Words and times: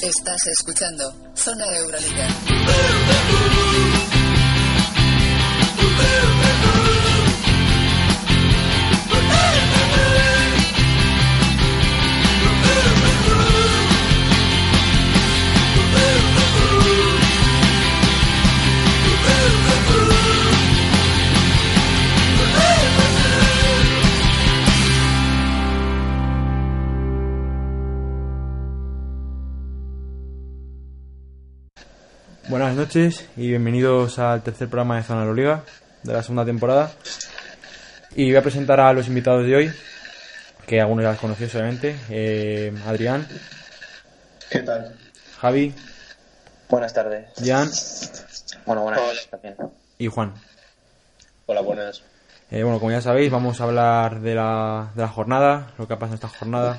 Estás 0.00 0.46
escuchando 0.46 1.12
Zona 1.34 1.66
Euroliga. 1.76 2.28
Noches 32.88 33.28
y 33.36 33.48
bienvenidos 33.48 34.18
al 34.18 34.42
tercer 34.42 34.66
programa 34.66 34.96
de 34.96 35.02
Zona 35.02 35.20
Euroliga 35.20 35.62
de 36.04 36.10
la 36.14 36.22
segunda 36.22 36.46
temporada. 36.46 36.90
Y 38.16 38.28
voy 38.28 38.36
a 38.36 38.40
presentar 38.40 38.80
a 38.80 38.94
los 38.94 39.08
invitados 39.08 39.44
de 39.44 39.54
hoy, 39.54 39.72
que 40.66 40.80
algunos 40.80 41.02
ya 41.02 41.10
los 41.10 41.20
conocéis 41.20 41.54
obviamente. 41.54 41.94
Eh, 42.08 42.72
Adrián, 42.86 43.28
¿Qué 44.48 44.60
tal? 44.60 44.96
Javi, 45.38 45.74
Buenas 46.70 46.94
tardes. 46.94 47.26
Jan 47.44 47.68
Bueno, 48.64 48.84
buenas 48.84 49.00
tardes 49.02 49.28
también. 49.28 49.56
y 49.98 50.06
Juan. 50.06 50.32
Hola, 51.44 51.60
buenas. 51.60 52.02
Eh, 52.50 52.62
bueno, 52.62 52.78
como 52.78 52.90
ya 52.90 53.02
sabéis, 53.02 53.30
vamos 53.30 53.60
a 53.60 53.64
hablar 53.64 54.20
de 54.20 54.34
la, 54.34 54.92
de 54.94 55.02
la 55.02 55.08
jornada, 55.08 55.74
lo 55.76 55.86
que 55.86 55.92
ha 55.92 55.98
pasado 55.98 56.12
en 56.14 56.24
esta 56.24 56.38
jornada. 56.38 56.78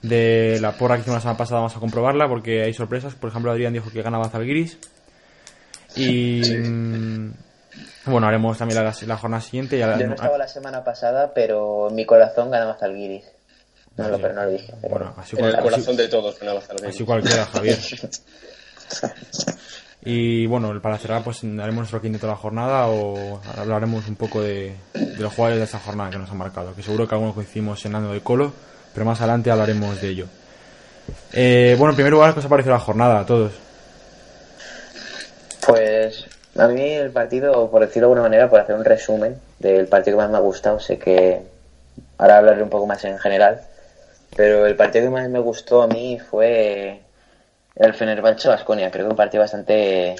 De 0.00 0.56
la 0.62 0.72
porra 0.72 0.94
que 0.94 1.02
hicimos 1.02 1.16
la 1.16 1.20
semana 1.20 1.36
pasada 1.36 1.60
vamos 1.60 1.76
a 1.76 1.80
comprobarla 1.80 2.26
porque 2.26 2.62
hay 2.62 2.72
sorpresas. 2.72 3.14
Por 3.14 3.28
ejemplo, 3.28 3.52
Adrián 3.52 3.74
dijo 3.74 3.90
que 3.90 4.00
ganaba 4.00 4.30
Zalgiris. 4.30 4.78
Y 5.96 6.42
mm, 6.58 7.32
bueno, 8.06 8.26
haremos 8.26 8.56
también 8.58 8.84
la, 8.84 8.94
la 9.06 9.16
jornada 9.16 9.40
siguiente. 9.40 9.76
y 9.78 9.82
a 9.82 9.86
la- 9.88 9.98
Yo 9.98 10.06
no 10.06 10.14
estaba 10.14 10.38
la 10.38 10.48
semana 10.48 10.84
pasada, 10.84 11.32
pero 11.34 11.88
en 11.88 11.94
mi 11.94 12.04
corazón 12.06 12.50
ganaba 12.50 12.72
hasta 12.72 12.86
el 12.86 12.94
guiris. 12.96 13.24
No 13.96 14.08
lo, 14.08 14.18
pero 14.20 14.34
no 14.34 14.44
lo 14.44 14.50
dije. 14.50 14.74
pero- 14.82 14.94
bueno, 14.94 15.14
así, 15.16 15.36
En 15.38 15.44
el 15.46 15.50
cual- 15.52 15.62
corazón 15.64 15.94
así- 15.94 16.02
de 16.02 16.08
todos 16.08 16.38
ganaba 16.38 16.60
Zalgiris. 16.60 16.94
así 16.94 17.04
cualquiera, 17.04 17.46
Javier. 17.46 17.78
Y 20.08 20.46
bueno, 20.46 20.80
para 20.80 20.98
cerrar, 20.98 21.24
pues 21.24 21.42
haremos 21.42 21.74
nuestro 21.74 22.00
quinteto 22.00 22.26
de 22.26 22.32
la 22.32 22.36
jornada 22.38 22.86
o 22.86 23.40
hablaremos 23.56 24.06
un 24.06 24.14
poco 24.14 24.40
de, 24.40 24.76
de 24.94 25.16
los 25.18 25.32
jugadores 25.34 25.58
de 25.58 25.64
esta 25.64 25.80
jornada 25.80 26.10
que 26.10 26.18
nos 26.18 26.30
han 26.30 26.36
marcado. 26.36 26.72
Que 26.76 26.82
seguro 26.84 27.08
que 27.08 27.14
algunos 27.16 27.34
coincidimos 27.34 27.84
en 27.84 27.92
Nando 27.92 28.12
de 28.12 28.20
Colo, 28.20 28.52
pero 28.94 29.04
más 29.04 29.18
adelante 29.20 29.50
hablaremos 29.50 30.00
de 30.00 30.08
ello. 30.08 30.26
Eh, 31.32 31.74
bueno, 31.76 31.90
en 31.90 31.96
primer 31.96 32.12
lugar, 32.12 32.32
¿qué 32.34 32.38
os 32.38 32.46
ha 32.46 32.48
parecido 32.48 32.74
la 32.74 32.80
jornada 32.80 33.18
a 33.20 33.26
todos? 33.26 33.52
Pues 35.66 36.24
a 36.56 36.68
mí 36.68 36.92
el 36.92 37.10
partido, 37.10 37.68
por 37.70 37.80
decirlo 37.80 38.06
de 38.06 38.12
alguna 38.12 38.22
manera, 38.22 38.48
por 38.48 38.60
hacer 38.60 38.76
un 38.76 38.84
resumen 38.84 39.40
del 39.58 39.88
partido 39.88 40.16
que 40.16 40.22
más 40.22 40.30
me 40.30 40.36
ha 40.36 40.40
gustado, 40.40 40.78
sé 40.78 40.96
que 40.96 41.42
ahora 42.18 42.38
hablaré 42.38 42.62
un 42.62 42.70
poco 42.70 42.86
más 42.86 43.04
en 43.04 43.18
general, 43.18 43.60
pero 44.36 44.64
el 44.64 44.76
partido 44.76 45.06
que 45.06 45.10
más 45.10 45.28
me 45.28 45.40
gustó 45.40 45.82
a 45.82 45.88
mí 45.88 46.20
fue 46.20 47.00
el 47.74 47.94
Fenerbahce 47.94 48.48
Basconia. 48.48 48.92
Creo 48.92 49.06
que 49.06 49.10
un 49.10 49.16
partido 49.16 49.42
bastante, 49.42 50.14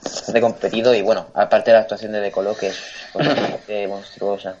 bastante 0.00 0.40
competido 0.40 0.94
y 0.94 1.02
bueno, 1.02 1.26
aparte 1.34 1.72
de 1.72 1.76
la 1.76 1.82
actuación 1.82 2.12
de 2.12 2.20
De 2.20 2.30
Colo, 2.30 2.56
que 2.56 2.68
es 2.68 2.80
pues, 3.12 3.26
bastante 3.26 3.88
monstruosa. 3.88 4.56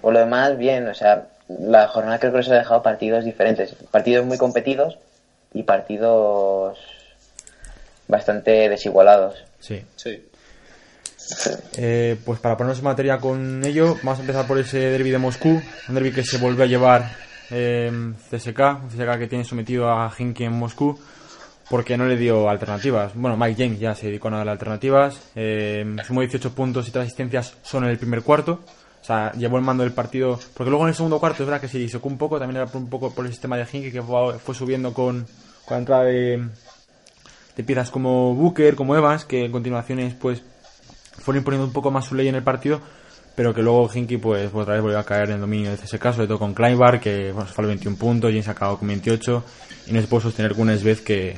Por 0.00 0.14
lo 0.14 0.20
demás, 0.20 0.56
bien, 0.56 0.88
o 0.88 0.94
sea, 0.94 1.26
la 1.46 1.88
jornada 1.88 2.18
creo 2.18 2.32
que 2.32 2.38
nos 2.38 2.48
ha 2.48 2.54
dejado 2.54 2.82
partidos 2.82 3.24
diferentes, 3.24 3.74
partidos 3.90 4.24
muy 4.24 4.38
competidos 4.38 4.96
y 5.52 5.64
partidos 5.64 6.78
bastante 8.10 8.68
desigualados. 8.68 9.36
Sí. 9.60 9.82
Sí. 9.96 10.22
Eh, 11.76 12.16
pues 12.24 12.40
para 12.40 12.56
ponernos 12.56 12.78
en 12.78 12.84
materia 12.84 13.18
con 13.18 13.64
ello, 13.64 13.96
vamos 14.02 14.18
a 14.18 14.22
empezar 14.22 14.46
por 14.46 14.58
ese 14.58 14.78
derby 14.78 15.10
de 15.10 15.18
Moscú, 15.18 15.60
un 15.88 15.94
derby 15.94 16.10
que 16.12 16.24
se 16.24 16.38
volvió 16.38 16.64
a 16.64 16.66
llevar 16.66 17.12
eh, 17.50 17.90
CSK, 18.30 18.58
un 18.82 18.88
CSK 18.88 19.18
que 19.18 19.26
tiene 19.28 19.44
sometido 19.44 19.88
a 19.90 20.12
Hinky 20.16 20.44
en 20.44 20.52
Moscú 20.52 20.98
porque 21.68 21.96
no 21.96 22.06
le 22.06 22.16
dio 22.16 22.50
alternativas. 22.50 23.12
Bueno, 23.14 23.36
Mike 23.36 23.62
James 23.64 23.78
ya 23.78 23.94
se 23.94 24.06
dedicó 24.06 24.26
a 24.28 24.32
darle 24.32 24.50
alternativas, 24.50 25.20
eh, 25.36 25.84
sumó 26.04 26.20
18 26.22 26.52
puntos 26.52 26.88
y 26.88 26.90
3 26.90 27.04
asistencias 27.04 27.54
solo 27.62 27.86
en 27.86 27.92
el 27.92 27.98
primer 27.98 28.22
cuarto. 28.22 28.60
O 29.00 29.04
sea, 29.04 29.30
llevó 29.32 29.56
el 29.56 29.62
mando 29.62 29.84
del 29.84 29.92
partido. 29.92 30.38
Porque 30.54 30.68
luego 30.68 30.84
en 30.84 30.88
el 30.90 30.94
segundo 30.96 31.20
cuarto 31.20 31.42
es 31.44 31.46
verdad 31.48 31.60
que 31.60 31.68
se 31.68 31.78
disecó 31.78 32.08
un 32.08 32.18
poco. 32.18 32.38
También 32.40 32.56
era 32.56 32.66
por- 32.66 32.82
un 32.82 32.90
poco 32.90 33.14
por 33.14 33.24
el 33.24 33.30
sistema 33.30 33.56
de 33.56 33.62
Hinky 33.72 33.92
que 33.92 34.02
fue, 34.02 34.38
fue 34.40 34.54
subiendo 34.54 34.92
con, 34.92 35.24
con 35.64 35.74
la 35.76 35.78
entrada 35.78 36.04
de, 36.04 36.44
de 37.60 37.66
piezas 37.66 37.90
como 37.90 38.34
Booker, 38.34 38.74
como 38.74 38.96
Evans, 38.96 39.24
que 39.24 39.44
en 39.44 39.52
continuaciones 39.52 40.14
pues 40.14 40.42
fueron 41.18 41.40
imponiendo 41.40 41.66
un 41.66 41.72
poco 41.72 41.90
más 41.90 42.06
su 42.06 42.14
ley 42.14 42.28
en 42.28 42.34
el 42.34 42.42
partido, 42.42 42.80
pero 43.34 43.54
que 43.54 43.62
luego 43.62 43.90
Hinky 43.92 44.16
pues 44.16 44.50
otra 44.52 44.74
vez 44.74 44.82
volvió 44.82 44.98
a 44.98 45.04
caer 45.04 45.28
en 45.28 45.34
el 45.36 45.40
dominio 45.40 45.70
de 45.70 45.76
CSK, 45.76 46.12
sobre 46.12 46.26
todo 46.26 46.38
con 46.38 46.54
Kleinbar, 46.54 47.00
que 47.00 47.32
bueno, 47.32 47.46
se 47.46 47.54
fue 47.54 47.62
a 47.62 47.66
los 47.66 47.76
21 47.76 47.96
puntos, 47.96 48.30
James 48.30 48.48
acabó 48.48 48.78
con 48.78 48.88
28, 48.88 49.44
y 49.86 49.92
no 49.92 50.00
se 50.00 50.06
pudo 50.06 50.20
sostener 50.22 50.54
con 50.54 50.68
vez 50.68 51.00
que, 51.02 51.36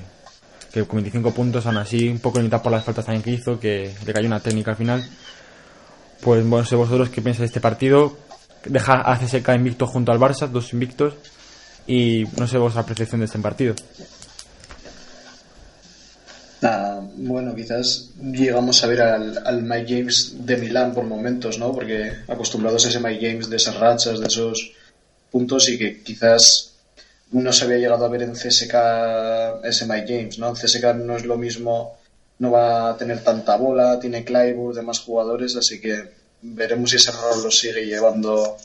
con 0.87 0.97
25 0.97 1.33
puntos, 1.33 1.67
aún 1.67 1.79
así, 1.79 2.09
un 2.09 2.21
poco 2.21 2.39
limitado 2.39 2.63
por 2.63 2.73
las 2.73 2.85
faltas 2.85 3.05
también 3.05 3.23
que 3.23 3.31
hizo, 3.31 3.59
que 3.59 3.93
le 4.07 4.13
cayó 4.13 4.27
una 4.27 4.41
técnica 4.41 4.73
al 4.73 4.77
final. 4.77 5.05
Pues 6.21 6.47
bueno, 6.47 6.65
sé 6.65 6.77
vosotros 6.77 7.09
qué 7.09 7.21
pensáis 7.21 7.41
de 7.41 7.47
este 7.47 7.61
partido. 7.61 8.17
Deja 8.65 9.01
a 9.01 9.19
CSK 9.19 9.49
invicto 9.57 9.89
junto 9.89 10.13
al 10.13 10.21
Barça, 10.21 10.47
dos 10.49 10.73
invictos, 10.73 11.15
y 11.87 12.25
no 12.37 12.47
sé 12.47 12.59
vuestra 12.59 12.83
apreciación 12.83 13.21
de 13.21 13.27
este 13.27 13.39
partido. 13.41 13.75
Bueno, 17.17 17.55
quizás 17.57 18.11
llegamos 18.21 18.85
a 18.85 18.87
ver 18.87 19.03
al, 19.03 19.43
al 19.45 19.63
Mike 19.63 19.87
James 19.89 20.47
de 20.47 20.57
Milán 20.57 20.95
por 20.95 21.05
momentos, 21.05 21.59
¿no? 21.59 21.73
Porque 21.73 22.13
acostumbrados 22.29 22.87
a 22.87 22.89
ese 22.89 23.01
Mike 23.01 23.27
James 23.27 23.51
de 23.51 23.57
esas 23.57 23.77
rachas, 23.79 24.21
de 24.21 24.27
esos 24.27 24.73
puntos 25.31 25.69
y 25.69 25.79
que 25.79 26.03
quizás 26.03 26.75
no 27.33 27.53
se 27.53 27.65
había 27.65 27.79
llegado 27.79 28.05
a 28.05 28.09
ver 28.09 28.23
en 28.23 28.35
CSK 28.35 29.65
ese 29.65 29.87
Mike 29.87 30.07
James, 30.07 30.39
¿no? 30.39 30.51
En 30.51 30.55
CSK 30.55 30.95
no 30.95 31.17
es 31.17 31.25
lo 31.25 31.37
mismo, 31.37 31.99
no 32.39 32.53
va 32.53 32.91
a 32.91 32.97
tener 32.97 33.25
tanta 33.25 33.57
bola, 33.57 33.99
tiene 33.99 34.25
Clyburn, 34.25 34.77
demás 34.77 35.01
jugadores, 35.01 35.57
así 35.57 35.81
que 35.81 36.13
veremos 36.43 36.91
si 36.91 36.97
ese 36.97 37.11
rol 37.11 37.43
lo 37.43 37.51
sigue 37.51 37.87
llevando 37.87 38.57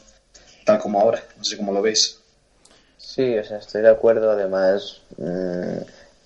tal 0.65 0.77
como 0.77 0.99
ahora, 0.99 1.23
no 1.37 1.43
sé 1.43 1.57
cómo 1.57 1.71
lo 1.71 1.81
veis. 1.81 2.19
Sí, 2.97 3.37
o 3.37 3.43
sea, 3.43 3.57
estoy 3.57 3.81
de 3.81 3.89
acuerdo. 3.89 4.29
Además, 4.29 5.01
mm, 5.17 5.77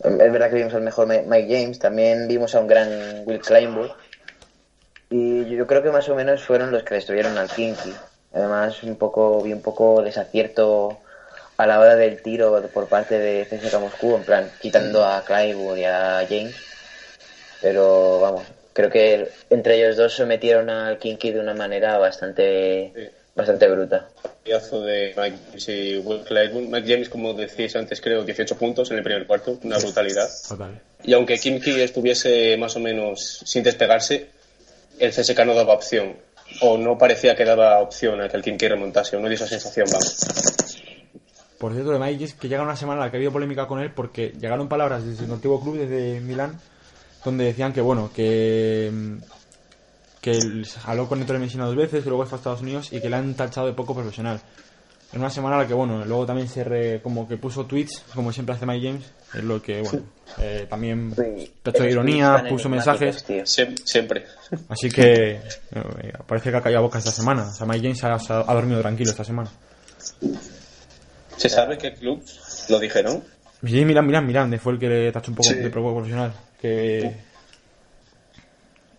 es 0.04 0.32
verdad 0.32 0.50
que 0.50 0.56
vimos 0.56 0.74
al 0.74 0.82
mejor 0.82 1.08
Mike 1.08 1.48
James, 1.50 1.80
también 1.80 2.28
vimos 2.28 2.56
a 2.56 2.60
un 2.60 2.68
gran 2.68 3.24
Will 3.26 3.40
Kleinburg. 3.40 3.94
Y 5.10 5.46
yo 5.56 5.68
creo 5.68 5.84
que 5.84 5.92
más 5.92 6.08
o 6.10 6.16
menos 6.16 6.42
fueron 6.42 6.72
los 6.72 6.84
que 6.84 6.96
destruyeron 6.96 7.38
al 7.38 7.50
Kinky. 7.50 7.94
Además, 8.34 8.82
un 8.84 8.96
poco, 8.96 9.42
vi 9.42 9.52
un 9.52 9.62
poco 9.62 10.02
desacierto 10.02 10.98
a 11.58 11.68
la 11.68 11.80
hora 11.80 11.96
del 11.96 12.22
tiro 12.22 12.62
por 12.74 12.88
parte 12.88 13.20
de 13.20 13.46
CSKA 13.46 13.80
Moscú, 13.80 14.16
en 14.16 14.24
plan, 14.24 14.52
quitando 14.60 15.06
a 15.06 15.24
Kleinburg 15.24 15.78
y 15.78 15.84
a 15.84 16.26
James. 16.28 16.56
Pero 17.62 18.20
vamos, 18.22 18.44
creo 18.74 18.90
que 18.90 19.30
entre 19.50 19.76
ellos 19.76 19.98
dos 19.98 20.14
sometieron 20.14 20.70
al 20.70 20.98
Kinky 20.98 21.32
de 21.32 21.40
una 21.40 21.54
manera 21.54 21.98
bastante. 21.98 23.12
Bastante 23.36 23.68
bruta. 23.70 24.10
Piazo 24.44 24.82
de 24.82 25.14
Mike 25.16 25.38
James 25.48 25.70
y 25.70 25.98
Will 25.98 26.22
Clyburn. 26.24 26.70
Mike 26.72 26.88
James, 26.88 27.10
como 27.10 27.34
decíais 27.34 27.76
antes, 27.76 28.02
creo 28.02 28.24
18 28.24 28.58
puntos 28.58 28.92
en 28.92 28.98
el 28.98 29.04
primer 29.04 29.28
cuarto, 29.28 29.60
una 29.64 29.78
brutalidad. 29.78 30.30
Total. 30.48 30.82
Y 31.04 31.14
aunque 31.14 31.38
Kimki 31.38 31.82
estuviese 31.82 32.58
más 32.58 32.76
o 32.76 32.80
menos 32.80 33.42
sin 33.46 33.64
despegarse, 33.64 34.30
el 35.00 35.12
CSK 35.12 35.46
no 35.46 35.54
daba 35.54 35.74
opción. 35.74 36.16
O 36.62 36.78
no 36.78 36.98
parecía 36.98 37.36
que 37.36 37.46
daba 37.46 37.80
opción 37.80 38.22
a 38.22 38.28
que 38.28 38.38
el 38.38 38.44
Kimki 38.44 38.68
remontase. 38.68 39.16
O 39.16 39.20
no 39.20 39.28
dio 39.28 39.36
esa 39.36 39.48
sensación, 39.48 39.88
vamos. 39.92 40.18
Por 41.58 41.74
cierto, 41.74 41.92
de 41.92 42.00
Mike 42.00 42.16
James, 42.16 42.34
que 42.34 42.50
llega 42.50 42.64
una 42.64 42.76
semana 42.76 43.02
en 43.02 43.06
la 43.06 43.12
que 43.12 43.18
ha 43.18 43.20
habido 43.20 43.32
polémica 43.32 43.68
con 43.68 43.80
él 43.80 43.92
porque 43.94 44.34
llegaron 44.40 44.68
palabras 44.68 45.06
desde 45.06 45.28
su 45.28 45.32
antiguo 45.32 45.62
club, 45.62 45.78
desde 45.78 46.20
Milán, 46.20 46.60
donde 47.24 47.46
decían 47.46 47.72
que, 47.72 47.82
bueno, 47.82 48.12
que, 48.14 48.92
que 50.22 50.32
él 50.32 50.68
habló 50.86 51.08
con 51.10 51.22
Ettore 51.22 51.40
Messina 51.40 51.66
dos 51.66 51.76
veces, 51.76 52.04
que 52.04 52.10
luego 52.10 52.26
fue 52.26 52.38
a 52.38 52.40
Estados 52.40 52.62
Unidos 52.62 52.94
y 52.94 53.02
que 53.02 53.10
le 53.10 53.16
han 53.16 53.34
tachado 53.34 53.68
de 53.68 53.74
poco 53.74 53.94
profesional. 53.96 54.40
En 55.14 55.20
una 55.20 55.30
semana 55.30 55.56
en 55.58 55.62
la 55.64 55.68
que, 55.68 55.74
bueno, 55.74 56.06
luego 56.06 56.26
también 56.26 56.48
se 56.48 56.64
re- 56.64 57.02
como 57.02 57.28
que 57.28 57.36
puso 57.36 57.66
tweets, 57.66 58.04
como 58.16 58.32
siempre 58.32 58.56
hace 58.56 58.66
Mike 58.66 58.88
James, 58.88 59.06
es 59.34 59.44
lo 59.44 59.62
que, 59.62 59.82
bueno, 59.82 60.04
eh, 60.40 60.66
también 60.70 61.14
Sí, 61.14 61.52
tachó 61.62 61.84
de 61.84 61.92
ironía, 61.92 62.46
puso 62.48 62.70
mensajes. 62.70 63.26
Siem- 63.28 63.76
Siempre. 63.84 64.24
Así 64.70 64.90
que 64.90 65.32
eh, 65.72 66.14
parece 66.26 66.50
que 66.52 66.56
ha 66.58 66.62
caído 66.62 66.80
a 66.80 66.84
boca 66.84 67.00
esta 67.00 67.12
semana. 67.12 67.50
O 67.50 67.54
sea, 67.54 67.66
Mike 67.68 67.82
James 67.94 68.04
ha, 68.06 68.14
ha- 68.50 68.54
dormido 68.54 68.80
tranquilo 68.80 69.12
esta 69.12 69.26
semana. 69.26 69.50
¿Se 71.36 71.50
sabe 71.50 71.78
qué 71.78 71.94
club 71.94 72.24
lo 72.70 72.80
dijeron? 72.80 73.24
Sí, 73.66 73.84
Miran, 73.84 74.06
Miran, 74.06 74.26
Miran, 74.26 74.60
fue 74.60 74.74
el 74.74 74.80
que 74.80 74.88
le 74.88 75.12
tachó 75.12 75.32
un 75.32 75.36
poco 75.36 75.50
Sí. 75.50 75.56
de 75.56 75.70
poco 75.70 75.94
profesional. 75.94 76.32
Que... 76.62 77.16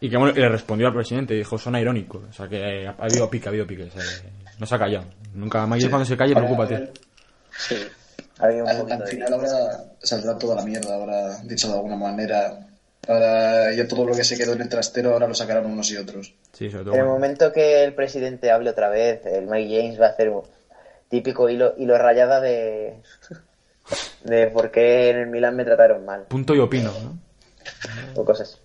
Y 0.03 0.11
que 0.11 0.17
bueno, 0.17 0.35
y 0.37 0.41
le 0.41 0.49
respondió 0.49 0.89
al 0.89 0.95
presidente, 0.95 1.33
dijo, 1.33 1.57
suena 1.57 1.81
irónico. 1.81 2.25
O 2.29 2.33
sea, 2.33 2.49
que 2.49 2.89
ha 2.89 2.97
habido 2.99 3.31
pique, 3.31 3.47
ha 3.47 3.51
habido 3.51 3.65
pique. 3.69 3.85
o 3.85 3.91
sea, 3.91 4.03
no 4.59 4.67
se 4.67 4.75
ha 4.75 4.79
callado. 4.79 5.05
Nunca, 5.33 5.65
Mike 5.65 5.83
James 5.83 5.91
cuando 5.91 6.07
se 6.07 6.17
calle, 6.17 6.35
preocúpate. 6.35 6.91
Sí. 7.57 7.77
Un 8.41 8.69
Al, 8.69 8.79
poquito 8.79 8.95
al 8.95 9.01
de 9.05 9.07
final 9.07 9.33
ahora 9.33 9.85
saldrá 10.03 10.37
toda 10.37 10.57
la 10.57 10.65
mierda, 10.65 10.93
ahora 10.97 11.39
dicho 11.45 11.69
de 11.69 11.75
alguna 11.75 11.95
manera. 11.95 12.67
Ahora 13.07 13.73
ya 13.73 13.87
todo 13.87 14.05
lo 14.05 14.13
que 14.17 14.25
se 14.25 14.37
quedó 14.37 14.55
en 14.55 14.63
el 14.63 14.69
trastero 14.69 15.13
ahora 15.13 15.29
lo 15.29 15.35
sacarán 15.35 15.67
unos 15.67 15.89
y 15.93 15.97
otros. 15.97 16.35
Sí, 16.53 16.69
sobre 16.69 16.83
todo. 16.83 16.95
En 16.95 17.01
el 17.01 17.07
momento 17.07 17.53
que 17.53 17.85
el 17.85 17.95
presidente 17.95 18.51
hable 18.51 18.71
otra 18.71 18.89
vez, 18.89 19.25
el 19.27 19.47
Mike 19.47 19.77
James 19.83 20.01
va 20.01 20.07
a 20.07 20.11
hacer 20.11 20.31
un 20.31 20.43
típico 21.11 21.49
hilo, 21.49 21.75
hilo 21.79 21.97
rayada 21.97 22.41
de, 22.41 22.97
de 24.25 24.47
por 24.49 24.73
qué 24.73 25.11
en 25.11 25.19
el 25.19 25.27
Milan 25.29 25.55
me 25.55 25.65
trataron 25.65 26.05
mal 26.05 26.23
Punto 26.23 26.57
y 26.57 26.59
opino, 26.59 26.91
¿no? 27.05 27.19
o 28.21 28.25
cosas. 28.25 28.59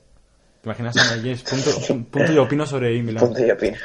¿Te 0.67 0.81
imaginas 0.83 0.97
a 0.97 1.15
James? 1.15 1.43
Punto, 1.43 1.71
punto 2.11 2.31
y 2.33 2.37
opino 2.37 2.65
sobre 2.65 3.01
Milan. 3.01 3.23
Punto 3.23 3.45
y 3.45 3.49
opino. 3.51 3.77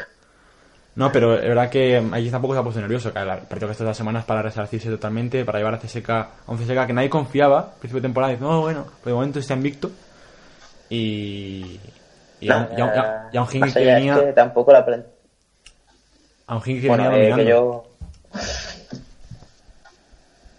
No, 0.97 1.13
pero 1.13 1.35
es 1.39 1.47
verdad 1.49 1.71
que 1.71 1.97
allí 2.13 2.29
tampoco 2.29 2.55
se 2.55 2.61
ha 2.61 2.63
puesto 2.65 2.81
nervioso. 2.81 3.13
Que 3.13 3.21
el 3.21 3.27
partido 3.29 3.69
que 3.69 3.73
estas 3.73 3.87
dos 3.87 3.97
semanas 3.97 4.25
para 4.25 4.43
resarcirse 4.43 4.91
totalmente, 4.91 5.45
para 5.45 5.59
llevar 5.59 5.75
a 5.75 5.79
CSK 5.79 6.11
a 6.11 6.29
un 6.49 6.59
CSK 6.59 6.87
que 6.89 6.93
nadie 6.93 7.09
confiaba, 7.09 7.75
principio 7.79 8.01
de 8.01 8.09
temporada, 8.09 8.33
dice, 8.33 8.43
no, 8.45 8.61
bueno, 8.63 8.85
pues 8.85 9.05
de 9.07 9.13
momento 9.13 9.39
está 9.39 9.55
invicto. 9.55 9.91
Y. 10.91 11.79
Y 12.41 12.51
a, 12.51 12.57
un- 12.57 12.69
y 12.77 12.81
a 12.81 12.85
un- 12.85 12.91
y 12.95 12.99
a- 12.99 13.29
y 13.33 13.37
a 13.37 13.43
un 13.43 13.49
que 13.49 13.59
allá 13.59 13.67
es 13.69 13.75
venía. 13.95 14.15
que 14.21 14.33
tampoco 14.33 14.73
la 14.73 14.85
plan- 14.85 15.07
A 16.49 16.57
un 16.57 16.63
Hinkie 16.67 16.81
que 16.83 16.89
Bueno, 16.89 17.05
venía 17.11 17.19
eh, 17.19 17.31
dominando. 17.31 17.45
que 17.45 17.49
yo... 18.35 18.41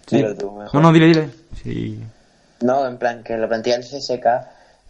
Sí. 0.07 0.15
Dilo 0.17 0.35
tú, 0.35 0.51
mejor. 0.53 0.73
No, 0.73 0.81
no, 0.81 0.93
dile, 0.93 1.07
dile. 1.07 1.29
Sí. 1.61 1.99
No, 2.61 2.87
en 2.87 2.97
plan, 2.97 3.23
que 3.23 3.37
la 3.37 3.47
plantilla 3.47 3.77
del 3.77 3.85
CSK, 3.85 4.25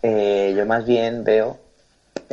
eh, 0.04 0.54
yo 0.56 0.66
más 0.66 0.86
bien 0.86 1.24
veo 1.24 1.58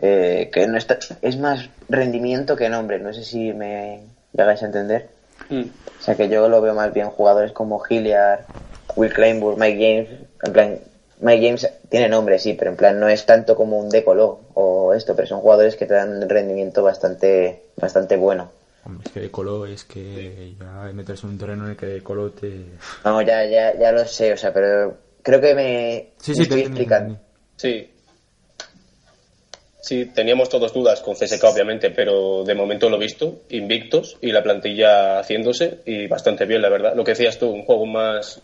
eh, 0.03 0.51
que 0.53 0.67
no 0.67 0.77
está, 0.77 0.99
es 1.23 1.37
más 1.39 1.69
rendimiento 1.89 2.57
que 2.57 2.69
nombre. 2.69 2.99
No 2.99 3.13
sé 3.15 3.25
si 3.25 3.53
me 3.53 4.01
llegáis 4.33 4.63
a 4.63 4.67
entender. 4.67 5.07
Mm. 5.49 5.63
O 5.63 6.03
sea, 6.03 6.15
que 6.15 6.29
yo 6.29 6.49
lo 6.49 6.61
veo 6.61 6.75
más 6.75 6.93
bien 6.93 7.11
jugadores 7.11 7.53
como 7.53 7.83
Hilliard, 7.89 8.41
Will 8.97 9.13
Kleinburg, 9.13 9.59
Mike 9.59 9.79
James. 9.79 10.21
En 10.43 10.53
plan, 10.53 10.79
Mike 11.21 11.47
James 11.47 11.71
tiene 11.89 12.09
nombre, 12.09 12.39
sí, 12.39 12.55
pero 12.55 12.71
en 12.71 12.77
plan 12.77 12.99
no 12.99 13.09
es 13.09 13.25
tanto 13.25 13.55
como 13.55 13.79
un 13.79 13.89
Decolo 13.89 14.41
o 14.55 14.93
esto, 14.95 15.15
pero 15.15 15.29
son 15.29 15.41
jugadores 15.41 15.77
que 15.77 15.87
te 15.87 15.95
dan 15.95 16.23
un 16.23 16.29
rendimiento 16.29 16.83
bastante, 16.83 17.61
bastante 17.77 18.17
bueno. 18.17 18.51
Hombre, 18.85 19.05
es 19.07 19.13
que 19.13 19.21
de 19.21 19.31
Colo 19.31 19.67
es 19.67 19.85
que 19.85 20.55
ya 20.59 20.91
meterse 20.95 21.27
en 21.27 21.33
un 21.33 21.39
terreno 21.39 21.65
en 21.65 21.71
el 21.73 21.77
que 21.77 21.87
de 21.87 22.01
Colo 22.01 22.31
te. 22.31 22.65
No, 23.05 23.21
ya, 23.21 23.45
ya, 23.45 23.79
ya 23.79 23.93
lo 23.93 24.07
sé, 24.07 24.33
o 24.33 24.37
sea, 24.37 24.53
pero 24.53 24.97
creo 25.23 25.41
que 25.41 25.55
me, 25.55 26.07
Sí, 26.19 26.31
me 26.31 26.37
sí, 26.37 26.43
estoy 26.43 26.63
te 26.63 26.67
explicando. 26.69 27.19
Sí. 27.61 27.91
Sí, 29.83 30.07
teníamos 30.07 30.49
todos 30.49 30.73
dudas 30.73 31.03
con 31.03 31.15
CSK, 31.15 31.45
obviamente, 31.45 31.91
pero 31.91 32.43
de 32.43 32.55
momento 32.55 32.89
lo 32.89 32.99
visto, 32.99 33.43
invictos 33.51 34.17
y 34.23 34.33
la 34.33 34.43
plantilla 34.43 35.19
haciéndose 35.19 35.81
y 35.85 36.07
bastante 36.07 36.47
bien, 36.47 36.63
la 36.63 36.71
verdad. 36.71 36.95
Lo 36.95 37.05
que 37.05 37.11
decías 37.11 37.39
tú, 37.39 37.51
un 37.51 37.65
juego 37.65 37.85
más, 37.85 38.41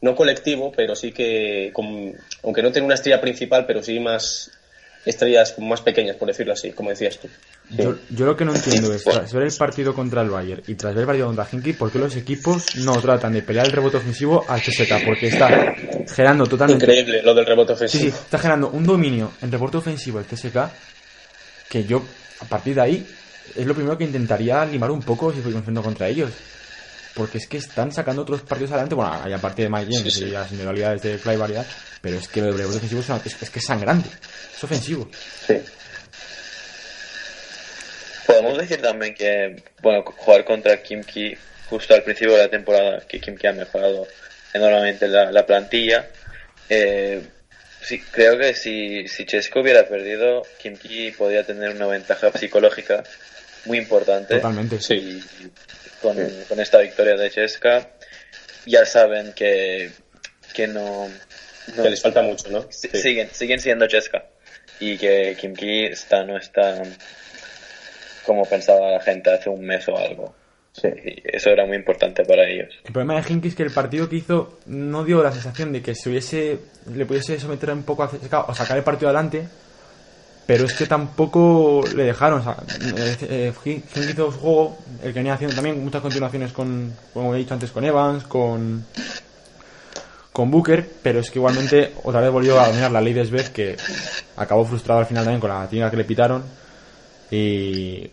no 0.00 0.16
colectivo, 0.16 0.72
pero 0.74 0.96
sí 0.96 1.12
que, 1.12 1.72
aunque 2.42 2.62
no 2.62 2.72
tiene 2.72 2.86
una 2.86 2.96
estrella 2.96 3.20
principal, 3.20 3.66
pero 3.66 3.84
sí 3.84 4.00
más 4.00 4.50
estrellas 5.04 5.56
más 5.60 5.80
pequeñas, 5.82 6.16
por 6.16 6.26
decirlo 6.26 6.52
así, 6.52 6.72
como 6.72 6.90
decías 6.90 7.18
tú. 7.18 7.28
Yo, 7.70 7.96
yo 8.10 8.26
lo 8.26 8.36
que 8.36 8.44
no 8.44 8.54
entiendo 8.54 8.92
es, 8.94 9.02
tras 9.02 9.32
ver 9.32 9.42
el 9.42 9.52
partido 9.52 9.92
contra 9.92 10.22
el 10.22 10.30
Bayern 10.30 10.62
y 10.68 10.74
tras 10.76 10.94
ver 10.94 11.00
el 11.02 11.06
partido 11.06 11.26
contra 11.26 11.48
Hinky, 11.50 11.72
¿por 11.72 11.90
qué 11.90 11.98
los 11.98 12.14
equipos 12.14 12.76
no 12.76 13.00
tratan 13.00 13.32
de 13.32 13.42
pelear 13.42 13.66
el 13.66 13.72
rebote 13.72 13.96
ofensivo 13.96 14.44
al 14.48 14.60
CSK? 14.60 15.04
Porque 15.04 15.26
está 15.28 15.74
generando 16.08 16.46
totalmente... 16.46 16.84
Increíble 16.84 17.22
lo 17.22 17.34
del 17.34 17.44
rebote 17.44 17.72
ofensivo. 17.72 18.02
sí, 18.02 18.08
está 18.08 18.38
generando 18.38 18.68
un 18.70 18.84
dominio 18.86 19.32
en 19.42 19.50
rebote 19.50 19.78
ofensivo 19.78 20.20
el 20.20 20.26
CSK 20.26 20.56
que 21.68 21.84
yo, 21.84 22.02
a 22.40 22.44
partir 22.44 22.76
de 22.76 22.80
ahí, 22.82 23.06
es 23.56 23.66
lo 23.66 23.74
primero 23.74 23.98
que 23.98 24.04
intentaría 24.04 24.64
limar 24.64 24.90
un 24.92 25.02
poco 25.02 25.32
si 25.32 25.40
fuera 25.40 25.58
enfrento 25.58 25.82
contra 25.82 26.08
ellos. 26.08 26.30
Porque 27.14 27.38
es 27.38 27.46
que 27.48 27.56
están 27.56 27.90
sacando 27.92 28.22
otros 28.22 28.42
partidos 28.42 28.72
adelante, 28.72 28.94
bueno, 28.94 29.10
hay 29.24 29.32
a 29.32 29.38
partir 29.38 29.64
de 29.64 29.70
Mike 29.70 29.90
James 29.90 30.12
Sí, 30.14 30.20
sí. 30.20 30.24
y 30.26 30.30
las 30.32 30.50
individualidades 30.50 31.00
de 31.02 31.18
Clay 31.18 31.36
variedad, 31.38 31.66
pero 32.02 32.18
es 32.18 32.28
que 32.28 32.40
lo 32.42 32.48
del 32.48 32.58
rebote 32.58 32.76
ofensivo 32.76 33.00
es, 33.00 33.08
una- 33.08 33.20
es- 33.24 33.42
es 33.42 33.50
que 33.50 33.58
es 33.58 33.64
sangrante, 33.64 34.10
es 34.54 34.62
ofensivo. 34.62 35.08
Sí. 35.46 35.54
Podemos 38.46 38.68
decir 38.68 38.82
también 38.82 39.14
que, 39.14 39.62
bueno, 39.82 40.02
jugar 40.04 40.44
contra 40.44 40.82
Kimki 40.82 41.36
justo 41.68 41.94
al 41.94 42.02
principio 42.02 42.34
de 42.34 42.42
la 42.44 42.48
temporada, 42.48 43.02
que 43.08 43.20
Kimki 43.20 43.46
ha 43.46 43.52
mejorado 43.52 44.06
enormemente 44.54 45.08
la, 45.08 45.30
la 45.32 45.44
plantilla. 45.46 46.08
Eh, 46.68 47.22
sí, 47.82 48.00
creo 48.10 48.38
que 48.38 48.54
si, 48.54 49.06
si 49.08 49.26
Chesco 49.26 49.60
hubiera 49.60 49.86
perdido, 49.88 50.42
Kimki 50.62 51.10
podría 51.12 51.44
tener 51.44 51.70
una 51.70 51.86
ventaja 51.86 52.30
psicológica 52.32 53.02
muy 53.64 53.78
importante. 53.78 54.36
Totalmente. 54.36 54.80
Sí. 54.80 54.94
Y 54.94 55.50
con, 56.00 56.16
con 56.48 56.60
esta 56.60 56.78
victoria 56.78 57.14
de 57.16 57.30
Cheska, 57.30 57.90
ya 58.64 58.84
saben 58.86 59.32
que, 59.32 59.90
que 60.54 60.66
no, 60.68 61.08
no- 61.74 61.82
Que 61.82 61.90
les 61.90 62.00
falta 62.00 62.22
mucho, 62.22 62.48
¿no? 62.48 62.66
Sí. 62.70 62.88
siguen, 62.94 63.28
siguen 63.32 63.60
siendo 63.60 63.86
Cheska 63.88 64.24
y 64.78 64.98
que 64.98 65.36
Kimki 65.40 65.86
está, 65.86 66.22
no 66.24 66.36
está 66.38 66.82
como 68.26 68.44
pensaba 68.44 68.90
la 68.90 69.00
gente 69.00 69.30
hace 69.32 69.48
un 69.48 69.64
mes 69.64 69.88
o 69.88 69.96
algo. 69.96 70.34
Sí. 70.72 70.88
Y 70.88 71.22
eso 71.24 71.50
era 71.50 71.64
muy 71.64 71.76
importante 71.76 72.22
para 72.24 72.46
ellos. 72.46 72.68
El 72.84 72.92
problema 72.92 73.20
de 73.20 73.32
Hinky 73.32 73.48
es 73.48 73.54
que 73.54 73.62
el 73.62 73.70
partido 73.70 74.08
que 74.08 74.16
hizo 74.16 74.58
no 74.66 75.04
dio 75.04 75.22
la 75.22 75.32
sensación 75.32 75.72
de 75.72 75.80
que 75.80 75.94
se 75.94 76.10
hubiese 76.10 76.58
le 76.94 77.06
pudiese 77.06 77.40
someter 77.40 77.70
un 77.70 77.82
poco 77.82 78.02
a 78.02 78.10
o 78.46 78.54
sacar 78.54 78.76
el 78.76 78.84
partido 78.84 79.08
adelante, 79.08 79.48
pero 80.46 80.66
es 80.66 80.74
que 80.74 80.86
tampoco 80.86 81.82
le 81.94 82.04
dejaron. 82.04 82.40
O 82.40 82.42
sea, 82.42 82.56
eh, 83.22 83.52
Hinkie 83.64 84.10
hizo 84.10 84.30
su 84.30 84.38
juego, 84.38 84.78
el 85.02 85.14
que 85.14 85.20
venía 85.20 85.34
haciendo 85.34 85.56
también 85.56 85.82
muchas 85.82 86.02
continuaciones 86.02 86.52
con, 86.52 86.92
como 87.14 87.34
he 87.34 87.38
dicho 87.38 87.54
antes, 87.54 87.70
con 87.70 87.84
Evans, 87.84 88.24
con 88.24 88.84
con 90.36 90.50
Booker, 90.50 90.86
pero 91.02 91.20
es 91.20 91.30
que 91.30 91.38
igualmente 91.38 91.94
otra 92.04 92.20
vez 92.20 92.30
volvió 92.30 92.60
a 92.60 92.66
dominar 92.66 92.90
la 92.90 93.00
ley 93.00 93.14
de 93.14 93.24
Svez 93.24 93.48
que 93.48 93.74
acabó 94.36 94.66
frustrado 94.66 95.00
al 95.00 95.06
final 95.06 95.24
también 95.24 95.40
con 95.40 95.48
la 95.48 95.66
tienda 95.66 95.90
que 95.90 95.96
le 95.96 96.04
pitaron 96.04 96.44
y 97.30 98.10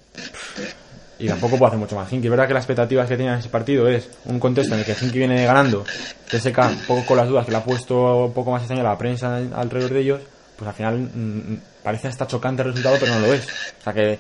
y 1.20 1.28
tampoco 1.28 1.58
puede 1.58 1.68
hacer 1.70 1.80
mucho 1.80 1.96
más. 1.96 2.12
Hinky, 2.12 2.28
es 2.28 2.32
verdad 2.32 2.48
que 2.48 2.54
las 2.54 2.64
expectativas 2.64 3.08
que 3.08 3.16
tenía 3.18 3.34
en 3.34 3.40
ese 3.40 3.50
partido 3.50 3.88
es 3.88 4.10
un 4.26 4.40
contexto 4.40 4.74
en 4.74 4.80
el 4.82 4.86
que 4.86 4.94
Hinky 5.00 5.20
viene 5.20 5.46
ganando, 5.46 5.86
TSK 6.30 6.58
un 6.60 6.80
poco 6.88 7.06
con 7.06 7.18
las 7.18 7.28
dudas 7.28 7.46
que 7.46 7.52
le 7.52 7.58
ha 7.58 7.64
puesto 7.64 8.26
un 8.26 8.34
poco 8.34 8.52
más 8.52 8.62
extraña 8.64 8.84
la 8.84 8.98
prensa 8.98 9.38
alrededor 9.56 9.94
de 9.94 10.00
ellos, 10.00 10.22
pues 10.58 10.68
al 10.68 10.74
final 10.76 11.00
mm, 11.00 11.58
parece 11.84 12.08
hasta 12.08 12.28
chocante 12.28 12.62
el 12.64 12.70
resultado, 12.70 12.98
pero 13.00 13.14
no 13.16 13.20
lo 13.28 13.34
es. 13.34 13.48
O 13.80 13.84
sea 13.84 13.94
que 13.94 14.20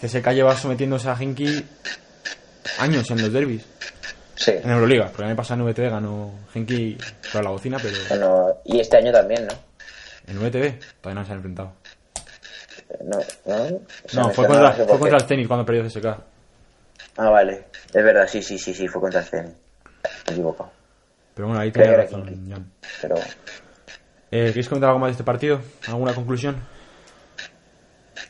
CSK 0.00 0.30
lleva 0.32 0.56
sometiéndose 0.56 1.08
a 1.08 1.16
Hinky 1.20 1.64
años 2.78 3.10
en 3.10 3.20
los 3.22 3.32
derbis, 3.32 3.62
Sí. 4.34 4.52
en 4.52 4.70
Euroliga, 4.70 5.06
porque 5.06 5.22
el 5.22 5.28
año 5.28 5.36
pasado 5.36 5.60
en 5.60 5.66
VTV 5.72 5.90
ganó 5.90 6.32
Hinky 6.54 6.96
para 7.32 7.44
la 7.44 7.50
bocina, 7.50 7.78
pero 7.80 7.96
Bueno, 8.08 8.46
y 8.64 8.80
este 8.80 8.96
año 8.96 9.12
también, 9.12 9.46
¿no? 9.46 9.54
en 10.26 10.38
VTV 10.38 10.78
todavía 11.00 11.20
no 11.20 11.26
se 11.26 11.32
han 11.32 11.38
enfrentado. 11.38 11.72
No, 13.04 13.18
no, 13.46 13.62
O 13.64 14.08
sea, 14.08 14.22
No, 14.22 14.30
fue 14.30 14.46
contra, 14.46 14.72
fue 14.72 14.98
contra 14.98 15.18
el 15.18 15.26
tenis 15.26 15.46
cuando 15.48 15.64
perdió 15.66 15.84
CSK. 15.84 16.06
Ah, 17.16 17.30
vale. 17.30 17.64
Es 17.92 18.04
verdad, 18.04 18.26
sí, 18.28 18.42
sí, 18.42 18.58
sí, 18.58 18.72
sí, 18.74 18.88
fue 18.88 19.00
contra 19.00 19.20
el 19.20 19.26
CN. 19.26 19.48
Me 20.28 20.32
equivoco. 20.32 20.70
Pero 21.34 21.48
bueno, 21.48 21.60
ahí 21.62 21.70
tenía 21.70 21.96
razón, 21.96 22.28
Hinkie. 22.28 22.52
Jan. 22.52 22.72
Pero 23.00 23.14
Eh, 24.30 24.46
¿Queréis 24.46 24.68
comentar 24.68 24.88
algo 24.90 25.00
más 25.00 25.08
de 25.08 25.12
este 25.12 25.24
partido? 25.24 25.60
¿Alguna 25.88 26.14
conclusión? 26.14 26.56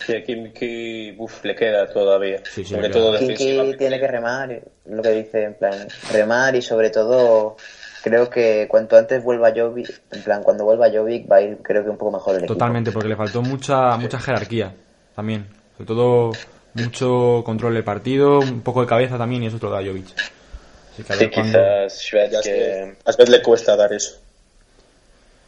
Que 0.07 0.25
Kimki, 0.25 1.14
uf, 1.19 1.45
le 1.45 1.54
queda 1.54 1.87
todavía. 1.92 2.38
Sí, 2.45 2.64
sí, 2.64 2.75
Sobre 2.75 2.88
todo 2.88 3.12
defensivamente. 3.12 3.78
tiene 3.78 4.00
que 4.00 4.09
remar, 4.09 4.61
lo 4.87 5.00
que 5.02 5.11
dice, 5.11 5.45
en 5.45 5.54
plan, 5.54 5.87
remar 6.12 6.57
y 6.57 6.62
sobre 6.62 6.90
todo 6.90 7.57
creo 8.02 8.28
que 8.30 8.66
cuanto 8.68 8.97
antes 8.97 9.23
vuelva 9.23 9.52
Jovic, 9.54 10.00
en 10.12 10.23
plan, 10.23 10.42
cuando 10.42 10.64
vuelva 10.64 10.90
Jovic 10.90 11.30
va 11.30 11.37
a 11.37 11.42
ir 11.42 11.59
creo 11.62 11.85
que 11.85 11.90
un 11.90 11.97
poco 11.99 12.12
mejor 12.12 12.32
el 12.35 12.40
equipo. 12.40 12.54
Totalmente, 12.54 12.92
porque 12.92 13.09
le 13.09 13.16
faltó 13.16 13.42
mucha 13.42 13.97
mucha 13.97 14.18
jerarquía 14.18 14.75
también. 15.14 15.47
Sobre 15.76 15.87
todo 15.87 16.32
mucho 16.75 17.42
control 17.44 17.75
del 17.75 17.85
partido, 17.85 18.38
un 18.40 18.62
poco 18.62 18.80
de 18.80 18.87
cabeza 18.87 19.18
también, 19.18 19.42
y 19.42 19.47
eso 19.47 19.59
te 19.59 19.66
lo 19.66 19.73
da 19.73 19.78
Jovic. 19.82 20.06
Así 20.92 21.02
que 21.04 21.12
a 21.12 21.16
Sí, 21.16 21.21
ver 21.25 21.30
quizás 21.30 22.11
Ya 22.11 22.40
que... 22.42 22.42
sé, 22.42 22.94
a 23.04 23.12
Sved 23.12 23.28
le 23.28 23.42
cuesta 23.42 23.76
dar 23.76 23.92
eso. 23.92 24.18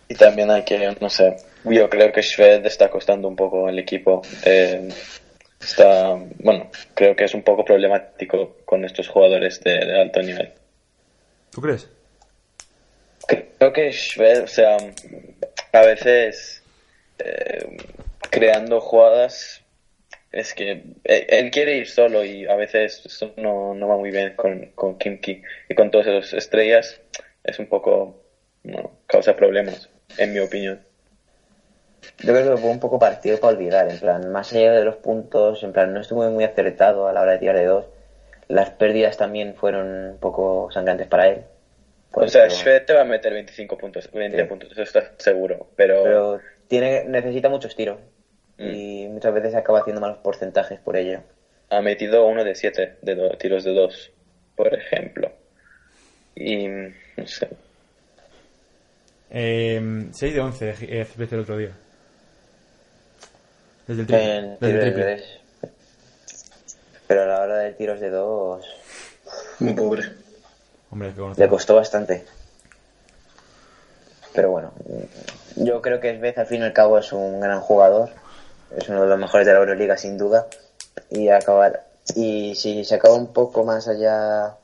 Y 0.08 0.14
también 0.14 0.50
hay 0.50 0.64
que, 0.64 0.96
no 1.00 1.08
sé, 1.08 1.36
yo 1.64 1.88
creo 1.88 2.12
que 2.12 2.20
Shved 2.22 2.66
está 2.66 2.90
costando 2.90 3.26
un 3.26 3.36
poco 3.36 3.66
al 3.68 3.78
equipo. 3.78 4.20
Eh, 4.44 4.88
está, 5.60 6.14
bueno, 6.40 6.70
creo 6.94 7.16
que 7.16 7.24
es 7.24 7.34
un 7.34 7.42
poco 7.42 7.64
problemático 7.64 8.56
con 8.66 8.84
estos 8.84 9.08
jugadores 9.08 9.60
de, 9.62 9.72
de 9.72 10.00
alto 10.02 10.20
nivel. 10.20 10.52
¿Tú 11.50 11.60
crees? 11.62 11.88
Creo 13.26 13.72
que 13.72 13.90
Shved, 13.92 14.42
o 14.44 14.46
sea, 14.46 14.76
a 15.72 15.80
veces 15.80 16.62
eh, 17.18 17.76
creando 18.30 18.80
jugadas 18.80 19.62
es 20.32 20.52
que 20.52 20.72
él, 20.72 20.96
él 21.04 21.50
quiere 21.50 21.76
ir 21.76 21.88
solo 21.88 22.24
y 22.24 22.46
a 22.46 22.56
veces 22.56 23.02
eso 23.06 23.32
no, 23.36 23.74
no 23.74 23.88
va 23.88 23.96
muy 23.96 24.10
bien 24.10 24.34
con, 24.34 24.72
con 24.74 24.98
Kimki 24.98 25.42
y 25.68 25.74
con 25.74 25.90
todas 25.90 26.08
esas 26.08 26.32
estrellas 26.34 27.00
es 27.44 27.58
un 27.58 27.66
poco, 27.66 28.22
no, 28.64 28.90
causa 29.06 29.36
problemas, 29.36 29.88
en 30.18 30.32
mi 30.32 30.40
opinión. 30.40 30.80
Yo 32.18 32.32
creo 32.32 32.54
que 32.54 32.60
fue 32.60 32.70
un 32.70 32.80
poco 32.80 32.98
partido 32.98 33.38
para 33.38 33.54
olvidar, 33.54 33.90
en 33.90 33.98
plan, 33.98 34.30
más 34.32 34.52
allá 34.52 34.72
de 34.72 34.84
los 34.84 34.96
puntos, 34.96 35.62
en 35.62 35.72
plan, 35.72 35.92
no 35.92 36.00
estuvo 36.00 36.28
muy 36.30 36.44
acertado 36.44 37.06
a 37.06 37.12
la 37.12 37.22
hora 37.22 37.32
de 37.32 37.38
tirar 37.38 37.56
de 37.56 37.66
dos. 37.66 37.86
Las 38.48 38.70
pérdidas 38.70 39.16
también 39.16 39.54
fueron 39.54 40.10
un 40.10 40.18
poco 40.18 40.70
sangrantes 40.70 41.06
para 41.06 41.28
él. 41.28 41.44
O 42.16 42.28
sea, 42.28 42.48
Schwed 42.48 42.84
te 42.84 42.92
va 42.92 43.00
a 43.02 43.04
meter 43.04 43.32
25 43.32 43.76
puntos, 43.78 44.10
20 44.12 44.40
Sí. 44.40 44.44
puntos, 44.48 44.70
eso 44.72 44.82
está 44.82 45.12
seguro. 45.18 45.68
Pero, 45.76 46.02
Pero 46.04 46.40
tiene, 46.68 47.04
necesita 47.04 47.48
muchos 47.48 47.74
tiros. 47.74 47.98
Mm. 48.58 48.70
Y 48.70 49.08
muchas 49.08 49.34
veces 49.34 49.54
acaba 49.54 49.80
haciendo 49.80 50.00
malos 50.00 50.18
porcentajes 50.18 50.78
por 50.80 50.96
ello. 50.96 51.20
ha 51.70 51.80
metido 51.80 52.24
uno 52.26 52.44
de 52.44 52.54
7 52.54 52.96
de 53.02 53.14
do- 53.16 53.36
tiros 53.36 53.64
de 53.64 53.72
2, 53.74 54.12
por 54.54 54.72
ejemplo. 54.74 55.32
Y 56.36 56.68
no 56.68 57.26
sé. 57.26 57.48
Eh, 59.30 60.06
6 60.12 60.34
de 60.34 60.40
11 60.40 60.74
eh, 60.82 61.06
el 61.18 61.40
otro 61.40 61.56
día. 61.56 61.70
Desde 63.88 64.02
el 64.02 64.06
triple. 64.06 64.36
En 64.36 64.50
desde 64.60 64.66
el 64.68 64.72
de 64.74 64.80
triple. 64.80 65.02
tres. 65.02 65.40
Pero 67.08 67.22
a 67.22 67.26
la 67.26 67.40
hora 67.40 67.56
de 67.58 67.72
tiros 67.72 68.00
de 68.00 68.10
dos 68.10 68.64
Muy 69.58 69.72
pobre. 69.74 70.02
Hombre, 70.94 71.12
que 71.12 71.40
le 71.40 71.48
costó 71.48 71.74
bastante. 71.74 72.24
Pero 74.32 74.50
bueno, 74.50 74.72
yo 75.56 75.82
creo 75.82 75.98
que 75.98 76.16
Svez 76.16 76.38
al 76.38 76.46
fin 76.46 76.60
y 76.60 76.64
al 76.64 76.72
cabo 76.72 76.98
es 76.98 77.12
un 77.12 77.40
gran 77.40 77.60
jugador. 77.60 78.10
Es 78.76 78.88
uno 78.88 79.02
de 79.02 79.08
los 79.08 79.18
mejores 79.18 79.46
de 79.46 79.52
la 79.52 79.58
Euroliga 79.58 79.96
sin 79.96 80.16
duda. 80.16 80.46
Y 81.10 81.28
acabar 81.28 81.84
y 82.14 82.54
si 82.54 82.84
se 82.84 82.94
acaba 82.94 83.14
un 83.14 83.32
poco 83.32 83.64
más 83.64 83.88
allá 83.88 84.56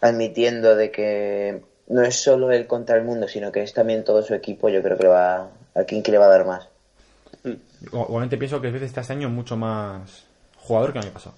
admitiendo 0.00 0.76
de 0.76 0.90
que 0.90 1.62
no 1.88 2.02
es 2.02 2.22
solo 2.22 2.50
él 2.50 2.66
contra 2.66 2.96
el 2.96 3.04
mundo, 3.04 3.28
sino 3.28 3.52
que 3.52 3.62
es 3.62 3.72
también 3.72 4.04
todo 4.04 4.22
su 4.22 4.34
equipo, 4.34 4.68
yo 4.68 4.82
creo 4.82 4.96
que 4.96 5.04
le 5.04 5.08
va 5.08 5.48
King 5.86 6.02
que 6.02 6.12
le 6.12 6.18
va 6.18 6.26
a 6.26 6.30
dar 6.30 6.44
más. 6.44 6.68
Igualmente 7.80 8.36
pienso 8.36 8.60
que 8.60 8.70
veces 8.70 8.88
está 8.88 9.02
este 9.02 9.12
año 9.14 9.30
mucho 9.30 9.56
más 9.56 10.26
jugador 10.58 10.92
que 10.92 10.98
el 10.98 11.04
año 11.04 11.14
pasado. 11.14 11.36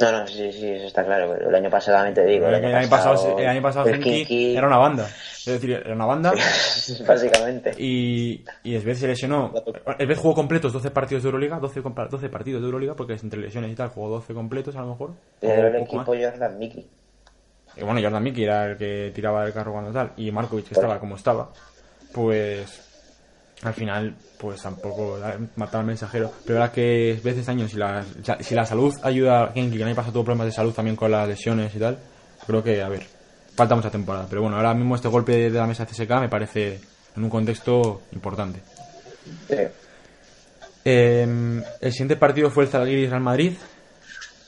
No, 0.00 0.12
no, 0.12 0.26
sí, 0.26 0.50
sí, 0.52 0.66
eso 0.68 0.86
está 0.86 1.04
claro. 1.04 1.34
El 1.36 1.54
año 1.54 1.68
pasado 1.68 1.98
también 1.98 2.14
te 2.14 2.24
digo. 2.24 2.46
el, 2.48 2.54
año 2.74 2.88
pasado, 2.88 3.38
el 3.38 3.46
año 3.46 3.60
pasado 3.62 3.86
el 3.88 3.96
Henki 3.96 4.24
Kinky- 4.24 4.56
era 4.56 4.66
una 4.66 4.78
banda. 4.78 5.04
Es 5.06 5.44
decir, 5.46 5.70
era 5.72 5.94
una 5.94 6.06
banda 6.06 6.32
Básicamente. 7.06 7.72
y, 7.78 8.44
y 8.62 8.74
Esvez 8.76 8.98
se 8.98 9.06
lesionó. 9.08 9.52
Esvez 9.98 10.18
jugó 10.18 10.34
completos 10.34 10.72
12 10.72 10.90
partidos 10.90 11.22
de 11.22 11.28
Euroliga, 11.28 11.58
12, 11.58 11.82
compa- 11.82 12.08
12 12.08 12.28
partidos 12.28 12.62
de 12.62 12.66
Euroliga, 12.66 12.94
porque 12.94 13.14
es 13.14 13.22
entre 13.22 13.40
lesiones 13.40 13.70
y 13.70 13.74
tal, 13.74 13.88
jugó 13.88 14.08
12 14.08 14.32
completos 14.34 14.74
a 14.76 14.80
lo 14.80 14.88
mejor. 14.88 15.10
Pero 15.40 15.68
el 15.68 15.76
equipo 15.76 16.04
Jordan 16.06 16.58
Mickey. 16.58 16.86
Y 17.76 17.82
bueno, 17.84 18.00
Jordan 18.02 18.22
Mickey 18.22 18.44
era 18.44 18.66
el 18.66 18.76
que 18.76 19.12
tiraba 19.14 19.44
el 19.46 19.52
carro 19.52 19.72
cuando 19.72 19.92
tal, 19.92 20.12
y 20.16 20.30
Markovic 20.30 20.66
que 20.68 20.74
estaba 20.74 20.98
como 20.98 21.16
estaba, 21.16 21.50
pues 22.12 22.89
al 23.62 23.74
final, 23.74 24.14
pues 24.38 24.62
tampoco 24.62 25.18
eh, 25.18 25.38
mataba 25.56 25.80
al 25.80 25.86
mensajero. 25.86 26.32
Pero 26.44 26.58
la 26.58 26.66
verdad 26.66 26.74
que 26.74 27.12
es 27.12 27.22
veces 27.22 27.48
años, 27.48 27.70
si 27.70 27.76
la, 27.76 28.04
si 28.40 28.54
la 28.54 28.64
salud 28.64 28.94
ayuda 29.02 29.44
a 29.44 29.52
Genki, 29.52 29.76
que 29.76 29.84
año 29.84 29.94
pasado 29.94 30.14
tuvo 30.14 30.24
problemas 30.24 30.46
de 30.46 30.52
salud 30.52 30.72
también 30.72 30.96
con 30.96 31.10
las 31.10 31.28
lesiones 31.28 31.74
y 31.74 31.78
tal, 31.78 31.98
creo 32.46 32.62
que, 32.62 32.82
a 32.82 32.88
ver, 32.88 33.06
falta 33.54 33.74
mucha 33.74 33.90
temporada. 33.90 34.26
Pero 34.28 34.42
bueno, 34.42 34.56
ahora 34.56 34.72
mismo 34.74 34.94
este 34.94 35.08
golpe 35.08 35.50
de 35.50 35.58
la 35.58 35.66
mesa 35.66 35.84
CSK 35.84 36.10
me 36.20 36.28
parece 36.28 36.80
en 37.16 37.24
un 37.24 37.30
contexto 37.30 38.02
importante. 38.12 38.60
Sí. 39.48 39.56
Eh, 40.84 41.62
el 41.80 41.92
siguiente 41.92 42.16
partido 42.16 42.50
fue 42.50 42.64
el 42.64 42.70
Zalgiris 42.70 43.10
Real 43.10 43.22
Madrid. 43.22 43.52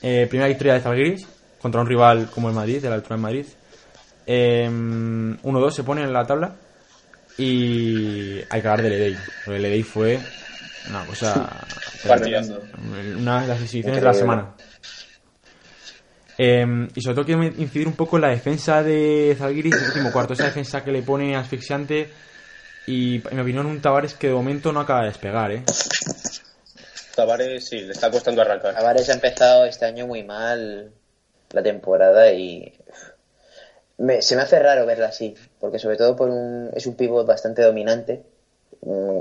Eh, 0.01 0.25
primera 0.27 0.47
victoria 0.47 0.73
de 0.73 0.81
Zalgiris 0.81 1.27
contra 1.61 1.79
un 1.79 1.87
rival 1.87 2.29
como 2.31 2.49
el 2.49 2.55
Madrid, 2.55 2.81
de 2.81 2.89
la 2.89 2.95
altura 2.95 3.15
de 3.15 3.21
Madrid. 3.21 3.45
Eh, 4.25 4.67
1-2 4.69 5.71
se 5.71 5.83
pone 5.83 6.01
en 6.01 6.11
la 6.11 6.25
tabla. 6.25 6.55
Y 7.37 8.41
hay 8.49 8.61
que 8.61 8.67
hablar 8.67 8.81
del 8.81 8.93
Edey. 8.93 9.17
El 9.47 9.65
Edey 9.65 9.83
fue 9.83 10.19
una 10.89 11.05
cosa. 11.05 11.65
Una 13.17 13.41
de 13.41 13.47
las 13.47 13.61
exhibiciones 13.61 14.01
de 14.01 14.05
la 14.05 14.13
semana. 14.13 14.55
Eh, 16.37 16.65
y 16.95 17.01
sobre 17.01 17.15
todo 17.15 17.25
quiero 17.25 17.43
incidir 17.43 17.87
un 17.87 17.95
poco 17.95 18.17
en 18.17 18.23
la 18.23 18.29
defensa 18.29 18.81
de 18.81 19.35
Zalgiris 19.37 19.75
en 19.75 19.81
el 19.81 19.87
último 19.87 20.11
cuarto. 20.11 20.33
Esa 20.33 20.45
defensa 20.45 20.83
que 20.83 20.91
le 20.91 21.01
pone 21.01 21.35
asfixiante. 21.35 22.09
Y 22.85 23.15
en 23.27 23.35
mi 23.35 23.41
opinión, 23.41 23.65
un 23.65 23.81
Tavares 23.81 24.13
que 24.13 24.27
de 24.27 24.33
momento 24.33 24.73
no 24.73 24.81
acaba 24.81 25.01
de 25.01 25.07
despegar, 25.07 25.51
¿eh? 25.51 25.63
Tavares 27.15 27.67
sí, 27.67 27.79
le 27.79 27.93
está 27.93 28.11
costando 28.11 28.41
arrancar. 28.41 28.73
Tavares 28.73 29.09
ha 29.09 29.13
empezado 29.13 29.65
este 29.65 29.85
año 29.85 30.07
muy 30.07 30.23
mal 30.23 30.91
la 31.51 31.63
temporada 31.63 32.31
y 32.31 32.73
me- 33.97 34.21
se 34.21 34.35
me 34.35 34.41
hace 34.41 34.59
raro 34.59 34.85
verla 34.85 35.07
así, 35.07 35.35
porque 35.59 35.79
sobre 35.79 35.97
todo 35.97 36.15
por 36.15 36.29
un, 36.29 36.69
es 36.73 36.85
un 36.85 36.95
pivot 36.95 37.25
bastante 37.25 37.61
dominante 37.61 38.23
mm, 38.81 39.19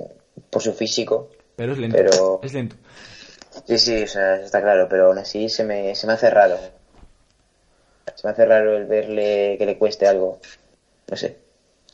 por 0.50 0.62
su 0.62 0.72
físico. 0.72 1.30
Pero 1.56 1.72
es 1.72 1.78
lento. 1.78 1.96
Pero- 1.96 2.40
Es 2.44 2.52
lento. 2.54 2.76
Sí, 3.66 3.78
sí, 3.78 4.02
o 4.02 4.06
sea, 4.06 4.36
está 4.36 4.62
claro, 4.62 4.88
pero 4.88 5.06
aún 5.08 5.18
así 5.18 5.48
se 5.48 5.62
me, 5.62 5.94
se 5.94 6.06
me 6.06 6.14
hace 6.14 6.30
raro. 6.30 6.58
Se 8.14 8.26
me 8.26 8.30
hace 8.32 8.44
raro 8.44 8.76
el 8.76 8.86
verle 8.86 9.56
que 9.58 9.66
le 9.66 9.76
cueste 9.78 10.06
algo. 10.06 10.38
No 11.10 11.16
sé. 11.16 11.36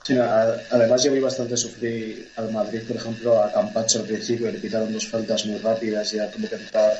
Sí, 0.04 0.14
no, 0.14 0.23
a- 0.23 0.56
además 0.70 1.02
yo 1.02 1.12
vi 1.12 1.20
bastante 1.20 1.56
sufrir 1.56 2.30
al 2.37 2.50
Madrid, 2.52 2.82
por 2.87 2.97
ejemplo, 2.97 3.42
a 3.42 3.52
Campacho 3.52 3.99
al 4.00 4.06
principio, 4.06 4.50
le 4.50 4.61
quitaron 4.61 4.92
dos 4.92 5.08
faltas 5.08 5.44
muy 5.47 5.58
rápidas, 5.58 6.12
ya 6.12 6.30
tuvo 6.30 6.49
que 6.49 6.54
entrar 6.54 6.92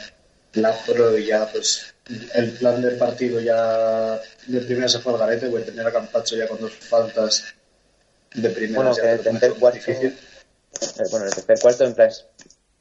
Lázaro 0.55 1.17
y 1.17 1.27
ya 1.27 1.47
pues 1.51 1.95
el 2.35 2.53
plan 2.53 2.81
del 2.81 2.97
partido 2.97 3.41
ya 3.41 4.21
de 4.47 4.61
primera 4.61 4.89
se 4.89 4.99
fue 4.99 5.13
al 5.13 5.19
garete, 5.19 5.49
porque 5.49 5.71
tener 5.71 5.87
a 5.87 5.93
Campacho 5.93 6.37
ya 6.37 6.49
con 6.49 6.61
dos 6.61 6.73
faltas 6.75 7.55
de 8.35 8.49
primera 8.51 8.83
Bueno, 8.83 8.97
que 8.97 9.11
el 9.11 9.21
tercer 9.21 9.55
cuarto, 9.55 9.91
eh, 9.91 10.15
bueno, 11.11 11.27
el 11.27 11.35
tercer 11.35 11.59
cuarto 11.61 11.85
en 11.85 11.95
plan, 11.95 12.11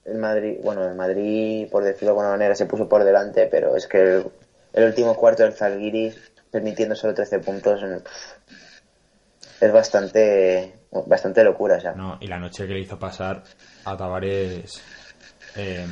el 0.05 0.17
Madrid, 0.17 0.57
bueno, 0.63 0.87
el 0.87 0.95
Madrid, 0.95 1.67
por 1.69 1.83
decirlo 1.83 2.07
de 2.07 2.11
alguna 2.11 2.29
manera, 2.29 2.55
se 2.55 2.65
puso 2.65 2.87
por 2.87 3.03
delante, 3.03 3.47
pero 3.47 3.75
es 3.75 3.87
que 3.87 3.99
el, 3.99 4.25
el 4.73 4.83
último 4.85 5.15
cuarto 5.15 5.43
del 5.43 5.53
Zalgiris, 5.53 6.15
permitiendo 6.49 6.95
solo 6.95 7.13
13 7.13 7.39
puntos, 7.39 7.81
es 9.59 9.71
bastante, 9.71 10.73
bastante 11.05 11.43
locura, 11.43 11.77
o 11.77 11.81
sea. 11.81 11.93
No, 11.93 12.17
y 12.21 12.27
la 12.27 12.39
noche 12.39 12.67
que 12.67 12.73
le 12.73 12.79
hizo 12.81 12.97
pasar 12.97 13.43
a 13.85 13.97
Tavares 13.97 14.81
eh, 15.55 15.85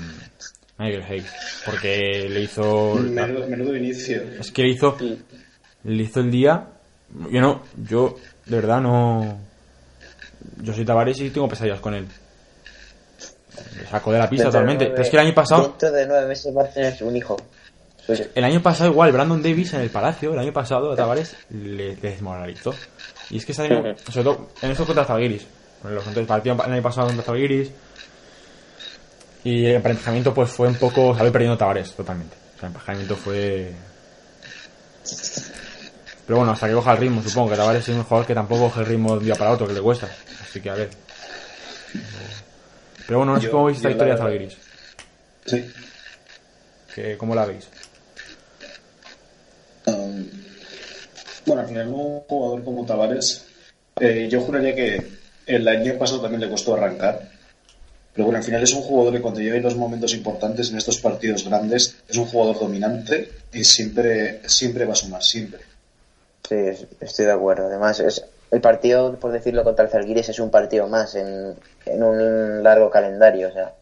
Michael 0.78 1.04
Hayes. 1.04 1.32
Porque 1.66 2.28
le 2.30 2.42
hizo. 2.42 2.96
Menudo, 2.96 3.48
menudo 3.48 3.76
inicio. 3.76 4.22
Es 4.40 4.52
que 4.52 4.64
le 4.64 4.70
hizo. 4.70 4.98
Le 5.84 6.04
hizo 6.04 6.20
el 6.20 6.32
día. 6.32 6.68
Yo 7.32 7.42
no. 7.42 7.62
Yo, 7.78 8.18
de 8.46 8.56
verdad, 8.56 8.82
no. 8.82 9.40
Yo 10.62 10.74
soy 10.74 10.86
Tavares 10.86 11.20
y 11.22 11.30
tengo 11.30 11.48
pesadillas 11.48 11.80
con 11.80 11.94
él. 11.94 12.08
Le 13.78 13.88
sacó 13.88 14.12
de 14.12 14.20
la 14.20 14.30
pista 14.30 14.46
totalmente. 14.46 14.88
Pero 14.88 15.02
es 15.02 15.10
que 15.10 15.18
el 15.18 15.26
año 15.26 15.34
pasado. 15.34 15.76
De 15.80 16.06
nueve 16.08 16.28
meses 16.28 16.56
va 16.56 16.64
a 16.64 16.68
tener 16.68 16.96
un 17.04 17.16
hijo. 17.16 17.38
El 18.08 18.44
año 18.44 18.62
pasado 18.62 18.92
igual, 18.92 19.12
Brandon 19.12 19.42
Davis 19.42 19.74
en 19.74 19.82
el 19.82 19.90
Palacio, 19.90 20.32
el 20.34 20.38
año 20.38 20.54
pasado 20.54 20.92
a 20.92 20.96
Tavares 20.96 21.36
le, 21.50 21.96
le 21.96 21.96
desmoralizó. 21.96 22.76
Y 23.32 23.38
es 23.38 23.46
que 23.46 23.60
año, 23.60 23.96
sobre 24.12 24.24
todo 24.24 24.50
en 24.62 24.72
esto 24.72 24.86
contra 24.86 25.06
Zalgiris. 25.06 25.48
En 25.84 25.96
los 25.96 26.06
entonces 26.06 26.28
partido 26.28 26.56
el 26.64 26.72
año 26.72 26.84
pasado 26.84 27.08
contra 27.08 27.26
Zalgiris. 27.26 27.72
Y 29.46 29.68
el 29.68 29.76
emparejamiento 29.76 30.34
pues 30.34 30.50
fue 30.50 30.68
un 30.68 30.76
poco, 30.76 31.16
salió 31.16 31.32
perdiendo 31.32 31.56
Tavares 31.56 31.94
totalmente. 31.94 32.36
O 32.36 32.60
sea, 32.60 32.68
el 32.68 32.74
emparejamiento 32.76 33.16
fue... 33.16 33.72
Pero 36.26 36.38
bueno, 36.38 36.52
hasta 36.52 36.68
que 36.68 36.74
coja 36.74 36.94
el 36.94 36.98
ritmo, 36.98 37.22
supongo 37.22 37.52
que 37.52 37.56
Tavares 37.56 37.88
es 37.88 37.96
un 37.96 38.04
jugador 38.04 38.26
que 38.26 38.34
tampoco 38.34 38.64
coge 38.64 38.80
el 38.80 38.86
ritmo 38.88 39.12
de 39.12 39.20
un 39.20 39.26
día 39.26 39.36
para 39.36 39.52
otro, 39.52 39.68
que 39.68 39.74
le 39.74 39.82
cuesta. 39.82 40.10
Así 40.42 40.60
que 40.60 40.70
a 40.72 40.74
ver. 40.74 40.90
Pero 43.06 43.20
bueno, 43.20 43.36
no 43.36 43.40
sé 43.40 43.52
cómo 43.52 43.66
veis 43.66 43.78
esta 43.78 43.92
historia 43.92 44.16
de 44.16 44.20
Zalgiris. 44.20 44.58
Sí. 45.46 45.72
Que, 46.96 47.16
¿Cómo 47.16 47.36
la 47.36 47.46
veis? 47.46 47.68
Um, 49.86 50.26
bueno, 51.46 51.62
al 51.62 51.68
final 51.68 51.88
un 51.90 52.20
jugador 52.22 52.64
como 52.64 52.84
Tavares, 52.84 53.46
eh, 54.00 54.28
yo 54.28 54.42
juraría 54.42 54.74
que 54.74 55.08
el 55.46 55.68
año 55.68 56.00
pasado 56.00 56.22
también 56.22 56.42
le 56.42 56.50
costó 56.50 56.74
arrancar. 56.74 57.35
Pero 58.16 58.26
bueno, 58.26 58.38
al 58.38 58.44
final 58.46 58.64
es 58.64 58.72
un 58.74 58.82
jugador 58.82 59.14
que 59.14 59.22
cuando 59.22 59.42
llega 59.42 59.58
en 59.58 59.64
los 59.64 59.76
momentos 59.76 60.14
importantes, 60.14 60.70
en 60.72 60.78
estos 60.78 61.00
partidos 61.00 61.44
grandes, 61.44 61.96
es 62.08 62.16
un 62.18 62.26
jugador 62.26 62.58
dominante 62.60 63.30
y 63.52 63.64
siempre, 63.66 64.40
siempre 64.48 64.86
va 64.86 64.94
a 64.94 64.96
sumar, 64.96 65.22
siempre. 65.22 65.60
Sí, 66.48 66.56
es- 66.56 66.86
estoy 67.02 67.26
de 67.26 67.32
acuerdo. 67.34 67.68
Además, 67.68 68.00
es 68.00 68.24
el 68.52 68.62
partido, 68.62 69.16
por 69.20 69.32
decirlo, 69.34 69.64
contra 69.66 69.84
el 69.84 69.92
Zalgiris 69.92 70.30
es 70.30 70.40
un 70.40 70.50
partido 70.50 70.88
más 70.88 71.16
en, 71.16 71.56
en 71.86 72.04
un 72.04 72.64
largo 72.64 72.90
calendario. 72.90 73.50
O 73.50 73.52
sea, 73.52 73.74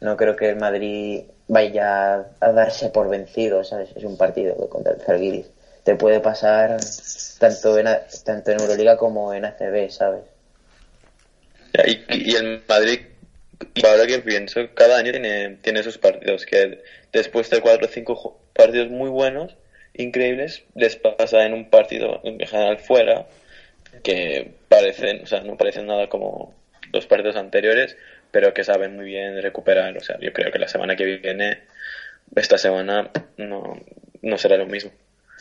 no 0.00 0.16
creo 0.16 0.36
que 0.36 0.50
el 0.50 0.56
Madrid 0.56 1.22
vaya 1.46 2.26
a 2.40 2.52
darse 2.52 2.90
por 2.90 3.08
vencido, 3.08 3.64
¿sabes? 3.64 3.88
Es 3.96 4.04
un 4.04 4.18
partido 4.18 4.54
contra 4.68 4.92
el 4.92 5.00
Zalgiris. 5.00 5.46
Te 5.84 5.94
puede 5.96 6.20
pasar 6.20 6.76
tanto 7.38 7.78
en, 7.78 7.86
A- 7.86 8.02
tanto 8.24 8.50
en 8.50 8.60
Euroliga 8.60 8.98
como 8.98 9.32
en 9.32 9.46
ACB, 9.46 9.90
¿sabes? 9.90 10.24
Y, 11.86 12.30
y 12.32 12.34
el 12.34 12.60
Madrid, 12.68 13.00
ahora 13.84 14.06
que 14.06 14.18
pienso, 14.20 14.60
cada 14.74 14.98
año 14.98 15.10
tiene, 15.12 15.56
tiene 15.62 15.82
sus 15.82 15.98
partidos, 15.98 16.46
que 16.46 16.82
después 17.12 17.50
de 17.50 17.60
cuatro 17.60 17.86
o 17.86 17.90
cinco 17.90 18.38
partidos 18.54 18.88
muy 18.88 19.10
buenos, 19.10 19.56
increíbles, 19.94 20.62
les 20.74 20.96
pasa 20.96 21.44
en 21.44 21.52
un 21.54 21.68
partido 21.68 22.20
en 22.22 22.38
general 22.38 22.78
fuera, 22.78 23.26
que 24.02 24.52
parecen, 24.68 25.22
o 25.22 25.26
sea, 25.26 25.40
no 25.40 25.56
parecen 25.56 25.86
nada 25.86 26.08
como 26.08 26.54
los 26.92 27.06
partidos 27.06 27.36
anteriores, 27.36 27.96
pero 28.30 28.52
que 28.54 28.64
saben 28.64 28.94
muy 28.96 29.06
bien 29.06 29.40
recuperar. 29.42 29.96
O 29.96 30.00
sea, 30.00 30.16
yo 30.20 30.32
creo 30.32 30.52
que 30.52 30.58
la 30.58 30.68
semana 30.68 30.94
que 30.96 31.04
viene, 31.04 31.60
esta 32.36 32.58
semana, 32.58 33.10
no, 33.36 33.76
no 34.22 34.38
será 34.38 34.56
lo 34.56 34.66
mismo. 34.66 34.90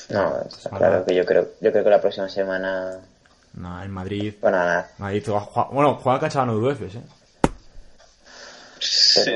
No, 0.09 0.41
está 0.47 0.69
claro 0.69 1.05
que 1.05 1.15
yo 1.15 1.25
creo, 1.25 1.49
yo 1.59 1.71
creo 1.71 1.83
que 1.83 1.89
la 1.89 2.01
próxima 2.01 2.29
semana. 2.29 2.99
No, 3.53 3.83
el 3.83 3.89
Madrid. 3.89 4.33
Bueno, 4.41 4.57
nada. 4.57 4.89
Madrid 4.97 5.23
va 5.29 5.37
a 5.37 5.41
jugar- 5.41 5.67
bueno, 5.71 5.95
juega 5.95 6.45
Duefes, 6.45 6.95
¿eh? 6.95 7.01
Sí. 8.79 9.31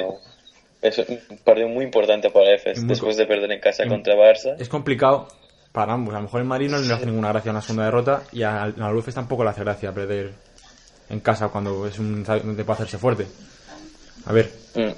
Es 0.81 0.97
un 0.97 1.37
partido 1.43 1.67
muy 1.67 1.85
importante 1.85 2.29
para 2.31 2.55
EFES 2.55 2.87
después 2.87 3.15
de 3.15 3.25
perder 3.25 3.51
en 3.51 3.59
casa 3.59 3.85
contra 3.87 4.15
Barça. 4.15 4.55
Es 4.59 4.67
complicado 4.67 5.27
para 5.71 5.93
ambos. 5.93 6.13
A 6.13 6.17
lo 6.17 6.23
mejor 6.23 6.41
el 6.41 6.47
Madrid 6.47 6.69
no 6.69 6.79
le 6.79 6.93
hace 6.93 7.05
ninguna 7.05 7.29
gracia 7.29 7.51
una 7.51 7.61
segunda 7.61 7.85
derrota 7.85 8.23
y 8.31 8.43
a, 8.43 8.63
a 8.63 8.91
Duefes 8.91 9.13
tampoco 9.13 9.43
le 9.43 9.51
hace 9.51 9.61
gracia 9.61 9.91
perder 9.91 10.31
en 11.09 11.19
casa 11.19 11.49
cuando 11.49 11.85
es 11.85 11.99
un 11.99 12.23
donde 12.23 12.63
puede 12.63 12.77
hacerse 12.77 12.97
fuerte. 12.97 13.27
A 14.25 14.33
ver. 14.33 14.49
Mm. 14.75 14.91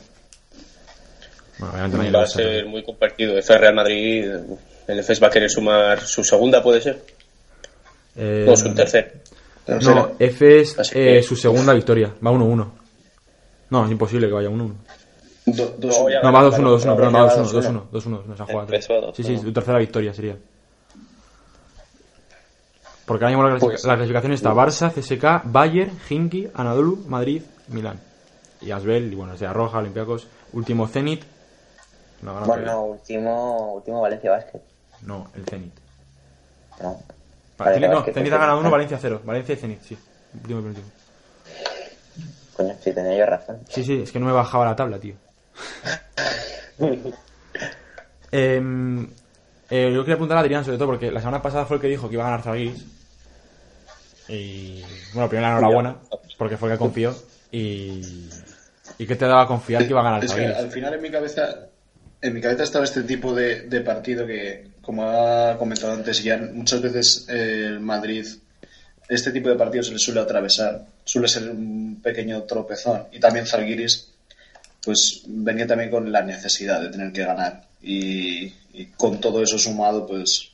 Bueno, 1.59 1.73
obviamente 1.73 2.11
Va 2.11 2.23
a 2.23 2.27
ser 2.27 2.65
muy 2.65 2.83
compartido. 2.83 3.37
F 3.37 3.57
Real 3.57 3.75
Madrid, 3.75 4.25
el 4.87 4.99
EFES 4.99 5.21
va 5.21 5.27
a 5.27 5.31
querer 5.31 5.49
sumar 5.49 5.99
su 5.99 6.23
segunda, 6.23 6.63
puede 6.63 6.81
ser. 6.81 7.03
Eh, 8.15 8.45
No, 8.47 8.55
su 8.55 8.73
tercer. 8.73 9.21
No, 9.67 10.15
F 10.19 10.59
es 10.59 10.79
Así 10.79 10.99
eh, 10.99 11.23
su 11.23 11.35
segunda 11.35 11.73
victoria. 11.73 12.13
Va 12.25 12.31
1-1. 12.31 12.82
No, 13.73 13.85
es 13.85 13.91
imposible 13.91 14.27
que 14.27 14.33
vaya 14.33 14.49
1-1. 14.49 14.75
Do- 15.47 15.75
dos- 15.79 15.99
No, 16.23 16.31
va 16.31 16.43
2-1, 16.43 16.69
2-1, 16.69 16.95
perdón, 16.95 17.15
va 17.15 17.23
va 17.25 17.35
2-1, 17.35 17.51
2-1. 17.51 17.83
2-1, 17.91 17.91
2-1, 17.91 18.25
no 18.27 18.37
se 18.37 18.43
ha 18.43 18.45
jugado. 18.45 18.61
Empezó 18.65 18.93
a 18.93 18.97
2-1. 19.01 19.15
Sí, 19.15 19.23
sí, 19.23 19.37
su 19.39 19.51
tercera 19.51 19.79
victoria 19.79 20.13
sería. 20.13 20.37
Porque 23.05 23.25
ahora 23.25 23.35
mismo 23.35 23.49
la, 23.49 23.55
clasific- 23.55 23.69
Pues- 23.71 23.83
la 23.85 23.95
clasificación 23.95 24.31
está 24.33 24.53
Barça, 24.53 24.91
CSK, 24.93 25.41
Bayern, 25.45 25.91
Hinky, 26.07 26.49
Anadolu, 26.53 27.03
Madrid, 27.07 27.41
Milán. 27.69 27.99
Y 28.61 28.69
Asbel, 28.69 29.11
y 29.11 29.15
bueno, 29.15 29.35
sea 29.35 29.51
Roja, 29.51 29.79
Olympiacos, 29.79 30.27
último 30.53 30.87
Zenit. 30.87 31.23
No, 32.21 32.39
no, 32.39 32.45
Bueno, 32.45 32.65
no, 32.71 32.81
último, 32.83 33.73
último 33.73 34.01
Valencia 34.01 34.29
Basket. 34.31 34.61
no, 35.01 35.27
el 35.35 35.45
Zenit. 35.45 35.73
No. 36.79 37.01
Vale, 37.57 37.73
Zenit, 37.73 37.89
no, 37.89 38.03
Zenit 38.03 38.33
ha 38.33 38.37
ganado 38.37 38.59
uno, 38.59 38.69
Valencia 38.69 38.99
0. 39.01 39.19
Valencia 39.25 39.53
y 39.53 39.57
Zenit, 39.57 39.81
sí. 39.81 39.97
Último 40.35 40.59
y 40.59 40.61
penúltimo. 40.61 40.87
Coño, 42.55 42.75
sí, 42.81 42.91
tenía 42.91 43.17
yo 43.17 43.25
razón. 43.25 43.59
Sí, 43.69 43.83
sí, 43.83 44.01
es 44.03 44.11
que 44.11 44.19
no 44.19 44.25
me 44.27 44.31
bajaba 44.31 44.65
la 44.65 44.75
tabla, 44.75 44.99
tío. 44.99 45.15
Em, 48.31 49.03
eh, 49.69 49.91
yo 49.93 50.01
quería 50.01 50.15
preguntar 50.15 50.37
a 50.37 50.41
Adrián, 50.41 50.65
sobre 50.65 50.77
todo, 50.77 50.87
porque 50.87 51.11
la 51.11 51.19
semana 51.19 51.41
pasada 51.41 51.65
fue 51.65 51.75
el 51.77 51.81
que 51.81 51.87
dijo 51.87 52.07
que 52.09 52.15
iba 52.15 52.23
a 52.23 52.31
ganar 52.31 52.43
Zalgiris. 52.43 52.83
Y 54.27 54.81
bueno, 55.13 55.29
primero 55.29 55.49
la 55.49 55.57
enhorabuena, 55.59 55.97
porque 56.37 56.57
fue 56.57 56.69
el 56.69 56.75
que 56.75 56.79
confió. 56.79 57.15
Y, 57.51 58.01
y 58.97 59.05
que 59.05 59.15
te 59.15 59.25
daba 59.25 59.43
a 59.43 59.47
confiar 59.47 59.83
que 59.83 59.89
iba 59.89 59.99
a 59.99 60.03
ganar 60.03 60.23
Es 60.23 60.31
que 60.31 60.37
Zalgiris. 60.41 60.57
al 60.57 60.71
final 60.71 60.93
en 60.95 61.01
mi 61.01 61.11
cabeza 61.11 61.67
en 62.21 62.33
mi 62.33 62.41
cabeza 62.41 62.63
estaba 62.63 62.85
este 62.85 63.03
tipo 63.03 63.35
de, 63.35 63.67
de 63.67 63.81
partido 63.81 64.25
que, 64.25 64.69
como 64.81 65.03
ha 65.03 65.57
comentado 65.57 65.91
antes, 65.93 66.23
ya 66.23 66.37
muchas 66.37 66.81
veces 66.81 67.27
eh, 67.29 67.65
el 67.67 67.81
Madrid, 67.81 68.25
este 69.15 69.31
tipo 69.31 69.49
de 69.49 69.55
partidos 69.55 69.87
se 69.87 69.93
le 69.93 69.99
suele 69.99 70.19
atravesar, 70.21 70.85
suele 71.03 71.27
ser 71.27 71.49
un 71.49 71.99
pequeño 72.01 72.43
tropezón. 72.43 73.03
Y 73.11 73.19
también 73.19 73.45
Zalgiris, 73.45 74.09
pues 74.83 75.23
venía 75.27 75.67
también 75.67 75.89
con 75.89 76.11
la 76.11 76.21
necesidad 76.21 76.81
de 76.81 76.89
tener 76.89 77.11
que 77.11 77.25
ganar. 77.25 77.67
Y, 77.81 78.53
y 78.73 78.85
con 78.95 79.19
todo 79.19 79.41
eso 79.41 79.57
sumado, 79.57 80.07
pues 80.07 80.51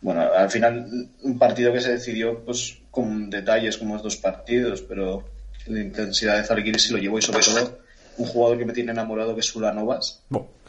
bueno, 0.00 0.22
al 0.32 0.50
final 0.50 1.08
un 1.22 1.38
partido 1.38 1.72
que 1.72 1.80
se 1.80 1.92
decidió 1.92 2.44
pues 2.44 2.78
con 2.90 3.30
detalles 3.30 3.76
como 3.78 3.96
estos 3.96 4.16
partidos, 4.16 4.82
pero 4.82 5.24
la 5.66 5.80
intensidad 5.80 6.36
de 6.36 6.44
Zalgiris 6.44 6.84
se 6.84 6.92
lo 6.92 6.98
llevó 6.98 7.18
y 7.18 7.22
sobre 7.22 7.44
todo 7.44 7.78
un 8.18 8.26
jugador 8.26 8.58
que 8.58 8.64
me 8.64 8.72
tiene 8.72 8.92
enamorado 8.92 9.34
que 9.34 9.40
es 9.40 9.54
Ulanovas, 9.54 10.20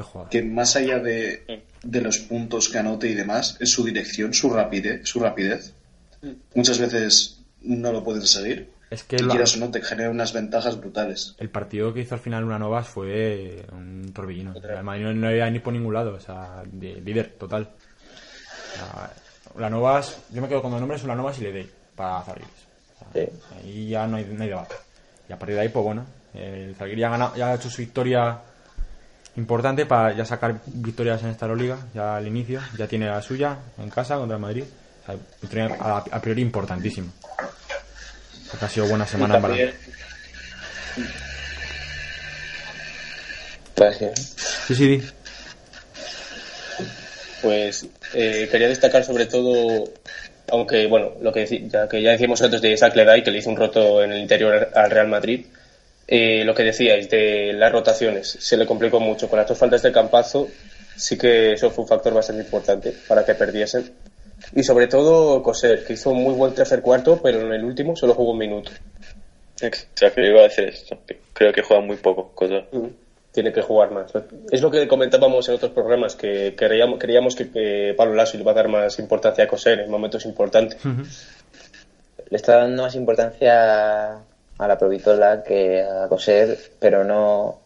jugada. 0.04 0.30
que 0.30 0.44
más 0.44 0.76
allá 0.76 1.00
de, 1.00 1.64
de 1.84 2.02
los 2.02 2.20
puntos 2.20 2.70
que 2.70 2.78
anote 2.78 3.08
y 3.10 3.16
demás, 3.16 3.58
es 3.60 3.72
su 3.72 3.84
dirección, 3.84 4.34
su 4.34 4.50
rapidez, 4.52 5.02
su 5.04 5.20
rapidez. 5.20 5.74
Muchas 6.56 6.80
veces 6.80 7.40
no 7.62 7.92
lo 7.92 8.04
pueden 8.04 8.22
seguir. 8.26 8.72
Es 8.90 9.04
que 9.04 9.18
y 9.18 9.20
la- 9.20 9.30
quieras 9.30 9.56
o 9.56 9.60
no, 9.60 9.70
te 9.70 9.82
genera 9.82 10.10
unas 10.10 10.34
ventajas 10.34 10.80
brutales. 10.80 11.36
el 11.38 11.50
partido 11.50 11.94
que 11.94 12.02
hizo 12.02 12.16
al 12.16 12.22
final 12.22 12.44
una 12.44 12.58
Novas 12.58 12.88
fue 12.88 13.64
un 13.72 14.12
torbellino. 14.14 14.54
El 14.56 14.84
Madrid 14.84 15.04
no, 15.04 15.14
no 15.14 15.32
iba 15.36 15.50
ni 15.50 15.60
por 15.60 15.74
ningún 15.74 15.94
lado, 15.94 16.16
o 16.16 16.20
sea, 16.20 16.64
de 16.66 16.96
líder 17.02 17.36
total. 17.38 17.70
O 18.74 18.76
sea, 18.76 19.14
la 19.58 19.70
Novas, 19.70 20.18
yo 20.32 20.42
me 20.42 20.48
quedo 20.48 20.62
con 20.62 20.72
los 20.72 20.80
nombres 20.80 21.04
la 21.04 21.16
Novas 21.16 21.38
y 21.40 21.44
le 21.44 21.52
doy 21.52 21.70
para 21.96 22.22
Zalgiris. 22.24 22.50
O 22.96 23.14
sea, 23.14 23.26
Sí. 23.26 23.32
Ahí 23.58 23.90
ya 23.90 24.08
no 24.08 24.18
hay, 24.18 24.26
no 24.26 24.42
hay 24.44 24.50
debate. 24.50 24.76
Y 25.30 25.34
a 25.34 25.38
partir 25.40 25.56
de 25.56 25.62
ahí, 25.62 25.70
pues 25.70 25.84
bueno, 25.86 26.06
el 26.34 26.76
Zalgiris 26.76 27.02
ya 27.02 27.08
ha, 27.08 27.12
ganado- 27.12 27.36
ya 27.36 27.48
ha 27.50 27.56
hecho 27.56 27.70
su 27.70 27.78
victoria 27.78 28.40
importante 29.36 29.86
para 29.86 30.14
ya 30.14 30.26
sacar 30.26 30.60
victorias 30.66 31.22
en 31.24 31.30
esta 31.30 31.46
Euroliga, 31.46 31.78
ya 31.94 32.16
al 32.18 32.28
inicio, 32.28 32.60
ya 32.78 32.88
tiene 32.88 33.06
la 33.06 33.22
suya 33.22 33.58
en 33.78 33.90
casa 33.92 34.18
contra 34.18 34.36
el 34.38 34.42
Madrid. 34.42 34.64
A, 35.80 35.98
a 36.12 36.22
priori 36.22 36.42
importantísima. 36.42 37.12
Porque 38.50 38.66
ha 38.66 38.70
sido 38.70 38.88
buena 38.88 39.06
semana 39.06 39.40
verdad. 39.40 39.74
Pues 43.76 43.98
sí. 43.98 44.06
Sí, 44.68 44.76
sí, 44.76 44.88
di. 44.88 45.04
Pues 47.42 47.88
eh, 48.14 48.50
quería 48.52 48.68
destacar 48.68 49.04
sobre 49.06 49.26
todo, 49.26 49.86
aunque 50.50 50.88
bueno, 50.88 51.14
lo 51.22 51.32
que 51.32 51.46
ya 51.70 51.88
que 51.88 52.02
ya 52.02 52.12
decíamos 52.12 52.42
antes 52.42 52.62
de 52.62 52.72
Isaac 52.72 52.96
Leday, 52.96 53.24
que 53.24 53.32
le 53.32 53.38
hizo 53.38 53.50
un 53.50 53.56
roto 53.56 54.04
en 54.04 54.12
el 54.12 54.20
interior 54.20 54.70
al 54.76 54.92
Real 54.92 55.08
Madrid, 55.08 55.46
eh, 56.08 56.44
lo 56.44 56.54
que 56.54 56.64
decíais 56.64 57.10
de 57.10 57.54
las 57.54 57.72
rotaciones, 57.72 58.38
se 58.40 58.58
le 58.58 58.66
complicó 58.66 59.00
mucho 59.00 59.30
con 59.30 59.40
las 59.40 59.48
dos 59.48 59.58
faltas 59.58 59.82
de 59.84 59.92
campazo, 59.92 60.50
sí 60.98 61.18
que 61.18 61.54
eso 61.54 61.72
fue 61.72 61.84
un 61.84 61.88
factor 61.88 62.14
bastante 62.14 62.44
importante 62.44 62.94
para 63.08 63.24
que 63.24 63.36
perdiesen. 63.36 63.94
Y 64.56 64.64
sobre 64.64 64.88
todo 64.88 65.44
Coser, 65.44 65.86
que 65.86 65.94
hizo 65.94 66.12
un 66.12 66.24
muy 66.24 66.34
buen 66.34 66.54
tercer 66.54 66.82
cuarto, 66.82 67.20
pero 67.22 67.42
en 67.42 67.54
el 67.54 67.64
último 67.64 67.96
solo 67.96 68.14
jugó 68.14 68.32
un 68.32 68.38
minuto. 68.38 68.72
Exacto, 69.62 70.22
iba 70.22 70.42
a 70.42 70.44
decir 70.44 70.66
esto. 70.66 70.98
Creo 71.34 71.54
que 71.54 71.62
juega 71.62 71.84
muy 71.84 71.98
poco, 71.98 72.32
cosa. 72.34 72.64
Tiene 73.32 73.54
que 73.54 73.62
jugar 73.62 73.92
más. 73.92 74.12
Es 74.50 74.62
lo 74.62 74.72
que 74.72 74.88
comentábamos 74.88 75.48
en 75.50 75.56
otros 75.56 75.72
programas, 75.72 76.16
que 76.16 76.56
creíamos, 76.56 77.00
creíamos 77.00 77.36
que, 77.36 77.52
que 77.52 77.94
Pablo 77.96 78.16
Lasso 78.16 78.38
le 78.38 78.44
iba 78.44 78.52
a 78.52 78.56
dar 78.56 78.70
más 78.70 78.98
importancia 79.00 79.44
a 79.44 79.48
Coser 79.48 79.82
en 79.82 79.92
momentos 79.92 80.26
importantes. 80.26 80.78
Le 80.84 82.36
está 82.36 82.58
dando 82.58 82.84
más 82.84 82.96
importancia 82.96 84.14
a 84.60 84.68
la 84.68 84.78
Provitola 84.78 85.44
que 85.44 85.82
a 85.82 86.08
Coser, 86.08 86.58
pero 86.80 87.04
no. 87.04 87.60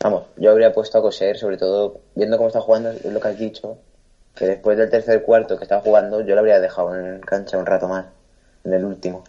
Vamos, 0.00 0.24
yo 0.36 0.50
habría 0.50 0.72
puesto 0.72 0.98
a 0.98 1.02
Coser, 1.02 1.38
sobre 1.38 1.56
todo 1.56 2.00
viendo 2.14 2.36
cómo 2.36 2.48
está 2.48 2.60
jugando, 2.60 2.90
es 2.90 3.04
lo 3.04 3.20
que 3.20 3.28
has 3.28 3.38
dicho, 3.38 3.78
que 4.34 4.46
después 4.46 4.78
del 4.78 4.88
tercer 4.90 5.22
cuarto 5.22 5.56
que 5.58 5.64
está 5.64 5.80
jugando, 5.80 6.20
yo 6.22 6.34
lo 6.34 6.40
habría 6.40 6.58
dejado 6.60 6.94
en 6.96 7.20
cancha 7.20 7.58
un 7.58 7.66
rato 7.66 7.88
más, 7.88 8.06
en 8.64 8.72
el 8.72 8.84
último. 8.84 9.24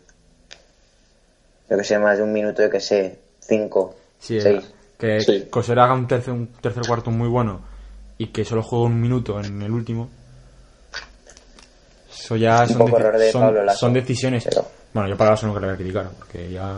Yo 1.69 1.77
que 1.77 1.83
sé, 1.83 1.97
más 1.99 2.17
de 2.17 2.23
un 2.23 2.31
minuto, 2.33 2.61
yo 2.61 2.69
que 2.69 2.79
sé, 2.79 3.19
cinco, 3.39 3.95
Sí, 4.19 4.39
seis. 4.39 4.63
que 4.97 5.19
Sí. 5.21 5.47
Coser 5.49 5.79
haga 5.79 5.93
un 5.93 6.07
tercer, 6.07 6.33
un 6.33 6.47
tercer 6.47 6.83
cuarto 6.87 7.11
muy 7.11 7.27
bueno 7.27 7.61
y 8.17 8.27
que 8.27 8.45
solo 8.45 8.61
juegue 8.63 8.85
un 8.85 9.01
minuto 9.01 9.39
en 9.39 9.61
el 9.61 9.71
último. 9.71 10.09
Eso 12.09 12.35
ya 12.37 12.65
son, 12.67 12.85
de 12.89 13.31
son- 13.31 13.69
son 13.75 13.93
decisiones. 13.93 14.45
pero- 14.47 14.65
Bueno, 14.93 15.09
yo 15.09 15.17
para 15.17 15.31
Lasso 15.31 15.47
no 15.47 15.53
quería 15.55 15.75
criticar, 15.75 16.07
porque 16.19 16.51
ya. 16.51 16.73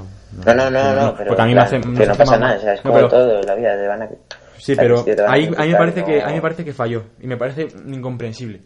No, 0.46 0.54
no, 0.54 0.70
no, 0.72 0.94
no, 0.96 1.16
pero 1.18 1.28
porque 1.28 1.42
a 1.42 1.46
mí 1.46 1.52
en 1.52 1.58
me 1.58 1.62
hace. 1.64 1.82
que 1.82 1.88
no 1.88 2.00
hace 2.02 2.16
pasa 2.16 2.32
mal- 2.32 2.40
nada, 2.40 2.56
o 2.58 2.62
sea, 2.62 2.74
es 2.74 2.80
No, 2.86 2.92
como 2.92 2.96
pero- 2.96 3.10
todo 3.10 3.40
en 3.42 3.46
la 3.46 3.56
vida, 3.56 3.76
te 3.76 3.88
van 3.88 4.02
a... 4.02 4.10
Sí, 4.60 4.76
pero 4.76 5.04
que 5.06 5.16
ahí, 5.28 5.50
ahí 5.58 5.70
me 5.72 5.76
parece 5.78 6.04
que 6.04 6.20
no- 6.20 6.26
a 6.26 6.28
mí 6.30 6.36
me 6.36 6.42
parece 6.42 6.64
que 6.66 6.74
falló 6.74 7.04
y 7.22 7.28
me 7.28 7.38
parece 7.38 7.68
incomprensible. 7.88 8.62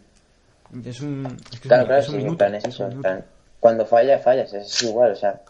Es 0.84 1.00
un, 1.00 1.26
es 1.26 1.48
que 1.50 1.54
es 1.56 1.60
Claro, 1.62 1.82
un- 1.82 1.86
claro, 1.88 2.02
es 2.02 2.08
un 2.08 2.14
sí, 2.14 2.18
minuto, 2.18 2.38
plan 2.38 2.54
es 2.54 2.64
es 2.64 2.74
eso, 2.74 2.84
un 2.84 2.90
en 2.92 2.98
minuto. 2.98 3.08
plan, 3.08 3.24
cuando 3.58 3.86
fallas, 3.86 4.22
fallas, 4.22 4.52
es 4.54 4.82
igual, 4.82 5.12
o 5.12 5.16
sea, 5.16 5.40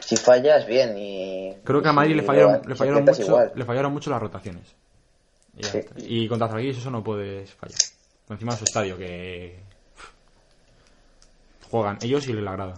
si 0.00 0.16
fallas, 0.16 0.66
bien, 0.66 0.96
y... 0.98 1.54
Creo 1.64 1.80
que 1.82 1.88
a 1.88 1.92
Madrid 1.92 2.12
si 2.12 2.16
le 2.18 2.22
fallaron, 2.24 2.60
le 2.66 2.74
fallaron 2.74 3.04
mucho, 3.04 3.22
igual. 3.22 3.52
le 3.54 3.64
fallaron 3.64 3.92
mucho 3.92 4.10
las 4.10 4.20
rotaciones. 4.20 4.62
Y, 5.56 5.62
ya 5.62 5.68
Sí. 5.70 5.78
está. 5.78 5.94
Y 5.98 6.28
contra 6.28 6.48
Zalgiris 6.48 6.78
eso 6.78 6.90
no 6.90 7.02
puedes 7.02 7.52
fallar. 7.54 7.78
Encima 8.28 8.52
de 8.52 8.58
su 8.58 8.64
estadio 8.64 8.96
que 8.98 9.58
juegan 11.70 11.98
ellos 12.02 12.26
y 12.28 12.32
la 12.34 12.52
grada. 12.52 12.74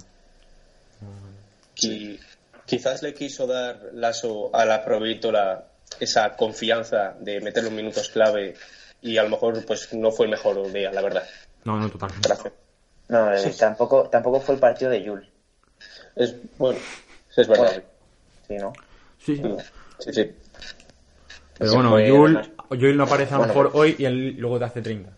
Y 1.77 2.19
quizás 2.67 3.03
le 3.03 3.13
quiso 3.15 3.47
dar 3.47 3.91
Lasso 3.93 4.55
a 4.55 4.65
la 4.65 4.85
Provítola 4.85 5.65
esa 6.01 6.37
confianza 6.37 7.15
de 7.21 7.41
meter 7.41 7.65
los 7.65 7.73
minutos 7.73 8.09
clave 8.09 8.55
y 9.01 9.19
a 9.19 9.23
lo 9.25 9.31
mejor 9.31 9.65
pues 9.67 9.93
no 9.95 10.11
fue 10.11 10.27
el 10.27 10.31
mejor 10.33 10.71
día, 10.73 10.93
la 10.93 11.03
verdad. 11.03 11.25
No, 11.65 11.79
no, 11.79 11.89
totalmente. 11.89 12.29
Gracias. 12.29 12.53
No, 13.09 13.33
eh, 13.35 13.55
tampoco, 13.59 14.09
tampoco 14.09 14.41
fue 14.41 14.55
el 14.55 14.61
partido 14.61 14.91
de 14.91 15.07
Jules, 15.07 15.29
Es 16.17 16.35
bueno, 16.59 16.79
es 17.37 17.49
verdad. 17.49 17.83
¿sí, 18.49 18.57
no? 18.57 18.73
Sí, 19.19 19.37
sí. 19.37 19.43
Sí, 19.99 20.13
sí. 20.13 20.33
Pero 21.59 21.75
bueno, 21.75 21.97
además- 21.97 22.49
Yul 22.71 22.97
no 22.97 23.05
aparece 23.05 23.35
a 23.35 23.37
lo 23.37 23.39
Bueno, 23.45 23.55
mejor 23.55 23.73
pues- 23.73 23.81
hoy 23.83 23.97
y 23.99 24.05
él 24.05 24.37
luego 24.39 24.59
te 24.59 24.65
hace 24.65 24.83
30. 24.83 25.11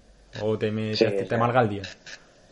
O 0.43 0.59
te, 0.59 0.71
me- 0.71 0.95
Sí, 0.97 1.05
te, 1.05 1.25
te 1.25 1.35
el 1.63 1.69
día. 1.69 1.83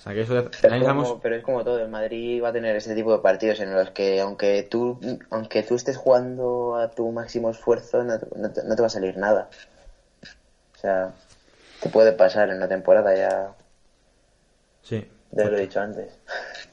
O 0.02 0.04
sea 0.04 0.14
que 0.14 0.22
eso 0.22 0.34
como- 0.34 0.50
sabemos- 0.84 1.18
pero 1.22 1.36
es 1.36 1.44
como 1.44 1.62
todo, 1.62 1.78
el 1.78 1.88
Madrid 1.88 2.42
va 2.42 2.48
a 2.48 2.52
tener 2.52 2.74
este 2.74 2.96
tipo 2.96 3.12
de 3.12 3.20
partidos 3.20 3.60
en 3.60 3.72
los 3.72 3.90
que 3.90 4.20
aunque 4.20 4.64
tú 4.64 4.98
aunque 5.30 5.62
tú 5.62 5.76
estés 5.76 5.96
jugando 5.96 6.74
a 6.76 6.90
tu 6.90 7.08
máximo 7.12 7.50
esfuerzo, 7.50 8.02
no, 8.02 8.18
te- 8.18 8.26
no 8.36 8.50
te, 8.50 8.64
no 8.64 8.74
te 8.74 8.82
va 8.82 8.86
a 8.86 8.90
salir 8.90 9.16
nada. 9.16 9.48
O 10.76 10.78
sea, 10.80 11.12
Te 11.80 11.88
puede 11.88 12.12
pasar 12.12 12.48
en 12.50 12.56
una 12.56 12.68
temporada 12.68 13.14
ya. 13.14 13.52
Sí, 14.82 15.06
Ya 15.32 15.44
lo 15.44 15.56
he 15.56 15.60
dicho 15.60 15.80
antes. 15.80 16.12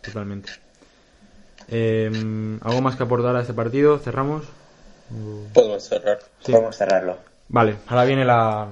totalmente. 0.02 0.52
Eh, 1.68 2.10
¿Algo 2.62 2.82
más 2.82 2.96
que 2.96 3.04
aportar 3.04 3.36
a 3.36 3.42
este 3.42 3.54
partido? 3.54 4.00
¿Cerramos? 4.00 4.46
Podemos 5.54 5.84
cerrar. 5.84 6.20
Sí. 6.44 6.52
Podemos 6.52 6.76
cerrarlo. 6.76 7.18
Vale, 7.48 7.76
ahora 7.88 8.06
viene 8.06 8.26
la 8.26 8.70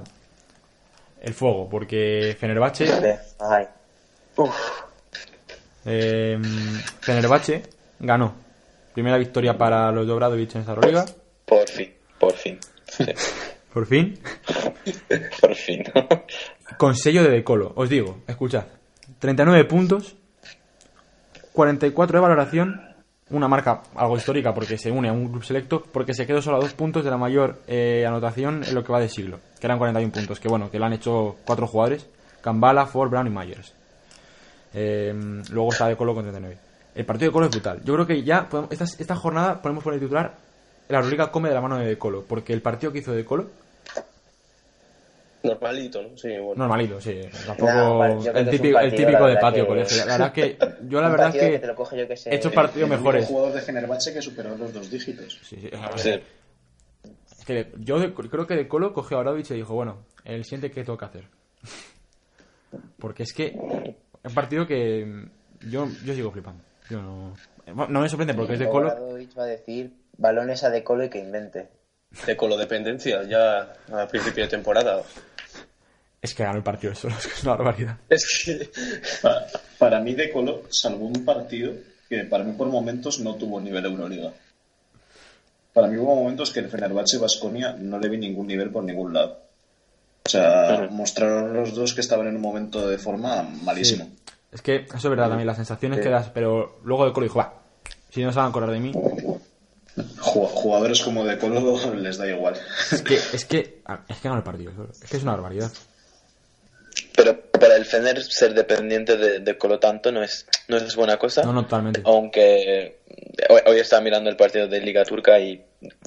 el 1.20 1.34
fuego, 1.34 1.68
porque 1.68 2.36
Fenerbahce, 2.38 3.18
Ay. 3.40 3.66
Uf. 4.38 4.56
eh, 5.84 6.38
Fenerbahce 7.00 7.62
ganó. 8.00 8.34
Primera 8.94 9.18
victoria 9.18 9.56
para 9.56 9.92
los 9.92 10.06
de 10.06 10.12
Obradovic 10.12 10.54
en 10.54 10.60
esta 10.62 10.72
Euroliga. 10.72 11.04
Por 11.44 11.68
fin, 11.68 11.92
por 12.18 12.32
fin. 12.32 12.58
Sí, 12.86 13.04
Por 13.72 13.86
fin. 13.86 14.18
por 15.40 15.54
fin. 15.54 15.84
Con 16.78 16.96
sello 16.96 17.22
de 17.22 17.30
decolo. 17.30 17.72
Os 17.76 17.88
digo, 17.88 18.22
escuchad. 18.26 18.64
39 19.18 19.64
puntos, 19.66 20.16
44 21.52 22.18
de 22.18 22.22
valoración, 22.22 22.80
una 23.30 23.46
marca 23.48 23.82
algo 23.94 24.16
histórica 24.16 24.54
porque 24.54 24.78
se 24.78 24.90
une 24.90 25.08
a 25.08 25.12
un 25.12 25.28
club 25.28 25.44
selecto, 25.44 25.82
porque 25.82 26.14
se 26.14 26.26
quedó 26.26 26.40
solo 26.40 26.56
a 26.56 26.60
dos 26.60 26.72
puntos 26.74 27.04
de 27.04 27.10
la 27.10 27.18
mayor 27.18 27.60
eh, 27.66 28.04
anotación 28.06 28.62
en 28.64 28.74
lo 28.74 28.82
que 28.84 28.92
va 28.92 29.00
de 29.00 29.08
siglo, 29.08 29.38
que 29.60 29.66
eran 29.66 29.78
41 29.78 30.12
puntos, 30.12 30.40
que 30.40 30.48
bueno, 30.48 30.70
que 30.70 30.78
lo 30.78 30.86
han 30.86 30.92
hecho 30.94 31.36
cuatro 31.44 31.66
jugadores, 31.66 32.06
Kambala, 32.40 32.86
Ford, 32.86 33.10
Brown 33.10 33.26
y 33.26 33.30
Myers. 33.30 33.74
Eh, 34.74 35.14
luego 35.50 35.70
está 35.72 35.88
de 35.88 35.96
Colo 35.96 36.14
con 36.14 36.24
39. 36.24 36.58
El 36.94 37.04
partido 37.06 37.30
de 37.30 37.32
Colo 37.32 37.46
es 37.46 37.52
brutal. 37.52 37.80
Yo 37.84 37.94
creo 37.94 38.06
que 38.06 38.22
ya, 38.22 38.48
podemos- 38.48 38.72
esta, 38.72 38.84
esta 38.84 39.14
jornada 39.16 39.60
podemos 39.62 39.82
poner 39.84 40.00
titular, 40.00 40.34
la 40.88 40.98
Euroliga 40.98 41.30
come 41.30 41.48
de 41.48 41.54
la 41.54 41.60
mano 41.60 41.78
de 41.78 41.86
De 41.86 41.98
Colo, 41.98 42.24
porque 42.26 42.52
el 42.52 42.62
partido 42.62 42.92
que 42.92 42.98
hizo 42.98 43.12
De 43.12 43.24
Colo, 43.24 43.46
Normalito, 45.40 46.02
¿no? 46.02 46.16
Sí, 46.18 46.28
bueno. 46.36 46.54
normalito, 46.56 47.00
sí, 47.00 47.20
tampoco 47.46 47.72
No, 47.72 47.98
vale, 47.98 48.14
el 48.40 48.50
típico, 48.50 48.80
el 48.80 48.92
típico 48.94 49.24
de 49.26 49.36
patio 49.36 49.62
que- 49.62 49.68
colegio. 49.68 50.04
La 50.04 50.04
verdad 50.18 50.32
que 50.32 50.58
yo 50.88 51.00
la 51.00 51.08
verdad 51.10 51.32
que 51.32 51.60
lo 51.64 51.74
coge, 51.76 51.96
yo 51.96 52.08
que 52.08 52.16
sé, 52.16 52.30
he 52.30 52.34
hecho 52.36 52.48
el- 52.48 52.54
partidos 52.54 52.88
mejores. 52.90 53.26
jugador 53.26 53.52
de 53.52 53.60
Fenerbahce 53.60 54.12
que 54.12 54.20
superó 54.20 54.56
los 54.56 54.72
dos 54.74 54.90
dígitos. 54.90 55.38
Sí, 55.44 55.56
sí, 55.60 55.70
a 55.72 55.90
ver, 55.90 55.98
Sí. 56.00 56.10
es 57.38 57.44
que 57.46 57.72
yo 57.78 58.00
de- 58.00 58.12
creo 58.12 58.46
que 58.48 58.56
de 58.56 58.66
Colo 58.66 58.92
cogió 58.92 59.16
a 59.16 59.20
Obradovic 59.20 59.48
y 59.52 59.54
dijo, 59.54 59.74
bueno, 59.74 59.98
el 60.24 60.42
siguiente 60.44 60.72
que 60.72 60.82
tengo 60.82 60.98
que 60.98 61.04
hacer. 61.04 61.24
Porque 62.98 63.22
es 63.22 63.32
que 63.32 63.52
un 64.24 64.34
partido 64.34 64.66
que 64.66 65.04
mm, 65.06 65.68
yo, 65.70 65.88
yo 66.04 66.14
sigo 66.14 66.30
flipando. 66.30 66.62
Yo 66.90 67.00
no, 67.02 67.34
bueno, 67.74 67.86
no 67.92 68.00
me 68.00 68.08
sorprende 68.08 68.34
porque 68.34 68.54
es 68.54 68.58
de 68.58 68.68
Colo. 68.68 68.88
Va 69.38 69.42
a 69.42 69.46
decir 69.46 69.92
balones 70.16 70.64
a 70.64 70.70
de 70.70 70.82
Colo 70.84 71.04
y 71.04 71.10
que 71.10 71.18
invente. 71.18 71.68
De 72.26 72.36
colodependencia, 72.36 73.22
ya 73.24 73.74
a 73.92 74.08
principio 74.08 74.44
de 74.44 74.48
temporada. 74.50 75.02
Es 76.22 76.34
que 76.34 76.42
ganó 76.42 76.56
el 76.56 76.62
partido 76.64 76.94
solo, 76.94 77.14
es 77.18 77.26
que 77.26 77.34
es 77.34 77.42
una 77.42 77.54
barbaridad. 77.56 77.98
Es 78.08 78.42
que. 78.44 78.70
Pa- 79.22 79.44
Para 79.78 80.00
mí, 80.00 80.14
De 80.14 80.30
Colo 80.30 80.62
salvó 80.70 81.06
un 81.06 81.24
partido 81.24 81.74
que 82.08 82.24
para 82.24 82.42
mí 82.44 82.52
por 82.54 82.68
momentos 82.68 83.20
no 83.20 83.34
tuvo 83.34 83.60
nivel 83.60 83.84
Euroliga. 83.84 84.32
Para 85.74 85.86
mí 85.88 85.96
hubo 85.98 86.16
momentos 86.16 86.50
que 86.50 86.60
el 86.60 86.68
Fenerbahce 86.70 87.18
Basconia 87.18 87.74
no 87.78 87.98
le 88.00 88.08
vi 88.08 88.16
ningún 88.16 88.46
nivel 88.46 88.70
por 88.70 88.82
ningún 88.82 89.12
lado. 89.12 89.42
O 90.28 90.30
sea, 90.30 90.88
mostraron 90.90 91.54
los 91.54 91.74
dos 91.74 91.94
que 91.94 92.02
estaban 92.02 92.26
en 92.26 92.36
un 92.36 92.42
momento 92.42 92.86
de 92.86 92.98
forma 92.98 93.42
malísimo. 93.62 94.10
Es 94.52 94.60
que 94.60 94.76
eso 94.84 94.96
es 94.96 95.04
verdad 95.08 95.28
también, 95.28 95.46
las 95.46 95.56
sensaciones 95.56 96.00
que 96.00 96.10
das, 96.10 96.28
pero 96.34 96.80
luego 96.84 97.06
de 97.06 97.12
Colo 97.14 97.24
dijo, 97.24 97.38
va, 97.38 97.54
si 98.10 98.22
no 98.22 98.30
se 98.30 98.36
van 98.36 98.46
a 98.46 98.48
acordar 98.50 98.70
de 98.70 98.80
mí. 98.80 98.92
Ju- 98.92 100.46
Jugadores 100.48 101.00
como 101.02 101.24
De 101.24 101.38
Colo 101.38 101.94
les 101.96 102.18
da 102.18 102.26
igual. 102.28 102.54
Es 102.92 103.02
que, 103.02 103.14
es 103.14 103.44
que, 103.46 103.80
es 104.08 104.16
que 104.18 104.28
ganó 104.28 104.36
el 104.36 104.44
partido, 104.44 104.72
es 105.02 105.10
que 105.10 105.16
es 105.16 105.22
una 105.22 105.32
barbaridad. 105.32 105.70
Pero 107.16 107.40
para 107.50 107.76
el 107.76 107.84
Fener 107.84 108.22
ser 108.22 108.54
dependiente 108.54 109.16
de, 109.16 109.40
de 109.40 109.58
Colo 109.58 109.78
tanto 109.78 110.12
no 110.12 110.22
es, 110.22 110.46
no 110.68 110.76
es 110.76 110.94
buena 110.94 111.16
cosa. 111.16 111.42
No, 111.42 111.52
no, 111.52 111.62
totalmente. 111.64 112.02
Aunque 112.04 112.98
hoy, 113.48 113.60
hoy 113.66 113.78
estaba 113.80 114.02
mirando 114.02 114.30
el 114.30 114.36
partido 114.36 114.68
de 114.68 114.80
Liga 114.80 115.04
Turca 115.04 115.38
y 115.40 115.62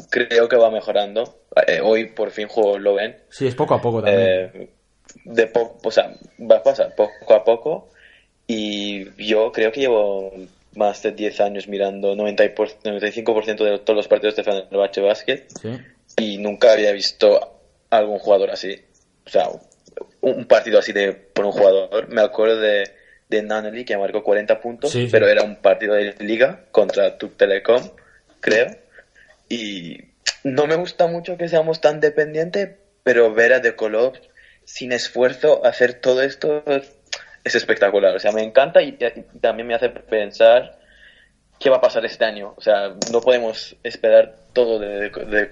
creo 0.10 0.48
que 0.50 0.56
va 0.56 0.70
mejorando. 0.72 1.40
Eh, 1.68 1.80
hoy 1.84 2.06
por 2.08 2.32
fin 2.32 2.48
jugó 2.48 2.78
Loven. 2.78 3.18
Sí, 3.30 3.48
es 3.48 3.56
poco 3.56 3.74
a 3.76 3.82
poco 3.82 4.02
también. 4.02 4.28
Eh, 4.54 4.70
de 5.26 5.48
po- 5.48 5.78
o 5.84 5.92
sea, 5.92 6.14
va 6.40 6.58
a 6.58 6.64
pasar 6.64 6.96
poco 6.96 7.34
a 7.34 7.44
poco. 7.44 7.90
Y 8.48 9.06
yo 9.24 9.52
creo 9.52 9.72
que 9.72 9.82
llevo 9.82 10.34
más 10.76 11.02
de 11.04 11.12
10 11.12 11.40
años 11.42 11.68
mirando 11.68 12.16
90 12.16 12.44
y 12.46 12.50
por- 12.50 12.70
95% 12.84 13.64
de 13.64 13.80
todos 13.80 13.96
los 13.98 14.08
partidos 14.08 14.36
de 14.36 14.44
Fenerbahce 14.44 15.02
Basket 15.02 15.44
Sí. 15.62 15.78
y 16.18 16.38
nunca 16.38 16.74
había 16.74 16.92
visto 16.92 17.60
algún 17.90 18.20
jugador 18.20 18.52
así. 18.52 18.82
O 19.26 19.30
sea, 19.30 19.50
un 20.22 20.46
partido 20.46 20.80
así 20.80 20.92
de 20.94 21.14
por 21.14 21.46
un 21.46 21.52
jugador. 21.52 22.08
Me 22.10 22.22
acuerdo 22.22 22.60
de, 22.60 22.90
de 23.30 23.86
que 23.86 23.98
marcó 23.98 24.24
40 24.24 24.60
puntos, 24.60 24.92
Sí, 24.92 25.06
sí. 25.06 25.12
pero 25.12 25.28
era 25.28 25.44
un 25.44 25.58
partido 25.58 25.94
de 25.94 26.16
liga 26.20 26.66
contra 26.72 27.18
Tuk 27.18 27.38
Telecom, 27.38 27.82
creo. 28.40 28.68
Y 29.52 29.98
no 30.44 30.66
me 30.68 30.76
gusta 30.76 31.08
mucho 31.08 31.38
que 31.38 31.50
seamos 31.50 31.82
tan 31.82 32.00
dependientes, 32.00 32.70
pero 33.04 33.34
ver 33.34 33.54
a 33.54 33.60
De 33.60 33.76
Color 33.76 34.14
sin 34.64 34.92
esfuerzo 34.92 35.66
hacer 35.66 35.96
todo 35.96 36.22
esto 36.22 36.64
es 37.44 37.56
espectacular. 37.56 38.16
O 38.16 38.20
sea, 38.20 38.32
me 38.32 38.44
encanta 38.44 38.82
y, 38.82 38.98
y 39.00 39.40
también 39.40 39.68
me 39.68 39.76
hace 39.76 39.90
pensar 39.90 40.78
qué 41.60 41.70
va 41.70 41.78
a 41.78 41.82
pasar 41.82 42.06
este 42.06 42.24
año. 42.26 42.54
O 42.56 42.62
sea, 42.62 42.96
no 43.12 43.22
podemos 43.22 43.76
esperar 43.84 44.36
todo 44.54 44.80
de, 44.80 45.10
de. 45.10 45.50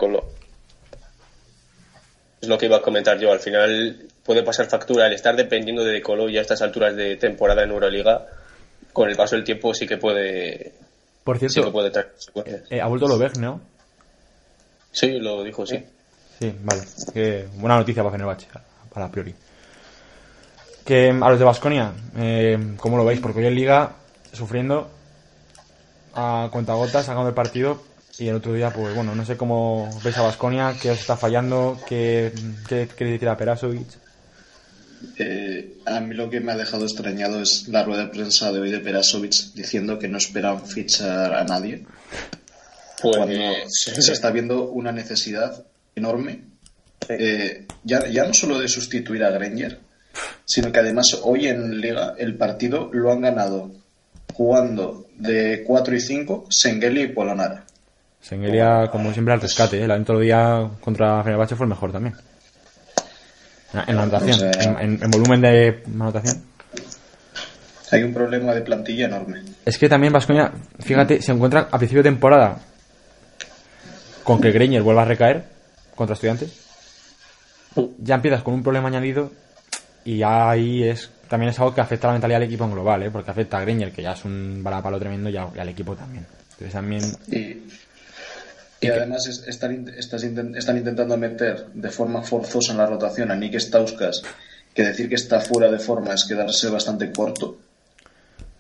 Es 2.41 2.47
lo 2.47 2.57
que 2.57 2.67
iba 2.67 2.77
a 2.77 2.81
comentar 2.81 3.19
yo. 3.19 3.31
Al 3.31 3.39
final 3.39 4.07
puede 4.23 4.43
pasar 4.43 4.67
factura 4.67 5.07
el 5.07 5.13
estar 5.13 5.35
dependiendo 5.35 5.83
de 5.83 6.01
Colo 6.01 6.29
ya 6.29 6.39
a 6.39 6.41
estas 6.43 6.61
alturas 6.61 6.95
de 6.95 7.17
temporada 7.17 7.63
en 7.63 7.71
Euroliga. 7.71 8.27
Con 8.93 9.09
el 9.09 9.15
paso 9.15 9.35
del 9.35 9.43
tiempo 9.43 9.73
sí 9.73 9.85
que 9.85 9.97
puede, 9.97 10.71
Por 11.23 11.37
sí 11.37 11.45
que 11.45 11.49
cierto, 11.49 11.71
puede 11.71 11.91
traer 11.91 12.11
consecuencias. 12.11 12.71
eh, 12.71 12.81
ha 12.81 12.87
vuelto 12.87 13.07
Loveg, 13.07 13.37
¿no? 13.39 13.61
Sí, 14.91 15.19
lo 15.19 15.43
dijo, 15.43 15.65
sí. 15.65 15.83
Sí, 16.39 16.53
vale. 16.63 16.81
Que 17.13 17.47
buena 17.55 17.77
noticia 17.77 18.03
para 18.03 18.13
Fenerbahce, 18.13 18.47
para 18.93 19.05
a 19.07 19.11
priori. 19.11 19.33
Que 20.85 21.09
a 21.09 21.29
los 21.29 21.39
de 21.39 21.45
Basconia, 21.45 21.91
eh, 22.17 22.75
¿cómo 22.77 22.97
lo 22.97 23.05
veis? 23.05 23.19
Porque 23.19 23.39
hoy 23.39 23.47
en 23.47 23.55
Liga, 23.55 23.91
sufriendo 24.33 24.89
a 26.15 26.49
cuentagotas, 26.51 27.05
sacando 27.05 27.29
el 27.29 27.35
partido. 27.35 27.83
Y 28.17 28.27
el 28.27 28.35
otro 28.35 28.53
día, 28.53 28.71
pues 28.71 28.93
bueno, 28.95 29.15
no 29.15 29.25
sé 29.25 29.37
cómo 29.37 29.89
veis 30.03 30.17
a 30.17 30.23
Basconia, 30.23 30.75
qué 30.81 30.91
os 30.91 30.99
está 30.99 31.15
fallando, 31.15 31.79
qué, 31.87 32.33
qué 32.67 32.87
quiere 32.95 33.13
decir 33.13 33.29
a 33.29 33.37
Perasovic. 33.37 33.87
Eh, 35.17 35.77
a 35.85 36.01
mí 36.01 36.13
lo 36.13 36.29
que 36.29 36.41
me 36.41 36.51
ha 36.51 36.57
dejado 36.57 36.83
extrañado 36.83 37.41
es 37.41 37.69
la 37.69 37.83
rueda 37.83 38.03
de 38.03 38.09
prensa 38.09 38.51
de 38.51 38.59
hoy 38.59 38.71
de 38.71 38.79
Perasovic 38.79 39.53
diciendo 39.53 39.97
que 39.97 40.09
no 40.09 40.17
esperan 40.17 40.65
fichar 40.65 41.33
a 41.33 41.45
nadie. 41.45 41.85
Pues, 43.01 43.15
cuando 43.17 43.35
se 43.67 44.11
está 44.13 44.31
viendo 44.31 44.69
una 44.69 44.91
necesidad 44.91 45.65
enorme, 45.95 46.41
eh, 47.07 47.65
ya, 47.83 48.07
ya 48.07 48.25
no 48.25 48.33
solo 48.33 48.59
de 48.59 48.67
sustituir 48.67 49.23
a 49.23 49.29
Granger, 49.31 49.79
sino 50.45 50.71
que 50.71 50.79
además 50.79 51.19
hoy 51.23 51.47
en 51.47 51.79
Liga 51.79 52.15
el 52.17 52.35
partido 52.35 52.89
lo 52.93 53.11
han 53.11 53.21
ganado 53.21 53.71
jugando 54.33 55.07
de 55.17 55.63
4 55.65 55.95
y 55.95 55.99
5 56.01 56.45
Sengeli 56.49 57.03
y 57.03 57.07
Polonara. 57.07 57.65
Sengelia, 58.21 58.89
como 58.91 59.13
siempre, 59.13 59.33
al 59.33 59.41
rescate. 59.41 59.79
¿eh? 59.79 59.83
El 59.85 59.91
otro 59.91 60.19
día 60.19 60.69
contra 60.81 61.23
Fenerbahce 61.23 61.55
fue 61.55 61.65
el 61.65 61.69
mejor 61.69 61.91
también. 61.91 62.15
En 63.87 63.95
la 63.95 64.01
anotación, 64.03 64.31
O 64.31 64.53
sea- 64.53 64.63
en, 64.63 64.79
en- 64.95 65.03
en 65.03 65.11
volumen 65.11 65.41
de 65.41 65.83
anotación. 65.93 66.43
Hay 67.91 68.03
un 68.03 68.13
problema 68.13 68.53
de 68.53 68.61
plantilla 68.61 69.05
enorme. 69.05 69.41
Es 69.65 69.77
que 69.77 69.89
también 69.89 70.13
Vascoña, 70.13 70.51
fíjate, 70.79 71.21
se 71.21 71.31
encuentra 71.31 71.69
a 71.71 71.77
principio 71.77 72.03
de 72.03 72.09
temporada 72.09 72.59
con 74.29 74.41
que 74.41 74.51
Greiner 74.51 74.83
vuelva 74.83 75.01
a 75.01 75.05
recaer 75.05 75.43
contra 75.95 76.13
estudiantes. 76.13 76.51
Ya 77.97 78.13
empiezas 78.15 78.43
con 78.43 78.53
un 78.53 78.61
problema 78.61 78.87
añadido 78.89 79.31
y 80.05 80.21
ahí 80.21 80.83
es 80.83 81.09
también 81.27 81.49
es 81.49 81.59
algo 81.59 81.73
que 81.73 81.81
afecta 81.81 82.07
a 82.07 82.09
la 82.09 82.13
mentalidad 82.13 82.39
del 82.39 82.47
equipo 82.47 82.65
en 82.65 82.71
global, 82.71 83.01
¿eh? 83.03 83.09
porque 83.11 83.31
afecta 83.31 83.57
a 83.57 83.61
Greiner, 83.61 83.91
que 83.91 84.01
ya 84.03 84.13
es 84.13 84.25
un 84.25 84.61
balapalo 84.63 84.99
tremendo, 84.99 85.29
y, 85.29 85.37
a- 85.37 85.49
y 85.55 85.59
al 85.59 85.69
equipo 85.69 85.95
también. 85.95 86.25
Entonces 86.51 86.73
también 86.73 87.03
Y, 87.27 87.57
y 88.81 88.87
además 88.87 89.25
es- 89.27 89.43
están, 89.47 90.77
intentando 90.77 91.17
meter 91.17 91.67
de 91.73 91.89
forma 91.89 92.21
forzosa 92.23 92.71
en 92.71 92.77
la 92.79 92.85
rotación 92.87 93.31
a 93.31 93.35
Nick 93.35 93.55
Stauskas, 93.59 94.21
que 94.75 94.83
decir 94.83 95.09
que 95.09 95.15
está 95.15 95.39
fuera 95.39 95.69
de 95.71 95.79
forma 95.79 96.13
es 96.13 96.25
quedarse 96.25 96.69
bastante 96.69 97.11
corto, 97.11 97.57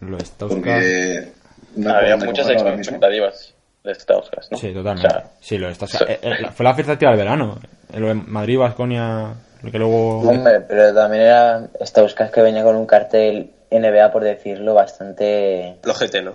lo 0.01 0.17
está 0.17 0.45
buscando. 0.45 0.65
porque 0.65 1.31
no 1.75 1.89
Había 1.95 2.17
muchas 2.17 2.47
expectativas 2.49 3.53
de 3.83 3.95
Stauskas, 3.95 4.51
¿no? 4.51 4.57
Sí, 4.57 4.73
totalmente. 4.73 5.07
O 5.07 5.11
sea, 5.11 5.29
sí, 5.39 5.57
lo 5.57 5.69
está. 5.69 5.87
so- 5.87 6.07
eh, 6.07 6.19
eh, 6.21 6.47
fue 6.53 6.63
la 6.63 6.71
expectativa 6.71 7.11
del 7.11 7.19
verano. 7.19 7.57
Lo 7.93 8.07
de 8.07 8.13
Madrid, 8.13 8.57
Vasconia, 8.59 9.33
lo 9.63 9.71
que 9.71 9.77
luego. 9.79 10.19
Hombre, 10.19 10.61
pero 10.61 10.93
también 10.93 11.23
era 11.23 11.67
Stauskas 11.81 12.31
que 12.31 12.41
venía 12.41 12.63
con 12.63 12.75
un 12.75 12.85
cartel 12.85 13.51
NBA, 13.71 14.11
por 14.11 14.23
decirlo, 14.23 14.73
bastante... 14.73 15.77
flojete, 15.81 16.21
¿no? 16.21 16.33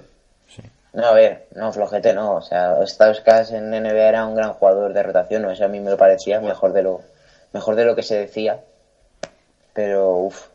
No, 0.93 1.07
a 1.07 1.13
ver, 1.13 1.47
no, 1.57 1.73
flojete 1.73 2.15
no. 2.15 2.37
O 2.37 2.43
sea, 2.43 2.77
Stauskas 2.87 3.51
en 3.51 3.71
NBA 3.71 4.09
era 4.09 4.27
un 4.27 4.37
gran 4.37 4.53
jugador 4.53 4.93
de 4.93 5.03
rotación, 5.03 5.45
o 5.45 5.51
eso 5.51 5.65
a 5.65 5.69
mí 5.69 5.81
me 5.81 5.91
lo 5.91 5.97
parecía 5.97 6.41
mejor 6.41 6.73
de 6.73 6.83
lo, 6.85 7.01
mejor 7.53 7.75
de 7.75 7.85
lo 7.85 7.97
que 7.97 8.05
se 8.05 8.17
decía. 8.17 8.61
pero 9.73 10.17
uff, 10.19 10.47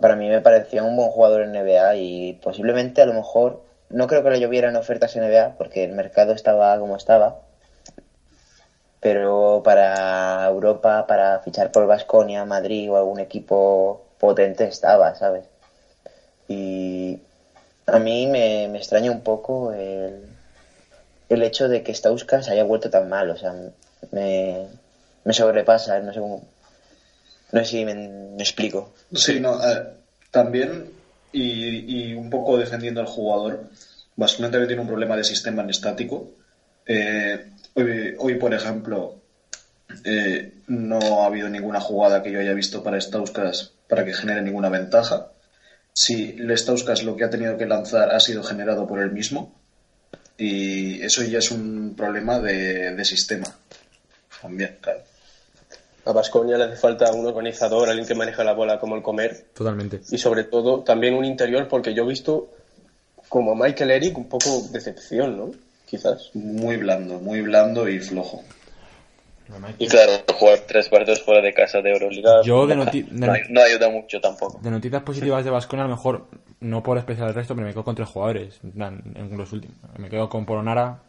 para 0.00 0.16
mí 0.16 0.28
me 0.28 0.40
parecía 0.40 0.82
un 0.82 0.96
buen 0.96 1.10
jugador 1.10 1.42
en 1.42 1.52
NBA 1.52 1.94
y 1.96 2.32
posiblemente 2.42 3.00
a 3.02 3.06
lo 3.06 3.14
mejor, 3.14 3.62
no 3.90 4.06
creo 4.06 4.22
que 4.22 4.30
le 4.30 4.40
llovieran 4.40 4.76
ofertas 4.76 5.16
NBA 5.16 5.56
porque 5.58 5.84
el 5.84 5.92
mercado 5.92 6.32
estaba 6.32 6.78
como 6.78 6.96
estaba, 6.96 7.40
pero 9.00 9.62
para 9.64 10.46
Europa, 10.46 11.06
para 11.06 11.40
fichar 11.40 11.70
por 11.70 11.86
Vasconia, 11.86 12.44
Madrid 12.44 12.90
o 12.90 12.96
algún 12.96 13.20
equipo 13.20 14.04
potente 14.18 14.64
estaba, 14.64 15.14
¿sabes? 15.14 15.44
Y 16.48 17.18
a 17.86 17.98
mí 17.98 18.26
me, 18.26 18.68
me 18.68 18.78
extraña 18.78 19.10
un 19.10 19.22
poco 19.22 19.72
el, 19.72 20.28
el 21.28 21.42
hecho 21.42 21.68
de 21.68 21.82
que 21.82 21.94
Stauskas 21.94 22.48
haya 22.48 22.64
vuelto 22.64 22.90
tan 22.90 23.08
mal, 23.08 23.30
o 23.30 23.36
sea, 23.36 23.54
me, 24.10 24.66
me 25.24 25.32
sobrepasa, 25.32 26.00
no 26.00 26.12
sé 26.12 26.20
no 26.20 27.64
sé 27.64 27.64
si 27.64 27.84
me, 27.84 28.36
explico. 28.38 28.92
Sí, 29.14 29.40
no, 29.40 29.58
también, 30.30 30.90
y, 31.32 32.14
un 32.14 32.30
poco 32.30 32.58
defendiendo 32.58 33.00
al 33.00 33.06
jugador, 33.06 33.70
también 34.16 34.66
tiene 34.66 34.82
un 34.82 34.88
problema 34.88 35.16
de 35.16 35.24
sistema 35.24 35.62
en 35.62 35.70
estático. 35.70 36.32
Eh, 36.86 37.52
hoy, 38.18 38.34
por 38.34 38.52
ejemplo, 38.54 39.20
eh, 40.04 40.54
no 40.68 41.22
ha 41.22 41.26
habido 41.26 41.48
ninguna 41.48 41.80
jugada 41.80 42.22
que 42.22 42.32
yo 42.32 42.40
haya 42.40 42.54
visto 42.54 42.82
para 42.82 43.00
Stauskas 43.00 43.72
para 43.88 44.04
que 44.04 44.14
genere 44.14 44.42
ninguna 44.42 44.68
ventaja. 44.68 45.32
Si 45.92 46.36
Stauskas 46.56 47.02
lo 47.02 47.16
que 47.16 47.24
ha 47.24 47.30
tenido 47.30 47.56
que 47.56 47.66
lanzar 47.66 48.10
ha 48.10 48.20
sido 48.20 48.42
generado 48.42 48.86
por 48.86 49.00
él 49.00 49.10
mismo, 49.10 49.58
y 50.38 51.02
eso 51.02 51.22
ya 51.22 51.38
es 51.38 51.50
un 51.50 51.94
problema 51.96 52.38
de, 52.38 52.94
de 52.94 53.04
sistema. 53.04 53.46
También, 54.40 54.78
claro. 54.80 55.09
A 56.10 56.12
Vasconia 56.12 56.56
le 56.58 56.64
hace 56.64 56.76
falta 56.76 57.12
un 57.12 57.26
organizador, 57.26 57.88
alguien 57.88 58.06
que 58.06 58.14
maneja 58.14 58.42
la 58.44 58.52
bola 58.52 58.78
como 58.78 58.96
el 58.96 59.02
comer. 59.02 59.46
Totalmente. 59.54 60.00
Y 60.10 60.18
sobre 60.18 60.44
todo 60.44 60.80
también 60.80 61.14
un 61.14 61.24
interior, 61.24 61.68
porque 61.68 61.94
yo 61.94 62.02
he 62.04 62.08
visto 62.08 62.50
como 63.28 63.52
a 63.52 63.54
Michael 63.54 63.90
Eric 63.92 64.18
un 64.18 64.28
poco 64.28 64.62
decepción, 64.72 65.36
¿no? 65.36 65.50
Quizás. 65.86 66.30
Muy 66.34 66.76
blando, 66.76 67.18
muy 67.20 67.40
blando 67.42 67.88
y 67.88 67.98
flojo. 68.00 68.42
Y 69.78 69.88
claro, 69.88 70.12
jugar 70.38 70.60
tres 70.66 70.88
partidos 70.88 71.22
fuera 71.22 71.40
de 71.42 71.52
casa 71.52 71.80
de 71.80 71.90
Euroliga 71.90 72.42
Yo 72.44 72.66
de 72.68 72.76
no, 72.76 72.84
noti- 72.84 73.04
de 73.08 73.26
no- 73.50 73.60
ayuda 73.62 73.88
mucho 73.90 74.20
tampoco. 74.20 74.60
De 74.62 74.70
noticias 74.70 75.02
positivas 75.02 75.44
de 75.44 75.50
Vasconia, 75.50 75.84
a 75.84 75.88
lo 75.88 75.96
mejor, 75.96 76.26
no 76.60 76.82
por 76.82 76.98
especial 76.98 77.28
el 77.28 77.34
resto, 77.34 77.54
pero 77.54 77.66
me 77.66 77.72
quedo 77.72 77.84
con 77.84 77.94
tres 77.96 78.08
jugadores. 78.08 78.60
En, 78.62 79.36
los 79.36 79.52
últimos. 79.52 79.76
Me 79.98 80.08
quedo 80.08 80.28
con 80.28 80.46
Polonara, 80.46 81.00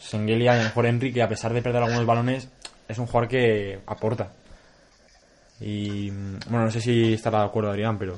Sengelia 0.00 0.52
y 0.52 0.56
a 0.56 0.58
lo 0.58 0.64
mejor 0.64 0.86
Henry, 0.86 1.12
que 1.12 1.22
a 1.22 1.28
pesar 1.28 1.52
de 1.52 1.62
perder 1.62 1.82
algunos 1.82 2.06
balones, 2.06 2.48
es 2.88 2.98
un 2.98 3.06
jugador 3.06 3.28
que 3.28 3.78
aporta. 3.86 4.32
Y 5.60 6.10
bueno, 6.10 6.64
no 6.66 6.70
sé 6.70 6.80
si 6.80 7.14
estará 7.14 7.40
de 7.40 7.44
acuerdo 7.46 7.70
Adrián, 7.70 7.98
pero 7.98 8.16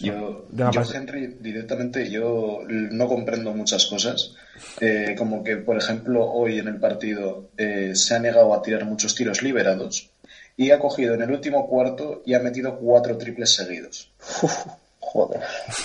Yo, 0.00 0.46
De 0.50 0.62
una 0.62 0.70
yo, 0.72 0.80
parte- 0.82 0.96
Henry, 0.96 1.26
directamente, 1.40 2.10
yo 2.10 2.60
no 2.68 3.08
comprendo 3.08 3.52
muchas 3.52 3.86
cosas. 3.86 4.34
Eh, 4.80 5.14
como 5.16 5.42
que, 5.44 5.56
por 5.56 5.76
ejemplo, 5.76 6.24
hoy 6.30 6.58
en 6.58 6.68
el 6.68 6.78
partido 6.80 7.50
eh, 7.56 7.92
se 7.94 8.14
ha 8.14 8.18
negado 8.18 8.52
a 8.54 8.62
tirar 8.62 8.84
muchos 8.84 9.14
tiros 9.14 9.42
liberados 9.42 10.10
y 10.56 10.72
ha 10.72 10.78
cogido 10.80 11.14
en 11.14 11.22
el 11.22 11.30
último 11.30 11.66
cuarto 11.68 12.22
y 12.26 12.34
ha 12.34 12.40
metido 12.40 12.76
cuatro 12.78 13.16
triples 13.16 13.54
seguidos. 13.54 14.10
Joder. 15.00 15.40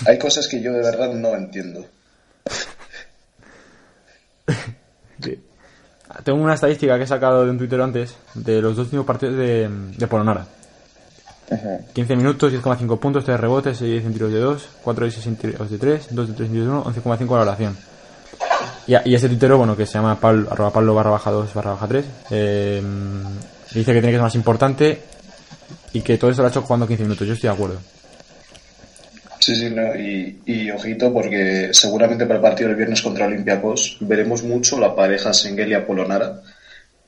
Hay 0.06 0.18
cosas 0.18 0.48
que 0.48 0.60
yo 0.60 0.72
de 0.72 0.82
verdad 0.82 1.12
no 1.12 1.34
entiendo. 1.36 1.86
Sí. 5.22 5.40
Tengo 6.22 6.38
una 6.42 6.54
estadística 6.54 6.96
que 6.96 7.04
he 7.04 7.06
sacado 7.06 7.44
de 7.44 7.50
un 7.50 7.58
Twitter 7.58 7.80
antes 7.80 8.14
de 8.34 8.60
los 8.62 8.76
dos 8.76 8.84
últimos 8.86 9.06
partidos 9.06 9.36
de, 9.36 9.68
de 9.96 10.06
Polonara. 10.06 10.46
15 11.92 12.16
minutos, 12.16 12.52
10,5 12.52 12.98
puntos, 12.98 13.24
3 13.24 13.38
rebotes, 13.38 13.76
6 13.78 14.04
en 14.04 14.12
tiros 14.12 14.32
de 14.32 14.38
2, 14.40 14.68
4 14.82 15.04
de 15.04 15.10
6 15.10 15.26
en 15.26 15.36
tiros 15.36 15.70
de 15.70 15.78
3, 15.78 16.06
2 16.10 16.28
de 16.28 16.34
3 16.34 16.46
en 16.48 16.52
tiros 16.54 16.66
de 16.68 16.72
1, 16.72 16.84
11,5 17.18 17.26
valoración. 17.28 17.76
Y, 18.86 18.94
a- 18.94 19.02
y 19.04 19.14
ese 19.14 19.28
tuitero, 19.28 19.58
bueno, 19.58 19.76
que 19.76 19.86
se 19.86 19.94
llama 19.94 20.18
Pablo, 20.18 20.48
arroba 20.50 20.70
Pablo 20.72 20.94
barra 20.94 21.10
baja 21.10 21.30
2 21.30 21.52
barra 21.54 21.70
baja 21.72 21.86
3, 21.88 22.04
eh, 22.30 22.82
dice 23.74 23.92
que 23.92 24.00
tiene 24.00 24.08
que 24.08 24.12
ser 24.14 24.22
más 24.22 24.34
importante 24.34 25.02
y 25.92 26.00
que 26.00 26.16
todo 26.18 26.30
eso 26.30 26.42
lo 26.42 26.48
ha 26.48 26.50
hecho 26.50 26.62
jugando 26.62 26.86
15 26.86 27.02
minutos. 27.02 27.26
Yo 27.26 27.34
estoy 27.34 27.48
de 27.48 27.54
acuerdo. 27.54 27.76
Sí, 29.44 29.54
sí, 29.56 29.68
no, 29.68 29.94
y, 29.94 30.40
y 30.46 30.70
ojito 30.70 31.12
porque 31.12 31.68
seguramente 31.74 32.24
para 32.24 32.36
el 32.36 32.40
partido 32.40 32.68
del 32.68 32.78
viernes 32.78 33.02
contra 33.02 33.26
Olympiacos 33.26 33.98
veremos 34.00 34.42
mucho 34.42 34.78
la 34.78 34.96
pareja 34.96 35.34
Sengelia-Polonara, 35.34 36.40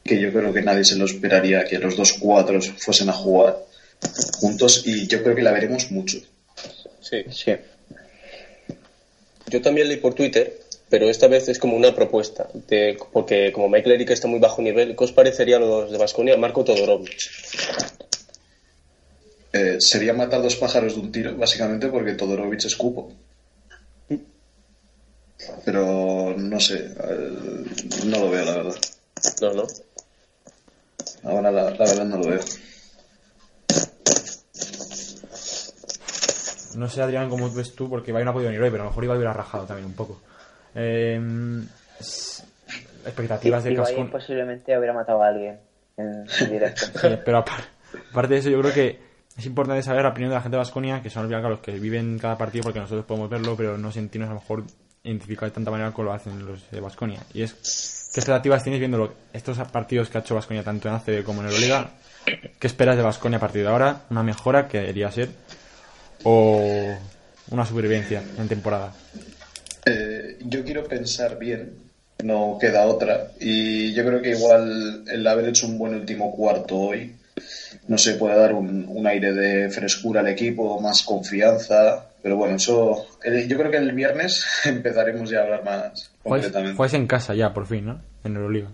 que 0.05 0.21
yo 0.21 0.31
creo 0.31 0.53
que 0.53 0.61
nadie 0.61 0.85
se 0.85 0.97
lo 0.97 1.07
esperaría 1.07 1.65
que 1.65 1.79
los 1.79 1.97
dos 1.97 2.13
cuadros 2.13 2.73
fuesen 2.73 3.09
a 3.09 3.15
jugar 3.15 3.57
juntos 4.39 4.83
y 4.85 5.07
yo 5.07 5.23
creo 5.23 5.35
que 5.35 5.41
la 5.41 5.53
veremos 5.53 5.91
mucho. 5.91 6.19
Sí. 7.01 7.25
Sí. 7.31 7.53
Yo 9.47 9.63
también 9.63 9.89
leí 9.89 9.97
por 9.97 10.13
Twitter, 10.13 10.59
pero 10.91 11.09
esta 11.09 11.29
vez 11.29 11.49
es 11.49 11.59
como 11.59 11.75
una 11.75 11.95
propuesta, 11.95 12.51
de, 12.69 12.99
porque 13.15 13.51
como 13.51 13.71
Michael 13.71 13.95
Eric 13.95 14.11
está 14.11 14.29
muy 14.29 14.41
bajo 14.41 14.61
nivel, 14.61 14.95
¿qué 14.95 15.05
os 15.05 15.13
parecería 15.13 15.57
a 15.57 15.61
los 15.61 15.91
de 15.91 15.97
Vasconia 15.97 16.37
Marco 16.37 16.65
Todorovic? 16.65 17.17
Eh, 19.57 19.77
sería 19.81 20.13
matar 20.13 20.43
dos 20.43 20.57
pájaros 20.57 20.95
de 20.95 21.01
un 21.01 21.11
tiro, 21.13 21.35
básicamente 21.37 21.89
porque 21.89 22.13
Todorovic 22.13 22.65
es 22.67 22.77
cupo. 22.77 23.11
Pero 25.65 26.35
no 26.37 26.61
sé, 26.61 26.93
eh, 26.99 27.65
no 28.07 28.19
lo 28.19 28.31
veo, 28.31 28.45
la 28.45 28.57
verdad. 28.57 28.75
No, 29.41 29.53
no. 29.55 29.63
Ahora 31.25 31.51
la, 31.51 31.63
la 31.71 31.79
verdad 31.79 32.05
no 32.05 32.19
lo 32.19 32.29
veo. 32.29 32.41
No 36.75 36.89
sé, 36.91 37.01
Adrián, 37.01 37.31
cómo 37.31 37.51
ves 37.51 37.75
tú, 37.75 37.89
porque 37.89 38.11
Ibai 38.11 38.25
no 38.25 38.31
ha 38.31 38.35
podido 38.35 38.49
venir 38.51 38.63
hoy, 38.63 38.71
pero 38.71 38.83
a 38.83 38.85
lo 38.87 38.91
mejor 38.91 39.05
Ibai 39.05 39.17
hubiera 39.17 39.33
rajado 39.33 39.65
también 39.65 39.87
un 39.87 39.95
poco. 39.95 40.21
Eh, 40.75 41.19
expectativas 43.07 43.65
de 43.65 43.73
Ibai 43.73 43.87
Cascón. 43.87 44.11
posiblemente 44.11 44.77
hubiera 44.77 44.93
matado 44.93 45.23
a 45.23 45.29
alguien 45.29 45.59
en, 45.97 46.27
directo. 46.51 46.87
Sí, 47.01 47.09
pero 47.25 47.39
apar- 47.45 47.65
aparte 48.11 48.35
de 48.35 48.41
eso, 48.41 48.51
yo 48.51 48.61
creo 48.61 48.75
que 48.75 49.06
es 49.37 49.47
importante 49.47 49.83
saber 49.83 50.03
la 50.03 50.11
opinión 50.11 50.31
de 50.31 50.37
la 50.37 50.41
gente 50.41 50.57
de 50.57 50.61
Vasconia, 50.61 51.03
que 51.03 51.11
son 51.11 51.31
los 51.31 51.61
que 51.61 51.73
viven 51.73 52.19
cada 52.19 52.39
partido, 52.39 52.65
porque 52.65 52.81
nosotros 52.81 53.05
podemos 53.05 53.29
verlo, 53.29 53.55
pero 53.57 53.77
no 53.77 53.93
sentirnos 53.93 54.31
a 54.31 54.35
lo 54.35 54.41
mejor 54.41 54.65
identificados 55.05 55.53
de 55.53 55.55
tanta 55.55 55.71
manera 55.71 55.93
como 55.93 56.07
lo 56.07 56.13
hacen 56.15 56.45
los 56.45 56.71
de 56.71 56.81
Vasconia. 56.81 57.21
Y 57.35 57.43
es, 57.43 57.53
¿qué 57.53 58.21
expectativas 58.21 58.63
tienes 58.63 58.81
viendo 58.81 59.15
estos 59.33 59.59
partidos 59.69 60.09
que 60.09 60.19
ha 60.19 60.21
hecho 60.23 60.35
Vasconia 60.35 60.63
tanto 60.63 60.89
en 60.89 60.95
ACB 60.95 61.23
como 61.23 61.43
en 61.43 61.49
Euroliga? 61.49 61.91
¿Qué 62.59 62.67
esperas 62.67 62.97
de 62.97 63.03
Vasconia 63.03 63.37
a 63.37 63.41
partir 63.41 63.63
de 63.63 63.69
ahora? 63.69 64.03
¿Una 64.11 64.23
mejora 64.23 64.67
que 64.67 64.79
debería 64.79 65.11
ser? 65.13 65.29
¿O 66.25 66.97
una 67.51 67.67
supervivencia 67.67 68.23
en 68.39 68.49
temporada? 68.49 68.93
Eh, 69.85 70.39
yo 70.41 70.65
quiero 70.65 70.83
pensar 70.85 71.39
bien, 71.39 71.75
no 72.25 72.57
queda 72.61 72.87
otra. 72.87 73.33
Y 73.39 73.93
yo 73.93 74.05
creo 74.05 74.23
que 74.23 74.31
igual 74.31 75.05
el 75.07 75.27
haber 75.27 75.49
hecho 75.49 75.67
un 75.67 75.79
buen 75.79 75.95
último 75.95 76.35
cuarto 76.35 76.77
hoy, 76.77 77.15
no 77.89 77.99
sé, 77.99 78.15
puede 78.15 78.37
dar 78.37 78.53
un, 78.55 78.87
un 78.89 79.07
aire 79.07 79.33
de 79.33 79.71
frescura 79.71 80.21
al 80.21 80.29
equipo, 80.29 80.81
más 80.81 81.03
confianza. 81.03 82.07
Pero 82.23 82.37
bueno, 82.37 82.57
eso. 82.57 83.07
yo 83.25 83.57
creo 83.59 83.71
que 83.71 83.77
el 83.77 83.93
viernes 83.93 84.45
empezaremos 84.65 85.31
ya 85.31 85.41
a 85.41 85.43
hablar 85.45 85.65
más 85.65 86.11
concretamente. 86.23 86.77
juegas 86.77 86.95
en 86.95 87.07
casa 87.07 87.35
ya, 87.35 87.53
por 87.53 87.67
fin, 87.67 87.87
¿no? 87.87 88.01
En 88.25 88.35
Euroliga. 88.37 88.69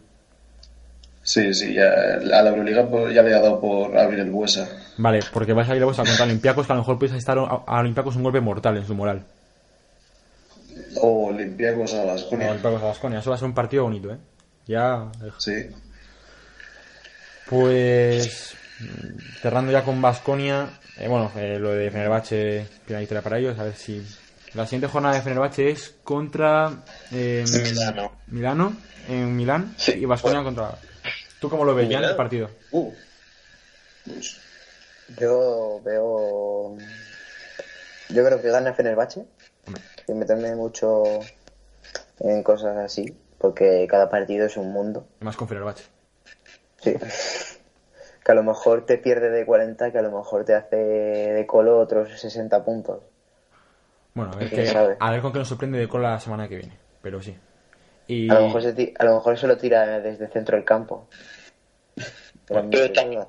Sí, 1.24 1.54
sí, 1.54 1.74
ya, 1.74 1.84
a 1.88 2.42
la 2.42 2.48
Euroliga 2.50 2.88
por- 2.88 3.12
ya 3.12 3.22
le 3.22 3.34
ha 3.34 3.40
dado 3.40 3.60
por 3.60 3.96
abrir 3.96 4.20
el 4.20 4.30
Buesa. 4.30 4.66
Vale, 4.96 5.20
porque 5.32 5.52
vais 5.52 5.68
a 5.68 5.76
ir 5.76 5.82
a 5.82 5.86
contra 5.86 6.24
Olympiacos, 6.24 6.66
que 6.66 6.72
a 6.72 6.76
lo 6.76 6.80
mejor 6.82 6.98
podéis 6.98 7.16
estar 7.18 7.38
a, 7.38 7.78
Olympiacos 7.80 8.16
un 8.16 8.22
golpe 8.24 8.40
mortal 8.40 8.76
en 8.78 8.86
su 8.86 8.94
moral. 8.94 9.22
O 10.96 11.26
Olympiacos 11.28 11.94
a 11.94 11.98
Con 11.98 12.06
Baskonia. 12.08 12.50
Olympiacos 12.50 12.82
a 12.82 12.86
Baskonia. 12.86 13.18
Eso 13.20 13.30
va 13.30 13.36
a 13.36 13.38
ser 13.38 13.46
un 13.48 13.54
partido 13.54 13.84
bonito, 13.84 14.12
¿eh? 14.12 14.18
Ya. 14.66 15.10
Sí. 15.38 15.68
Pues. 17.48 18.54
Cerrando 19.40 19.72
ya 19.72 19.82
con 19.84 20.00
Baskonia. 20.02 20.68
bueno, 21.08 21.30
eh, 21.36 21.58
lo 21.58 21.70
de 21.70 21.90
Fenerbahce, 21.90 22.66
primera 22.84 23.00
victoria 23.00 23.22
para 23.22 23.38
ellos. 23.38 23.58
A 23.58 23.64
ver 23.64 23.74
si. 23.76 24.04
La 24.54 24.66
siguiente 24.66 24.88
jornada 24.88 25.14
de 25.14 25.22
Fenerbahce 25.22 25.70
es 25.70 25.94
contra. 26.04 26.70
eh, 27.10 27.44
Milano. 27.50 28.12
Milano, 28.26 28.76
en 29.08 29.34
Milán. 29.36 29.74
Sí. 29.78 29.92
Y 29.92 30.04
Baskonia 30.04 30.42
contra. 30.42 30.76
¿Tú 31.40 31.48
cómo 31.50 31.64
lo 31.64 31.74
ves 31.74 31.88
ya 31.88 31.98
en 31.98 32.04
el 32.04 32.16
partido? 32.16 32.50
Uh, 32.70 32.92
Yo 35.18 35.80
veo. 35.84 36.76
Yo 38.10 38.24
creo 38.24 38.40
que 38.42 38.48
gana 38.50 38.74
Fenerbahce. 38.74 39.24
Sin 40.06 40.18
meterme 40.18 40.54
mucho 40.54 41.02
en 42.20 42.42
cosas 42.42 42.76
así. 42.78 43.16
Porque 43.38 43.86
cada 43.90 44.08
partido 44.08 44.46
es 44.46 44.56
un 44.56 44.72
mundo. 44.72 45.08
Más 45.20 45.36
con 45.36 45.48
Fenerbahce. 45.48 45.84
Sí. 46.82 46.94
Que 48.24 48.32
a 48.32 48.34
lo 48.34 48.42
mejor 48.42 48.86
te 48.86 48.98
pierde 48.98 49.30
de 49.30 49.44
40, 49.44 49.90
que 49.90 49.98
a 49.98 50.02
lo 50.02 50.10
mejor 50.12 50.44
te 50.44 50.54
hace 50.54 50.76
de 50.76 51.46
colo 51.46 51.78
otros 51.80 52.08
60 52.20 52.64
puntos. 52.64 53.02
Bueno, 54.14 54.32
a 54.32 54.36
ver, 54.36 54.48
¿Quién 54.48 54.64
qué- 54.64 54.70
sabe? 54.70 54.96
a 55.00 55.10
ver 55.10 55.20
con 55.22 55.32
qué 55.32 55.38
nos 55.40 55.48
sorprende 55.48 55.78
de 55.78 55.88
cola 55.88 56.10
la 56.12 56.20
semana 56.20 56.48
que 56.48 56.56
viene. 56.56 56.78
Pero 57.02 57.20
sí. 57.20 57.36
Y. 58.06 58.30
A 58.30 58.34
lo 58.34 58.42
mejor 58.46 58.62
se, 58.62 58.94
a 58.98 59.04
lo 59.04 59.14
mejor 59.14 59.38
se 59.38 59.46
lo 59.46 59.56
tira 59.56 60.00
desde 60.00 60.26
el 60.26 60.30
centro 60.32 60.56
del 60.56 60.64
campo. 60.64 61.08
Pero 61.94 62.04
Pero 62.46 62.62
no 62.62 62.70
sé, 62.72 62.88
también, 62.90 63.22
eh, 63.22 63.26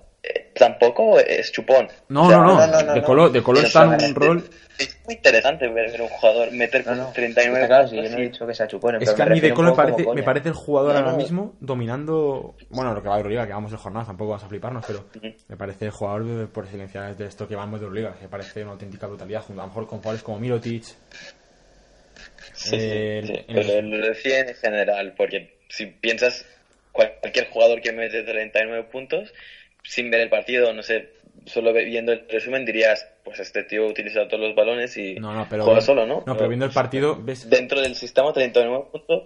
tampoco 0.67 1.19
es 1.19 1.51
chupón. 1.51 1.87
No, 2.09 2.23
O 2.25 2.29
sea, 2.29 2.37
no, 2.37 2.43
no, 2.45 2.53
no, 2.53 2.67
no, 2.67 2.81
no, 2.83 2.93
de 2.93 2.99
no. 3.01 3.05
Colo, 3.05 3.29
de 3.29 3.41
Colo 3.43 3.59
está 3.61 3.83
en 3.95 4.03
un 4.05 4.15
rol... 4.15 4.43
Es 4.79 4.97
muy 5.05 5.13
interesante 5.15 5.67
ver, 5.67 5.91
ver 5.91 6.01
un 6.01 6.07
jugador 6.07 6.51
meter 6.51 6.83
No, 6.87 6.95
no. 6.95 7.11
39 7.13 7.61
Está 7.63 7.67
claro, 7.67 7.87
si 7.87 7.95
yo 7.95 8.01
puntos 8.01 8.17
no 8.17 8.23
he 8.23 8.27
dicho 8.27 8.47
que 8.47 8.55
sea 8.55 8.67
chupón. 8.67 8.95
Es 8.95 9.01
pero 9.01 9.15
que 9.15 9.21
a 9.21 9.25
mí 9.27 9.39
de 9.39 9.53
Colo 9.53 9.69
me 9.69 9.75
parece, 9.75 9.97
me 9.99 10.03
coña. 10.05 10.23
parece 10.25 10.49
el 10.49 10.55
jugador 10.55 10.93
No, 10.93 10.97
ahora 10.99 11.11
no. 11.11 11.17
mismo 11.17 11.53
dominando, 11.59 12.55
bueno, 12.69 12.93
lo 12.93 13.01
que 13.03 13.07
va 13.07 13.15
de 13.15 13.19
Euroliga, 13.19 13.45
que 13.45 13.53
vamos 13.53 13.71
de 13.71 13.77
jornadas, 13.77 14.07
tampoco 14.07 14.31
vamos 14.31 14.43
a 14.43 14.49
fliparnos, 14.49 14.83
pero 14.87 15.05
me 15.47 15.57
parece 15.57 15.85
el 15.85 15.91
jugador 15.91 16.25
de- 16.25 16.47
por 16.47 16.63
excelencia 16.63 17.01
de 17.13 17.25
esto 17.25 17.47
que 17.47 17.55
vamos 17.55 17.79
de 17.81 17.85
Euroliga, 17.85 18.15
que 18.19 18.27
parece 18.27 18.63
una 18.63 18.71
auténtica 18.71 19.05
brutalidad, 19.05 19.43
junto 19.43 19.61
a 19.61 19.65
lo 19.65 19.69
mejor 19.69 19.85
con 19.87 19.99
jugadores 19.99 20.23
como 20.23 20.39
Mirotic. 20.39 20.83
Sí, 22.53 22.75
Eh, 22.75 23.21
sí, 23.25 23.27
sí. 23.33 23.45
en 23.47 23.55
Pero 23.55 23.73
el- 23.79 23.89
lo 23.89 24.07
decía 24.07 24.39
en 24.39 24.55
general, 24.55 25.13
porque 25.17 25.57
si 25.69 25.85
piensas 25.87 26.45
cual- 26.91 27.13
cualquier 27.21 27.49
jugador 27.49 27.81
que 27.81 27.91
mete 27.91 28.23
39 28.23 28.87
puntos, 28.91 29.31
sin 29.83 30.09
ver 30.09 30.21
el 30.21 30.29
partido, 30.29 30.73
no 30.73 30.81
sé, 30.81 31.13
solo 31.45 31.73
viendo 31.73 32.11
el 32.13 32.25
resumen 32.29 32.65
dirías, 32.65 33.05
pues 33.23 33.39
este 33.39 33.63
tío 33.63 33.85
utiliza 33.87 34.27
todos 34.27 34.41
los 34.47 34.55
balones 34.55 34.95
y 34.97 35.15
No, 35.15 35.33
no, 35.33 35.47
pero, 35.49 35.65
juega 35.65 35.81
solo, 35.81 36.05
¿no? 36.05 36.23
No, 36.25 36.35
pero 36.35 36.47
viendo 36.47 36.65
el 36.65 36.71
partido, 36.71 37.17
ves... 37.21 37.49
Dentro 37.49 37.81
del 37.81 37.95
sistema, 37.95 38.31
39 38.33 38.85
puntos. 38.91 39.23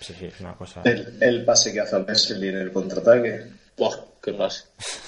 Sí, 0.00 0.14
sí, 0.18 0.26
es 0.26 0.40
una 0.40 0.54
cosa... 0.54 0.82
El, 0.84 1.16
el 1.20 1.44
pase 1.44 1.72
que 1.72 1.80
hace 1.80 1.96
al 1.96 2.04
Vesely 2.04 2.48
en 2.48 2.56
el 2.58 2.72
contraataque. 2.72 3.44
Buah, 3.76 3.96
qué 4.22 4.32
pase. 4.32 4.64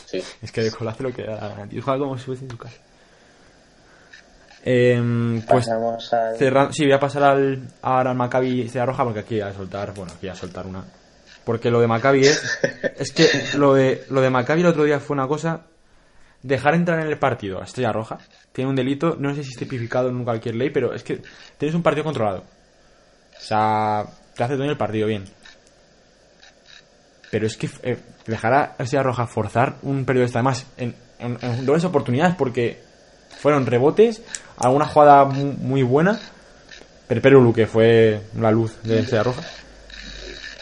Sí. 0.06 0.22
Es 0.42 0.50
que 0.52 0.62
de 0.62 0.70
Colo 0.70 0.90
hace 0.90 1.02
lo 1.02 1.12
que 1.12 1.22
da 1.24 1.66
tío, 1.68 1.82
juega 1.82 1.98
como 1.98 2.18
si 2.18 2.24
fuese 2.24 2.44
en 2.44 2.50
su 2.50 2.58
casa. 2.58 2.76
Em, 4.62 5.40
pues 5.42 5.64
Pasamos 5.66 6.12
al... 6.12 6.36
cerra- 6.36 6.72
sí, 6.72 6.84
voy 6.84 6.92
a 6.92 7.00
pasar 7.00 7.22
al, 7.22 7.62
ahora 7.80 8.10
al 8.10 8.16
Maccabi 8.16 8.68
Roja 8.68 9.04
porque 9.04 9.20
aquí 9.20 9.34
voy 9.40 9.48
a 9.48 9.52
soltar, 9.54 9.94
bueno, 9.94 10.12
aquí 10.12 10.26
voy 10.26 10.30
a 10.30 10.34
soltar 10.34 10.66
una. 10.66 10.84
Porque 11.50 11.68
lo 11.68 11.80
de 11.80 11.88
Maccabi 11.88 12.20
es, 12.28 12.60
es 12.96 13.10
que 13.10 13.28
lo 13.58 13.74
de, 13.74 14.04
lo 14.10 14.20
de 14.20 14.30
Maccabi 14.30 14.60
el 14.60 14.68
otro 14.68 14.84
día 14.84 15.00
fue 15.00 15.14
una 15.14 15.26
cosa, 15.26 15.62
dejar 16.44 16.76
entrar 16.76 17.00
en 17.00 17.08
el 17.08 17.18
partido 17.18 17.60
a 17.60 17.64
Estrella 17.64 17.90
Roja, 17.90 18.18
tiene 18.52 18.70
un 18.70 18.76
delito, 18.76 19.16
no 19.18 19.34
sé 19.34 19.42
si 19.42 19.50
es 19.50 19.56
tipificado 19.56 20.10
en 20.10 20.22
cualquier 20.22 20.54
ley, 20.54 20.70
pero 20.70 20.94
es 20.94 21.02
que 21.02 21.20
tienes 21.58 21.74
un 21.74 21.82
partido 21.82 22.04
controlado. 22.04 22.44
O 23.36 23.40
sea, 23.42 24.04
te 24.36 24.44
hace 24.44 24.54
todo 24.54 24.62
el 24.64 24.76
partido 24.76 25.08
bien. 25.08 25.24
Pero 27.32 27.46
es 27.48 27.56
que 27.56 27.68
eh, 27.82 27.98
dejar 28.26 28.52
a 28.54 28.64
Estrella 28.78 29.02
Roja 29.02 29.26
forzar 29.26 29.74
un 29.82 30.04
periodista, 30.04 30.38
además, 30.38 30.66
en, 30.76 30.94
en, 31.18 31.36
en 31.42 31.66
dobles 31.66 31.82
oportunidades, 31.84 32.36
porque 32.36 32.80
fueron 33.40 33.66
rebotes, 33.66 34.22
alguna 34.56 34.86
jugada 34.86 35.24
mu- 35.24 35.54
muy 35.54 35.82
buena, 35.82 36.20
Perperulu, 37.08 37.52
que 37.52 37.66
fue 37.66 38.20
la 38.38 38.52
luz 38.52 38.76
de 38.84 39.00
Estrella 39.00 39.24
Roja. 39.24 39.42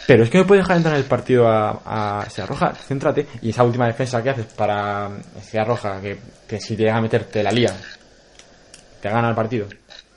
Pero 0.09 0.23
es 0.23 0.31
que 0.31 0.39
no 0.39 0.47
puedes 0.47 0.63
dejar 0.63 0.77
entrar 0.77 0.95
en 0.95 1.01
el 1.03 1.07
partido 1.07 1.47
a, 1.47 1.83
a 1.85 2.23
Estrella 2.25 2.47
Roja, 2.47 2.73
céntrate. 2.73 3.27
Y 3.43 3.51
esa 3.51 3.63
última 3.63 3.85
defensa 3.85 4.23
que 4.23 4.31
haces 4.31 4.47
para 4.47 5.07
Estrella 5.37 5.65
Roja, 5.65 6.01
que, 6.01 6.17
que 6.47 6.59
si 6.59 6.75
te 6.75 6.81
llega 6.81 6.97
a 6.97 7.01
meter, 7.01 7.25
te 7.25 7.43
la 7.43 7.51
lía, 7.51 7.71
te 8.99 9.07
gana 9.07 9.29
el 9.29 9.35
partido. 9.35 9.67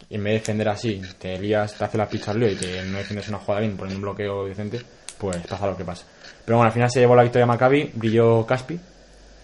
Y 0.08 0.14
en 0.14 0.24
vez 0.24 0.32
de 0.32 0.38
defender 0.38 0.70
así, 0.70 1.02
te 1.18 1.38
lías, 1.38 1.74
te 1.74 1.84
hace 1.84 1.98
la 1.98 2.08
picha 2.08 2.30
al 2.30 2.40
lío 2.40 2.50
y 2.50 2.54
te 2.54 2.82
no 2.86 2.96
defiendes 2.96 3.28
una 3.28 3.36
jugada 3.36 3.60
bien, 3.60 3.76
poniendo 3.76 3.98
un 3.98 4.02
bloqueo 4.04 4.46
decente, 4.46 4.80
pues 5.18 5.46
pasa 5.46 5.66
lo 5.66 5.76
que 5.76 5.84
pasa. 5.84 6.06
Pero 6.42 6.56
bueno, 6.56 6.68
al 6.68 6.72
final 6.72 6.90
se 6.90 7.00
llevó 7.00 7.14
la 7.14 7.24
victoria 7.24 7.44
Maccabi, 7.44 7.92
brilló 7.94 8.46
Caspi, 8.46 8.80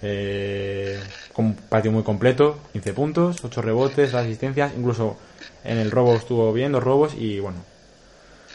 eh, 0.00 0.98
con 1.34 1.44
un 1.44 1.54
partido 1.56 1.92
muy 1.92 2.04
completo, 2.04 2.58
15 2.72 2.92
puntos, 2.94 3.44
8 3.44 3.60
rebotes, 3.60 4.12
2 4.12 4.22
asistencias, 4.22 4.72
incluso 4.74 5.18
en 5.62 5.76
el 5.76 5.90
robo 5.90 6.14
estuvo 6.14 6.50
bien, 6.54 6.72
dos 6.72 6.82
robos 6.82 7.12
y 7.14 7.38
bueno. 7.38 7.58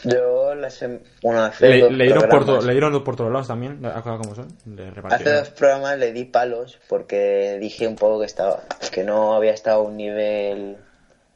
Yo 0.02 0.33
las 0.56 0.80
sem- 0.82 1.00
bueno, 1.22 1.42
hace 1.42 1.68
Le, 1.68 1.78
dos 1.80 1.92
le 1.92 2.04
dieron 2.04 2.28
por 2.28 2.44
to- 2.44 2.60
le 2.62 2.72
dieron 2.72 3.04
por 3.04 3.16
todos 3.16 3.30
lados 3.32 3.48
también, 3.48 3.80
como 4.02 4.34
son, 4.34 4.48
le 4.66 4.92
Hace 5.10 5.30
dos 5.32 5.50
programas 5.50 5.98
le 5.98 6.12
di 6.12 6.24
palos 6.24 6.78
porque 6.88 7.58
dije 7.60 7.86
un 7.86 7.96
poco 7.96 8.20
que 8.20 8.26
estaba 8.26 8.60
que 8.92 9.04
no 9.04 9.34
había 9.34 9.52
estado 9.52 9.80
a 9.80 9.82
un 9.84 9.96
nivel 9.96 10.76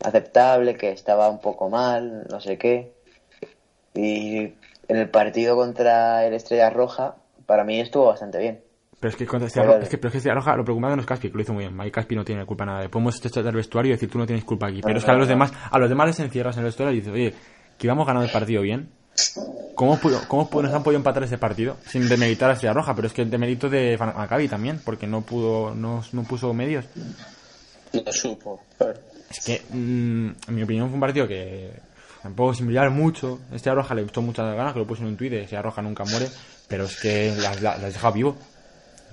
aceptable, 0.05 0.77
que 0.77 0.91
estaba 0.93 1.29
un 1.29 1.41
poco 1.41 1.69
mal, 1.69 2.27
no 2.31 2.41
sé 2.41 2.57
qué. 2.59 2.93
Y 3.95 4.39
en 4.89 4.97
el 4.97 5.09
partido 5.11 5.57
contra 5.57 6.25
el 6.27 6.35
Estrella 6.35 6.71
Roja, 6.71 7.17
para 7.47 7.65
mí 7.65 7.81
estuvo 7.81 8.07
bastante 8.07 8.39
bien. 8.39 8.61
Pero 9.01 9.11
es 9.11 9.17
que 9.17 9.27
contra 9.27 9.47
Estrella. 9.47 9.67
Roja, 9.69 9.79
es 9.81 9.89
que, 9.89 9.99
pero 9.99 10.09
es 10.09 10.13
que 10.13 10.19
Estrella 10.19 10.35
Roja 10.35 10.57
lo 10.57 10.65
preocupante 10.65 10.97
no 10.97 11.03
es 11.03 11.07
Caspi, 11.07 11.31
que 11.31 11.37
lo 11.37 11.43
hizo 11.43 11.53
muy 11.53 11.65
bien. 11.67 11.81
Ahí 11.81 11.91
Caspi 11.91 12.17
no 12.17 12.25
tiene 12.25 12.45
culpa 12.45 12.65
nada. 12.67 12.89
Podemos 12.89 13.25
echar 13.25 13.45
del 13.45 13.55
vestuario 13.55 13.91
y 13.91 13.95
decir 13.95 14.11
tú 14.11 14.19
no 14.19 14.27
tienes 14.27 14.45
culpa 14.45 14.67
aquí. 14.67 14.81
Pero 14.83 14.95
No, 14.95 14.99
es 14.99 15.05
que 15.05 15.11
a 15.11 15.15
los 15.15 15.27
no. 15.29 15.35
demás, 15.35 15.53
a 15.71 15.79
los 15.79 15.89
demás 15.89 16.09
les 16.09 16.21
encierras 16.21 16.57
en 16.57 16.61
el 16.61 16.65
vestuario 16.67 16.93
y 16.93 16.97
dices, 17.01 17.13
oye, 17.13 17.35
que 17.79 17.87
íbamos 17.87 18.07
ganando 18.07 18.27
el 18.27 18.33
partido 18.33 18.63
bien. 18.63 18.91
¿Cómo, 19.75 19.99
cómo 20.27 20.49
nos 20.63 20.73
han 20.75 20.83
podido 20.83 20.99
empatar 20.99 21.23
ese 21.23 21.39
partido? 21.39 21.77
Sin 21.87 22.09
demeritar 22.09 22.51
a 22.51 22.55
Estrella 22.55 22.73
Roja, 22.75 22.95
pero 22.95 23.07
es 23.07 23.13
que 23.13 23.23
el 23.23 23.31
demérito 23.31 23.69
de 23.69 23.97
Maccabi 23.99 24.49
también, 24.49 24.81
porque 24.85 25.07
no 25.07 25.23
pudo, 25.23 25.75
no, 25.75 26.05
no 26.13 26.23
puso 26.25 26.53
medios. 26.53 26.85
Lo 27.93 28.13
supo. 28.13 28.61
claro. 28.77 28.99
Es 29.31 29.41
que, 29.45 29.63
mm, 29.71 30.29
en 30.49 30.55
mi 30.55 30.63
opinión, 30.63 30.89
fue 30.89 30.95
un 30.95 31.01
partido 31.01 31.29
que 31.29 31.71
tampoco 32.23 32.55
sin 32.55 32.67
brillar 32.67 32.91
mucho. 32.91 33.39
Estrella 33.53 33.77
Roja 33.77 33.95
le 33.95 34.03
gustó 34.03 34.21
muchas 34.23 34.55
ganas, 34.55 34.73
que 34.73 34.79
lo 34.81 34.87
puso 34.87 35.03
en 35.03 35.09
un 35.09 35.17
tuit 35.17 35.31
de 35.31 35.43
Estrella 35.43 35.63
Roja 35.63 35.83
nunca 35.83 36.05
muere, 36.05 36.27
pero 36.67 36.85
es 36.85 36.97
que 37.01 37.35
las 37.39 37.61
las 37.63 37.81
dejado 37.83 38.13
vivo. 38.15 38.37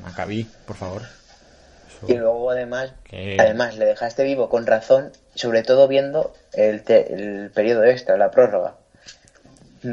Maccabi, 0.02 0.46
por 0.66 0.76
favor. 0.76 1.02
Eso- 1.04 2.12
Y 2.12 2.18
luego 2.18 2.50
además, 2.52 2.92
además 3.40 3.78
le 3.78 3.86
dejaste 3.86 4.24
vivo 4.24 4.50
con 4.50 4.66
razón, 4.66 5.12
sobre 5.36 5.64
todo 5.64 5.88
viendo 5.88 6.34
el, 6.54 6.84
te- 6.84 7.14
el 7.14 7.52
periodo 7.52 7.84
extra, 7.86 8.18
la 8.18 8.32
prórroga, 8.32 8.76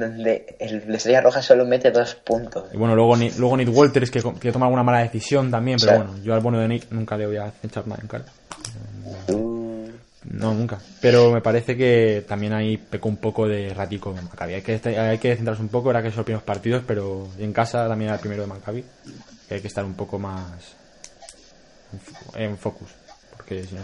donde 0.01 0.57
el 0.59 0.95
Estrella 0.95 1.21
Roja 1.21 1.43
solo 1.43 1.65
mete 1.65 1.91
dos 1.91 2.15
puntos. 2.15 2.65
Y 2.73 2.77
bueno, 2.77 2.95
luego, 2.95 3.17
luego 3.17 3.57
Nick 3.57 3.69
Walters 3.71 4.11
que, 4.11 4.23
que 4.41 4.53
toma 4.53 4.67
alguna 4.67 4.83
mala 4.83 5.01
decisión 5.01 5.51
también, 5.51 5.79
pero 5.81 5.97
bueno, 5.97 6.19
yo 6.23 6.35
al 6.35 6.41
bueno 6.41 6.59
de 6.59 6.69
Nick 6.69 6.91
nunca 6.91 7.17
le 7.17 7.27
voy 7.27 7.37
a 7.37 7.53
echar 7.63 7.87
nada 7.87 8.01
en 8.03 8.09
cara. 8.09 8.25
No, 10.25 10.55
nunca. 10.55 10.79
Pero 11.01 11.33
me 11.33 11.41
parece 11.41 11.77
que 11.77 12.25
también 12.27 12.53
ahí 12.53 12.77
pecó 12.77 13.09
un 13.09 13.17
poco 13.17 13.49
de 13.49 13.75
ratico 13.75 14.13
de 14.13 14.23
Maccabi. 14.23 14.55
Hay 14.55 14.63
que, 14.63 14.81
hay 14.99 15.19
que 15.19 15.37
centrarse 15.37 15.63
un 15.63 15.69
poco, 15.69 15.91
era 15.91 16.03
que 16.03 16.11
son 16.11 16.19
los 16.19 16.25
primeros 16.25 16.45
partidos, 16.45 16.83
pero 16.87 17.29
en 17.39 17.53
casa 17.53 17.89
también 17.89 18.09
era 18.09 18.15
el 18.15 18.21
primero 18.21 18.43
de 18.43 18.49
Maccabi. 18.49 18.85
Que 19.49 19.55
hay 19.57 19.61
que 19.61 19.69
estar 19.69 19.85
un 19.85 19.95
poco 19.95 20.19
más 20.19 20.75
en 22.35 22.57
focus, 22.57 22.91
porque 23.37 23.65
si 23.65 23.75
no... 23.75 23.83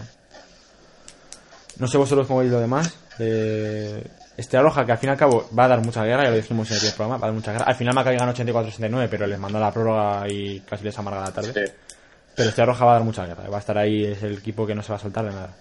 No 1.77 1.87
sé 1.87 1.97
vosotros 1.97 2.27
cómo 2.27 2.39
veis 2.39 2.51
lo 2.51 2.59
demás. 2.59 2.93
Eh, 3.19 4.03
Estrella 4.39 4.63
Roja, 4.63 4.85
que 4.85 4.91
al 4.93 4.97
fin 4.97 5.09
y 5.09 5.11
al 5.11 5.17
cabo 5.17 5.47
va 5.57 5.65
a 5.65 5.67
dar 5.67 5.81
mucha 5.81 6.03
guerra, 6.05 6.23
ya 6.23 6.29
lo 6.29 6.35
dijimos 6.37 6.67
en 6.69 6.75
el 6.75 6.79
primer 6.79 6.95
programa, 6.95 7.17
va 7.19 7.27
a 7.27 7.29
dar 7.29 7.35
mucha 7.35 7.51
guerra. 7.51 7.65
Al 7.65 7.75
final 7.75 7.93
Maccabi 7.93 8.17
ganó 8.17 8.33
84-69, 8.33 9.07
pero 9.09 9.27
les 9.27 9.39
mandó 9.39 9.59
la 9.59 9.71
prórroga 9.71 10.27
y 10.29 10.59
casi 10.61 10.83
les 10.85 10.97
amarga 10.97 11.21
la 11.25 11.31
tarde. 11.31 11.53
Sí. 11.67 11.73
Pero 12.35 12.49
Estrella 12.49 12.67
Roja 12.67 12.85
va 12.85 12.91
a 12.91 12.93
dar 12.95 13.03
mucha 13.03 13.25
guerra, 13.25 13.49
va 13.49 13.57
a 13.57 13.59
estar 13.59 13.77
ahí, 13.77 14.05
es 14.05 14.23
el 14.23 14.37
equipo 14.37 14.65
que 14.65 14.75
no 14.75 14.81
se 14.81 14.91
va 14.91 14.95
a 14.95 14.99
soltar 15.01 15.25
de 15.25 15.31
nada. 15.31 15.53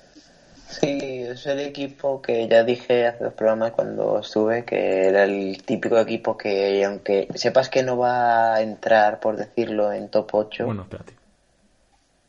Sí, 0.70 1.22
es 1.26 1.46
el 1.46 1.60
equipo 1.60 2.20
que 2.20 2.46
ya 2.46 2.62
dije 2.62 3.06
hace 3.06 3.24
dos 3.24 3.32
programas 3.32 3.72
cuando 3.72 4.20
estuve 4.20 4.64
que 4.66 5.06
era 5.08 5.24
el 5.24 5.62
típico 5.64 5.98
equipo 5.98 6.36
que 6.36 6.84
aunque 6.84 7.26
sepas 7.34 7.70
que 7.70 7.82
no 7.82 7.96
va 7.96 8.54
a 8.54 8.60
entrar, 8.60 9.18
por 9.18 9.36
decirlo, 9.36 9.90
en 9.92 10.08
top 10.10 10.28
8, 10.34 10.66
Bueno, 10.66 10.82
espérate. 10.82 11.14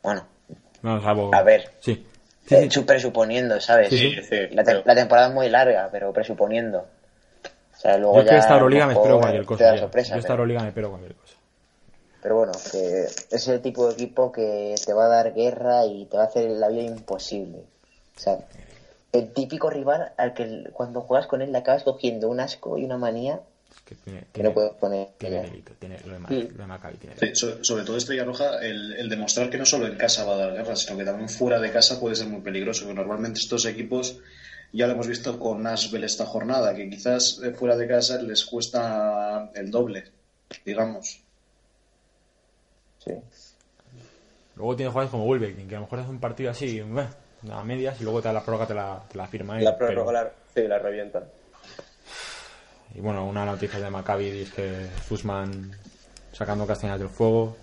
bueno, 0.02 0.24
No, 0.82 1.02
salvo... 1.02 1.34
A 1.34 1.42
ver. 1.42 1.70
Sí. 1.80 2.06
Sí, 2.50 2.54
eh, 2.56 2.62
sí. 2.64 2.70
su- 2.70 2.84
presuponiendo, 2.86 3.60
¿sabes? 3.60 3.88
Sí, 3.88 3.96
sí, 3.98 4.22
sí, 4.22 4.36
la, 4.54 4.62
te- 4.64 4.72
pero- 4.72 4.82
la 4.84 4.94
temporada 4.94 5.28
es 5.28 5.34
muy 5.34 5.48
larga, 5.48 5.88
pero 5.90 6.12
presuponiendo. 6.12 6.78
O 6.80 7.80
sea, 7.80 7.96
luego 7.96 8.16
Yo 8.16 8.20
es 8.22 8.28
que 8.30 8.36
esta 8.36 8.54
Euroliga 8.54 8.86
me 8.86 8.92
espero 8.92 9.18
cualquier 9.18 9.42
te 9.42 9.46
cosa. 9.46 9.78
sorpresa, 9.78 10.10
Yo 10.14 10.18
esta 10.18 10.26
pero- 10.28 10.34
Euroliga 10.34 10.60
me 10.62 10.68
espero 10.68 10.90
cualquier 10.90 11.14
cosa. 11.14 11.34
Pero 12.22 12.36
bueno, 12.36 12.52
que 12.70 13.04
es 13.30 13.48
el 13.48 13.62
tipo 13.62 13.86
de 13.86 13.94
equipo 13.94 14.30
que 14.30 14.74
te 14.84 14.92
va 14.92 15.06
a 15.06 15.08
dar 15.08 15.32
guerra 15.32 15.86
y 15.86 16.04
te 16.04 16.18
va 16.18 16.24
a 16.24 16.26
hacer 16.26 16.50
la 16.50 16.68
vida 16.68 16.82
imposible. 16.82 17.60
O 18.16 18.20
sea, 18.20 18.38
el 19.12 19.32
típico 19.32 19.70
rival 19.70 20.12
al 20.18 20.34
que 20.34 20.64
cuando 20.74 21.00
juegas 21.00 21.26
con 21.26 21.40
él 21.40 21.50
le 21.52 21.58
acabas 21.58 21.82
cogiendo 21.84 22.28
un 22.28 22.40
asco 22.40 22.76
y 22.76 22.84
una 22.84 22.98
manía 22.98 23.40
que 23.90 23.96
tiene, 23.96 24.20
que 24.20 24.26
tiene, 24.32 24.48
no 24.50 24.54
puedes 24.54 24.72
poner. 24.74 25.08
tiene 25.18 25.42
delito, 25.42 25.72
tiene 25.78 25.98
lo 26.06 26.12
de, 26.12 26.18
Mm. 26.20 26.52
lo 26.56 26.62
de 26.62 26.66
Maccabi 26.66 26.96
tiene 26.96 27.14
Sí, 27.16 27.20
delito. 27.22 27.38
so- 27.40 27.64
sobre 27.64 27.84
todo 27.84 27.96
Estrella 27.96 28.24
Roja, 28.24 28.60
el, 28.62 28.92
el 28.94 29.08
demostrar 29.08 29.50
que 29.50 29.58
no 29.58 29.66
solo 29.66 29.86
en 29.88 29.96
casa 29.96 30.24
va 30.24 30.34
a 30.34 30.38
dar 30.38 30.52
guerra, 30.54 30.76
sino 30.76 30.96
que 30.96 31.04
también 31.04 31.28
fuera 31.28 31.58
de 31.58 31.72
casa 31.72 31.98
puede 31.98 32.14
ser 32.14 32.28
muy 32.28 32.40
peligroso. 32.40 32.86
Que 32.86 32.94
normalmente 32.94 33.40
estos 33.40 33.66
equipos 33.66 34.18
ya 34.72 34.86
lo 34.86 34.92
hemos 34.92 35.08
visto 35.08 35.38
con 35.40 35.62
Nashville 35.64 36.06
esta 36.06 36.24
jornada, 36.24 36.72
que 36.74 36.88
quizás 36.88 37.40
eh, 37.42 37.50
fuera 37.52 37.76
de 37.76 37.88
casa 37.88 38.22
les 38.22 38.44
cuesta 38.44 39.50
el 39.54 39.70
doble, 39.72 40.04
digamos. 40.64 41.20
Sí. 43.04 43.12
Luego 44.56 44.76
tiene 44.76 44.90
jugadores 44.90 45.10
como 45.10 45.24
Wolverine, 45.26 45.66
que 45.66 45.74
a 45.74 45.78
lo 45.78 45.86
mejor 45.86 45.98
hace 46.00 46.10
un 46.10 46.20
partido 46.20 46.50
así, 46.50 46.80
a 47.50 47.64
medias, 47.64 48.00
y 48.00 48.04
luego 48.04 48.20
te 48.20 48.28
da 48.28 48.34
la 48.34 48.44
prórroga 48.44 48.66
te 48.66 48.74
la, 48.74 49.02
te 49.10 49.16
la 49.18 49.26
firma 49.26 49.58
él. 49.58 49.64
La 49.64 49.76
pero- 49.76 49.92
prórroga 49.92 50.12
la, 50.12 50.32
sí, 50.54 50.62
la 50.68 50.78
revienta. 50.78 51.24
Y 53.00 53.02
bueno, 53.02 53.24
una 53.24 53.46
noticia 53.46 53.80
de 53.80 53.88
Maccabi 53.88 54.42
es 54.42 54.50
que 54.50 54.86
Fusman 55.08 55.70
sacando 56.34 56.66
castañas 56.66 56.98
del 56.98 57.08
fuego. 57.08 57.56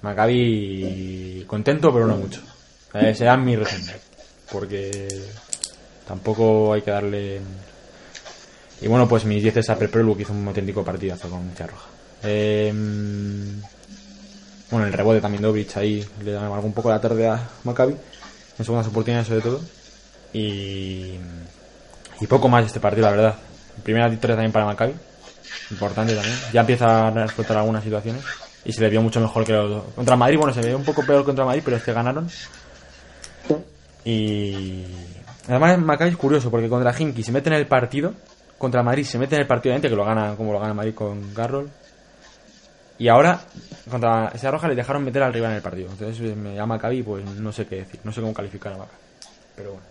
Maccabi 0.00 1.44
contento, 1.46 1.92
pero 1.92 2.08
no 2.08 2.16
mucho. 2.16 2.40
Eh, 2.92 3.14
será 3.14 3.36
mi 3.36 3.54
reseña. 3.54 3.94
Porque 4.50 5.08
tampoco 6.04 6.72
hay 6.72 6.82
que 6.82 6.90
darle. 6.90 7.40
Y 8.80 8.88
bueno, 8.88 9.06
pues 9.08 9.24
mis 9.24 9.40
10 9.40 9.58
es 9.58 9.70
a 9.70 9.76
Perpelu, 9.78 10.16
que 10.16 10.22
hizo 10.22 10.32
un 10.32 10.48
auténtico 10.48 10.82
partidazo 10.82 11.30
con 11.30 11.46
Mucha 11.46 11.68
Roja. 11.68 11.86
Eh, 12.24 12.72
Bueno, 14.68 14.86
el 14.88 14.92
rebote 14.92 15.20
también 15.20 15.44
Dobrich 15.44 15.76
ahí 15.76 16.04
le 16.24 16.36
amargó 16.36 16.66
un 16.66 16.74
poco 16.74 16.90
la 16.90 17.00
tarde 17.00 17.28
a 17.28 17.50
Maccabi. 17.62 17.94
En 18.58 18.64
segundas 18.64 18.88
oportunidades 18.88 19.28
sobre 19.28 19.42
todo. 19.42 19.60
Y, 20.32 21.12
y 22.20 22.26
poco 22.28 22.48
más 22.48 22.62
de 22.62 22.66
este 22.66 22.80
partido, 22.80 23.06
la 23.06 23.12
verdad. 23.12 23.36
Primera 23.82 24.08
victoria 24.08 24.36
también 24.36 24.52
para 24.52 24.64
Maccabi. 24.66 24.94
Importante 25.70 26.14
también. 26.14 26.36
Ya 26.52 26.60
empieza 26.60 27.08
a 27.08 27.24
explotar 27.24 27.56
algunas 27.58 27.82
situaciones. 27.82 28.22
Y 28.64 28.72
se 28.72 28.80
le 28.80 28.88
vio 28.90 29.02
mucho 29.02 29.20
mejor 29.20 29.44
que 29.44 29.52
los... 29.52 29.82
Contra 29.94 30.16
Madrid, 30.16 30.38
bueno, 30.38 30.52
se 30.54 30.60
vio 30.60 30.76
un 30.76 30.84
poco 30.84 31.04
peor 31.04 31.24
contra 31.24 31.44
Madrid, 31.44 31.62
pero 31.64 31.76
es 31.76 31.82
que 31.82 31.92
ganaron. 31.92 32.28
Y... 34.04 34.84
Además, 35.48 35.78
Maccabi 35.78 36.10
es 36.10 36.16
curioso, 36.16 36.50
porque 36.50 36.68
contra 36.68 36.94
Hinky 36.96 37.22
se 37.22 37.32
mete 37.32 37.48
en 37.48 37.56
el 37.56 37.66
partido. 37.66 38.14
Contra 38.58 38.82
Madrid 38.82 39.04
se 39.04 39.18
mete 39.18 39.34
en 39.34 39.40
el 39.42 39.46
partido, 39.48 39.72
obviamente, 39.72 39.88
que 39.88 39.96
lo 39.96 40.04
gana 40.04 40.36
como 40.36 40.52
lo 40.52 40.60
gana 40.60 40.74
Madrid 40.74 40.94
con 40.94 41.34
Garrol. 41.34 41.68
Y 42.98 43.08
ahora, 43.08 43.40
contra 43.90 44.28
esa 44.28 44.50
roja 44.52 44.68
le 44.68 44.76
dejaron 44.76 45.02
meter 45.02 45.22
al 45.24 45.32
rival 45.32 45.50
en 45.50 45.56
el 45.56 45.62
partido. 45.62 45.90
Entonces 45.90 46.20
eh, 46.20 46.36
me 46.36 46.54
llama 46.54 46.76
Maccabi, 46.76 47.02
pues 47.02 47.24
no 47.24 47.50
sé 47.50 47.66
qué 47.66 47.76
decir. 47.76 47.98
No 48.04 48.12
sé 48.12 48.20
cómo 48.20 48.32
calificar 48.32 48.74
a 48.74 48.76
Maccabi. 48.78 48.98
Pero 49.56 49.70
bueno. 49.72 49.86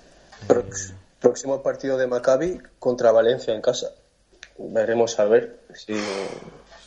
Prox- 0.47 0.93
Próximo 1.21 1.61
partido 1.61 1.97
de 1.97 2.07
Maccabi 2.07 2.59
contra 2.79 3.11
Valencia 3.11 3.53
en 3.53 3.61
casa. 3.61 3.87
Veremos 4.57 5.19
a 5.19 5.25
ver 5.25 5.59
si. 5.73 5.93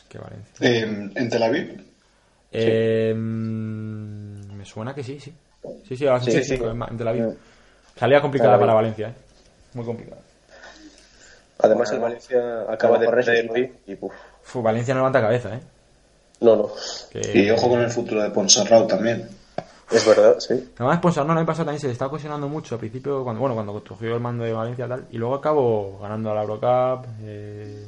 Qué 0.09 0.19
Valencia. 0.19 0.53
Eh, 0.61 1.11
en 1.15 1.29
Tel 1.31 1.43
Aviv. 1.43 1.85
Eh, 2.53 3.15
mm, 3.17 4.57
me 4.57 4.65
suena 4.65 4.95
que 4.95 5.03
sí, 5.05 5.21
sí. 5.21 5.33
Sí, 5.89 5.97
sí, 5.97 5.97
sí, 5.97 6.07
Sí, 6.25 6.31
sí, 6.45 6.57
sí. 6.57 6.63
en 6.65 6.99
Tel 6.99 7.09
Aviv. 7.09 7.37
Salía 7.97 8.21
complicada 8.21 8.53
Tel 8.53 8.55
Aviv. 8.55 8.67
para 8.67 8.75
Valencia, 8.75 9.09
¿eh? 9.09 9.15
Muy 9.75 9.85
complicada. 9.85 10.21
Además, 11.59 11.89
Bueno, 11.91 11.95
el 12.07 12.13
Valencia 12.13 12.63
acaba 12.69 12.99
de 12.99 13.07
perder. 13.09 13.73
Y, 13.87 13.97
uf, 14.01 14.13
Fu, 14.43 14.63
Valencia 14.63 14.95
no 14.95 15.01
levanta 15.01 15.21
cabeza, 15.21 15.55
¿eh? 15.55 15.61
No, 16.41 16.57
no. 16.57 16.71
Que- 17.11 17.39
Y 17.39 17.51
ojo 17.51 17.69
con 17.69 17.81
el 17.81 17.91
futuro 17.91 18.21
de 18.23 18.31
Ponsarrao 18.31 18.87
también. 18.89 19.29
Es 19.91 20.07
verdad, 20.07 20.37
sí. 20.39 20.73
Además, 20.79 20.99
pues 21.03 21.17
no, 21.17 21.23
el 21.25 21.31
año 21.39 21.47
pasado 21.47 21.67
también 21.67 21.81
se 21.81 21.87
le 21.87 21.93
estaba 21.93 22.11
cuestionando 22.11 22.49
mucho 22.49 22.75
al 22.75 22.79
principio, 22.81 23.23
cuando, 23.23 23.41
bueno, 23.41 23.55
cuando 23.55 23.85
cogió 23.85 24.15
el 24.15 24.21
mando 24.21 24.45
de 24.45 24.53
Valencia 24.53 24.87
y 24.87 24.89
tal, 24.89 25.07
y 25.11 25.19
luego 25.19 25.35
acabó 25.35 25.99
ganando 26.01 26.31
a 26.31 26.35
la 26.35 26.43
Eurocup. 26.43 27.07
Eh... 27.23 27.87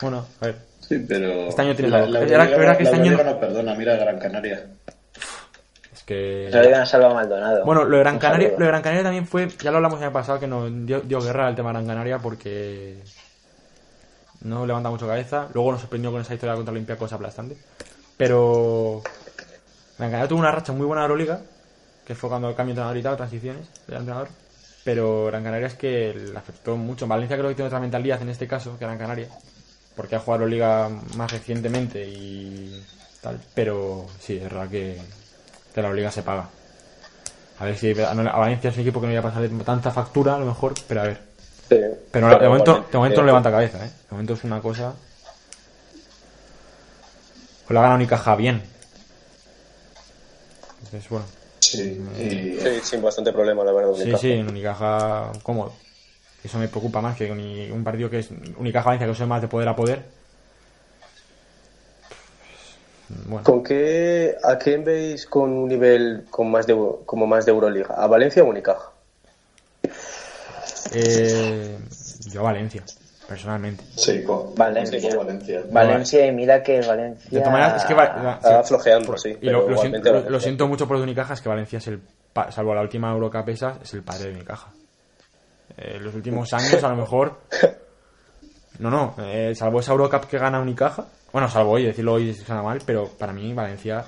Bueno, 0.00 0.24
a 0.40 0.46
ver. 0.46 0.56
Sí, 0.80 0.98
pero. 1.06 1.30
Este 1.48 1.62
año 1.62 1.74
tiene 1.76 1.90
la, 1.90 2.00
la- 2.00 2.08
la, 2.08 2.20
verdad 2.20 2.76
que 2.78 2.84
la 2.84 2.90
este 2.90 2.96
año 2.96 3.12
no- 3.16 3.24
no 3.24 3.38
perdona, 3.40 3.74
mira 3.74 3.96
Gran 3.96 4.18
Canaria. 4.18 4.66
Es 5.92 6.02
que. 6.04 6.48
Se 6.50 6.56
lo 6.56 6.62
digan 6.64 6.82
a 6.90 7.14
Maldonado. 7.14 7.64
Bueno, 7.64 7.84
lo 7.84 7.96
de 7.96 8.02
Gran 8.02 8.18
Canaria, 8.18 8.52
lo 8.52 8.58
de 8.64 8.66
Gran 8.66 8.82
Canaria 8.82 9.02
también 9.04 9.26
fue, 9.26 9.48
ya 9.48 9.70
lo 9.70 9.76
hablamos 9.76 9.98
el 10.00 10.04
año 10.06 10.12
pasado, 10.12 10.40
que 10.40 10.46
nos 10.46 10.70
dio, 10.86 11.00
dio 11.02 11.20
guerra 11.20 11.46
al 11.46 11.54
tema 11.54 11.70
Gran 11.70 11.86
Canaria 11.86 12.18
porque 12.18 13.02
no 14.42 14.66
levanta 14.66 14.88
mucho 14.90 15.06
cabeza. 15.06 15.48
Luego 15.52 15.72
nos 15.72 15.82
sorprendió 15.82 16.10
con 16.10 16.22
esa 16.22 16.32
historia 16.34 16.54
contra 16.54 16.72
Olympiacos 16.72 17.12
aplastante. 17.12 17.56
Pero 18.16 19.02
Gran 20.00 20.12
Canaria 20.12 20.28
tuvo 20.28 20.38
una 20.38 20.50
racha 20.50 20.72
muy 20.72 20.86
buena 20.86 21.02
de 21.02 21.08
Euroliga, 21.08 21.40
que 22.06 22.14
fue 22.14 22.30
cuando 22.30 22.48
el 22.48 22.54
cambio 22.54 22.74
de 22.74 22.80
entrenador 22.80 22.96
y 22.96 23.02
tal, 23.02 23.16
transiciones 23.18 23.68
del 23.86 23.98
entrenador. 23.98 24.28
Pero 24.82 25.26
Gran 25.26 25.44
Canaria 25.44 25.66
es 25.66 25.74
que 25.74 26.14
le 26.14 26.38
afectó 26.38 26.74
mucho. 26.78 27.06
Valencia 27.06 27.36
creo 27.36 27.50
que 27.50 27.54
tiene 27.54 27.66
otra 27.66 27.80
mentalidad 27.80 28.22
en 28.22 28.30
este 28.30 28.48
caso 28.48 28.78
que 28.78 28.86
Gran 28.86 28.96
Canaria, 28.96 29.28
porque 29.94 30.16
ha 30.16 30.20
jugado 30.20 30.44
Euroliga 30.44 30.88
más 31.16 31.30
recientemente 31.30 32.02
y 32.02 32.82
tal. 33.20 33.38
Pero 33.52 34.06
sí, 34.18 34.38
es 34.38 34.44
verdad 34.44 34.70
que, 34.70 34.98
que 35.74 35.82
la 35.82 35.88
Euroliga 35.88 36.10
se 36.10 36.22
paga. 36.22 36.48
A 37.58 37.64
ver 37.66 37.76
si 37.76 37.92
a 38.00 38.14
Valencia 38.14 38.70
es 38.70 38.76
un 38.76 38.80
equipo 38.80 39.02
que 39.02 39.06
no 39.06 39.12
iba 39.12 39.20
a 39.20 39.30
pasar 39.30 39.46
tanta 39.66 39.90
factura, 39.90 40.36
a 40.36 40.38
lo 40.38 40.46
mejor, 40.46 40.72
pero 40.88 41.02
a 41.02 41.04
ver. 41.04 41.20
Sí. 41.68 41.76
Pero 42.10 42.38
de 42.38 42.48
momento, 42.48 42.86
de 42.90 42.96
momento 42.96 43.20
no 43.20 43.26
levanta 43.26 43.50
cabeza, 43.50 43.84
¿eh? 43.84 43.90
De 43.90 44.12
momento 44.12 44.32
es 44.32 44.44
una 44.44 44.62
cosa. 44.62 44.94
Pues 47.66 47.74
la 47.74 47.82
gana 47.82 47.96
Unicaja 47.96 48.34
bien. 48.34 48.79
Entonces, 50.90 51.08
bueno. 51.08 51.26
Sí. 51.60 52.00
Y, 52.18 52.60
Sí, 52.60 52.80
sin 52.82 53.02
bastante 53.02 53.32
problema, 53.32 53.62
la 53.62 53.70
verdad. 53.72 53.92
Sí, 53.94 54.02
Unicaja. 54.02 54.18
sí, 54.20 54.32
en 54.32 54.48
Unicaja 54.48 55.32
cómodo. 55.44 55.72
Eso 56.42 56.58
me 56.58 56.66
preocupa 56.68 57.00
más 57.00 57.16
que 57.16 57.30
un 57.70 57.84
partido 57.84 58.10
que 58.10 58.18
es 58.18 58.30
Unicaja 58.58 58.86
Valencia, 58.86 59.06
que 59.06 59.12
eso 59.12 59.22
es 59.22 59.28
más 59.28 59.40
de 59.42 59.48
poder 59.48 59.68
a 59.68 59.76
poder. 59.76 60.02
Bueno, 63.26 63.44
¿Con 63.44 63.62
qué, 63.62 64.34
¿A 64.42 64.56
quién 64.58 64.84
veis 64.84 65.26
con 65.26 65.50
un 65.50 65.68
nivel 65.68 66.24
con 66.30 66.50
más 66.50 66.66
de, 66.66 66.76
como 67.06 67.26
más 67.26 67.44
de 67.44 67.52
Euroliga? 67.52 67.94
¿A 67.94 68.06
Valencia 68.06 68.42
o 68.42 68.46
Unicaja? 68.46 68.90
eh, 70.92 71.78
yo 72.30 72.40
a 72.40 72.44
Valencia, 72.44 72.82
personalmente. 73.30 73.84
sí, 73.96 74.22
con 74.24 74.54
Valencia. 74.56 75.00
sí, 75.00 75.08
con 75.08 75.18
Valencia. 75.26 75.62
Valencia 75.70 76.26
y 76.26 76.32
mira 76.32 76.62
que 76.62 76.80
Valencia. 76.80 77.30
De 77.30 77.38
todas 77.38 77.52
maneras, 77.52 77.82
es 77.82 77.84
que 77.88 77.94
va- 77.94 78.06
va- 78.22 78.34
Está 78.34 78.62
sí. 78.64 78.68
flojeando, 78.68 79.16
sí. 79.16 79.38
Y 79.40 79.46
lo, 79.48 79.62
siento, 79.78 79.98
lo- 79.98 80.04
Valencia. 80.04 80.30
lo 80.30 80.40
siento 80.40 80.66
mucho 80.68 80.88
por 80.88 80.96
Unicaja, 80.96 81.34
es 81.34 81.40
que 81.40 81.48
Valencia 81.48 81.78
es 81.78 81.86
el, 81.86 82.00
pa- 82.32 82.50
salvo 82.50 82.74
la 82.74 82.82
última 82.82 83.10
Eurocup 83.12 83.48
esa, 83.48 83.78
es 83.82 83.94
el 83.94 84.02
padre 84.02 84.26
de 84.26 84.32
Unicaja. 84.34 84.68
Eh, 85.78 85.98
los 86.00 86.14
últimos 86.14 86.52
años, 86.52 86.82
a 86.82 86.88
lo 86.88 86.96
mejor. 86.96 87.38
No, 88.80 88.90
no, 88.90 89.14
eh, 89.18 89.54
salvo 89.54 89.80
esa 89.80 89.92
Eurocup 89.92 90.24
que 90.24 90.36
gana 90.38 90.60
Unicaja. 90.60 91.04
Bueno, 91.32 91.48
salvo 91.48 91.70
hoy, 91.72 91.84
decirlo 91.84 92.14
hoy 92.14 92.34
suena 92.34 92.62
mal, 92.62 92.80
pero 92.84 93.06
para 93.08 93.32
mí 93.32 93.54
Valencia 93.54 94.04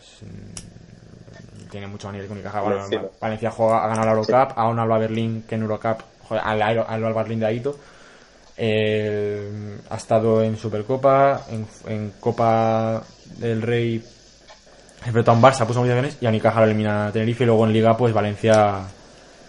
es, 0.00 0.20
tiene 1.70 1.86
mucho 1.86 2.10
nivel 2.10 2.26
que 2.26 2.32
Unicaja. 2.32 2.60
Bueno. 2.62 2.84
Valencia 3.20 3.50
juega, 3.50 3.84
ha 3.84 3.88
ganado 3.88 4.06
la 4.06 4.12
Eurocup, 4.12 4.58
aún 4.58 4.78
Alba 4.80 4.98
Berlín 4.98 5.44
que 5.48 5.54
en 5.54 5.62
Eurocup, 5.62 6.00
joder, 6.28 6.42
al 6.44 6.60
al 6.62 7.04
Alba 7.04 7.22
Berlín 7.22 7.40
de 7.40 7.46
Aito. 7.46 7.76
Eh, 8.58 9.78
ha 9.90 9.96
estado 9.96 10.42
en 10.42 10.56
Supercopa, 10.56 11.46
en, 11.86 12.12
Copa 12.18 13.02
del 13.36 13.60
Rey 13.60 14.02
enfrentó 15.04 15.30
a 15.30 15.34
un 15.34 15.42
Barça, 15.42 15.66
puso 15.66 15.80
municiones 15.80 16.16
y 16.20 16.26
a 16.26 16.30
Unicaja 16.30 16.60
lo 16.60 16.66
elimina 16.66 17.12
Tenerife 17.12 17.44
y 17.44 17.46
luego 17.46 17.66
en 17.66 17.72
Liga 17.72 17.96
pues 17.96 18.14
Valencia 18.14 18.82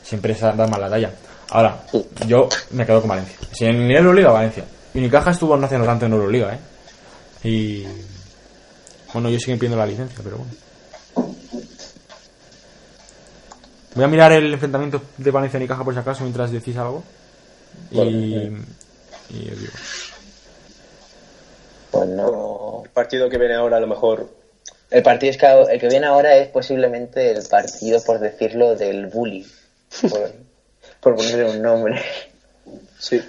siempre 0.03 0.33
da 0.33 0.67
más 0.67 0.79
la 0.79 0.89
talla. 0.89 1.11
Ahora, 1.49 1.83
yo 2.27 2.49
me 2.71 2.85
quedo 2.85 2.99
con 2.99 3.09
Valencia. 3.09 3.37
Si 3.53 3.65
en 3.65 3.89
Euroliga, 3.89 4.31
Valencia. 4.31 4.65
Y 4.93 4.99
Unicaja 4.99 5.31
estuvo 5.31 5.55
no 5.55 5.65
haciendo 5.65 5.87
tanto 5.87 6.05
en 6.05 6.13
Euroliga, 6.13 6.53
¿eh? 6.53 6.59
Y... 7.43 7.87
Bueno, 9.13 9.29
yo 9.29 9.39
sigo 9.39 9.55
pidiendo 9.55 9.77
la 9.77 9.85
licencia, 9.85 10.19
pero 10.21 10.37
bueno. 10.37 10.51
Voy 13.95 14.03
a 14.03 14.07
mirar 14.07 14.33
el 14.33 14.53
enfrentamiento 14.53 15.01
de 15.17 15.31
Valencia 15.31 15.57
y 15.57 15.61
Unicaja 15.61 15.83
por 15.83 15.93
si 15.93 15.99
acaso 15.99 16.23
mientras 16.23 16.51
decís 16.51 16.75
algo. 16.75 17.03
Y... 17.91 18.51
Y 19.30 19.49
digo. 19.49 19.73
Pues 21.91 22.07
no. 22.09 22.82
El 22.84 22.89
partido 22.91 23.30
que 23.30 23.38
viene 23.38 23.55
ahora, 23.55 23.78
a 23.78 23.80
lo 23.80 23.88
mejor. 23.88 24.30
El 24.89 25.03
partido 25.03 25.32
es 25.32 25.38
que, 25.38 25.45
el 25.73 25.80
que 25.80 25.89
viene 25.89 26.05
ahora 26.05 26.36
es 26.38 26.47
posiblemente 26.49 27.32
el 27.32 27.43
partido, 27.47 28.01
por 28.03 28.19
decirlo, 28.19 28.75
del 28.75 29.07
bully. 29.07 29.45
Por, 30.09 30.32
por 30.99 31.15
ponerle 31.15 31.45
un 31.49 31.61
nombre. 31.61 32.01
Sí. 32.99 33.21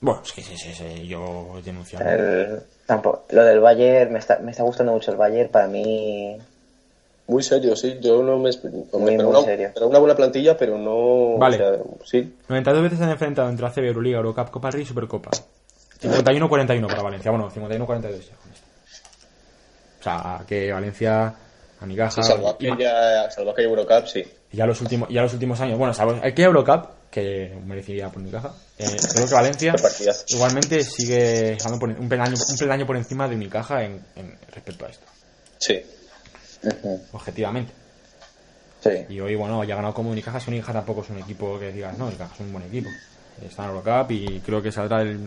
Bueno, 0.00 0.20
que 0.34 0.42
sí, 0.42 0.56
sí, 0.56 0.72
sí, 0.74 1.06
yo 1.06 1.60
denunciando. 1.64 2.08
El- 2.10 2.62
tampoco, 2.86 3.24
lo 3.30 3.44
del 3.44 3.60
Bayern, 3.60 4.12
me 4.12 4.18
está, 4.18 4.38
me 4.38 4.50
está 4.50 4.64
gustando 4.64 4.92
mucho 4.92 5.12
el 5.12 5.16
Bayern. 5.16 5.48
Para 5.48 5.68
mí, 5.68 6.38
Muy 7.26 7.42
serio, 7.42 7.76
sí. 7.76 7.98
Yo 8.00 8.22
no 8.22 8.38
me. 8.38 8.50
Muy, 8.92 9.16
muy 9.16 9.24
una, 9.24 9.42
serio. 9.42 9.68
esperaba 9.68 9.90
una 9.90 9.98
buena 9.98 10.16
plantilla, 10.16 10.56
pero 10.56 10.76
no. 10.76 11.38
Vale. 11.38 11.56
o 11.56 11.58
sea, 11.58 12.20
sí. 12.22 12.34
92 12.48 12.82
veces 12.82 12.98
se 12.98 13.04
han 13.04 13.10
enfrentado 13.10 13.48
entre 13.48 13.66
ACB, 13.66 13.84
Euroliga, 13.84 14.18
Eurocup, 14.18 14.50
Copa 14.50 14.68
del 14.68 14.74
Rey 14.74 14.82
y 14.82 14.86
Supercopa. 14.86 15.30
51-41 16.02 16.86
para 16.88 17.02
Valencia. 17.02 17.30
Bueno, 17.30 17.48
51-42 17.50 17.60
ya 17.60 18.36
con 18.36 18.52
esto. 18.52 18.66
O 20.00 20.02
sea, 20.02 20.40
que 20.46 20.72
Valencia, 20.72 21.34
Unicaja... 21.80 22.22
Sí, 22.22 22.28
salvo 22.28 22.48
aquella, 22.48 23.30
salvo 23.30 23.52
aquella 23.52 23.68
Eurocup, 23.68 24.06
sí. 24.06 24.24
ya 24.50 24.66
los 24.66 24.80
últimos 24.80 25.08
ya 25.08 25.22
los 25.22 25.32
últimos 25.32 25.60
años... 25.60 25.78
Bueno, 25.78 25.94
salvo 25.94 26.18
aquella 26.20 26.48
Eurocup, 26.48 26.86
que 27.08 27.56
merecería 27.64 28.08
por 28.08 28.20
Unicaja. 28.20 28.52
Eh, 28.78 28.86
creo 29.14 29.28
que 29.28 29.34
Valencia 29.34 29.74
igualmente 30.28 30.82
sigue 30.82 31.56
un, 31.70 32.08
peldaño, 32.08 32.34
un 32.50 32.58
peldaño 32.58 32.86
por 32.86 32.96
encima 32.96 33.28
de 33.28 33.36
Unicaja 33.36 33.84
en, 33.84 34.04
en 34.16 34.36
respecto 34.50 34.86
a 34.86 34.88
esto. 34.88 35.06
Sí. 35.58 35.80
Objetivamente. 37.12 37.72
sí. 38.80 39.04
Y 39.08 39.20
hoy, 39.20 39.34
bueno, 39.36 39.62
ya 39.64 39.74
ha 39.74 39.76
ganado 39.76 39.94
como 39.94 40.10
Unicaja. 40.10 40.40
Si 40.40 40.50
Unicaja 40.50 40.72
tampoco 40.72 41.02
es 41.02 41.10
un 41.10 41.18
equipo 41.18 41.58
que 41.58 41.72
digas, 41.72 41.96
no, 41.98 42.06
Unicaja 42.06 42.34
es 42.34 42.40
un 42.40 42.52
buen 42.52 42.64
equipo. 42.64 42.88
Está 43.44 43.64
en 43.64 43.70
Eurocup 43.70 44.10
y 44.10 44.40
creo 44.40 44.62
que 44.62 44.70
saldrá 44.70 45.02
el. 45.02 45.18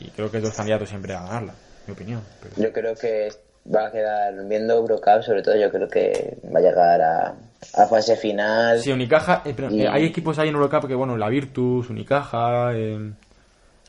Y 0.00 0.08
creo 0.10 0.30
que 0.30 0.38
es 0.38 0.42
dos 0.42 0.54
candidatos 0.54 0.88
siempre 0.88 1.14
a 1.14 1.22
ganarla, 1.22 1.54
mi 1.86 1.92
opinión. 1.92 2.22
Pero... 2.42 2.54
Yo 2.68 2.72
creo 2.72 2.94
que 2.94 3.28
va 3.72 3.86
a 3.86 3.92
quedar, 3.92 4.34
viendo 4.48 4.74
Eurocup, 4.74 5.22
sobre 5.22 5.42
todo, 5.42 5.54
yo 5.56 5.70
creo 5.70 5.88
que 5.88 6.38
va 6.52 6.58
a 6.58 6.62
llegar 6.62 7.00
a, 7.00 7.34
a 7.74 7.86
fase 7.86 8.16
final. 8.16 8.80
Sí, 8.80 8.90
Unicaja. 8.90 9.42
eh, 9.44 9.52
pero, 9.54 9.70
Y- 9.70 9.82
eh, 9.82 9.88
hay 9.88 10.04
equipos 10.06 10.38
ahí 10.38 10.48
en 10.48 10.54
Eurocup 10.56 10.88
que, 10.88 10.94
bueno, 10.94 11.16
la 11.16 11.28
Virtus, 11.28 11.88
Unicaja, 11.90 12.72
eh, 12.74 13.12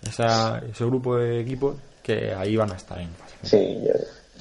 esa- 0.07 0.61
ese 0.69 0.85
grupo 0.85 1.17
de 1.17 1.39
equipos 1.41 1.77
que 2.03 2.33
ahí 2.33 2.55
van 2.55 2.71
a 2.71 2.75
estar 2.75 2.99
en 2.99 3.09
fase. 3.15 3.35
Sí, 3.43 3.81
yo- 3.85 3.93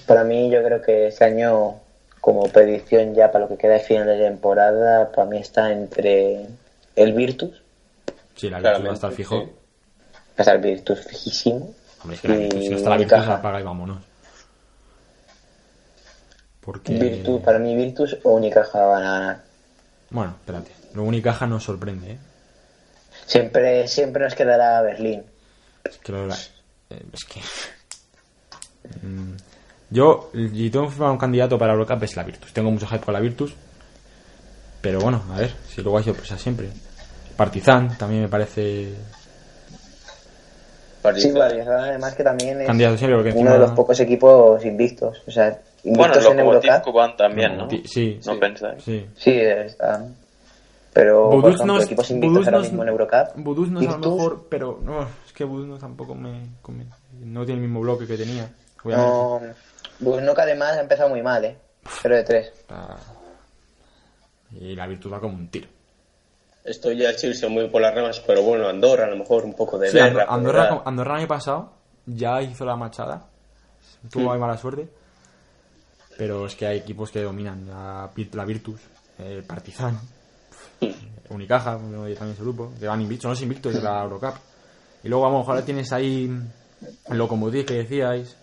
para 0.06 0.24
mí 0.24 0.50
yo 0.50 0.62
creo 0.64 0.82
que 0.82 1.06
este 1.06 1.24
año, 1.24 1.76
como 2.22 2.44
predicción 2.48 3.14
ya 3.14 3.30
para 3.30 3.44
lo 3.44 3.48
que 3.50 3.58
queda 3.58 3.74
de 3.74 3.80
final 3.80 4.06
de 4.06 4.16
temporada, 4.16 5.10
para 5.12 5.28
mí 5.28 5.36
está 5.38 5.70
entre 5.72 6.46
el 6.96 7.12
Virtus, 7.12 7.60
Sí, 8.36 8.48
la 8.48 8.60
Virtus 8.60 8.86
va 8.86 8.90
a 8.90 8.94
estar 8.94 9.12
fijo. 9.12 9.40
sí. 9.40 9.46
va 9.50 10.34
a 10.38 10.42
estar 10.42 10.56
el 10.56 10.62
Virtus 10.62 11.00
fijísimo, 11.00 11.74
Hombre, 12.00 12.14
es 12.16 12.20
que 12.22 12.46
y 12.56 12.62
si 12.62 12.68
no 12.70 12.76
está 12.78 12.90
la 12.90 12.96
Virtus, 12.96 13.12
Unicaja. 13.18 13.34
apaga 13.38 13.60
y 13.60 13.62
vámonos. 13.64 13.98
Porque... 16.60 16.92
Virtus, 16.94 17.40
para 17.42 17.58
mí 17.58 17.74
Virtus 17.74 18.16
o 18.22 18.34
Unicaja 18.36 18.84
van 18.84 19.02
a 19.04 19.12
ganar. 19.18 19.42
Bueno, 20.10 20.34
espérate. 20.38 20.70
Luego 20.94 21.08
Unicaja 21.08 21.46
nos 21.46 21.64
sorprende, 21.64 22.12
¿eh? 22.12 22.18
Siempre, 23.26 23.88
siempre 23.88 24.22
nos 24.24 24.34
quedará 24.34 24.80
Berlín. 24.82 25.24
Es 25.84 25.98
que... 25.98 26.12
lo- 26.12 26.32
eh, 26.32 27.02
es 27.12 27.24
que... 27.24 27.40
Mm, 29.02 29.36
Yo, 29.92 30.30
y 30.34 30.70
tengo 30.70 30.86
que 30.86 30.92
firmar 30.92 31.10
un 31.10 31.18
candidato 31.18 31.58
para 31.58 31.72
Eurocup 31.74 32.02
es 32.04 32.16
la 32.16 32.22
Virtus. 32.22 32.52
Tengo 32.52 32.70
mucho 32.70 32.86
hype 32.86 33.04
con 33.04 33.12
la 33.14 33.20
Virtus. 33.20 33.54
Pero 34.80 35.00
bueno, 35.00 35.22
a 35.32 35.38
ver, 35.38 35.52
si 35.68 35.82
luego 35.82 35.98
hay 35.98 36.04
sorpresas 36.04 36.40
siempre. 36.40 36.68
Partizan 37.36 37.96
también 37.98 38.22
me 38.22 38.28
parece 38.28 38.94
Sí, 41.16 41.28
Partizan. 41.32 41.68
Además 41.68 42.14
que 42.14 42.22
también 42.24 42.60
es 42.60 42.66
candidato 42.66 42.96
siempre 42.96 43.16
porque 43.16 43.30
uno 43.30 43.40
encima... 43.40 43.52
de 43.54 43.58
los 43.58 43.70
pocos 43.72 43.98
equipos 44.00 44.64
invictos. 44.64 45.20
O 45.26 45.30
sea, 45.30 45.58
Bueno, 45.84 46.04
invictos 46.04 46.16
en 46.30 46.36
Lokomotiv 46.38 46.70
Eurocup. 46.70 46.84
Kuban 46.92 47.16
también, 47.16 47.56
¿no? 47.58 47.68
Sí, 47.84 48.20
¿No 48.24 48.34
sí, 48.34 48.38
pensáis? 48.40 48.82
sí. 48.84 49.06
Sí, 49.16 49.30
están. 49.40 50.14
Pero, 50.92 51.30
por 51.30 51.40
Buduz 51.40 51.54
ejemplo, 51.54 51.74
no 51.74 51.78
es- 51.80 51.86
equipos 51.86 52.10
invictos 52.10 52.32
Buduz 52.34 52.46
ahora 52.46 52.58
no 52.58 52.62
es- 52.64 52.70
mismo 52.70 52.82
en 52.82 52.88
Eurocup. 52.90 53.28
Buduz 53.36 53.68
no 53.70 53.80
es 53.80 53.86
a 53.86 53.90
lo 53.90 53.96
Virtus, 53.96 54.14
mejor, 54.14 54.46
pero 54.48 54.80
no, 54.84 55.02
es 55.02 55.32
que 55.34 55.44
Buduz 55.44 55.66
no 55.66 55.78
tampoco 55.78 56.14
me. 56.14 56.40
No 57.24 57.44
tiene 57.44 57.60
el 57.60 57.66
mismo 57.66 57.80
bloque 57.80 58.06
que 58.06 58.16
tenía, 58.16 58.48
obviamente. 58.84 59.12
No, 59.12 59.40
Que 60.02 60.40
además 60.42 60.72
ha 60.76 60.80
empezado 60.80 61.08
muy 61.08 61.22
mal, 61.22 61.44
¿eh? 61.44 61.56
0 62.02 62.16
de 62.16 62.22
3. 62.24 62.46
Está- 62.46 62.96
Y 64.52 64.74
la 64.76 64.86
Virtus 64.86 65.12
va 65.12 65.20
como 65.20 65.34
un 65.36 65.48
tiro. 65.48 65.68
Estoy 66.64 66.98
ya 66.98 67.10
el 67.10 67.16
irse 67.24 67.48
muy 67.48 67.68
por 67.68 67.80
las 67.82 67.94
ramas, 67.94 68.20
pero 68.20 68.42
bueno, 68.42 68.68
Andorra 68.68 69.06
a 69.06 69.10
lo 69.10 69.16
mejor 69.16 69.44
un 69.44 69.54
poco 69.54 69.78
de 69.78 69.88
Sí, 69.90 69.96
guerra. 69.96 70.26
Andorra, 70.28 70.82
Andorra, 70.84 71.14
el 71.14 71.18
año 71.20 71.28
pasado 71.28 71.72
ya 72.06 72.40
hizo 72.42 72.64
la 72.64 72.76
machada. 72.76 73.26
Tuvo 74.10 74.32
ahí 74.32 74.38
mala 74.38 74.56
suerte. 74.56 74.88
Pero 76.18 76.46
es 76.46 76.54
que 76.54 76.66
hay 76.66 76.78
equipos 76.78 77.10
que 77.10 77.22
dominan. 77.22 77.66
La, 77.66 78.10
la 78.32 78.44
Virtus, 78.44 78.80
el 79.18 79.42
Partizan, 79.44 79.98
Unicaja, 81.30 81.76
uno 81.76 82.04
de 82.04 82.14
también 82.14 82.34
ese 82.34 82.42
grupo. 82.42 82.72
Que 82.78 82.86
van 82.86 83.00
invictos, 83.00 83.22
son 83.22 83.30
los 83.32 83.42
invictos 83.42 83.74
de 83.74 83.82
la 83.82 84.02
Eurocup. 84.02 84.34
Y 85.02 85.08
luego, 85.08 85.24
vamos, 85.24 85.48
ahora 85.48 85.64
tienes 85.64 85.90
ahí 85.92 86.30
el 87.08 87.18
Lokomotiv 87.18 87.64
que 87.64 87.74
decíais. 87.74 88.36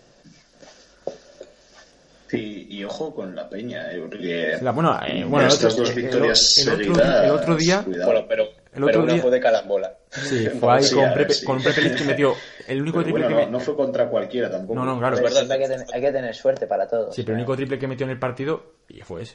Sí, 2.30 2.66
y 2.70 2.84
ojo 2.84 3.12
con 3.14 3.34
la 3.34 3.48
peña, 3.48 3.90
eh, 3.92 3.98
porque 4.00 4.56
La- 4.62 4.70
bueno, 4.70 4.96
eh, 5.04 5.24
bueno, 5.24 5.46
el 5.46 5.52
estas 5.52 5.72
otro- 5.72 5.84
dos 5.84 5.90
el- 5.90 5.98
el- 5.98 6.02
victorias 6.04 6.58
el 6.58 6.68
otro- 6.68 6.84
seguidas, 6.84 7.24
el 7.24 7.30
otro 7.32 7.56
día- 7.56 7.82
cuidado. 7.82 8.12
Bueno, 8.12 8.26
pero, 8.28 8.44
El 8.44 8.52
pero 8.72 8.86
otro 8.86 9.02
una 9.02 9.12
día- 9.14 9.22
fue 9.22 9.30
de 9.32 9.40
calambola. 9.40 9.96
Sí, 10.10 10.46
fue 10.60 10.72
ahí 10.72 10.82
Sí, 10.84 10.94
con, 10.94 11.12
Prepe, 11.12 11.34
sí. 11.34 11.44
con 11.44 11.56
un 11.56 11.62
Prepelic 11.64 11.96
que 11.98 12.04
metió 12.04 12.34
el 12.68 12.82
único 12.82 13.02
triple 13.02 13.22
bueno, 13.24 13.28
que 13.28 13.34
no, 13.34 13.46
me- 13.46 13.52
no 13.52 13.60
fue 13.60 13.74
contra 13.76 14.08
cualquiera 14.08 14.48
tampoco. 14.50 14.74
No, 14.78 14.84
no, 14.84 14.98
claro. 14.98 15.16
Es 15.16 15.22
verdad. 15.22 15.50
Hay 15.50 15.58
que, 15.58 15.68
tener, 15.68 15.86
hay 15.92 16.00
que 16.00 16.12
tener 16.12 16.34
suerte 16.36 16.66
para 16.68 16.86
todo. 16.88 17.12
Sí, 17.12 17.22
pero 17.22 17.32
el 17.34 17.40
único 17.40 17.56
triple 17.56 17.78
que 17.80 17.88
metió 17.88 18.04
en 18.04 18.10
el 18.10 18.18
partido 18.20 18.74
y 18.88 19.00
fue 19.00 19.22
ese. 19.22 19.34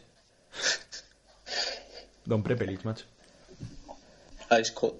Don 2.23 2.41
Prepelic, 2.43 2.83
macho. 2.85 3.05
Ice 4.59 4.73
Cold. 4.73 4.93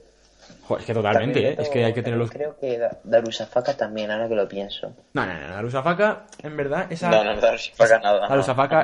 Joder, 0.63 0.81
es 0.81 0.85
que 0.87 0.93
totalmente, 0.93 1.47
¿eh? 1.49 1.55
Es 1.59 1.69
que 1.69 1.85
hay 1.85 1.93
que 1.93 2.01
tener 2.01 2.17
los... 2.17 2.31
Creo 2.31 2.57
que 2.59 2.77
Da- 2.77 2.97
Darusafaka 3.03 3.75
también, 3.77 4.09
ahora 4.11 4.27
que 4.27 4.35
lo 4.35 4.47
pienso. 4.47 4.95
No, 5.13 5.25
no, 5.25 5.33
no, 5.33 5.47
la 5.47 5.61
Rusafaka, 5.61 6.25
en 6.41 6.57
verdad, 6.57 6.91
esa... 6.91 7.09
No, 7.09 7.23
no, 7.23 7.39
paga 7.77 7.99
nada. 7.99 8.21
La 8.21 8.27
no. 8.27 8.31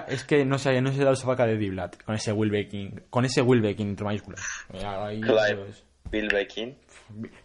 Es 0.07 0.23
que 0.23 0.45
no 0.45 0.57
sé, 0.59 0.79
no 0.81 0.91
sé 0.91 1.03
la 1.03 1.09
Rusafaka 1.11 1.45
de 1.47 1.57
Diblat, 1.57 1.97
con 2.03 2.13
ese 2.15 2.31
Wilbekin, 2.31 3.03
con 3.09 3.25
ese 3.25 3.41
Wilbekin 3.41 3.89
entre 3.89 4.05
mayúsculas. 4.05 4.41
Ahí, 4.83 5.21
eso 5.23 5.35
Clive 5.35 5.69
es. 5.69 5.83
Bill 6.11 6.27
Bekin. 6.29 6.77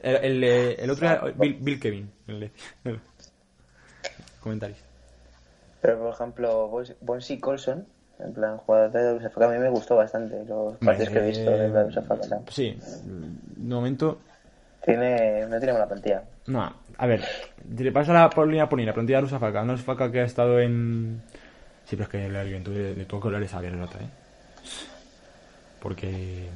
El, 0.03 0.17
el, 0.17 0.45
el 0.45 0.91
otro 0.91 1.07
era 1.07 1.23
Bill, 1.37 1.55
Bill 1.61 1.81
Kevin, 1.81 2.13
el 2.27 2.51
el. 2.85 3.01
Pero, 5.81 5.99
por 6.01 6.13
ejemplo, 6.15 6.69
Bons- 6.71 6.95
Bonsi 7.01 7.39
Colson, 7.39 7.87
en 8.19 8.33
plan, 8.33 8.57
jugador 8.59 8.91
de 8.93 9.03
Darusafaka, 9.03 9.47
a 9.47 9.51
mí 9.51 9.59
me 9.59 9.69
gustó 9.69 9.97
bastante 9.97 10.45
los 10.45 10.77
partidos 10.79 11.11
que 11.11 11.19
he 11.19 11.27
visto 11.29 11.51
de 11.51 11.71
Darusafaka. 11.71 12.27
¿no? 12.29 12.45
Sí, 12.49 12.79
de 13.05 13.75
momento 13.75 14.19
Tiene, 14.85 15.47
no 15.47 15.59
tiene 15.59 15.73
mala 15.73 15.87
plantilla. 15.87 16.23
No, 16.47 16.73
a 16.99 17.07
ver, 17.07 17.23
te 17.77 17.93
paso 17.93 18.13
la 18.13 18.31
línea 18.47 18.69
por 18.69 18.79
línea, 18.79 18.95
plantilla 18.95 19.19
de 19.19 19.23
Rusafaka. 19.23 19.63
Una 19.63 19.73
Rusafaka 19.73 20.11
que 20.11 20.21
ha 20.21 20.25
estado 20.25 20.61
en. 20.61 21.21
Sí, 21.85 21.97
pero 21.97 22.05
es 22.05 22.09
que 22.09 22.29
la 22.29 22.43
Juventud 22.43 22.75
de, 22.75 22.95
de 22.95 23.05
todo 23.05 23.21
color 23.21 23.43
es 23.43 23.55
a 23.55 23.61
nota, 23.61 23.99
¿eh? 23.99 24.09
Porque. 25.81 26.49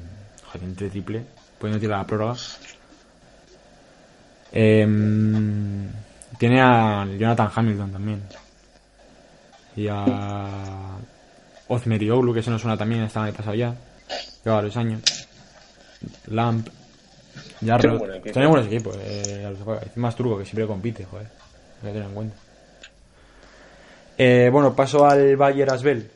Joder, 0.45 0.63
entre 0.67 0.89
triple. 0.89 1.23
Pueden 1.59 1.79
tirar 1.79 1.99
la 1.99 2.07
prórroga. 2.07 2.35
Em, 4.51 5.89
tiene 6.37 6.61
a 6.61 7.05
Jonathan 7.05 7.49
Hamilton 7.55 7.91
también. 7.91 8.21
Y 9.75 9.87
a. 9.87 10.97
Ozmerioglu, 11.71 12.33
que 12.33 12.41
eso 12.41 12.51
no 12.51 12.59
suena 12.59 12.77
también, 12.77 13.03
estaba 13.03 13.27
el 13.29 13.33
pasado 13.33 13.55
ya. 13.55 13.73
Lleva 14.43 14.57
varios 14.57 14.75
años. 14.75 15.01
Lamp. 16.27 16.67
Jarrod. 17.65 18.21
Tiene 18.23 18.47
buenos 18.47 18.67
equipos, 18.67 18.97
eh, 18.99 19.55
es 19.85 20.15
turco, 20.15 20.37
que 20.37 20.45
siempre 20.45 20.67
compite, 20.67 21.05
joder. 21.05 21.27
Hay 21.81 21.87
que 21.87 21.93
tener 21.93 22.07
en 22.07 22.13
cuenta. 22.13 22.35
Eh, 24.17 24.49
bueno, 24.51 24.75
paso 24.75 25.05
al 25.05 25.37
Bayer 25.37 25.69
Asbel, 25.69 26.11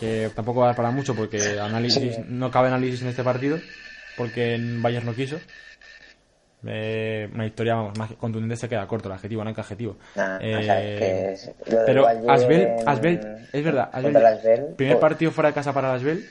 que 0.00 0.30
tampoco 0.34 0.60
va 0.60 0.66
a 0.66 0.68
dar 0.68 0.76
para 0.76 0.90
mucho 0.90 1.14
porque 1.14 1.60
análisis, 1.60 2.18
no 2.26 2.50
cabe 2.50 2.68
análisis 2.68 3.02
en 3.02 3.08
este 3.08 3.22
partido, 3.22 3.58
porque 4.16 4.54
en 4.54 4.80
Bayer 4.80 5.04
no 5.04 5.14
quiso. 5.14 5.38
Eh, 6.68 7.28
una 7.32 7.46
historia 7.46 7.74
vamos, 7.74 7.98
más 7.98 8.12
contundente 8.14 8.56
se 8.56 8.68
queda 8.68 8.86
corto, 8.86 9.08
el 9.08 9.14
adjetivo, 9.14 9.42
no 9.44 9.48
hay 9.48 9.54
que 9.54 9.60
adjetivo. 9.60 9.96
Nah, 10.14 10.38
Eh, 10.40 10.56
o 10.56 10.62
sea, 10.62 10.76
que 10.80 11.32
es- 11.32 11.50
lo 11.66 11.76
del 11.76 11.86
pero 11.86 12.06
Asbel, 12.06 12.68
Asbel, 12.86 13.48
es 13.52 13.64
verdad, 13.64 13.90
Asbel, 13.92 14.16
el 14.16 14.26
Asbel, 14.26 14.64
primer 14.76 14.96
oh, 14.96 15.00
partido 15.00 15.30
fuera 15.30 15.48
de 15.50 15.54
casa 15.54 15.72
para 15.72 15.90
el 15.90 15.96
Asbel, 15.96 16.24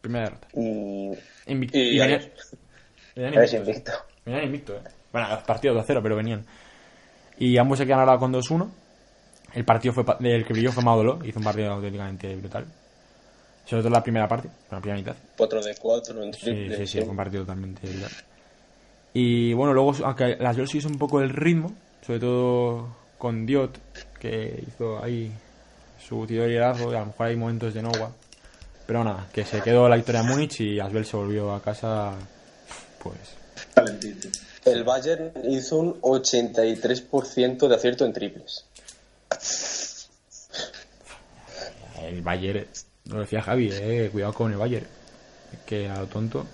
primera 0.00 0.24
derrota. 0.24 0.48
Y 0.54 1.10
Invic- 1.46 1.70
Y 1.74 1.80
y 1.80 1.98
venían- 1.98 2.20
años. 2.20 2.30
venían 3.14 3.34
invictos. 3.34 3.54
invicto. 3.54 3.92
Venían 4.24 4.44
invicto, 4.44 4.76
eh. 4.76 4.80
Bueno, 5.12 5.28
los 5.28 5.42
partidos 5.44 5.76
2-0, 5.76 6.02
pero 6.02 6.16
venían. 6.16 6.44
Y 7.38 7.56
ambos 7.58 7.78
se 7.78 7.86
quedan 7.86 8.00
ahora 8.00 8.18
con 8.18 8.32
2-1. 8.32 8.70
El 9.54 9.64
partido 9.64 9.92
fue 9.92 10.04
pa- 10.04 10.16
el 10.20 10.44
que 10.46 10.52
brilló 10.52 10.72
fue 10.72 10.82
Maudolo, 10.82 11.18
hizo 11.24 11.38
un 11.38 11.44
partido 11.44 11.72
auténticamente 11.72 12.34
brutal. 12.36 12.64
Sobre 13.66 13.82
todo 13.82 13.90
la 13.92 14.02
primera 14.02 14.26
parte, 14.26 14.48
la 14.70 14.80
primera 14.80 14.98
mitad. 14.98 15.16
4 15.36 15.62
de 15.62 15.74
4 15.76 16.22
en 16.22 16.32
Sí, 16.32 16.68
sí, 16.76 16.86
sí, 16.86 17.00
fue 17.00 17.10
un 17.10 17.16
partido 17.16 17.42
totalmente 17.42 17.86
brutal. 17.86 18.10
Y 19.14 19.52
bueno, 19.52 19.74
luego, 19.74 19.94
aunque 20.04 20.36
las 20.40 20.56
Bears 20.56 20.74
hizo 20.74 20.88
un 20.88 20.98
poco 20.98 21.20
el 21.20 21.30
ritmo, 21.30 21.74
sobre 22.06 22.20
todo 22.20 22.88
con 23.18 23.46
Diot, 23.46 23.78
que 24.18 24.64
hizo 24.66 25.02
ahí 25.02 25.32
su 25.98 26.26
tiro 26.26 26.50
y 26.50 26.56
a 26.56 26.72
lo 26.72 27.06
mejor 27.06 27.26
hay 27.26 27.36
momentos 27.36 27.74
de 27.74 27.82
Nova. 27.82 28.10
Pero 28.86 29.04
nada, 29.04 29.28
que 29.32 29.44
se 29.44 29.60
quedó 29.60 29.88
la 29.88 29.96
victoria 29.96 30.22
Múnich 30.22 30.60
y 30.60 30.80
Asbel 30.80 31.04
se 31.04 31.16
volvió 31.16 31.52
a 31.52 31.62
casa, 31.62 32.14
pues, 33.02 33.16
Calentito. 33.74 34.28
El 34.64 34.84
Bayern 34.84 35.32
hizo 35.48 35.78
un 35.78 36.00
83% 36.00 37.68
de 37.68 37.74
acierto 37.74 38.04
en 38.04 38.12
triples. 38.12 38.64
El 42.00 42.22
Bayern, 42.22 42.66
lo 43.06 43.20
decía 43.20 43.42
Javi, 43.42 43.70
eh, 43.72 44.08
cuidado 44.12 44.32
con 44.32 44.52
el 44.52 44.58
Bayern. 44.58 44.86
Que 45.66 45.88
a 45.88 46.00
lo 46.00 46.06
tonto. 46.06 46.46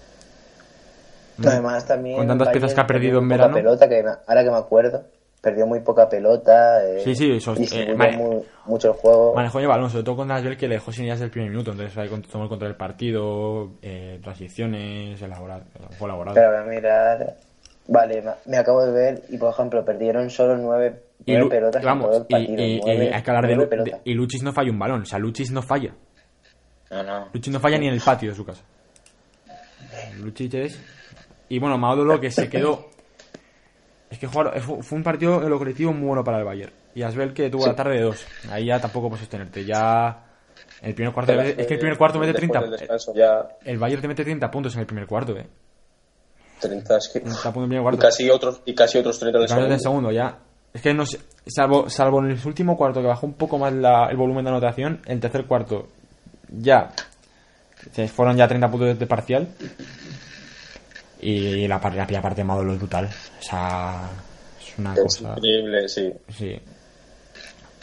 Además 1.47 1.87
también 1.87 2.17
Con 2.17 2.27
tantas 2.27 2.47
Bayern 2.47 2.61
piezas 2.61 2.75
que 2.75 2.81
ha 2.81 2.87
perdido 2.87 3.19
en 3.21 3.29
verano. 3.29 3.55
pelota, 3.55 3.89
que 3.89 4.03
ahora 4.27 4.45
que 4.45 4.51
me 4.51 4.57
acuerdo, 4.57 5.05
perdió 5.41 5.67
muy 5.67 5.81
poca 5.81 6.09
pelota. 6.09 6.85
Eh, 6.85 7.01
Sí, 7.05 7.15
sí, 7.15 7.31
eso 7.33 7.55
eh, 7.57 7.95
muy- 7.95 8.43
mucho 8.67 8.89
el 8.89 8.95
juego. 8.95 9.35
Manejó 9.35 9.61
el 9.61 9.69
balón, 9.69 9.89
sobre 9.89 10.03
todo 10.05 10.17
con 10.17 10.31
Asbel 10.33 10.57
que 10.57 10.67
le 10.67 10.75
dejó 10.75 10.91
sin 10.93 11.05
ideas 11.05 11.21
del 11.21 11.31
primer 11.31 11.51
minuto. 11.51 11.71
Entonces 11.71 11.97
ahí 11.97 12.09
tomó 12.31 12.45
el 12.45 12.49
control 12.51 12.71
del 12.71 12.77
partido, 12.77 13.71
eh, 13.83 14.19
transiciones, 14.23 15.21
elaborado, 15.23 15.63
fue 15.99 16.09
elaborado. 16.09 16.35
Pero 16.35 16.51
voy 16.51 16.61
a 16.61 16.65
mirar. 16.65 17.37
Vale, 17.87 18.23
me- 18.47 18.59
acabo 18.59 18.85
de 18.85 18.93
ver 18.93 19.23
y 19.31 19.39
por 19.39 19.51
ejemplo 19.53 19.83
perdieron 19.85 20.29
solo 20.29 20.57
nueve, 20.59 21.03
y, 21.25 21.31
nueve 21.33 21.45
Lu- 21.45 21.49
pelotas 21.49 21.83
vamos, 21.85 22.05
en 22.05 22.11
todo 22.11 22.21
el 22.21 22.27
partido. 22.27 22.63
y- 22.63 22.73
y 22.77 22.81
nueve- 22.85 23.15
hay 23.15 23.23
que 23.23 23.31
hablar 23.31 23.47
de, 23.47 23.55
nueve 23.57 23.57
Lu- 23.57 23.63
de- 23.63 23.85
pelotas. 23.91 24.01
Y 24.05 24.15
Luchis 24.15 24.43
no 24.43 24.53
falla 24.53 24.71
un 24.73 24.79
balón, 24.79 25.03
o 25.03 25.07
sea, 25.07 25.19
Luchis 25.19 25.51
no 25.53 25.63
falla. 25.63 25.95
No, 26.91 27.03
no. 27.03 27.29
Luchis 27.33 27.53
no 27.53 27.61
falla 27.61 27.79
ni 27.79 27.87
en 27.87 27.95
el 27.95 28.01
patio 28.01 28.29
de 28.31 28.35
su 28.35 28.45
casa. 28.45 28.63
Luchis 30.21 30.53
es. 30.55 30.81
Y 31.49 31.59
bueno, 31.59 31.79
Maudolo 31.79 32.21
que 32.21 32.31
se 32.31 32.49
quedó. 32.49 32.89
Es 34.11 34.19
que 34.19 34.27
jugaron- 34.27 34.61
fue, 34.83 34.97
un 34.99 35.05
partido 35.05 35.43
en 35.43 35.51
lo 35.51 35.59
colectivo 35.59 35.93
muy 35.93 36.07
bueno 36.09 36.25
para 36.25 36.39
el 36.39 36.45
Bayern. 36.45 36.73
Y 36.95 37.03
Asbel 37.03 37.33
que 37.35 37.51
tuvo 37.51 37.67
la 37.67 37.77
tarde 37.77 37.97
de 37.97 38.03
dos. 38.03 38.27
Ahí 38.51 38.67
ya 38.67 38.81
tampoco 38.81 39.09
puedes 39.09 39.21
sostenerte. 39.21 39.65
Ya. 39.65 40.25
El 40.83 40.95
primer 40.95 41.13
cuarto. 41.13 41.33
Pero 41.33 41.43
es 41.43 41.67
que 41.67 41.75
el 41.75 41.81
primer 41.81 41.99
cuarto 41.99 42.19
mete 42.19 42.33
después 42.33 42.51
30. 42.51 42.61
del 42.71 42.79
descanso 42.79 43.13
ya 43.15 43.49
El 43.65 43.79
Bayern 43.79 44.01
te 44.03 44.09
mete 44.09 44.25
30 44.25 44.51
puntos 44.51 44.75
en 44.75 44.81
el 44.81 44.87
primer 44.87 45.07
cuarto, 45.07 45.37
eh. 45.37 45.47
30 46.61 46.97
es 46.97 47.09
que- 47.09 47.21
30 47.21 47.53
puntos 47.53 47.57
en 47.57 47.63
el 47.63 47.69
primer 47.69 47.81
y 47.81 47.83
cuarto. 47.83 48.01
casi 48.01 48.31
otros 48.31 48.63
y 48.65 48.75
casi 48.75 48.99
otros 48.99 49.19
30 49.19 49.39
del 49.39 49.47
Claro, 49.49 49.67
en 49.67 49.73
el 49.73 49.81
segundo. 49.81 50.09
segundo 50.11 50.13
ya. 50.13 50.39
Es 50.73 50.83
que 50.83 50.95
no 50.95 51.05
sé, 51.07 51.19
salvo, 51.47 51.89
salvo 51.89 52.21
en 52.21 52.31
el 52.33 52.39
último 52.47 52.77
cuarto 52.77 53.01
que 53.01 53.07
bajó 53.07 53.27
un 53.27 53.35
poco 53.35 53.59
más 53.59 53.73
la- 53.73 54.09
el 54.11 54.17
volumen 54.17 54.45
de 54.45 54.51
anotación, 54.51 55.01
el 55.07 55.21
tercer 55.21 55.45
cuarto 55.47 55.89
ya 56.49 56.91
se 57.93 58.09
fueron 58.09 58.37
ya 58.37 58.47
30 58.49 58.69
puntos 58.71 58.89
de, 58.89 58.95
de 58.95 59.07
parcial. 59.07 59.49
Y 61.21 61.67
la, 61.67 61.77
la 61.79 61.81
primera 62.07 62.23
parte 62.23 62.43
de 62.43 62.45
Maduro 62.45 62.73
es 62.73 62.79
brutal. 62.79 63.07
O 63.07 63.43
sea, 63.43 64.09
es 64.61 64.79
una 64.79 64.95
Es 64.95 65.01
cosa. 65.01 65.35
increíble, 65.37 65.89
sí. 65.89 66.13
Sí. 66.37 66.61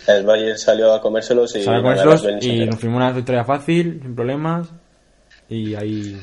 El 0.07 0.25
Bayern 0.25 0.57
salió 0.57 0.93
a 0.93 1.01
comérselos 1.01 1.55
y, 1.55 1.63
Salió 1.63 1.79
a 1.79 1.83
comérselos 1.83 2.23
y 2.43 2.65
nos 2.65 2.79
fuimos 2.79 2.97
una 2.97 3.11
victoria 3.11 3.43
fácil, 3.43 3.99
sin 4.01 4.15
problemas. 4.15 4.67
Y 5.49 5.75
ahí. 5.75 6.19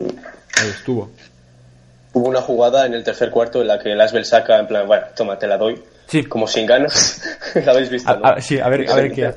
Ahí 0.00 0.68
estuvo. 0.68 1.10
Hubo 2.12 2.28
una 2.28 2.40
jugada 2.42 2.86
en 2.86 2.94
el 2.94 3.04
tercer 3.04 3.30
cuarto 3.30 3.60
en 3.62 3.68
la 3.68 3.78
que 3.78 3.92
el 3.92 4.00
Asbel 4.00 4.24
saca 4.24 4.58
en 4.58 4.66
plan, 4.66 4.86
bueno, 4.86 5.06
toma, 5.16 5.38
te 5.38 5.46
la 5.46 5.56
doy. 5.56 5.80
Sí. 6.06 6.24
Como 6.24 6.46
sin 6.46 6.66
ganas. 6.66 7.22
¿La 7.64 7.72
habéis 7.72 7.88
visto? 7.90 8.10
A- 8.10 8.16
no? 8.16 8.26
a- 8.26 8.40
sí, 8.40 8.58
a 8.58 8.68
ver, 8.68 8.88
a 8.90 8.94
ver 8.96 9.12
qué. 9.12 9.34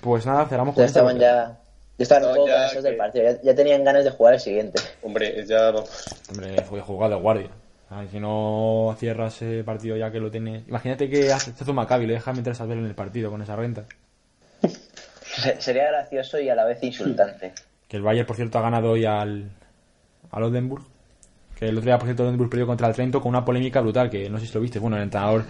Pues 0.00 0.24
nada, 0.26 0.46
cerramos 0.46 0.74
con 0.74 0.82
Ya 0.82 0.86
estaban 0.86 1.18
ya. 1.18 1.56
Ya 1.98 2.02
estaban 2.02 2.24
No, 2.24 2.28
un 2.30 2.34
poco 2.36 2.46
que- 2.74 2.82
del 2.82 2.96
partido. 2.96 3.24
Ya, 3.24 3.40
ya 3.42 3.54
tenían 3.54 3.82
ganas 3.84 4.04
de 4.04 4.10
jugar 4.10 4.34
el 4.34 4.40
siguiente. 4.40 4.80
Hombre, 5.02 5.44
ya 5.46 5.70
vamos. 5.70 5.90
Hombre, 6.30 6.62
fue 6.64 6.80
jugado 6.80 7.14
de 7.16 7.20
guardia. 7.20 7.50
Ay, 7.88 8.08
si 8.10 8.18
no 8.20 8.94
cierras 8.98 9.40
ese 9.40 9.62
partido 9.64 9.96
ya 9.96 10.10
que 10.10 10.18
lo 10.20 10.30
tiene. 10.30 10.64
Imagínate 10.68 11.08
que 11.08 11.32
hace 11.32 11.52
un 11.68 11.76
Maccabi 11.76 12.04
y 12.04 12.08
le 12.08 12.14
deja 12.14 12.32
meter 12.32 12.54
a 12.58 12.64
ver 12.66 12.78
en 12.78 12.84
el 12.86 12.94
partido 12.94 13.30
con 13.30 13.40
esa 13.42 13.54
renta. 13.56 13.84
Se- 15.22 15.60
Sería 15.60 15.86
gracioso 15.88 16.38
y 16.40 16.48
a 16.48 16.54
la 16.54 16.64
vez 16.64 16.82
insultante. 16.82 17.52
Que 17.88 17.96
el 17.96 18.02
Bayern, 18.02 18.26
por 18.26 18.36
cierto, 18.36 18.58
ha 18.58 18.62
ganado 18.62 18.90
hoy 18.90 19.04
al, 19.04 19.50
al 20.32 20.42
Oldenburg. 20.42 20.82
Que 21.58 21.66
el 21.68 21.76
otro 21.78 21.86
día, 21.86 21.96
por 21.98 22.06
cierto, 22.06 22.22
el 22.24 22.28
Oldenburg 22.28 22.50
perdió 22.50 22.66
contra 22.66 22.88
el 22.88 22.94
Trento 22.94 23.20
con 23.20 23.30
una 23.30 23.44
polémica 23.44 23.80
brutal. 23.80 24.10
Que 24.10 24.28
no 24.28 24.38
sé 24.38 24.46
si 24.46 24.54
lo 24.54 24.60
viste. 24.60 24.78
Bueno, 24.78 24.96
el 24.96 25.04
entrenador 25.04 25.44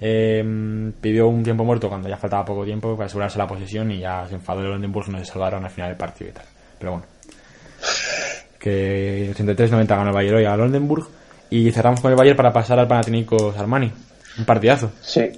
eh, 0.00 0.92
pidió 1.00 1.28
un 1.28 1.42
tiempo 1.42 1.64
muerto 1.64 1.88
cuando 1.88 2.08
ya 2.08 2.16
faltaba 2.16 2.44
poco 2.44 2.64
tiempo 2.64 2.94
para 2.96 3.06
asegurarse 3.06 3.38
la 3.38 3.46
posesión 3.46 3.90
y 3.90 4.00
ya 4.00 4.26
se 4.28 4.34
enfadó 4.34 4.60
el 4.60 4.72
Oldenburg 4.72 5.08
y 5.08 5.12
no 5.12 5.18
se 5.18 5.24
salvaron 5.24 5.64
al 5.64 5.70
final 5.70 5.90
del 5.90 5.96
partido 5.96 6.30
y 6.30 6.32
tal. 6.34 6.44
Pero 6.78 6.92
bueno. 6.92 7.06
Que 8.58 9.32
83-90 9.34 9.86
ganó 9.86 10.08
el 10.08 10.14
Bayern 10.14 10.36
hoy 10.36 10.44
al 10.44 10.60
Oldenburg. 10.60 11.06
Y 11.48 11.70
cerramos 11.70 12.00
con 12.00 12.10
el 12.10 12.16
Bayern 12.16 12.36
para 12.36 12.52
pasar 12.52 12.78
al 12.78 12.88
Panathinaikos 12.88 13.56
Armani. 13.56 13.90
Un 14.38 14.44
partidazo. 14.44 14.90
Sí. 15.00 15.30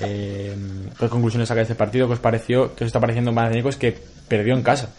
Eh, 0.00 0.56
¿Qué 0.98 1.08
conclusiones 1.08 1.48
saca 1.48 1.58
de 1.58 1.62
este 1.62 1.74
partido? 1.74 2.06
¿Qué 2.06 2.14
os 2.14 2.20
pareció? 2.20 2.74
¿Qué 2.74 2.84
os 2.84 2.88
está 2.88 3.00
pareciendo 3.00 3.30
en 3.30 3.34
Panathinaikos 3.34 3.76
que 3.76 3.98
perdió 4.28 4.54
en 4.54 4.62
casa? 4.62 4.90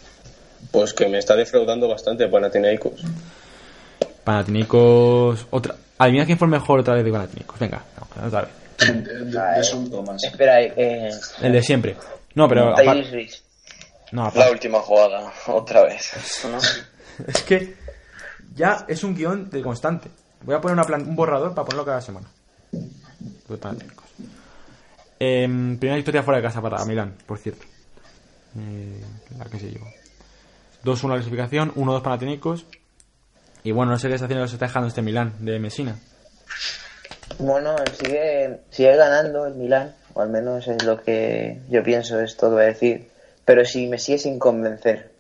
Pues 0.72 0.94
que 0.94 1.08
me 1.08 1.18
está 1.18 1.36
defraudando 1.36 1.88
bastante 1.88 2.28
Panathinaikos. 2.28 3.02
Panathinaikos. 4.24 5.48
Otra. 5.50 5.76
Adivina 6.00 6.26
quién 6.26 6.38
fue 6.38 6.46
el 6.48 6.52
mejor 6.52 6.80
otra 6.80 6.96
vez 6.96 7.04
de 7.06 7.12
Panathinaikos. 7.12 7.60
Venga, 7.60 7.84
vamos, 7.96 8.28
otra 8.28 8.42
vez. 8.42 8.50
De, 8.80 9.02
de- 9.26 9.26
de 9.58 9.64
Son 9.64 9.90
Thomas. 9.92 10.24
Espera, 10.24 10.62
eh. 10.62 11.10
El 11.42 11.52
de 11.52 11.62
siempre. 11.62 11.96
No, 12.36 12.48
pero. 12.48 12.74
No, 14.12 14.32
La 14.36 14.50
última 14.50 14.80
jugada, 14.80 15.32
otra 15.48 15.84
vez. 15.84 16.12
¿no? 16.50 16.58
Es 17.28 17.44
que. 17.44 17.76
Ya 18.56 18.86
es 18.88 19.04
un 19.04 19.14
guion 19.16 19.50
de 19.50 19.62
constante. 19.62 20.10
Voy 20.44 20.56
a 20.56 20.62
poner 20.62 20.74
una 20.74 20.84
plan- 20.86 21.08
un 21.08 21.16
borrador 21.16 21.54
para 21.54 21.66
ponerlo 21.66 21.86
cada 21.86 22.02
semana. 22.02 22.28
Em, 25.20 25.78
primera 25.78 25.98
victoria 25.98 26.24
fuera 26.24 26.38
de 26.38 26.44
casa 26.44 26.62
para 26.62 26.84
Milán, 26.86 27.16
por 27.26 27.38
cierto. 27.38 27.66
Eh, 28.58 29.04
la 29.38 29.46
que 29.46 29.60
se 29.60 29.70
llevó. 29.70 29.86
2-1 30.84 31.10
la 31.10 31.16
clasificación, 31.16 31.74
1-2 31.76 32.02
Panathinaikos. 32.02 32.66
Y 33.64 33.72
bueno, 33.72 33.92
no 33.92 34.00
sé 34.00 34.08
qué 34.08 34.16
está 34.16 34.26
haciendo, 34.26 34.48
se 34.48 34.56
está 34.56 34.68
dejando 34.68 34.88
este 34.88 35.02
Milán 35.02 35.34
de 35.40 35.60
Messina. 35.60 35.96
Bueno, 37.38 37.76
sigue, 38.02 38.60
sigue 38.70 38.96
ganando 38.96 39.46
el 39.46 39.56
Milán, 39.56 39.96
o 40.14 40.22
al 40.22 40.30
menos 40.30 40.68
es 40.68 40.84
lo 40.84 41.02
que 41.02 41.60
yo 41.70 41.84
pienso, 41.84 42.20
es 42.20 42.38
todo 42.38 42.58
a 42.58 42.64
decir. 42.64 43.10
Pero 43.46 43.66
sí 43.66 43.88
me 43.88 43.98
sigue 43.98 44.20
sin 44.20 44.40
convencer. 44.40 45.12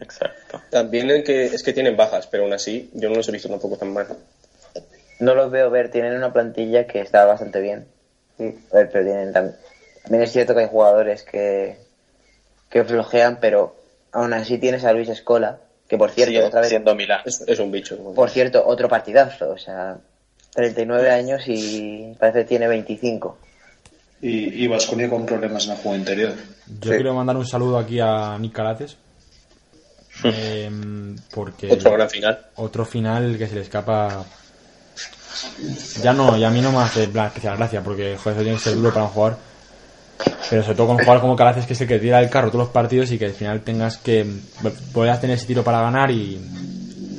Exacto. 0.00 0.60
También 0.70 1.10
el 1.10 1.22
que, 1.22 1.44
es 1.44 1.62
que 1.62 1.72
tienen 1.72 1.96
bajas, 1.96 2.26
pero 2.26 2.44
aún 2.44 2.52
así 2.52 2.90
yo 2.94 3.08
no 3.08 3.16
los 3.16 3.28
he 3.28 3.32
visto 3.32 3.48
tampoco 3.48 3.76
tan 3.76 3.92
mal. 3.92 4.06
No 5.20 5.34
los 5.34 5.50
veo 5.50 5.70
ver, 5.70 5.90
tienen 5.90 6.16
una 6.16 6.32
plantilla 6.32 6.86
que 6.86 7.00
está 7.00 7.24
bastante 7.24 7.60
bien. 7.60 7.86
Sí, 8.38 8.58
a 8.72 8.76
ver, 8.76 8.90
pero 8.90 9.04
tienen 9.04 9.32
también. 9.32 9.56
También 10.02 10.24
es 10.24 10.32
cierto 10.32 10.54
que 10.54 10.62
hay 10.62 10.68
jugadores 10.68 11.22
que, 11.22 11.76
que 12.70 12.84
flojean, 12.84 13.38
pero 13.40 13.76
aún 14.10 14.32
así 14.32 14.58
tienes 14.58 14.84
a 14.84 14.92
Luis 14.92 15.08
Escola, 15.08 15.60
que 15.92 15.98
por 15.98 16.10
cierto, 16.10 16.46
otra 16.46 16.60
vez, 16.60 16.70
siendo 16.70 16.94
Milán. 16.94 17.20
Es, 17.26 17.44
es 17.46 17.58
un 17.58 17.70
bicho. 17.70 17.98
por 18.14 18.30
cierto, 18.30 18.64
otro 18.66 18.88
partidazo, 18.88 19.50
o 19.50 19.58
sea, 19.58 19.98
39 20.54 21.10
años 21.10 21.42
y 21.46 22.14
parece 22.18 22.38
que 22.38 22.44
tiene 22.46 22.66
25. 22.66 23.36
Y, 24.22 24.64
y 24.64 24.68
Vasconia 24.68 25.10
con 25.10 25.26
problemas 25.26 25.66
en 25.66 25.72
el 25.72 25.76
juego 25.76 25.98
interior. 25.98 26.32
Yo 26.80 26.90
Sí. 26.90 26.96
quiero 26.96 27.12
mandar 27.12 27.36
un 27.36 27.46
saludo 27.46 27.76
aquí 27.76 28.00
a 28.00 28.38
Nick 28.40 28.54
Calates. 28.54 28.96
em, 30.24 31.14
porque 31.34 31.70
Otro 31.70 31.92
gran 31.92 32.08
final. 32.08 32.46
otro 32.56 32.86
final 32.86 33.36
que 33.36 33.46
se 33.46 33.56
le 33.56 33.60
escapa. 33.60 34.24
Ya 36.02 36.14
no, 36.14 36.38
y 36.38 36.44
a 36.44 36.48
mí 36.50 36.62
no 36.62 36.72
me 36.72 36.78
hace 36.78 37.02
especial 37.02 37.58
gracia, 37.58 37.82
porque 37.82 38.16
joder, 38.16 38.36
eso 38.38 38.42
tiene 38.44 38.56
que 38.56 38.64
ser 38.64 38.76
duro 38.76 38.94
para 38.94 39.04
un 39.04 39.10
jugador. 39.10 39.38
Pero 40.52 40.62
sobre 40.64 40.76
todo 40.76 40.88
con 40.88 40.96
un 40.96 41.02
jugador 41.02 41.22
como 41.22 41.34
Calaces, 41.34 41.64
que 41.64 41.72
es 41.72 41.80
el 41.80 41.88
que 41.88 41.98
tira 41.98 42.20
el 42.20 42.28
carro 42.28 42.48
todos 42.50 42.66
los 42.66 42.72
partidos 42.74 43.10
y 43.10 43.18
que 43.18 43.24
al 43.24 43.32
final 43.32 43.62
tengas 43.62 43.96
que 43.96 44.26
poder 44.92 45.18
tener 45.18 45.38
ese 45.38 45.46
tiro 45.46 45.64
para 45.64 45.80
ganar 45.80 46.10
y 46.10 46.38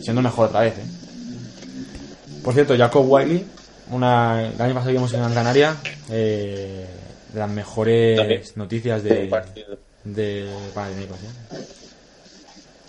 siendo 0.04 0.22
mejor 0.22 0.50
otra 0.50 0.60
vez. 0.62 0.78
¿eh? 0.78 0.84
Por 2.44 2.54
cierto, 2.54 2.78
Jacob 2.78 3.04
Wiley, 3.10 3.44
una, 3.90 4.50
el 4.54 4.62
año 4.62 4.76
pasado 4.76 4.92
vimos 4.92 5.12
en 5.16 5.22
Gran 5.22 5.34
Canaria, 5.34 5.76
eh, 6.12 6.86
de 7.34 7.40
las 7.40 7.50
mejores 7.50 8.18
También. 8.18 8.42
noticias 8.56 9.02
de, 9.02 9.32
de 10.04 10.50
Panathinaikos, 10.76 11.18
¿eh? 11.18 11.66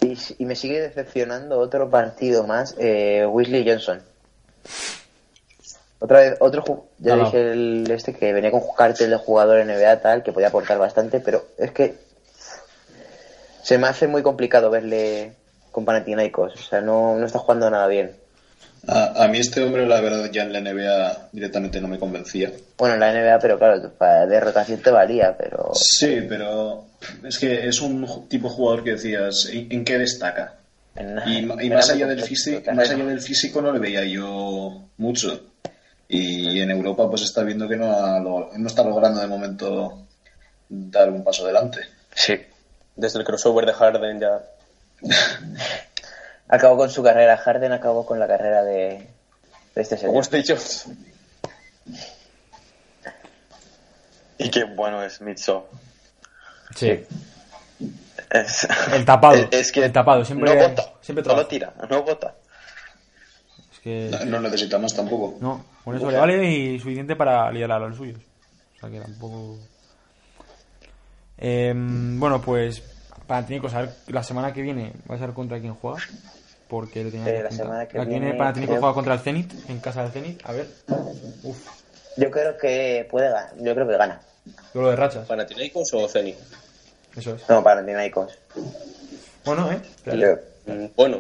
Y, 0.03 0.43
y 0.43 0.45
me 0.45 0.57
sigue 0.57 0.79
decepcionando 0.79 1.59
otro 1.59 1.89
partido 1.89 2.47
más, 2.47 2.77
eh, 2.79 3.25
Weasley 3.27 3.67
Johnson. 3.67 4.03
Otra 6.05 6.21
vez, 6.21 6.37
otro 6.39 6.85
ya 6.99 7.17
dije 7.17 7.53
el 7.53 7.91
este 7.91 8.13
que 8.13 8.35
venía 8.35 8.51
con 8.51 8.61
cartel 8.77 9.09
de 9.09 9.17
jugador 9.17 9.65
NBA 9.65 10.03
tal, 10.03 10.23
que 10.23 10.33
podía 10.33 10.49
aportar 10.49 10.77
bastante, 10.77 11.19
pero 11.19 11.47
es 11.57 11.71
que 11.71 11.95
se 13.63 13.79
me 13.79 13.87
hace 13.87 14.07
muy 14.07 14.21
complicado 14.21 14.69
verle 14.69 15.33
con 15.73 15.87
Panathinaikos, 15.87 16.57
o 16.57 16.63
sea, 16.63 16.83
no, 16.83 17.17
no 17.17 17.25
está 17.25 17.39
jugando 17.39 17.71
nada 17.71 17.87
bien. 17.87 18.15
A, 18.87 19.25
a 19.25 19.29
mí 19.29 19.39
este 19.39 19.63
hombre, 19.63 19.87
la 19.87 20.03
verdad, 20.03 20.31
ya 20.31 20.43
en 20.43 20.53
la 20.53 20.61
NBA 20.61 21.31
directamente 21.33 21.81
no 21.81 21.89
me 21.89 21.99
convencía. 21.99 22.53
Bueno, 22.77 22.97
en 22.97 23.01
la 23.01 23.11
NBA, 23.11 23.39
pero 23.39 23.59
claro, 23.59 23.91
para 23.97 24.27
de 24.27 24.41
rotación 24.41 24.81
te 24.81 24.91
valía, 24.91 25.35
pero 25.39 25.71
Sí, 25.73 26.19
pero 26.29 26.85
es 27.27 27.39
que 27.39 27.67
es 27.67 27.81
un 27.81 28.29
tipo 28.29 28.49
de 28.51 28.55
jugador 28.55 28.85
que 28.85 28.91
decías, 28.91 29.49
¿en, 29.51 29.73
en 29.73 29.85
qué 29.87 29.97
destaca? 29.97 30.57
en. 30.97 31.19
Y, 31.27 31.39
y 31.65 31.71
más, 31.71 31.89
allá 31.89 32.07
del 32.09 32.21
físico, 32.21 32.61
más 32.75 32.91
allá 32.91 33.07
del 33.07 33.23
físico 33.23 33.63
no 33.63 33.73
le 33.73 33.79
veía 33.79 34.05
yo 34.05 34.83
mucho. 34.99 35.54
Y 36.09 36.61
en 36.61 36.71
Europa 36.71 37.09
pues 37.09 37.23
está 37.23 37.43
viendo 37.43 37.67
que 37.69 37.77
no, 37.77 37.91
ha 37.93 38.21
lo- 38.21 38.51
no 38.57 38.67
está 38.67 38.83
logrando 38.85 39.21
de 39.21 39.27
momento 39.27 40.07
dar 40.69 41.11
un 41.11 41.25
paso 41.25 41.45
adelante. 41.45 41.81
Sí. 42.15 42.41
Desde 42.97 43.19
el 43.19 43.25
crossover 43.25 43.67
de 43.67 43.73
Harden 43.73 44.21
ya. 44.21 44.43
Acabó 46.49 46.77
con 46.77 46.91
su 46.91 47.03
carrera, 47.03 47.37
Harden 47.39 47.73
acabó 47.73 48.05
con 48.05 48.19
la 48.21 48.27
carrera 48.29 48.63
de, 48.63 49.09
de 49.75 49.83
este 49.83 49.97
señor. 49.97 50.23
he 50.31 50.37
dicho. 50.37 50.57
Y 54.39 54.51
qué 54.51 54.65
bueno 54.65 55.03
es 55.03 55.21
Mitso. 55.21 55.69
Sí. 56.75 57.05
Es, 58.31 58.69
El 58.93 59.05
tapado. 59.05 59.37
Es 59.51 59.73
que 59.73 59.85
El 59.85 59.93
tapado, 59.93 60.25
siempre- 60.25 60.55
no 60.55 60.69
vota. 60.69 60.85
siempre 61.01 61.25
no 61.25 61.35
lo 61.37 61.47
tira, 61.47 61.73
no 61.89 62.03
vota. 62.03 62.35
Que. 63.85 64.11
No, 64.11 64.25
no 64.25 64.41
necesita 64.41 64.79
más 64.79 64.95
tampoco. 64.95 65.37
No, 65.41 65.63
con 65.85 65.95
eso 65.95 66.11
le 66.11 66.17
vale 66.17 66.51
y 66.51 66.79
suficiente 66.79 67.15
para 67.17 67.53
liderar 67.53 67.83
a 67.83 67.87
los 67.89 67.97
suyos. 67.99 68.19
O 68.77 68.81
sea 68.81 68.91
que 68.91 68.99
tampoco. 68.99 69.59
Em, 71.37 72.19
bueno, 72.19 72.41
pues 72.41 72.83
Panathinaikos, 73.27 73.75
a 73.75 73.83
ver, 73.83 73.91
la 74.09 74.23
semana 74.23 74.53
que 74.53 74.63
viene 74.63 74.93
va 75.11 75.17
a 75.17 75.19
ser 75.19 75.33
contra 75.33 75.61
quién 75.61 75.75
juega. 75.75 75.99
Porque 76.69 77.05
lo 77.05 77.11
tenía 77.11 77.29
Eh, 77.29 77.37
que 77.37 77.43
la 77.43 77.51
semana 77.51 77.87
que 77.87 77.99
La 77.99 78.05
viene, 78.05 78.35
Panathinaikos 78.35 78.73
creo- 78.75 78.81
juega 78.81 78.95
contra 78.95 79.15
el 79.15 79.21
Zenit, 79.21 79.53
en 79.69 79.79
casa 79.81 80.03
del 80.03 80.13
Zenit. 80.13 80.41
A 80.47 80.53
ver, 80.53 80.67
uf, 81.43 81.69
Yo 82.17 82.31
creo 82.31 82.57
que 82.57 83.07
puede 83.11 83.29
ganar, 83.29 83.53
yo 83.61 83.75
creo 83.75 83.87
que 83.89 83.97
gana. 83.99 84.21
duelo 84.73 84.91
de 84.91 84.97
rachas. 84.97 85.27
¿Panathinaikos 85.29 85.93
o 85.93 86.09
Zenit? 86.09 86.37
Eso 87.17 87.35
es. 87.35 87.49
No, 87.49 87.63
Panathinaikos. 87.63 88.39
Bueno, 89.45 89.71
eh. 89.71 89.81
Yo- 90.07 90.39
Mm, 90.67 90.87
Bueno, 90.97 91.19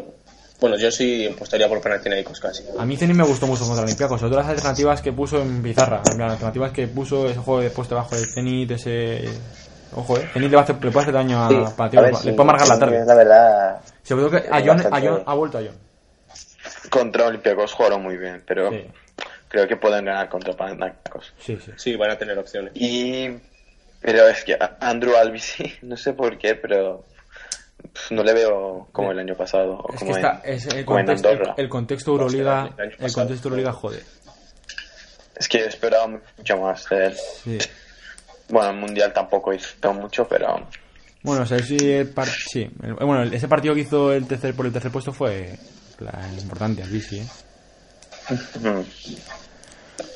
bueno, 0.65 0.79
yo 0.79 0.91
sí 0.91 1.27
apostaría 1.27 1.69
por 1.69 1.81
Panathinaikos 1.83 2.41
casi. 2.41 2.65
A 2.79 2.87
mí 2.87 2.97
Zenit 2.97 3.15
me 3.17 3.25
gustó 3.25 3.47
mucho 3.47 3.65
contra 3.67 3.85
Olympiacos, 3.85 4.19
sobre 4.19 4.31
todo 4.33 4.41
las 4.41 4.49
alternativas 4.49 5.03
que 5.03 5.13
puso 5.13 5.43
en 5.43 5.63
pizarra. 5.63 5.99
En 5.99 6.03
plan, 6.17 6.19
Las 6.21 6.33
alternativas 6.33 6.73
que 6.73 6.89
puso 6.89 7.29
ese 7.29 7.39
juego 7.39 7.61
de 7.61 7.69
poste 7.71 7.95
bajo 7.95 8.17
del 8.17 8.27
Zenit, 8.27 8.71
ese. 8.71 9.29
Ojo, 9.95 10.17
eh. 10.17 10.27
Zenit 10.33 10.49
le, 10.51 10.57
va 10.57 10.63
a 10.63 10.65
hacer, 10.65 10.77
le 10.83 10.91
puede 10.91 11.03
hacer 11.03 11.15
daño 11.15 11.45
a 11.45 11.49
Sí, 11.49 11.55
Panathinaikos, 11.77 11.97
a 11.97 12.01
ver 12.01 12.25
le 12.25 12.33
puede 12.33 12.47
marcar 12.47 12.69
la 12.69 12.79
tarde. 12.79 13.05
La 13.05 13.15
verdad, 13.15 13.81
Sobre 14.03 14.23
todo 14.25 14.31
que 14.41 14.49
a 14.51 14.61
John, 14.65 14.81
a 14.81 15.01
John- 15.01 15.23
ha 15.27 15.35
vuelto 15.35 15.59
a 15.59 15.61
John. 15.61 15.77
Contra 16.89 17.27
Olympiacos 17.27 17.73
jugaron 17.75 18.03
muy 18.03 18.17
bien, 18.17 18.43
pero 18.47 18.71
Sí, 18.71 18.87
creo 19.49 19.69
que 19.69 19.77
pueden 19.77 20.05
ganar 20.07 20.29
contra 20.31 20.55
Panathinaikos. 20.55 21.33
sí, 21.39 21.59
sí. 21.63 21.73
Sí, 21.77 21.97
van 21.97 22.11
a 22.11 22.17
tener 22.19 22.39
opciones. 22.39 22.73
Y 22.75 23.29
pero 24.01 24.27
es 24.29 24.45
que 24.45 24.57
Andrew 24.81 25.15
Albisi, 25.17 25.75
no 25.83 25.97
sé 25.97 26.13
por 26.15 26.39
qué, 26.39 26.55
pero 26.55 27.05
no 28.11 28.23
le 28.23 28.33
veo 28.33 28.89
como 28.93 29.13
el 29.13 29.19
año 29.19 29.35
pasado 29.35 29.75
o 29.79 29.93
Es 29.93 29.99
como, 30.01 30.13
que 30.13 30.17
está, 30.21 30.41
en, 30.45 30.55
es 30.55 30.67
el, 30.67 30.85
como 30.85 30.99
en 31.01 31.07
contexto, 31.07 31.31
el, 31.31 31.53
el 31.57 31.69
contexto 31.69 32.11
Euroliga, 32.13 32.71
el 32.99 33.13
contexto 33.13 33.49
Euroliga 33.49 33.73
jode. 33.73 34.03
Es 35.37 35.49
que 35.49 35.65
esperaba 35.67 36.07
mucho 36.07 36.57
más 36.59 36.89
de 36.89 37.07
él. 37.07 37.15
Sí. 37.43 37.59
Bueno, 38.49 38.71
el 38.71 38.77
Mundial 38.77 39.13
tampoco 39.13 39.53
hizo 39.53 39.93
mucho, 39.95 40.27
pero... 40.29 40.67
Bueno, 41.23 41.43
o 41.43 41.47
sea, 41.47 41.59
sí, 41.61 41.77
el 41.91 42.09
par- 42.11 42.29
sí. 42.29 42.71
El- 42.83 42.95
bueno, 42.95 43.23
ese 43.23 43.49
partido 43.49 43.75
que 43.75 43.81
hizo 43.81 44.13
el 44.13 44.27
tercer 44.27 44.55
por 44.55 44.67
el 44.67 44.73
tercer 44.73 44.93
puesto 44.93 45.13
fue 45.13 45.59
la- 45.99 46.29
el 46.31 46.39
importante 46.39 46.83
aquí, 46.83 47.01
sí. 47.01 47.19
¿eh? 47.19 47.27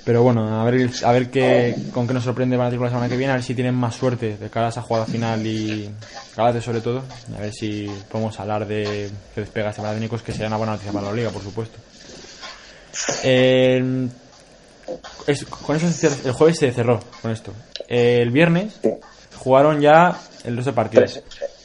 Pero 0.04 0.22
bueno, 0.22 0.60
a 0.60 0.64
ver, 0.64 0.90
a 1.04 1.12
ver 1.12 1.30
qué, 1.30 1.74
con 1.92 2.06
qué 2.06 2.14
nos 2.14 2.24
sorprende 2.24 2.56
Panathinaikos 2.56 2.86
la 2.86 2.90
semana 2.90 3.08
que 3.10 3.16
viene, 3.16 3.32
a 3.32 3.36
ver 3.36 3.44
si 3.44 3.54
tienen 3.54 3.74
más 3.74 3.94
suerte 3.94 4.36
de 4.38 4.48
cara 4.50 4.66
a 4.66 4.68
esa 4.70 4.82
jugada 4.82 5.04
final 5.06 5.46
y 5.46 5.90
Galate 6.36 6.60
sobre 6.62 6.80
todo, 6.80 7.02
a 7.36 7.40
ver 7.40 7.52
si 7.52 7.86
podemos 8.10 8.38
hablar 8.40 8.66
de 8.66 9.10
que 9.34 9.40
despega 9.42 9.70
este 9.70 9.82
Panathinaikos, 9.82 10.22
que 10.22 10.32
sería 10.32 10.46
una 10.48 10.56
buena 10.56 10.72
noticia 10.72 10.92
para 10.92 11.06
la 11.08 11.12
liga, 11.12 11.30
por 11.30 11.42
supuesto. 11.42 11.78
Eh, 13.22 14.08
es- 15.26 15.44
con 15.44 15.76
eso 15.76 15.86
el 16.24 16.32
jueves 16.32 16.58
se 16.58 16.72
cerró 16.72 17.00
con 17.22 17.30
esto. 17.30 17.52
el 17.88 18.30
viernes 18.30 18.74
jugaron 19.36 19.80
ya 19.80 20.18
el 20.44 20.56
resto 20.56 20.70
de 20.72 20.74
partidos. 20.76 21.22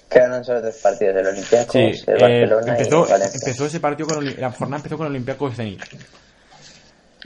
Quedaron 0.10 0.44
solo 0.46 0.62
tres 0.62 0.78
partidos 0.78 1.16
del 1.16 1.28
Olympiacos, 1.28 1.72
Sí, 1.74 1.80
el 1.80 2.18
eh, 2.18 2.20
Barcelona 2.20 2.72
empezó, 2.78 3.06
y 3.08 3.10
Valencia. 3.12 3.40
empezó 3.42 3.66
ese 3.66 3.80
partido 3.80 4.08
con 4.10 4.28
el- 4.28 4.40
la 4.40 4.52
jornada 4.52 4.78
empezó 4.78 4.98
con 4.98 5.08
el 5.08 5.12
Olympiacos 5.14 5.56
Zenit. 5.56 5.82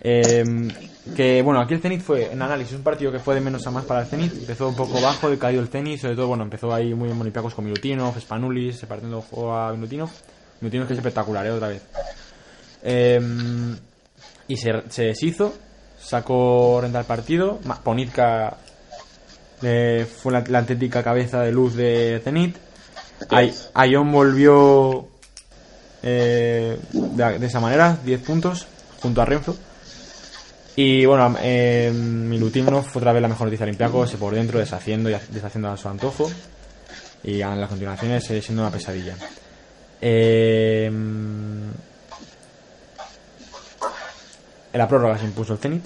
Eh, 0.02 0.44
que 1.16 1.42
bueno, 1.42 1.60
aquí 1.62 1.74
el 1.74 1.82
Zenit 1.82 2.02
fue 2.02 2.32
en 2.32 2.42
análisis 2.42 2.76
un 2.76 2.84
partido 2.84 3.12
que 3.12 3.20
fue 3.20 3.36
de 3.36 3.42
menos 3.42 3.66
a 3.66 3.72
más 3.72 3.86
para 3.86 4.02
el 4.02 4.08
Zenit. 4.08 4.34
Empezó 4.34 4.68
un 4.70 4.76
poco 4.76 5.02
bajo, 5.02 5.30
decaído 5.30 5.62
el 5.62 5.68
Zenit, 5.68 6.00
sobre 6.00 6.16
todo 6.16 6.28
bueno, 6.28 6.44
empezó 6.44 6.74
ahí 6.74 6.94
muy 6.94 7.10
en 7.10 7.20
Olympiacos 7.20 7.54
con 7.54 7.66
Milutinov, 7.66 8.20
Spanulis, 8.20 8.78
se 8.78 8.88
partiendo 8.88 9.22
juego 9.22 9.56
a 9.56 9.74
Milutinov. 9.74 10.10
Milutinov 10.62 10.88
que 10.88 10.94
es 10.94 11.00
espectacular, 11.00 11.46
¿eh? 11.46 11.52
otra 11.52 11.70
vez. 11.70 11.82
Eh, 12.84 13.20
y 14.48 14.58
se, 14.58 14.72
se 14.90 15.04
deshizo, 15.04 15.54
sacó 16.00 16.80
renta 16.82 17.00
al 17.00 17.06
partido. 17.06 17.60
Ponitka 17.84 18.58
eh, 19.62 20.06
fue 20.06 20.34
la, 20.34 20.44
la 20.48 20.60
auténtica 20.60 21.04
cabeza 21.04 21.42
de 21.42 21.52
luz 21.52 21.76
de 21.76 22.22
Zenit. 22.24 22.58
Aion 23.74 24.12
volvió 24.12 25.08
eh, 26.04 26.78
de, 26.92 27.40
de 27.40 27.46
esa 27.46 27.60
manera, 27.60 27.98
10 28.06 28.22
puntos, 28.22 28.68
junto 29.02 29.22
a 29.22 29.26
Renfro. 29.26 29.56
Y 30.78 31.06
bueno, 31.08 31.36
eh, 31.42 31.92
Milutinov 31.92 32.84
fue 32.86 33.00
otra 33.00 33.12
vez 33.12 33.22
la 33.22 33.28
mejor 33.28 33.48
noticia 33.48 33.64
Olympiacos, 33.66 34.12
por 34.14 34.34
dentro, 34.36 34.60
deshaciendo 34.60 35.10
y 35.10 35.14
ha- 35.16 35.22
deshaciendo 35.30 35.70
a 35.70 35.76
su 35.78 35.90
antojo. 35.90 36.32
Y 37.24 37.42
en 37.42 37.60
las 37.60 37.68
continuaciones 37.68 38.24
sigue 38.24 38.42
siendo 38.44 38.62
una 38.62 38.72
pesadilla. 38.72 39.16
Eh, 40.00 40.86
en 40.86 41.74
la 44.74 44.88
prórroga 44.88 45.18
se 45.18 45.26
impuso 45.26 45.54
el 45.54 45.60
Zenit. 45.60 45.86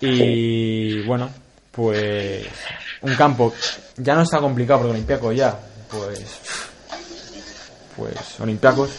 Y 0.00 1.02
bueno, 1.06 1.28
pues 1.70 2.46
un 3.02 3.14
campo 3.14 3.52
ya 3.98 4.14
no 4.14 4.22
está 4.22 4.38
complicado 4.40 4.80
porque 4.80 4.92
Olympiacos 4.94 5.36
ya, 5.36 5.56
pues 5.90 6.40
pues 7.96 8.40
Olympiacos 8.40 8.90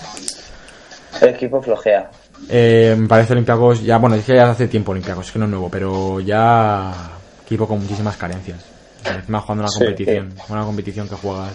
El 1.22 1.30
equipo 1.30 1.62
flojea. 1.62 2.10
Eh, 2.50 2.96
me 2.98 3.08
parece 3.08 3.34
Olympiacos 3.34 3.82
ya, 3.84 3.98
bueno, 3.98 4.16
es 4.16 4.26
que 4.26 4.36
ya 4.36 4.50
hace 4.50 4.68
tiempo 4.68 4.92
Olympiacos, 4.92 5.28
es 5.28 5.32
que 5.32 5.40
no 5.40 5.46
es 5.46 5.52
nuevo, 5.52 5.70
pero 5.70 6.20
ya 6.20 6.94
equipo 7.44 7.68
con 7.68 7.82
muchísimas 7.82 8.18
carencias. 8.18 8.60
O 9.02 9.04
sea, 9.06 9.16
encima 9.16 9.42
jugando 9.42 9.64
una 9.64 9.72
Sí, 9.72 9.80
competición, 9.80 10.34
una 10.50 10.64
competición 10.64 11.10
que 11.10 11.16
juegas 11.16 11.54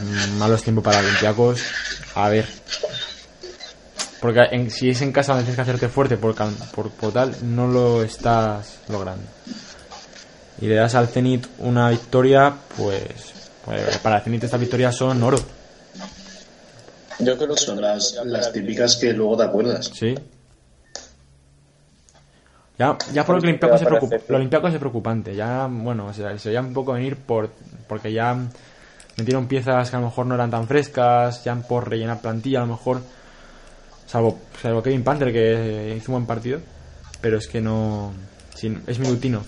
mm, 0.00 0.38
malos 0.38 0.62
tiempos 0.62 0.84
para 0.84 0.98
Olympiacos. 1.00 1.62
A 2.14 2.28
ver. 2.28 2.46
Porque 4.20 4.40
en- 4.52 4.70
si 4.70 4.88
es 4.88 5.02
en 5.02 5.12
casa 5.12 5.32
donde 5.32 5.44
tienes 5.44 5.56
que 5.56 5.62
hacerte 5.62 5.88
fuerte 5.88 6.16
por, 6.16 6.34
por 6.90 7.12
tal, 7.12 7.34
no 7.42 7.66
lo 7.66 8.02
estás 8.02 8.78
logrando. 8.88 9.24
Y 10.60 10.66
le 10.66 10.76
das 10.76 10.94
al 10.94 11.08
Zenit 11.08 11.46
una 11.58 11.90
victoria, 11.90 12.54
pues, 12.76 13.02
pues 13.64 13.98
para 13.98 14.16
el 14.16 14.22
Zenit 14.22 14.44
estas 14.44 14.60
victorias 14.60 14.96
son 14.96 15.22
oro. 15.22 15.38
Yo 17.20 17.36
creo 17.36 17.54
que 17.54 17.60
Son 17.60 17.80
las, 17.80 18.18
las 18.24 18.52
típicas 18.52 18.96
que 18.96 19.12
luego 19.12 19.36
te 19.36 19.44
acuerdas. 19.44 19.90
Sí. 19.94 20.14
Ya, 22.78 22.98
ya 23.12 23.24
por 23.24 23.36
lo 23.36 23.40
que 23.40 23.46
el 23.46 23.50
Olympiacos 23.52 23.80
es, 23.80 23.86
Para 23.86 24.00
preocup- 24.00 24.06
hacer- 24.16 24.24
lo 24.28 24.36
Olympiacos 24.36 24.72
es 24.72 24.78
preocupante. 24.80 25.34
Ya, 25.36 25.68
bueno, 25.70 26.06
o 26.06 26.12
sea, 26.12 26.36
se 26.38 26.48
veía 26.48 26.60
un 26.60 26.72
poco 26.74 26.92
venir 26.94 27.16
por 27.16 27.50
porque 27.86 28.12
ya 28.12 28.36
metieron 29.16 29.46
piezas 29.46 29.90
que 29.90 29.96
a 29.96 30.00
lo 30.00 30.06
mejor 30.06 30.26
no 30.26 30.34
eran 30.34 30.50
tan 30.50 30.66
frescas, 30.66 31.44
ya 31.44 31.54
por 31.54 31.88
rellenar 31.88 32.20
plantilla, 32.20 32.58
a 32.58 32.66
lo 32.66 32.72
mejor. 32.72 33.00
Salvo, 34.06 34.38
salvo 34.60 34.82
Kevin 34.82 35.04
Panther, 35.04 35.32
que 35.32 35.94
hizo 35.96 36.10
un 36.10 36.14
buen 36.16 36.26
partido. 36.26 36.60
Pero 37.20 37.38
es 37.38 37.46
que 37.46 37.60
no. 37.60 38.12
sin- 38.54 38.82
es 38.86 38.98
Milutino. 38.98 39.42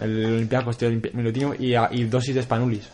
El 0.00 0.24
Olympiacos 0.24 0.76
tiene 0.76 1.00
Milutino 1.12 1.54
y, 1.56 1.74
a- 1.74 1.88
y 1.92 2.04
dosis 2.04 2.34
de 2.34 2.42
Spanulis. 2.42 2.88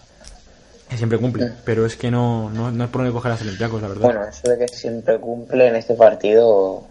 Que 0.88 0.96
siempre 0.96 1.18
cumple. 1.18 1.52
Pero 1.64 1.84
es 1.84 1.96
que 1.96 2.10
no, 2.10 2.48
no, 2.50 2.70
no 2.70 2.84
es 2.84 2.90
por 2.90 3.02
donde 3.02 3.12
coger 3.12 3.32
a 3.32 3.34
Olympiacos, 3.36 3.82
la 3.82 3.88
verdad. 3.88 4.02
Bueno, 4.04 4.24
eso 4.24 4.50
de 4.50 4.58
que 4.58 4.68
siempre 4.68 5.18
cumple 5.18 5.68
en 5.68 5.76
este 5.76 5.94
partido. 5.94 6.84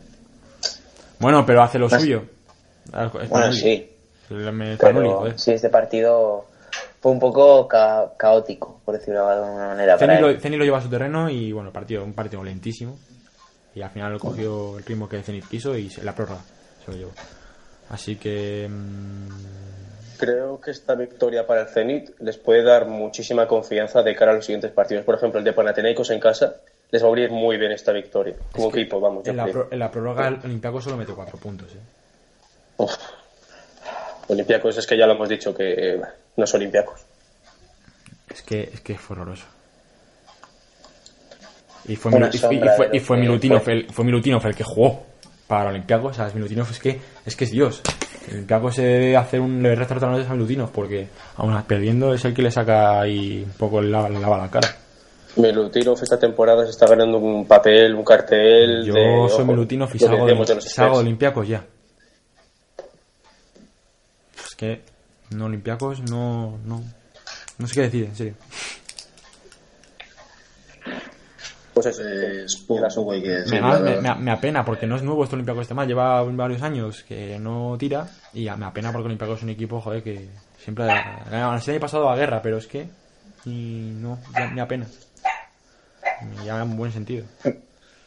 Bueno, 1.19 1.45
pero 1.45 1.63
hace 1.63 1.79
lo 1.79 1.89
suyo. 1.89 2.23
Bueno, 3.29 3.51
sí. 3.51 3.91
Me- 4.29 4.77
Pero 4.77 5.17
joder. 5.19 5.39
sí, 5.39 5.51
este 5.51 5.69
partido 5.69 6.45
fue 7.01 7.11
un 7.11 7.19
poco 7.19 7.67
ca- 7.67 8.11
caótico, 8.17 8.81
por 8.85 8.97
decirlo 8.97 9.25
de 9.27 9.33
alguna 9.33 9.67
manera. 9.69 9.97
Ceni 9.97 10.19
lo. 10.19 10.39
Ceni 10.39 10.57
lo 10.57 10.63
lleva 10.65 10.77
a 10.77 10.81
su 10.81 10.89
terreno 10.89 11.29
y 11.29 11.51
bueno, 11.51 11.71
partido, 11.71 12.03
un 12.03 12.13
partido 12.13 12.43
lentísimo. 12.43 12.97
Y 13.73 13.81
al 13.81 13.89
final 13.91 14.17
cogió 14.19 14.77
el 14.77 14.83
ritmo 14.83 15.07
que 15.07 15.21
Zenit 15.23 15.47
quiso 15.47 15.77
y 15.77 15.89
la 16.03 16.13
prórroga 16.13 16.41
se 16.85 16.91
lo 16.91 16.97
llevó. 16.97 17.11
Así 17.89 18.15
que. 18.17 18.67
mm, 18.69 19.27
Creo 20.17 20.59
que 20.59 20.71
esta 20.71 20.95
victoria 20.95 21.45
para 21.45 21.61
el 21.61 21.67
Zenit 21.67 22.11
les 22.19 22.37
puede 22.37 22.63
dar 22.63 22.87
muchísima 22.87 23.47
confianza 23.47 24.01
de 24.03 24.15
cara 24.15 24.31
a 24.31 24.35
los 24.35 24.45
siguientes 24.45 24.71
partidos. 24.71 25.03
Por 25.05 25.15
ejemplo, 25.15 25.39
el 25.39 25.45
de 25.45 25.53
Panathinaikos 25.53 26.09
en 26.09 26.19
casa 26.19 26.55
les 26.91 27.01
va 27.01 27.07
a 27.07 27.09
abrir 27.09 27.29
muy 27.31 27.57
bien 27.57 27.71
esta 27.71 27.91
victoria. 27.91 28.35
Como 28.51 28.71
que 28.71 28.81
equipo, 28.81 28.99
vamos. 28.99 29.23
yo 29.25 29.31
en, 29.31 29.37
la, 29.37 29.43
creo. 29.43 29.53
pro- 29.53 29.67
en 29.71 29.79
la 29.79 29.91
prórroga 29.91 30.27
el 30.27 30.39
Olympiacos 30.43 30.83
solo 30.83 30.97
metió 30.97 31.15
4 31.15 31.37
puntos. 31.37 31.71
¿eh? 31.73 31.77
Uf. 32.77 32.95
Olympiacos 34.29 34.77
es 34.77 34.87
que 34.87 34.97
ya 34.97 35.05
lo 35.05 35.13
hemos 35.13 35.29
dicho 35.29 35.53
que 35.55 35.73
eh, 35.95 36.01
no 36.35 36.43
es 36.43 36.53
Olympiacos. 36.53 37.01
Es 38.29 38.41
que, 38.41 38.61
es 38.73 38.81
que 38.81 38.97
fue 38.97 39.15
horroroso. 39.15 39.45
Y 41.87 41.95
fue, 41.95 42.11
y- 42.11 42.97
y, 42.97 42.97
y 42.97 43.17
Milutinov 43.17 43.69
el, 43.69 43.89
fue 43.91 44.03
Milutinov 44.03 44.45
el 44.45 44.55
que 44.55 44.63
jugó 44.63 45.05
para 45.47 45.69
Olympiacos. 45.69 46.17
¿sabes? 46.17 46.35
Milutinov 46.35 46.69
es 46.69 46.79
que 46.79 46.99
es 47.25 47.35
que 47.35 47.45
es 47.45 47.51
Dios. 47.51 47.81
Olympiacos 48.31 48.75
se 48.75 48.83
debe 48.83 49.17
hacer 49.17 49.39
un 49.39 49.61
le 49.61 49.75
resta 49.75 49.95
a 49.95 50.33
Milutinov 50.33 50.71
porque 50.71 51.07
aún 51.35 51.53
perdiendo 51.63 52.13
es 52.13 52.23
el 52.25 52.33
que 52.33 52.41
le 52.41 52.51
saca 52.51 53.01
ahí 53.01 53.43
un 53.45 53.53
poco 53.53 53.79
el 53.79 53.91
lava, 53.91 54.09
le 54.09 54.19
lava 54.19 54.37
la 54.37 54.49
cara. 54.49 54.75
Milutinov 55.37 56.01
esta 56.01 56.19
temporada 56.19 56.65
se 56.65 56.71
está 56.71 56.87
ganando 56.87 57.17
un 57.19 57.45
papel, 57.45 57.95
un 57.95 58.03
cartel. 58.03 58.85
Yo 58.85 58.93
de, 58.93 59.29
soy 59.29 59.41
ojo, 59.41 59.45
Milutinov 59.45 59.89
y 59.93 59.99
salgo 59.99 60.25
de, 60.25 60.33
de 60.33 60.39
de. 60.39 60.97
Olympiacos 60.97 61.47
ya. 61.47 61.63
Es 64.45 64.55
que 64.55 64.81
no 65.31 65.45
Olympiacos 65.45 66.01
no, 66.09 66.57
no, 66.65 66.83
no 67.57 67.67
sé 67.67 67.73
qué 67.73 67.81
decir, 67.81 68.05
en 68.05 68.15
serio. 68.15 68.33
Pues 71.83 71.99
eso. 71.99 72.65
Poco 72.67 73.11
hay 73.11 73.21
que 73.21 73.29
decir. 73.29 73.53
Me, 73.53 73.61
la 73.61 73.79
me, 73.79 73.83
verdad. 73.91 74.15
me- 74.17 74.23
me 74.23 74.31
apena 74.31 74.65
porque 74.65 74.87
no 74.87 74.95
es 74.95 75.03
nuevo 75.03 75.23
este 75.23 75.35
Olympiacos 75.35 75.61
este 75.63 75.73
mal, 75.73 75.87
lleva 75.87 76.23
varios 76.23 76.61
años 76.61 77.03
que 77.03 77.37
no 77.39 77.75
tira 77.77 78.07
y 78.33 78.49
me 78.49 78.65
apena 78.65 78.91
porque 78.91 79.05
Olympiacos 79.05 79.37
es 79.37 79.43
un 79.43 79.49
equipo, 79.49 79.79
joder, 79.81 80.01
que 80.03 80.27
siempre 80.57 80.85
ha 80.85 80.87
ganado. 80.87 81.55
El 81.55 81.69
año 81.71 81.79
pasado 81.79 82.09
a 82.09 82.15
guerra, 82.15 82.41
pero 82.41 82.57
es 82.57 82.67
que 82.67 82.87
y 83.45 83.91
no, 83.95 84.19
ya, 84.33 84.47
me 84.47 84.61
apena. 84.61 84.87
Ya 86.43 86.61
en 86.61 86.75
buen 86.75 86.91
sentido. 86.91 87.25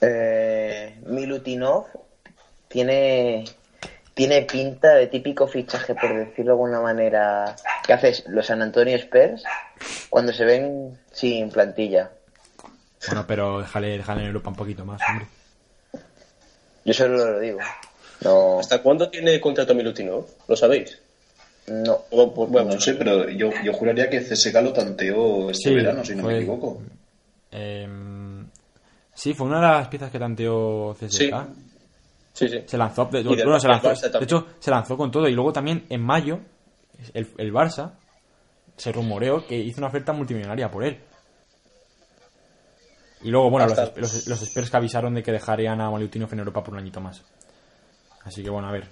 Eh, 0.01 0.99
Milutinov 1.07 1.87
tiene 2.69 3.45
tiene 4.15 4.43
pinta 4.43 4.95
de 4.95 5.07
típico 5.07 5.47
fichaje, 5.47 5.95
por 5.95 6.15
decirlo 6.15 6.45
de 6.57 6.63
alguna 6.63 6.81
manera, 6.81 7.57
que 7.87 7.93
haces 7.93 8.25
los 8.27 8.47
San 8.47 8.61
Antonio 8.63 8.97
Spurs 8.97 9.45
cuando 10.11 10.33
se 10.33 10.45
ven 10.45 10.99
sin 11.13 11.51
plantilla. 11.51 12.11
Bueno, 13.07 13.25
pero 13.27 13.61
déjale, 13.61 13.97
déjale 13.99 14.21
en 14.23 14.27
Europa 14.29 14.51
un 14.51 14.57
poquito 14.57 14.85
más, 14.85 15.01
hombre. 15.09 15.27
Yo 16.85 16.93
solo 16.95 17.17
lo 17.33 17.41
digo. 17.41 17.59
No, 18.23 18.61
¿Hasta 18.61 18.83
cuándo 18.83 19.09
tiene 19.09 19.41
contrato 19.41 19.75
Milutinov? 19.75 20.27
¿Lo 20.49 20.57
sabéis? 20.57 20.99
no. 21.69 21.99
O- 22.11 22.35
pues, 22.35 22.51
bueno, 22.51 22.75
no 22.75 22.81
sé, 22.81 22.95
pero 22.95 23.29
yo, 23.31 23.51
yo 23.65 23.73
juraría 23.73 24.11
que 24.11 24.21
CSK 24.21 24.55
lo 24.63 24.73
tanteó 24.73 25.51
este 25.51 25.69
Sí, 25.71 25.75
verano, 25.75 26.05
si 26.05 26.15
no 26.17 26.23
fue- 26.25 26.33
me 26.35 26.39
equivoco. 26.41 26.83
Em, 27.53 28.47
sí, 29.15 29.35
fue 29.35 29.47
una 29.47 29.61
de 29.61 29.67
las 29.67 29.89
piezas 29.89 30.11
que 30.11 30.19
tanteó 30.19 30.95
CSK. 30.99 31.17
Sí. 31.17 31.31
sí, 32.35 32.49
sí. 32.49 32.63
Se 32.67 32.77
lanzó, 32.79 33.05
de, 33.07 33.23
bueno, 33.23 33.61
se 33.61 33.69
lanzó- 33.69 33.95
de 34.19 34.25
hecho, 34.25 34.47
se 34.59 34.71
lanzó 34.71 34.97
con 34.97 35.11
todo. 35.11 35.29
Y 35.29 35.33
luego 35.33 35.53
también 35.53 35.87
en 35.89 36.03
mayo, 36.03 36.41
el, 37.15 37.29
el 37.39 37.53
Barça 37.53 37.93
se 38.77 38.91
rumoreó 38.93 39.47
que 39.47 39.57
hizo 39.57 39.79
una 39.81 39.89
oferta 39.89 40.13
multimillonaria 40.13 40.71
por 40.71 40.85
él. 40.85 40.99
Y 43.23 43.31
luego, 43.31 43.51
bueno, 43.51 43.67
los, 43.67 43.97
los, 43.97 44.27
los 44.27 44.43
Spurs 44.43 44.71
que 44.71 44.77
avisaron 44.77 45.15
de 45.15 45.23
que 45.23 45.33
dejarían 45.33 45.81
a 45.81 45.91
Malutinov 45.91 46.33
en 46.33 46.39
Europa 46.39 46.65
por 46.65 46.75
un 46.75 46.81
añito 46.81 47.01
más. 47.01 47.23
Así 48.25 48.43
que 48.43 48.51
bueno, 48.51 48.69
a 48.69 48.73
ver. 48.73 48.89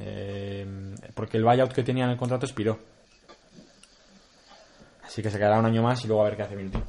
Eh, 0.00 0.66
porque 1.14 1.36
el 1.36 1.44
buyout 1.44 1.72
que 1.72 1.82
tenía 1.82 2.04
en 2.04 2.10
el 2.10 2.16
contrato 2.16 2.46
expiró. 2.46 2.78
Así 5.04 5.22
que 5.22 5.30
se 5.30 5.38
quedará 5.38 5.58
un 5.58 5.66
año 5.66 5.82
más 5.82 6.04
y 6.04 6.08
luego 6.08 6.22
a 6.22 6.24
ver 6.26 6.36
qué 6.36 6.42
hace 6.42 6.56
Milutin. 6.56 6.82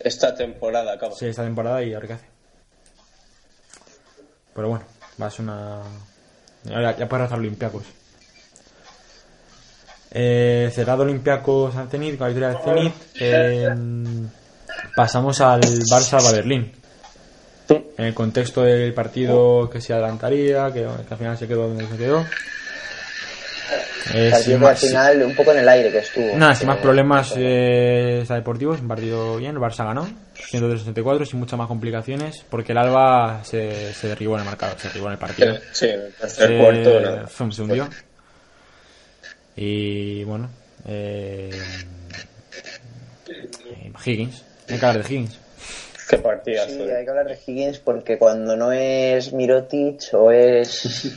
Esta 0.00 0.34
temporada 0.34 0.94
acaba. 0.94 1.14
Sí, 1.14 1.26
esta 1.26 1.44
temporada 1.44 1.82
y 1.82 1.94
a 1.94 1.98
ver 1.98 2.08
qué 2.08 2.14
hace. 2.14 2.26
Pero 4.54 4.68
bueno, 4.68 4.84
va 5.20 5.26
a 5.26 5.30
ser 5.30 5.42
una. 5.44 5.82
Ya, 6.64 6.96
ya 6.96 7.08
puede 7.08 7.22
rezar 7.22 7.38
Olympiacos. 7.38 7.84
Eh, 10.10 10.70
cerrado 10.74 11.04
Olympiacos 11.04 11.74
al 11.76 11.88
Zenit, 11.88 12.18
con 12.18 12.28
la 12.28 12.34
victoria 12.34 12.48
del 12.48 12.58
Zenit. 12.62 12.94
eh, 13.20 13.74
pasamos 14.96 15.40
al 15.40 15.60
Barça 15.60 16.18
Alba 16.18 16.32
Berlín. 16.32 16.72
En 17.68 18.04
el 18.06 18.14
contexto 18.14 18.62
del 18.62 18.92
partido 18.92 19.70
que 19.70 19.80
se 19.80 19.92
adelantaría, 19.94 20.66
que, 20.72 20.80
que 20.82 21.12
al 21.14 21.18
final 21.18 21.38
se 21.38 21.46
quedó 21.48 21.68
donde 21.68 21.86
se 21.88 21.96
quedó. 21.96 22.24
Eh, 24.14 24.30
Partido 24.30 24.38
sin 24.42 24.44
que 24.44 24.52
al 24.54 24.60
más- 24.60 24.80
final 24.80 25.22
un 25.22 25.36
poco 25.36 25.52
en 25.52 25.58
el 25.60 25.68
aire 25.68 25.90
que 25.92 25.98
estuvo. 25.98 26.36
Nada, 26.36 26.54
sin 26.54 26.66
más 26.66 26.78
Eh, 26.78 26.82
problemas 26.82 27.32
eh, 27.36 28.24
deportivos, 28.28 28.80
un 28.80 28.88
partido 28.88 29.36
bien, 29.36 29.52
el 29.54 29.60
Barça 29.60 29.84
ganó, 29.86 30.08
164 30.34 31.24
sin 31.24 31.38
muchas 31.38 31.56
más 31.56 31.68
complicaciones, 31.68 32.44
porque 32.50 32.72
el 32.72 32.78
Alba 32.78 33.40
se, 33.44 33.94
se 33.94 34.08
derribó 34.08 34.34
en 34.34 34.40
el 34.40 34.46
marcador, 34.46 34.76
se 34.78 34.88
derribó 34.88 35.06
en 35.06 35.12
el 35.12 35.18
partido. 35.18 35.54
Sí, 35.72 35.86
el 35.86 36.12
tercer 36.14 36.58
cuarto, 36.58 37.28
se 37.52 37.62
hundió. 37.62 37.88
Y 39.54 40.24
bueno, 40.24 40.50
eh, 40.86 41.50
eh, 43.28 43.92
Higgins, 44.04 44.44
hay 44.68 44.78
que 44.78 44.86
hablar 44.86 45.06
de 45.06 45.14
Higgins. 45.14 45.38
Qué 46.08 46.18
partidas. 46.18 46.70
Sí, 46.70 46.80
hay 46.82 47.04
que 47.04 47.10
hablar 47.10 47.26
de 47.26 47.38
Higgins 47.46 47.78
porque 47.78 48.18
cuando 48.18 48.56
no 48.56 48.72
es 48.72 49.32
Mirotic 49.32 50.02
o 50.12 50.30
es. 50.30 51.12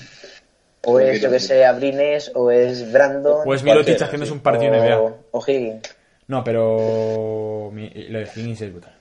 o 0.86 1.00
es, 1.02 1.22
yo 1.22 1.30
que 1.30 1.40
sé, 1.40 1.66
Abrines 1.66 2.32
o 2.36 2.50
es 2.52 2.92
Brandon. 2.92 3.44
Pues 3.44 3.64
Mirotic 3.64 3.98
Cualquiera, 3.98 4.06
haciendo 4.06 4.34
un 4.34 4.40
partido 4.40 4.72
NBA. 4.74 5.00
o, 5.00 5.18
o 5.32 5.44
Higgins. 5.46 5.82
No, 6.28 6.44
pero 6.44 7.70
mi- 7.74 7.90
lo 8.10 8.20
de 8.20 8.30
Higgins 8.36 8.62
es 8.62 8.72
brutal. 8.72 8.94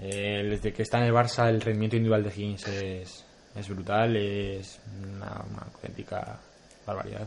Eh, 0.00 0.46
desde 0.48 0.72
que 0.72 0.82
está 0.82 0.98
en 0.98 1.04
el 1.04 1.12
Barça, 1.12 1.48
el 1.48 1.60
rendimiento 1.60 1.96
individual 1.96 2.22
de 2.22 2.30
Higgins 2.30 2.68
es, 2.68 3.24
es 3.56 3.68
brutal, 3.68 4.16
es 4.16 4.78
una, 5.02 5.44
una 5.50 5.62
auténtica 5.74 6.38
barbaridad. 6.86 7.26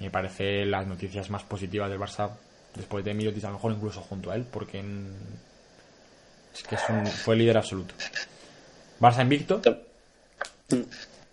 Y 0.00 0.04
me 0.04 0.10
parece 0.10 0.64
las 0.64 0.86
noticias 0.86 1.30
más 1.30 1.44
positivas 1.44 1.88
del 1.88 1.98
Barça 2.00 2.30
después 2.74 3.04
de 3.04 3.14
Mirotic, 3.14 3.44
a 3.44 3.48
lo 3.48 3.54
mejor 3.54 3.72
incluso 3.72 4.00
junto 4.00 4.30
a 4.30 4.34
él, 4.34 4.44
porque 4.50 4.80
en- 4.80 5.14
es 6.54 6.62
que 6.62 6.74
es 6.76 6.82
un- 6.88 7.06
fue 7.06 7.36
líder 7.36 7.56
absoluto. 7.56 7.94
Barça 9.00 9.22
invicto 9.22 9.60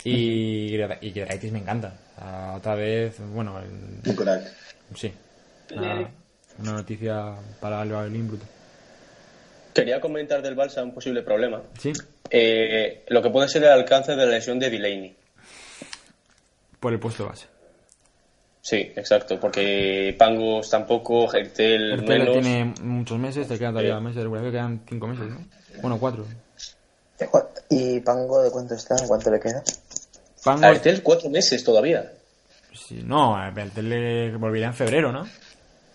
y, 0.03 0.75
y 0.75 1.11
Giedraitis 1.11 1.51
me 1.51 1.59
encanta. 1.59 1.93
Otra 2.55 2.75
vez, 2.75 3.15
bueno, 3.19 3.59
el- 3.59 4.09
Un 4.09 4.15
crack. 4.15 4.43
sí, 4.95 5.13
una, 5.75 6.09
una 6.59 6.71
noticia 6.73 7.35
para 7.59 7.81
el 7.83 7.89
Berlín 7.89 8.27
brutal. 8.27 8.47
Quería 9.73 10.01
comentar 10.01 10.41
del 10.41 10.55
Barça 10.57 10.83
un 10.83 10.93
posible 10.93 11.21
problema. 11.21 11.61
Sí, 11.77 11.93
Eh, 12.31 13.05
lo 13.09 13.21
que 13.23 13.29
puede 13.29 13.47
ser 13.49 13.63
el 13.63 13.69
alcance 13.71 14.11
de 14.11 14.17
la 14.17 14.25
lesión 14.33 14.59
de 14.59 14.69
Delaney. 14.69 15.15
por 16.79 16.93
el 16.93 16.99
puesto 16.99 17.23
de 17.23 17.29
base. 17.29 17.45
Sí, 18.69 18.91
exacto, 18.95 19.39
porque 19.39 20.13
Pangos 20.15 20.69
tampoco, 20.69 21.27
Gertel 21.27 21.91
El 21.91 22.05
Tele 22.05 22.19
menos. 22.19 22.33
tiene 22.33 22.73
muchos 22.83 23.17
meses, 23.17 23.47
te 23.47 23.57
quedan 23.57 23.71
todavía 23.73 23.97
Sí. 23.97 24.03
meses 24.03 24.17
de 24.17 24.23
quedan 24.51 24.81
cinco 24.87 25.07
meses, 25.07 25.25
¿no? 25.27 25.43
Bueno, 25.81 25.97
cuatro. 25.99 26.23
¿Y 27.71 27.99
Pango 28.01 28.43
de 28.43 28.51
cuánto 28.51 28.75
está? 28.75 28.95
¿Cuánto 29.07 29.31
le 29.31 29.39
queda? 29.39 29.57
A 29.61 30.43
Pangos, 30.43 30.61
Gertel 30.69 31.01
cuatro 31.01 31.31
meses 31.31 31.63
todavía. 31.63 32.11
sí, 32.71 33.01
no, 33.03 33.35
el 33.47 33.71
Tele 33.71 34.37
volverá 34.37 34.67
en 34.67 34.73
febrero, 34.75 35.11
¿no? 35.11 35.25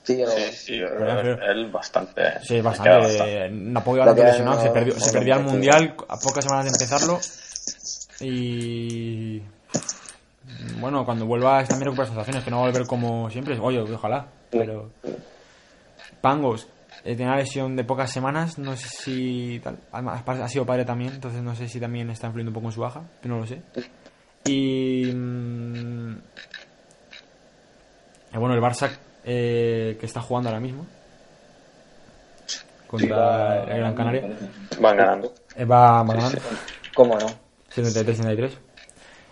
Sí, 0.03 0.17
lo- 0.17 0.33
Sí, 0.33 0.51
sí, 0.53 0.81
él 0.81 1.71
bastante. 1.71 2.23
Sí, 2.43 2.55
me 2.55 2.63
queda 2.63 2.99
bastante. 2.99 3.51
Napoleón 3.51 4.09
ahora 4.09 4.17
que 4.21 4.31
lesionado, 4.33 4.57
no- 4.57 4.63
se 4.65 4.71
perdió, 4.71 4.95
no 4.95 5.01
se 5.01 5.13
perdía 5.13 5.37
el 5.37 5.45
mundial 5.45 5.95
a 6.09 6.19
pocas 6.19 6.43
semanas 6.43 6.65
de 6.65 6.71
empezarlo. 6.73 7.21
Y. 8.21 9.43
Bueno, 10.85 11.03
cuando 11.07 11.25
vuelva 11.25 11.65
también 11.65 11.87
recupera 11.87 12.09
sensaciones, 12.09 12.45
que 12.45 12.51
no 12.51 12.59
va 12.59 12.65
a 12.65 12.71
volver 12.71 12.87
como 12.87 13.31
siempre. 13.31 13.59
Oye, 13.59 13.81
ojalá. 13.81 14.27
Pero. 14.51 14.91
Pangos, 16.21 16.69
eh, 17.05 17.17
tiene 17.17 17.31
una 17.31 17.39
lesión 17.39 17.75
de 17.75 17.85
pocas 17.85 18.11
semanas, 18.11 18.59
no 18.59 18.77
sé 18.77 18.89
si. 18.91 19.61
Tal, 19.61 19.79
ha 19.91 20.49
sido 20.51 20.67
padre 20.67 20.85
también, 20.85 21.15
entonces 21.15 21.41
no 21.43 21.55
sé 21.55 21.69
si 21.69 21.81
también 21.81 22.11
está 22.11 22.27
influyendo 22.27 22.51
un 22.51 22.55
poco 22.55 22.67
en 22.67 22.73
su 22.73 22.83
baja, 22.83 23.01
no 23.23 23.39
lo 23.39 23.47
sé. 23.47 23.63
Y. 24.45 25.11
mm, 25.11 26.19
eh, 28.35 28.39
bueno, 28.39 28.55
el 28.55 28.61
Barça 28.61 28.91
eh, 29.25 29.97
que 29.99 30.05
está 30.05 30.21
jugando 30.21 30.51
ahora 30.51 30.61
mismo 30.61 30.85
contra 32.87 33.63
el 33.63 33.79
Gran 33.79 33.95
Canaria 33.95 34.29
Van 34.79 34.99
ganando. 34.99 35.33
eh, 35.57 35.65
va 35.65 36.05
ganando 36.05 36.39
¿Cómo 36.95 37.19
no? 37.19 37.27
73-63 37.75 38.51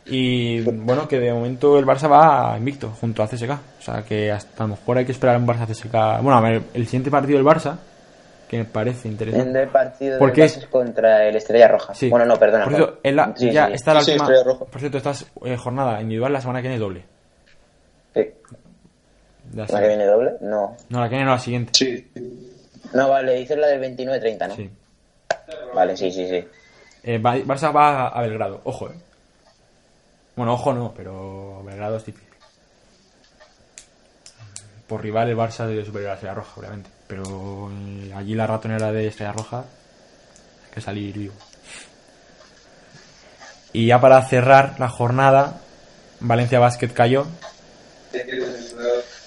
y 0.07 0.61
bueno 0.63 1.07
que 1.07 1.21
de 1.21 1.33
momento 1.33 1.79
el 1.79 1.87
Barça 1.87 2.11
va 2.11 2.57
invicto 2.59 2.91
junto 3.01 3.23
a 3.23 3.29
CSK 3.29 3.51
o 3.51 3.83
sea 3.83 4.03
que 4.03 4.33
hasta 4.33 4.65
a 4.65 4.67
lo 4.67 4.75
mejor 4.75 4.99
hay 4.99 5.05
que 5.05 5.13
esperar 5.13 5.37
un 5.37 5.47
Barça 5.47 5.67
CSK 5.67 6.23
bueno 6.23 6.35
a 6.39 6.41
ver 6.41 6.63
el 6.75 6.87
siguiente 6.87 7.11
partido 7.11 7.39
del 7.39 7.47
Barça 7.47 7.77
que 8.49 8.59
me 8.59 8.65
parece 8.65 9.09
interesante 9.09 9.63
el 9.63 9.69
partido 9.69 10.19
¿Por 10.19 10.29
de 10.31 10.35
qué 10.35 10.45
es? 10.45 10.67
contra 10.67 11.27
el 11.27 11.35
Estrella 11.37 11.69
Roja. 11.69 11.95
Sí. 11.95 12.11
Bueno, 12.11 12.27
no, 12.27 12.37
perdona. 12.37 12.65
por 12.65 12.75
cierto 12.75 12.99
en 13.03 13.17
la- 13.17 13.33
Sí, 13.35 13.51
ya 13.51 13.69
sí. 13.69 13.73
está 13.75 13.95
la 13.95 14.03
Sí, 14.03 14.11
última 14.11 14.25
Estrella 14.27 14.45
Roja. 14.45 14.65
por 14.67 14.79
cierto 14.81 14.99
esta 14.99 15.11
es, 15.13 15.27
eh, 15.45 15.57
jornada 15.57 16.01
individual 16.03 16.33
la 16.35 16.41
semana 16.43 16.59
que 16.61 16.69
viene 16.69 16.75
es 16.75 16.81
doble 16.81 17.05
Sí. 18.15 18.29
La 19.55 19.67
¿La 19.67 19.81
que 19.81 19.89
viene 19.89 20.05
doble? 20.05 20.33
No. 20.43 20.77
no 20.91 21.01
la 21.01 21.05
que 21.09 21.15
viene 21.15 21.25
no 21.25 21.31
la 21.33 21.39
siguiente 21.39 21.73
Sí. 21.75 22.11
No, 22.93 23.09
vale, 23.09 23.35
dices 23.37 23.57
la 23.57 23.69
del 23.69 23.81
29-30, 23.81 24.49
¿no? 24.49 24.57
sí 24.57 24.69
Vale, 25.75 25.97
sí, 25.97 26.11
sí, 26.13 26.29
sí. 26.29 26.45
Eh, 27.05 27.19
Barça 27.23 27.75
va 27.75 28.09
a 28.09 28.21
Belgrado, 28.23 28.61
ojo, 28.65 28.89
eh. 28.91 28.95
Bueno, 30.35 30.55
ojo 30.55 30.73
no, 30.73 30.93
pero 30.97 31.63
Belgrado 31.65 31.97
es 31.97 32.07
difícil. 32.07 32.29
Por 34.87 35.03
rival 35.03 35.29
el 35.29 35.37
Barça 35.37 35.67
debe 35.67 35.85
superior 35.85 36.11
a 36.11 36.15
Estrella 36.15 36.35
Roja, 36.35 36.53
obviamente. 36.57 36.91
Pero 37.07 37.71
eh, 37.71 38.13
allí 38.15 38.35
la 38.35 38.47
ratonera 38.47 38.93
de 38.93 39.09
Estrella 39.09 39.33
Roja 39.33 39.59
hay 39.59 40.75
que 40.75 40.81
salir 40.81 41.17
vivo. 41.17 41.35
Y 43.73 43.87
ya 43.87 44.01
para 44.01 44.23
cerrar 44.23 44.77
la 44.79 44.89
jornada, 44.89 45.61
Valencia 46.21 46.59
Basket 46.59 46.89
cayó. 46.89 47.27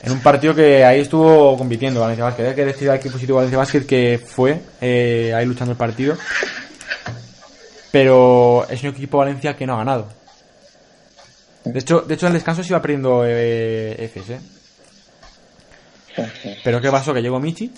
En 0.03 0.11
un 0.11 0.21
partido 0.21 0.53
que 0.53 0.85
ahí 0.85 1.01
estuvo 1.01 1.57
compitiendo 1.57 2.01
Valencia 2.01 2.25
Basket. 2.25 2.47
Hay 2.49 2.55
que 2.55 2.65
decir 2.65 2.89
aquí 2.91 3.09
positivo 3.09 3.37
Valencia 3.37 3.57
Basket 3.57 3.85
que 3.85 4.19
fue 4.19 4.61
eh, 4.81 5.33
ahí 5.35 5.45
luchando 5.45 5.71
el 5.71 5.77
partido. 5.77 6.15
Pero 7.91 8.67
es 8.69 8.83
un 8.83 8.89
equipo 8.89 9.17
Valencia 9.17 9.55
que 9.55 9.65
no 9.65 9.73
ha 9.73 9.77
ganado. 9.77 10.24
De 11.65 11.79
hecho, 11.79 12.01
de 12.01 12.13
hecho 12.13 12.27
al 12.27 12.33
descanso 12.33 12.63
se 12.63 12.69
iba 12.69 12.81
perdiendo 12.81 13.25
eh, 13.25 14.03
Efes, 14.03 14.29
¿eh? 14.29 14.39
Pero 16.63 16.79
¿qué 16.79 16.89
pasó? 16.89 17.13
Que 17.13 17.21
llegó 17.21 17.39
Michic, 17.39 17.73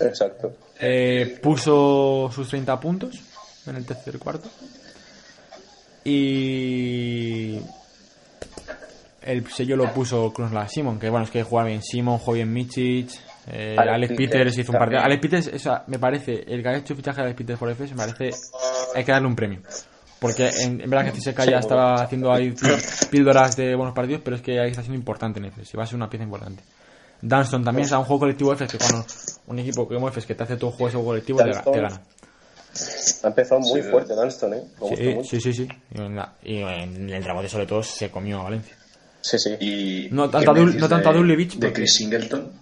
Exacto. 0.00 0.52
eh, 0.80 1.38
puso 1.42 2.30
sus 2.34 2.48
30 2.48 2.80
puntos 2.80 3.20
en 3.66 3.76
el 3.76 3.86
tercer 3.86 4.18
cuarto. 4.18 4.48
Y 6.02 7.60
el 9.22 9.46
sello 9.50 9.76
lo 9.76 9.92
puso 9.92 10.32
Krusla 10.32 10.66
Simon, 10.66 10.98
que 10.98 11.10
bueno, 11.10 11.24
es 11.24 11.30
que 11.30 11.42
juega 11.42 11.66
bien 11.66 11.82
Simon, 11.82 12.18
juega 12.18 12.36
bien 12.36 12.52
Michic, 12.52 13.10
eh, 13.46 13.76
Alex 13.78 13.94
Alex, 13.94 14.12
Peters 14.12 14.32
Peters 14.32 14.58
hizo 14.58 14.72
un 14.72 14.78
partido. 14.78 15.00
Alex 15.02 15.20
Peters, 15.20 15.50
o 15.54 15.58
sea, 15.58 15.84
me 15.86 15.98
parece, 15.98 16.44
el 16.48 16.62
que 16.62 16.68
ha 16.68 16.76
hecho 16.76 16.96
fichaje 16.96 17.18
de 17.18 17.26
Alex 17.26 17.38
Peters 17.38 17.58
por 17.58 17.70
FS, 17.70 17.94
me 17.94 18.06
parece, 18.06 18.30
hay 18.94 19.04
que 19.04 19.12
darle 19.12 19.28
un 19.28 19.36
premio. 19.36 19.60
Porque 20.20 20.48
en, 20.50 20.80
en 20.82 20.90
verdad 20.90 21.12
que 21.12 21.18
CSK 21.18 21.44
ya 21.50 21.58
estaba 21.58 21.94
haciendo 21.94 22.30
ahí 22.32 22.54
píldoras 23.10 23.56
de 23.56 23.74
buenos 23.74 23.94
partidos, 23.94 24.20
pero 24.22 24.36
es 24.36 24.42
que 24.42 24.60
ahí 24.60 24.70
está 24.70 24.82
siendo 24.82 24.98
importante 24.98 25.38
en 25.40 25.46
FS, 25.46 25.70
y 25.72 25.76
va 25.76 25.84
a 25.84 25.86
ser 25.86 25.96
una 25.96 26.10
pieza 26.10 26.24
importante. 26.24 26.62
Dunston 27.22 27.64
también, 27.64 27.88
sea, 27.88 27.98
un 27.98 28.04
juego 28.04 28.20
colectivo 28.20 28.52
FS, 28.54 28.76
que 28.78 28.84
cuando 28.84 29.06
un 29.46 29.58
equipo 29.58 29.86
como 29.88 30.08
FS 30.08 30.26
que 30.26 30.34
te 30.34 30.42
hace 30.42 30.56
todo 30.56 30.70
juego 30.70 30.88
ese 30.88 30.96
juego 30.96 31.08
colectivo, 31.10 31.38
te, 31.38 31.80
gana. 31.80 32.00
Ha 33.22 33.26
empezado 33.28 33.60
muy 33.60 33.82
fuerte 33.82 34.14
Dunston, 34.14 34.54
¿eh? 34.54 34.62
Me 34.74 34.80
gusta 34.80 34.96
Sí, 34.96 35.08
mucho. 35.14 35.28
sí, 35.30 35.40
sí, 35.40 35.52
sí. 35.54 35.68
Y 35.94 36.00
en, 36.00 36.16
la- 36.16 36.34
y 36.42 36.56
en 36.58 37.10
el 37.10 37.24
rebote 37.24 37.48
sobre 37.48 37.66
todo 37.66 37.82
se 37.82 38.10
comió 38.10 38.40
a 38.40 38.44
Valencia. 38.44 38.76
Sí, 39.22 39.38
sí. 39.38 39.56
Y, 39.60 40.08
No 40.12 40.26
¿qué 40.30 40.32
tanto 40.32 40.50
a 40.52 40.54
Dul- 40.54 40.74
no 40.76 40.88
tanto 40.88 41.08
a 41.10 41.12
De 41.12 41.48
porque- 41.66 41.72
Chris 41.72 41.94
Singleton. 41.94 42.52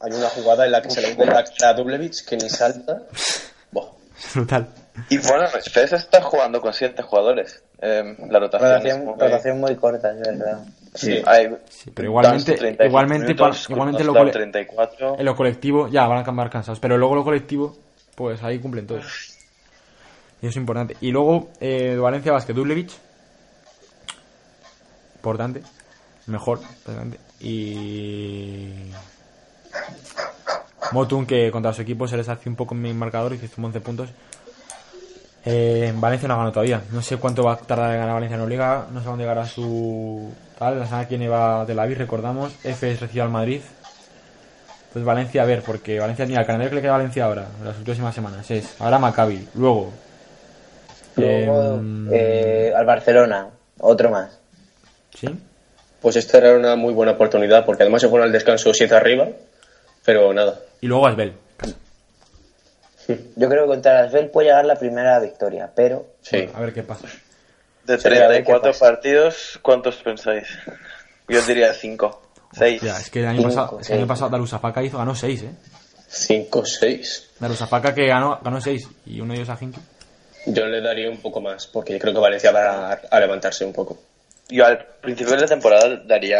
Hay 0.00 0.12
una 0.12 0.28
jugada 0.30 0.66
en 0.66 0.72
la 0.72 0.82
que 0.82 0.90
se 0.90 1.00
le 1.00 1.10
encuentra 1.12 1.44
a 1.64 1.74
Dublevich 1.74 2.24
que 2.24 2.36
ni 2.36 2.48
salta. 2.48 3.02
Buah. 3.72 3.86
Brutal. 4.34 4.68
Y 5.08 5.18
bueno, 5.18 5.44
Spurs 5.46 5.92
está 5.92 6.22
jugando 6.22 6.60
con 6.60 6.72
siete 6.72 7.02
jugadores. 7.02 7.62
Eh, 7.80 8.16
la 8.30 8.38
rotación, 8.38 8.70
es 8.70 8.76
Rotación, 8.82 9.04
muy- 9.04 9.14
rotación 9.18 9.60
muy 9.60 9.76
corta, 9.76 10.10
es 10.12 10.20
verdad. 10.20 10.64
Sí, 10.94 11.20
hay 11.26 11.56
Sí, 11.68 11.90
pero 11.90 12.08
igualmente, 12.08 12.36
Dunston 12.52 12.56
35 12.56 12.84
igualmente, 12.88 13.26
minutos, 13.34 13.66
pa- 13.66 13.72
igualmente 13.72 14.04
lo, 14.04 14.12
Kuzma 14.12 14.20
cole- 14.20 14.32
34. 14.32 15.18
en 15.18 15.24
lo 15.24 15.34
colectivo, 15.34 15.88
ya 15.88 16.06
van 16.06 16.18
a 16.18 16.20
acabar 16.20 16.48
cansados, 16.50 16.78
pero 16.78 16.96
luego 16.96 17.16
lo 17.16 17.24
colectivo, 17.24 17.76
pues 18.14 18.40
ahí 18.44 18.60
cumplen 18.60 18.86
todos. 18.86 19.34
Y 20.40 20.46
eso 20.46 20.50
es 20.50 20.56
importante. 20.56 20.96
Y 21.00 21.10
luego, 21.10 21.48
eh, 21.60 21.96
Valencia 22.00 22.30
Basket, 22.30 22.54
Dublevich, 22.54 22.92
importante, 25.16 25.62
mejor, 26.26 26.60
y 27.40 28.90
Motun 30.92 31.26
que 31.26 31.50
contra 31.50 31.72
su 31.72 31.82
equipo 31.82 32.06
se 32.06 32.16
les 32.16 32.28
hace 32.28 32.48
un 32.48 32.54
poco 32.56 32.74
en 32.74 32.82
mi 32.82 32.92
marcador 32.94 33.32
y 33.32 33.36
hizo 33.44 33.60
11 33.60 33.80
puntos. 33.80 34.10
Eh, 35.46 35.92
Valencia 35.96 36.26
no 36.26 36.34
ha 36.34 36.36
ganado 36.38 36.52
todavía. 36.52 36.80
No 36.90 37.02
sé 37.02 37.16
cuánto 37.18 37.44
va 37.44 37.52
a 37.52 37.56
tardar 37.56 37.92
en 37.92 37.98
ganar 37.98 38.14
Valencia 38.14 38.36
en 38.36 38.42
la 38.42 38.48
Liga. 38.48 38.86
No 38.90 39.00
sé 39.00 39.06
dónde 39.06 39.24
llegará 39.24 39.46
su 39.46 40.32
tal. 40.58 40.78
La 40.78 40.86
semana 40.86 41.06
que 41.06 41.16
viene 41.16 41.28
va 41.28 41.64
de 41.64 41.74
la 41.74 41.86
VIR, 41.86 41.98
recordamos. 41.98 42.52
F 42.64 42.96
recibe 42.96 43.22
al 43.22 43.30
Madrid. 43.30 43.60
Entonces 44.88 45.04
Valencia, 45.04 45.42
a 45.42 45.46
ver, 45.46 45.62
porque 45.62 45.98
Valencia, 45.98 46.24
mira, 46.24 46.40
el 46.40 46.46
calendario 46.46 46.70
que 46.70 46.76
le 46.76 46.82
queda 46.82 46.94
a 46.94 46.98
Valencia 46.98 47.24
ahora, 47.24 47.46
en 47.58 47.66
las 47.66 47.76
próximas 47.76 48.14
semanas, 48.14 48.48
es 48.50 48.80
ahora 48.80 49.00
Maccabi, 49.00 49.48
luego 49.54 49.92
Luego, 51.16 51.76
Em, 51.76 52.08
eh, 52.12 52.72
al 52.74 52.84
Barcelona, 52.86 53.48
otro 53.78 54.10
más. 54.10 54.38
¿Sí? 55.14 55.28
Pues 56.00 56.16
esta 56.16 56.38
era 56.38 56.56
una 56.56 56.76
muy 56.76 56.92
buena 56.92 57.12
oportunidad, 57.12 57.64
porque 57.64 57.82
además 57.82 58.02
se 58.02 58.08
fueron 58.08 58.26
al 58.26 58.32
descanso 58.32 58.74
7 58.74 58.94
arriba, 58.94 59.28
pero 60.04 60.32
nada. 60.32 60.60
Y 60.80 60.86
luego 60.86 61.06
Asbel. 61.06 61.32
Yo 63.08 63.48
creo 63.48 63.62
que 63.64 63.68
contra 63.68 64.00
el 64.00 64.06
Asbel 64.06 64.30
puede 64.30 64.48
llegar 64.48 64.64
la 64.64 64.76
primera 64.76 65.18
victoria, 65.20 65.70
pero 65.74 66.06
Sí. 66.22 66.48
A 66.54 66.60
ver 66.60 66.72
qué 66.72 66.82
pasa. 66.82 67.06
De 67.84 67.98
Sería 67.98 68.24
a 68.24 68.28
ver 68.28 68.38
qué 68.38 68.52
34 68.52 68.70
pasa. 68.72 68.84
partidos, 68.92 69.58
¿cuántos 69.62 69.96
pensáis? 69.96 70.48
Yo 71.28 71.40
diría 71.42 71.72
5. 71.74 72.22
6. 72.52 72.82
Hostia, 72.82 72.96
es 73.00 73.10
que 73.10 73.18
el 73.20 73.26
año 73.26 73.36
Cinco, 73.38 73.48
pasado, 73.50 73.80
es 73.80 73.86
que 73.88 73.92
el 73.92 73.98
año 73.98 74.06
seis. 74.06 74.08
pasado 74.08 74.30
Darusafaka 74.30 74.82
hizo, 74.82 74.98
ganó 74.98 75.14
6, 75.14 75.42
¿eh? 75.42 75.50
5, 76.08 76.64
6. 76.64 77.30
Darusafaka 77.40 77.94
que 77.94 78.06
ganó, 78.06 78.38
ganó 78.42 78.60
6 78.60 78.88
y 79.06 79.20
uno 79.20 79.32
de 79.34 79.40
ellos 79.40 79.50
a 79.50 79.58
Hinky. 79.60 79.80
Yo 80.46 80.66
le 80.66 80.80
daría 80.80 81.10
un 81.10 81.18
poco 81.18 81.40
más, 81.40 81.66
porque 81.66 81.98
creo 81.98 82.12
que 82.14 82.20
Valencia 82.20 82.52
va 82.52 82.92
a, 82.92 83.00
a 83.10 83.20
levantarse 83.20 83.64
un 83.64 83.72
poco. 83.72 83.98
Yo 84.48 84.64
al 84.66 84.78
principio 85.00 85.34
de 85.34 85.40
la 85.40 85.46
temporada 85.48 85.96
daría 86.06 86.38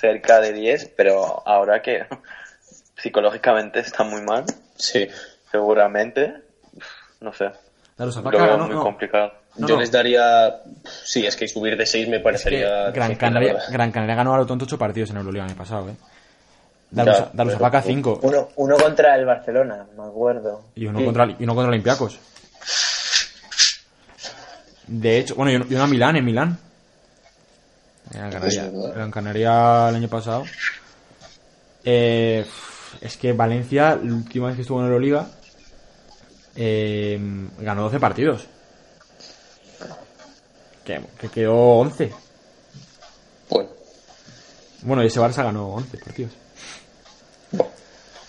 cerca 0.00 0.40
de 0.40 0.52
10, 0.52 0.92
pero 0.96 1.42
ahora 1.46 1.80
que 1.82 2.04
psicológicamente 3.00 3.80
está 3.80 4.02
muy 4.04 4.22
mal, 4.22 4.44
Sí. 4.76 5.06
Seguramente, 5.50 6.34
no 7.20 7.32
sé, 7.32 7.44
lo 7.46 7.52
Darusafaka 7.96 8.36
veo 8.38 8.46
ganó, 8.46 8.66
muy 8.66 8.74
no, 8.76 8.82
complicado. 8.82 9.32
no, 9.56 9.66
Yo 9.68 9.74
no. 9.74 9.80
les 9.80 9.90
daría. 9.92 10.62
Sí, 11.04 11.26
es 11.26 11.36
que 11.36 11.46
subir 11.48 11.76
de 11.76 11.84
6 11.86 12.08
me 12.08 12.16
Es 12.16 12.20
que 12.20 12.24
parecería. 12.24 12.90
Gran, 12.90 13.14
Canaria. 13.16 13.58
Gran 13.70 13.92
Canaria 13.92 14.14
ganó 14.14 14.34
a 14.34 14.38
lo 14.38 14.46
tonto 14.46 14.64
8 14.64 14.78
partidos 14.78 15.10
en 15.10 15.16
Euroliga 15.18 15.44
el 15.44 15.50
año 15.50 15.58
pasado, 15.58 15.88
¿eh? 15.90 15.96
Darusa- 16.90 17.26
Ya, 17.26 17.30
Darusafaka 17.34 17.82
pero- 17.82 17.94
5 17.94 18.20
uno, 18.22 18.48
uno 18.56 18.76
contra 18.76 19.14
el 19.16 19.24
Barcelona, 19.26 19.86
me 19.96 20.04
acuerdo. 20.04 20.64
y 20.74 20.86
uno 20.86 21.04
contra, 21.04 21.26
y 21.38 21.44
uno 21.44 21.54
contra 21.54 21.68
Olympiacos. 21.68 22.18
De 24.86 25.18
hecho, 25.18 25.34
bueno, 25.36 25.52
y 25.68 25.74
uno, 25.74 25.84
a 25.84 25.86
Milán, 25.86 26.16
en 26.16 26.24
Milán. 26.24 26.58
Canaria. 28.10 28.70
Gran 28.94 29.10
Canaria 29.12 29.88
el 29.90 29.94
año 29.94 30.08
pasado. 30.08 30.44
Eh, 31.84 32.44
es 33.00 33.16
que 33.16 33.32
Valencia, 33.32 33.96
la 34.02 34.12
última 34.14 34.48
vez 34.48 34.56
que 34.56 34.62
estuvo 34.62 34.80
en 34.80 34.86
Euroliga, 34.86 35.26
eh, 36.56 37.18
ganó 37.60 37.82
12 37.82 38.00
partidos. 38.00 38.46
Que, 40.84 41.00
que 41.18 41.28
quedó 41.28 41.54
11. 41.78 42.12
Bueno, 43.50 43.68
Bueno, 44.82 45.02
y 45.02 45.06
ese 45.06 45.20
Barça 45.20 45.44
ganó 45.44 45.68
11 45.74 45.98
partidos. 45.98 46.32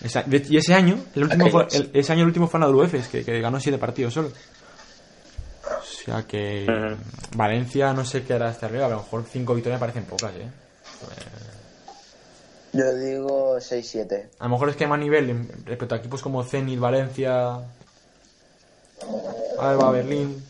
Esa- 0.02 0.22
de- 0.24 0.44
y 0.48 0.56
ese 0.56 0.74
año, 0.74 0.98
el 1.14 1.22
último 1.24 1.48
fue, 1.50 1.66
el- 1.72 1.90
ese 1.94 2.12
año 2.12 2.22
el 2.22 2.28
último 2.28 2.48
fue 2.48 2.58
en 2.58 2.62
la 2.62 2.68
WF, 2.68 3.08
que, 3.10 3.24
que 3.24 3.40
ganó 3.40 3.60
7 3.60 3.78
partidos 3.78 4.12
solo. 4.14 4.28
O 5.64 6.04
sea 6.04 6.22
que 6.26 6.66
Ujú. 6.68 6.96
Valencia 7.36 7.92
no 7.92 8.04
sé 8.04 8.24
qué 8.24 8.34
hará 8.34 8.48
hasta 8.48 8.66
arriba, 8.66 8.86
a 8.86 8.88
lo 8.88 8.96
mejor 8.96 9.24
5 9.30 9.54
victorias 9.54 9.78
parecen 9.80 10.04
pocas, 10.04 10.32
¿eh? 10.34 10.48
Yo 12.72 12.94
digo 12.96 13.58
6-7. 13.60 14.28
A 14.38 14.44
lo 14.44 14.50
mejor 14.50 14.70
es 14.70 14.76
que 14.76 14.84
hay 14.84 14.90
más 14.90 14.98
nivel 14.98 15.30
en- 15.30 15.48
respecto 15.66 15.94
a 15.94 15.98
equipos 15.98 16.20
como 16.22 16.42
Zenit, 16.42 16.80
Valencia, 16.80 17.58
Alba, 19.58 19.90
Berlín, 19.90 20.42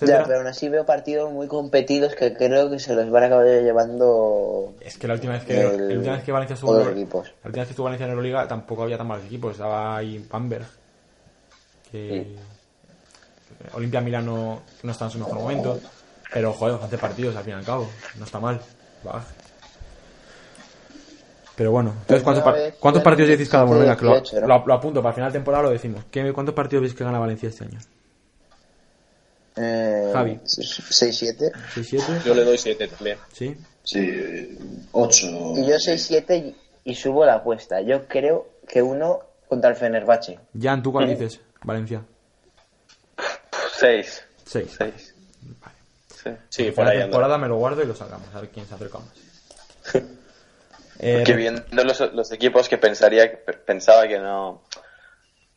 Ya, 0.00 0.24
pero 0.24 0.38
aún 0.38 0.46
así 0.46 0.68
veo 0.68 0.84
partidos 0.84 1.32
muy 1.32 1.46
competidos 1.46 2.14
que 2.14 2.34
creo 2.34 2.70
que 2.70 2.78
se 2.78 2.94
los 2.94 3.10
van 3.10 3.22
a 3.24 3.26
acabar 3.26 3.46
llevando 3.46 4.72
Es 4.80 4.98
que 4.98 5.06
la 5.08 5.14
última 5.14 5.32
vez 5.34 5.44
que, 5.44 5.60
El- 5.60 5.88
la 5.88 5.94
última 5.96 6.14
vez 6.16 6.24
que 6.24 6.32
Valencia 6.32 6.54
estuvo 6.54 6.72
la 7.42 7.48
última 7.48 7.62
vez 7.62 7.66
que 7.68 7.70
estuvo 7.72 7.84
Valencia 7.84 8.04
en 8.04 8.10
Euroliga 8.10 8.46
tampoco 8.48 8.82
había 8.82 8.98
tan 8.98 9.06
malos 9.06 9.24
equipos. 9.26 9.52
Estaba 9.52 9.96
ahí 9.96 10.24
Bamberg, 10.30 10.66
que 11.90 12.26
Olimpia 13.74 14.00
Milano 14.00 14.60
no 14.82 14.90
está 14.90 15.06
en 15.06 15.10
su 15.10 15.18
mejor 15.18 15.38
momento, 15.38 15.78
pero 16.32 16.52
joder, 16.52 16.78
11 16.82 16.98
partidos 16.98 17.36
al 17.36 17.44
fin 17.44 17.54
y 17.54 17.56
al 17.56 17.64
cabo, 17.64 17.88
no 18.18 18.24
está 18.24 18.40
mal. 18.40 18.60
Va. 19.06 19.24
Pero 21.56 21.70
bueno, 21.70 21.90
entonces 22.00 22.22
¿cuántos, 22.24 22.42
par- 22.44 22.54
vez, 22.54 22.74
¿cuántos 22.80 23.02
partidos 23.02 23.28
decís 23.30 23.48
cada 23.48 23.64
uno? 23.64 23.78
Venga, 23.78 23.96
que 23.96 24.04
lo, 24.04 24.12
18, 24.20 24.40
¿no? 24.40 24.46
lo- 24.48 24.66
lo 24.66 24.74
apunto 24.74 25.02
para 25.02 25.14
final 25.14 25.30
de 25.32 25.38
temporada 25.38 25.62
lo 25.64 25.70
decimos. 25.70 26.04
¿Qué, 26.10 26.32
¿Cuántos 26.32 26.54
partidos 26.54 26.82
veis 26.82 26.94
que 26.94 27.04
gana 27.04 27.18
Valencia 27.18 27.48
este 27.48 27.64
año? 27.64 27.78
Eh, 29.56 30.10
Javi. 30.12 30.40
6-7. 30.44 31.52
¿6-7? 31.76 32.24
yo 32.24 32.34
le 32.34 32.44
doy 32.44 32.58
7 32.58 32.88
también. 32.88 33.18
¿Sí? 33.32 33.56
Sí, 33.84 34.58
8. 34.92 35.26
Y 35.56 35.66
yo 35.66 35.76
6-7 35.76 36.36
y, 36.84 36.90
y 36.90 36.94
subo 36.96 37.24
la 37.24 37.34
apuesta. 37.34 37.80
Yo 37.82 38.08
creo 38.08 38.48
que 38.66 38.82
uno 38.82 39.20
contra 39.48 39.70
el 39.70 39.76
Fenerbahce. 39.76 40.40
Jan, 40.60 40.82
¿tú 40.82 40.90
cuál 40.90 41.08
dices? 41.08 41.40
Valencia. 41.62 42.02
6. 43.78 44.24
6. 44.44 44.74
6. 44.78 45.14
Vale. 45.60 45.74
Sí. 46.08 46.30
Sí, 46.48 46.70
Por 46.72 46.86
ahí 46.86 46.94
anda. 46.96 47.04
temporada 47.06 47.38
me 47.38 47.46
lo 47.48 47.56
guardo 47.56 47.82
y 47.82 47.86
lo 47.86 47.94
sacamos, 47.94 48.26
a 48.34 48.40
ver 48.40 48.50
quién 48.50 48.66
se 48.66 48.74
acerca 48.74 48.98
más. 48.98 49.94
Eh, 50.98 51.22
Que 51.26 51.34
viendo 51.34 51.64
los, 51.84 52.00
los 52.14 52.30
equipos 52.32 52.68
que 52.68 52.78
pensaría 52.78 53.30
pensaba 53.66 54.06
que 54.06 54.18
no 54.18 54.62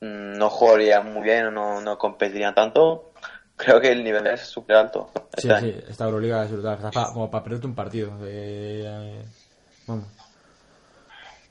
mm, 0.02 0.34
no 0.38 0.50
jugarían 0.50 1.14
muy 1.14 1.24
bien 1.24 1.46
o 1.48 1.52
no, 1.52 1.82
no 1.82 1.98
competirían 1.98 2.56
tanto, 2.56 3.12
creo 3.56 3.80
que 3.80 3.92
el 3.92 4.04
nivel 4.04 4.26
es 4.28 4.42
súper 4.42 4.76
alto. 4.78 5.12
Sí, 5.38 5.48
sí, 5.60 5.76
esta 5.90 6.06
Euroliga 6.06 6.44
es 6.44 6.52
brutal. 6.52 6.76
Está 6.76 6.92
pa- 6.92 7.14
como 7.14 7.30
para 7.30 7.44
perderte 7.44 7.68
un 7.68 7.76
partido. 7.76 8.12
Eh, 8.24 8.84
eh, 8.86 9.26
vamos. 9.86 10.06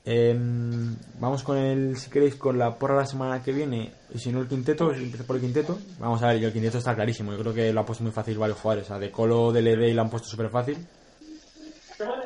Em, 0.09 0.95
vamos 1.19 1.43
con 1.43 1.57
el, 1.57 1.97
si 1.97 2.09
queréis, 2.09 2.35
con 2.35 2.57
la 2.57 2.73
porra 2.75 2.95
la 2.95 3.05
semana 3.05 3.43
que 3.43 3.51
viene. 3.51 3.91
Y 4.13 4.19
si 4.19 4.31
no, 4.31 4.39
el 4.39 4.47
quinteto, 4.47 4.93
si 4.93 5.03
empiezo 5.03 5.25
por 5.25 5.35
el 5.35 5.41
quinteto. 5.41 5.77
Vamos 5.99 6.23
a 6.23 6.27
ver, 6.27 6.37
y 6.41 6.45
el 6.45 6.53
quinteto 6.53 6.77
está 6.77 6.95
clarísimo. 6.95 7.33
Yo 7.33 7.39
creo 7.39 7.53
que 7.53 7.73
lo 7.73 7.81
ha 7.81 7.85
puesto 7.85 8.03
muy 8.05 8.13
fácil 8.13 8.37
varios 8.37 8.57
jugadores. 8.59 8.89
A 8.89 8.99
De 8.99 9.11
Colo, 9.11 9.51
DLD 9.51 9.89
y 9.89 9.93
lo 9.93 10.01
han 10.01 10.09
puesto 10.09 10.29
súper 10.29 10.49
fácil. 10.49 10.77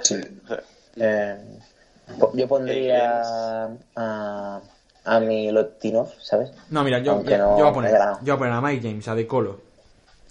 Sí. 0.01 0.15
Eh, 0.95 1.37
yo 2.33 2.47
pondría 2.47 3.69
a, 3.95 4.61
a 5.05 5.19
mi 5.19 5.51
Lotinov, 5.51 6.11
¿sabes? 6.19 6.51
No, 6.69 6.83
mira, 6.83 6.99
yo, 6.99 7.23
yo, 7.23 7.37
no 7.37 7.57
yo 7.57 7.63
voy 7.63 7.69
a 7.69 7.73
poner, 7.73 7.91
yo 7.91 8.17
voy 8.21 8.29
a 8.31 8.37
poner 8.37 8.53
a 8.53 8.61
Mike 8.61 8.87
James, 8.89 9.07
a 9.07 9.15
De 9.15 9.25
Colo. 9.27 9.61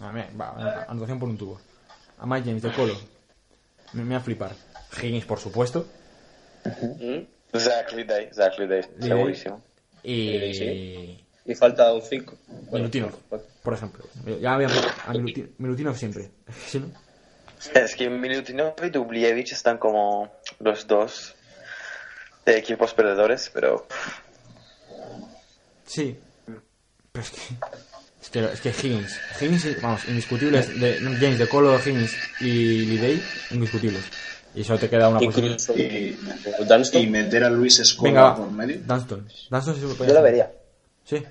A 0.01 0.13
ver, 0.13 0.29
va, 0.39 0.85
anotación 0.89 1.19
por 1.19 1.29
un 1.29 1.37
tubo. 1.39 1.61
A 2.19 2.27
Mike 2.27 2.47
James, 2.49 2.63
De 2.63 2.73
Colo. 2.73 2.95
Me, 3.93 4.05
me 4.05 4.15
va 4.15 4.21
a 4.21 4.25
flipar. 4.25 4.53
Higgins, 5.03 5.25
por 5.25 5.39
supuesto. 5.39 5.87
Exactly 7.53 8.05
day, 8.05 8.25
exactly 8.25 8.67
day, 8.67 8.83
Day. 8.99 9.09
segurísimo. 9.09 9.63
Y. 10.03 10.55
Sí. 10.55 11.25
Y 11.47 11.55
falta 11.55 11.93
un 11.93 12.03
5. 12.03 12.35
Milutinov, 12.71 13.13
por 13.63 13.75
ejemplo. 13.75 14.05
Ya 14.41 14.55
había 14.55 14.69
a 14.69 15.13
Miluti- 15.13 15.51
Milutinov 15.59 15.97
siempre. 15.97 16.31
¿Sí, 16.67 16.79
no? 16.79 16.89
Es 17.75 17.95
que 17.97 18.09
Milutinov 18.09 18.75
y 18.85 18.91
Dublievich 18.91 19.53
están 19.53 19.79
como 19.79 20.31
los 20.61 20.87
dos 20.87 21.35
de 22.47 22.59
equipos 22.59 22.95
perdedores, 22.95 23.51
pero 23.53 23.87
Sí. 25.87 26.17
Pero 27.13 27.25
es 27.25 27.31
que. 27.31 27.41
Es 28.23 28.29
que, 28.31 28.45
es 28.45 28.61
que 28.61 28.69
Higgins. 28.69 29.19
Higgins, 29.41 29.83
vamos, 29.83 30.07
indiscutibles. 30.07 30.79
De, 30.79 30.99
James, 30.99 31.39
De 31.39 31.49
Colo, 31.49 31.77
Higgins 31.79 32.15
y 32.41 32.85
Lidey, 32.87 33.21
indiscutibles. 33.51 34.05
Y 34.55 34.63
solo 34.63 34.79
te 34.79 34.89
queda 34.89 35.09
una 35.09 35.19
posición. 35.19 35.47
Incluso 35.53 35.77
Y, 35.77 36.19
Dunston. 36.69 37.03
y 37.03 37.07
meter 37.07 37.45
a 37.45 37.51
Luis 37.51 37.81
va. 38.15 38.37
por 38.37 38.51
medio. 38.51 38.79
Dunston. 38.85 39.27
Dunston 39.51 39.75
sí 39.75 39.81
Yo 40.07 40.15
lo 40.15 40.23
vería. 40.23 40.53
Sí. 41.05 41.23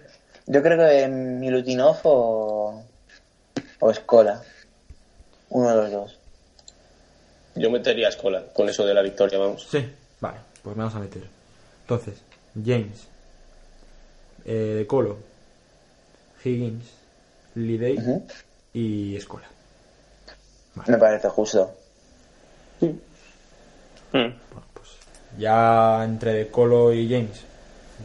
Yo 0.47 0.61
creo 0.63 0.77
que 0.89 1.07
Milutinov 1.07 1.99
o, 2.03 2.85
o 3.79 3.91
Escola. 3.91 4.41
Uno 5.49 5.69
de 5.69 5.75
los 5.75 5.91
dos. 5.91 6.18
Yo 7.55 7.69
metería 7.69 8.07
a 8.07 8.09
Escola 8.09 8.43
con 8.53 8.69
eso 8.69 8.85
de 8.85 8.93
la 8.93 9.01
victoria, 9.01 9.37
vamos. 9.39 9.67
Sí. 9.69 9.85
Vale, 10.21 10.37
pues 10.63 10.75
me 10.75 10.83
vamos 10.83 10.95
a 10.95 10.99
meter. 10.99 11.23
Entonces, 11.81 12.15
James. 12.65 13.07
Eh, 14.45 14.53
de 14.77 14.87
Colo. 14.87 15.17
Higgins. 16.43 16.85
Lidey 17.55 17.97
y 18.73 19.15
Escola. 19.15 19.47
Me 20.87 20.97
parece 20.97 21.27
justo. 21.29 21.75
mm, 22.81 22.87
Bueno, 24.13 24.33
pues 24.73 24.87
ya 25.37 26.03
entre 26.05 26.33
De 26.33 26.47
Colo 26.47 26.93
y 26.93 27.09
James 27.09 27.41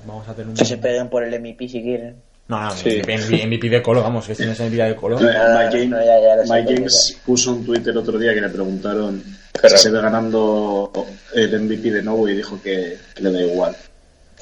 vamos 0.07 0.27
a 0.29 0.35
tener 0.35 0.49
un... 0.49 0.55
Que 0.57 0.65
se 0.65 0.79
peguen 0.79 1.09
por 1.09 1.23
el 1.25 1.39
MVP 1.41 1.69
si 1.69 1.83
quieren. 1.83 2.17
No, 2.49 2.61
no, 2.63 2.71
Sí. 2.73 3.01
MVP, 3.03 3.47
MVP 3.47 3.69
de 3.71 3.83
Colo, 3.83 4.03
vamos, 4.03 4.27
que 4.27 4.35
si 4.35 4.45
no 4.45 4.53
es 4.53 4.61
MVP 4.61 4.77
de 4.83 4.97
Colo. 4.97 5.17
Mike 5.19 5.35
James, 5.71 5.89
no, 5.89 6.05
ya- 6.05 6.21
ya 6.21 6.37
lo 6.37 6.47
sé, 6.47 6.53
Mike 6.53 6.75
James 6.75 7.21
puso 7.25 7.53
un 7.53 7.65
Twitter 7.65 7.97
otro 7.97 8.19
día 8.19 8.35
que 8.35 8.41
le 8.41 8.49
preguntaron 8.51 9.23
Se 9.69 9.91
ve 9.91 10.01
ganando 10.01 10.91
el 11.35 11.61
MVP 11.61 11.91
de 11.91 12.03
nuevo 12.03 12.29
y 12.29 12.37
dijo 12.37 12.61
que, 12.63 12.99
que 13.15 13.23
le 13.23 13.33
da 13.33 13.41
igual. 13.41 13.77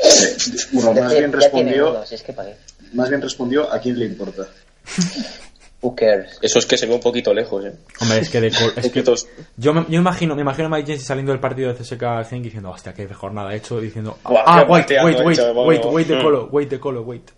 Eh, 0.02 0.36
bueno, 0.72 1.00
más 1.00 1.14
bien 1.14 1.32
respondió, 1.32 1.90
uno, 1.90 2.06
si 2.06 2.14
es 2.14 2.22
que 2.22 2.32
pagué. 2.32 2.56
más 2.92 3.08
bien 3.08 3.20
respondió 3.20 3.72
a 3.72 3.78
quién 3.78 3.98
le 3.98 4.06
importa. 4.06 4.46
Who 5.80 5.94
cares? 5.96 6.38
Eso 6.40 6.58
es 6.60 6.66
que 6.66 6.76
se 6.76 6.86
ve 6.86 6.94
un 6.94 7.00
poquito 7.00 7.34
lejos, 7.34 7.64
¿eh? 7.64 7.72
Hombre, 8.00 8.18
es 8.18 8.30
que 8.30 8.40
de 8.40 8.50
Colo... 8.50 8.72
Es 8.76 8.88
que 8.92 9.04
yo, 9.56 9.74
me, 9.74 9.84
yo 9.88 10.00
imagino, 10.00 10.34
me 10.34 10.42
imagino 10.42 10.66
a 10.66 10.70
Mike 10.70 10.92
James 10.92 11.04
saliendo 11.04 11.32
del 11.32 11.40
partido 11.40 11.72
de 11.72 11.80
CSK 11.80 12.28
Genk 12.28 12.44
diciendo, 12.44 12.70
hostia, 12.70 12.94
qué 12.94 13.06
mejor 13.06 13.32
nada 13.32 13.54
hecho, 13.54 13.80
diciendo, 13.80 14.18
Buah, 14.22 14.42
ah, 14.46 14.64
qué 14.64 14.72
wait, 14.72 14.90
wait, 14.90 15.24
wait, 15.24 15.38
hecho, 15.38 15.52
wait, 15.52 15.84
wait 15.84 16.08
de 16.08 16.16
Mm. 16.16 16.22
Colo, 16.22 16.48
wait 16.52 16.70
de 16.70 16.80
Colo, 16.80 17.02
wait. 17.02 17.30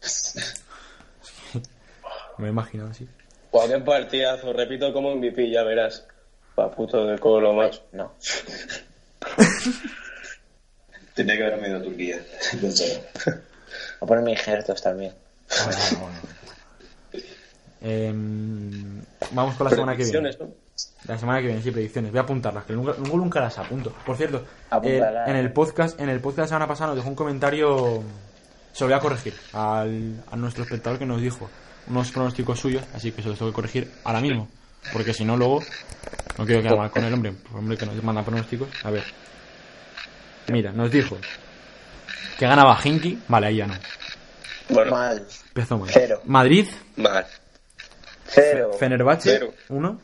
me 2.38 2.48
imagino 2.48 2.86
así. 2.86 3.06
Buah, 3.52 3.68
qué 3.68 3.78
partidazo, 3.78 4.52
repito 4.52 4.92
como 4.92 5.14
MVP, 5.14 5.50
ya 5.50 5.62
verás. 5.62 6.06
Pa' 6.60 6.70
puto 6.70 7.06
de 7.06 7.18
colo, 7.18 7.54
macho. 7.54 7.80
No. 7.92 8.12
Tenía 11.14 11.38
que 11.38 11.46
haberme 11.46 11.68
ido 11.68 11.78
a 11.78 11.82
Turquía. 11.82 12.18
Voy 12.52 13.40
a 14.02 14.06
poner 14.06 14.24
mis 14.24 14.38
injertos 14.38 14.82
también. 14.82 15.14
Bueno, 15.64 15.80
bueno, 15.92 16.18
bueno. 16.20 17.24
Em, 17.80 19.02
vamos 19.30 19.54
con 19.54 19.64
la 19.64 19.70
semana 19.70 19.96
que 19.96 20.04
viene. 20.04 20.36
La 21.06 21.16
semana 21.16 21.40
que 21.40 21.46
viene, 21.46 21.62
sí, 21.62 21.70
predicciones. 21.70 22.10
Voy 22.10 22.18
a 22.18 22.24
apuntarlas, 22.24 22.66
que 22.66 22.74
nunca, 22.74 22.92
nunca, 22.98 23.16
nunca 23.16 23.40
las 23.40 23.56
apunto. 23.56 23.94
Por 24.04 24.18
cierto, 24.18 24.44
eh, 24.82 25.02
en 25.28 25.36
el 25.36 25.54
podcast 25.54 25.98
en 25.98 26.10
el 26.10 26.20
podcast 26.20 26.36
de 26.36 26.42
la 26.42 26.48
semana 26.48 26.68
pasada 26.68 26.88
nos 26.88 26.96
dejó 26.96 27.08
un 27.08 27.14
comentario. 27.14 28.02
Se 28.74 28.84
lo 28.84 28.88
voy 28.88 28.98
a 28.98 29.00
corregir 29.00 29.32
al, 29.54 30.22
a 30.30 30.36
nuestro 30.36 30.64
espectador 30.64 30.98
que 30.98 31.06
nos 31.06 31.22
dijo 31.22 31.48
unos 31.86 32.12
pronósticos 32.12 32.60
suyos, 32.60 32.84
así 32.92 33.12
que 33.12 33.22
se 33.22 33.30
los 33.30 33.38
tengo 33.38 33.50
que 33.50 33.56
corregir 33.56 33.90
ahora 34.04 34.20
mismo. 34.20 34.46
Porque 34.92 35.14
si 35.14 35.24
no, 35.24 35.36
luego 35.36 35.60
no 36.38 36.46
quiero 36.46 36.62
quedar 36.62 36.76
mal 36.78 36.90
con 36.90 37.04
el 37.04 37.12
hombre, 37.14 37.30
el 37.50 37.56
hombre 37.56 37.76
que 37.76 37.86
nos 37.86 38.02
manda 38.02 38.22
pronósticos. 38.22 38.68
A 38.84 38.90
ver. 38.90 39.04
Mira, 40.48 40.72
nos 40.72 40.90
dijo 40.90 41.16
que 42.38 42.46
ganaba 42.46 42.78
Hinky. 42.82 43.22
Vale, 43.28 43.46
ahí 43.48 43.56
ya 43.56 43.66
no. 43.66 43.74
Bueno, 44.70 44.90
Mal. 44.92 45.26
Empezó 45.48 45.78
mal. 45.78 45.90
Cero. 45.92 46.20
Madrid, 46.24 46.66
mal. 46.96 47.26
Cero. 48.26 48.70
Fenerbahce, 48.78 49.30
Cero. 49.30 49.52
1. 49.68 50.00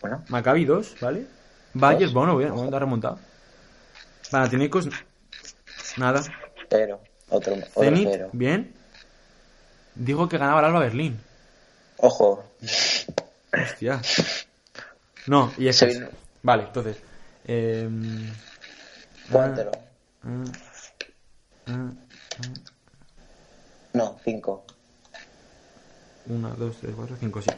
Bueno, 0.00 0.24
Maccabi 0.28 0.64
2, 0.64 0.96
¿vale? 1.00 1.26
Bayern, 1.74 2.12
bueno, 2.14 2.36
bien, 2.36 2.50
bueno, 2.50 2.64
está 2.66 2.78
remontado. 2.78 3.18
Panathinaikos, 4.30 4.88
nada. 5.96 6.22
cero. 6.70 7.00
Otro, 7.28 7.54
otro 7.54 7.82
Zenit, 7.82 8.08
cero. 8.10 8.28
bien. 8.32 8.72
Dijo 9.96 10.28
que 10.28 10.38
ganaba 10.38 10.60
el 10.60 10.66
Alba 10.66 10.80
Berlín. 10.80 11.20
Ojo. 11.98 12.44
Hostia. 13.52 14.00
No, 15.26 15.52
y 15.58 15.68
eso. 15.68 15.86
Vale, 16.42 16.64
entonces. 16.64 16.96
Eh, 17.46 17.88
Cuatro. 19.30 19.70
mm, 20.22 20.44
mm, 21.66 21.90
No, 23.94 24.18
cinco. 24.24 24.64
1, 26.26 26.54
2, 26.56 26.76
3, 26.80 26.94
4, 26.96 27.16
5, 27.20 27.42
sí. 27.42 27.50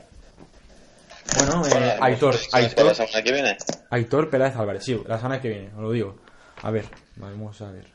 Bueno, 1.36 1.66
eh, 1.66 1.98
Aitor, 2.00 2.36
¿Para 2.50 2.64
Aitor, 2.64 2.86
la 2.86 2.94
semana 2.94 3.22
que 3.22 3.32
viene? 3.32 3.56
Aitor 3.90 4.30
Peláez 4.30 4.56
Álvarez, 4.56 4.84
sí, 4.84 5.02
la 5.06 5.16
semana 5.16 5.40
que 5.40 5.48
viene, 5.48 5.68
os 5.74 5.80
lo 5.80 5.90
digo. 5.92 6.16
A 6.62 6.70
ver, 6.70 6.86
vamos 7.16 7.60
a 7.62 7.70
ver. 7.70 7.86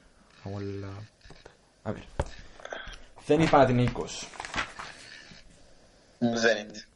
A 1.84 1.92
ver. 1.92 2.04
Zenit 3.26 3.50
Panathinaikos. 3.50 4.28
Zenit. 6.38 6.93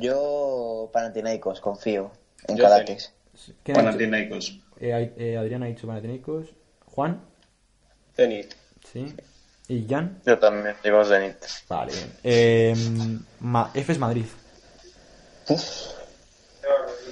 Yo, 0.00 0.90
Panathinaikos, 0.92 1.60
confío 1.60 2.10
en 2.48 2.56
Yo 2.56 2.64
Cadaques. 2.64 3.12
¿Quién 3.62 3.76
ha 3.76 3.80
dicho? 3.80 3.90
Panathinaikos. 3.92 4.58
Eh, 4.80 5.12
eh, 5.16 5.36
Adrián 5.36 5.62
ha 5.62 5.66
dicho 5.66 5.86
Panathinaikos. 5.86 6.46
Juan, 6.86 7.20
Zenit. 8.16 8.54
sí. 8.92 9.14
Y 9.66 9.86
Jan, 9.88 10.20
Yo 10.26 10.38
también 10.38 10.76
digo 10.84 11.04
Zenit. 11.04 11.36
vale, 11.68 11.92
bien. 11.92 12.12
Eh, 12.22 12.74
Ma- 13.40 13.70
F 13.74 13.92
es 13.92 13.98
Madrid. 13.98 14.26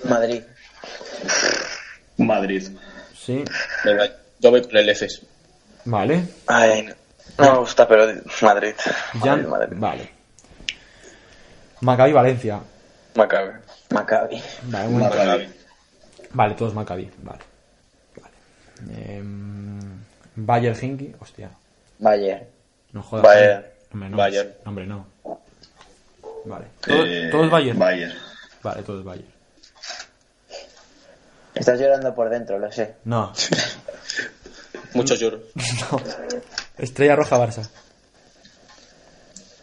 Madrid. 0.04 0.42
Madrid. 2.18 2.68
Sí, 3.14 3.44
yo 4.40 4.50
voy 4.50 4.62
con 4.62 4.76
el 4.76 4.88
EFES. 4.88 5.22
vale. 5.84 6.24
Ay, 6.46 6.82
no, 6.82 6.94
no 7.38 7.52
me 7.52 7.58
gusta, 7.60 7.86
pero 7.88 8.06
Madrid. 8.42 8.74
Jan, 9.20 9.48
Madrid, 9.48 9.48
Madrid. 9.48 9.76
vale. 9.78 10.10
Maccabi 11.82 12.12
Valencia. 12.12 12.60
Maccabi. 13.14 13.50
Maccabi. 13.90 14.42
Vale, 14.70 14.86
un 14.86 14.92
momento. 14.94 15.16
Maccabi. 15.16 15.48
Vale, 16.34 16.54
todos 16.54 16.74
Maccabi, 16.74 17.10
vale. 17.22 17.42
Vale. 18.16 18.36
Em, 19.16 19.80
Bayern 20.36 20.76
Hinky, 20.80 21.14
hostia. 21.20 21.50
Bayern. 21.98 22.46
No 22.92 23.02
jodas. 23.02 23.22
Bayern. 23.24 23.64
Hombre, 23.92 24.08
no. 24.10 24.16
Bayern. 24.16 24.50
Hombre, 24.64 24.86
no. 24.86 25.06
Vale. 26.46 26.66
Todo- 26.80 27.04
Eh, 27.06 27.28
todos 27.30 27.50
Bayern. 27.50 27.78
Bayern. 27.78 28.14
Vale, 28.62 28.82
todos 28.82 29.04
Bayern. 29.04 29.28
Estás 31.54 31.78
llorando 31.78 32.14
por 32.14 32.30
dentro, 32.30 32.58
lo 32.58 32.72
sé. 32.72 32.96
No. 33.04 33.32
Muchos 34.94 35.20
lloros. 35.20 35.40
Estrella 36.78 37.16
Roja 37.16 37.36
Barça. 37.38 37.68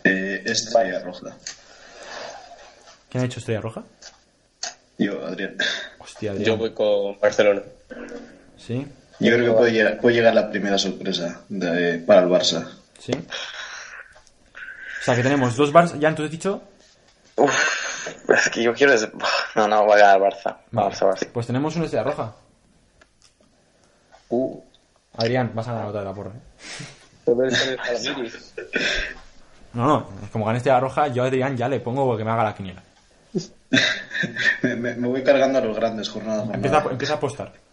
Eh, 0.03 0.43
Estrella 0.45 0.99
Roja. 0.99 1.35
¿Quién 3.09 3.23
ha 3.23 3.25
hecho 3.25 3.39
Estrella 3.39 3.61
Roja? 3.61 3.83
Yo, 4.97 5.25
Adrián. 5.25 5.55
Hostia, 5.99 6.31
Adrián. 6.31 6.45
Yo 6.47 6.57
voy 6.57 6.71
con 6.73 7.19
Barcelona. 7.19 7.61
Sí, 8.57 8.85
Yo 9.19 9.33
creo 9.35 9.45
que 9.53 9.57
puede 9.57 9.71
llegar, 9.71 9.99
puede 9.99 10.15
llegar 10.17 10.33
la 10.35 10.49
primera 10.49 10.77
sorpresa 10.77 11.41
de- 11.49 11.99
para 11.99 12.21
el 12.21 12.27
Barça. 12.29 12.67
sí. 12.99 13.11
O 13.13 15.01
sea 15.01 15.15
que 15.15 15.23
tenemos 15.23 15.55
dos 15.55 15.71
Barça. 15.73 15.97
Ya 15.97 16.09
entonces 16.09 16.29
he 16.33 16.37
dicho. 16.37 16.61
Uf, 17.37 18.29
es 18.29 18.49
que 18.49 18.61
yo 18.61 18.73
quiero... 18.73 18.93
No, 19.55 19.67
no, 19.67 19.87
va 19.87 19.95
a 19.95 19.97
ganar 19.97 20.19
Barça. 20.19 20.57
Vale. 20.71 20.89
Barça, 20.89 21.07
Barça. 21.07 21.27
Pues 21.31 21.47
tenemos 21.47 21.73
una 21.77 21.85
Estrella 21.85 22.03
Roja. 22.03 22.35
Uh, 24.27 24.61
Adrián, 25.17 25.51
vas 25.55 25.67
a 25.69 25.73
ganar 25.73 25.87
otra 25.87 26.01
de 26.01 26.05
la 26.05 26.13
porra. 26.13 26.31
¿eh? 26.31 27.77
No, 29.73 29.85
no. 29.85 30.09
Como 30.31 30.45
gane 30.45 30.57
Estrella 30.57 30.79
Roja, 30.81 31.07
yo 31.07 31.23
a 31.23 31.27
Adrián 31.27 31.55
ya 31.55 31.69
le 31.69 31.79
pongo 31.79 32.15
que 32.17 32.23
me 32.25 32.31
haga 32.31 32.43
la 32.43 32.53
quiniela. 32.55 32.83
Me, 34.63 34.93
voy 34.95 35.23
cargando 35.23 35.59
a 35.59 35.61
los 35.61 35.75
grandes 35.75 36.09
jornadas. 36.09 36.47
Empieza, 36.53 36.83
empieza 36.89 37.13
a 37.13 37.17
apostar. 37.17 37.53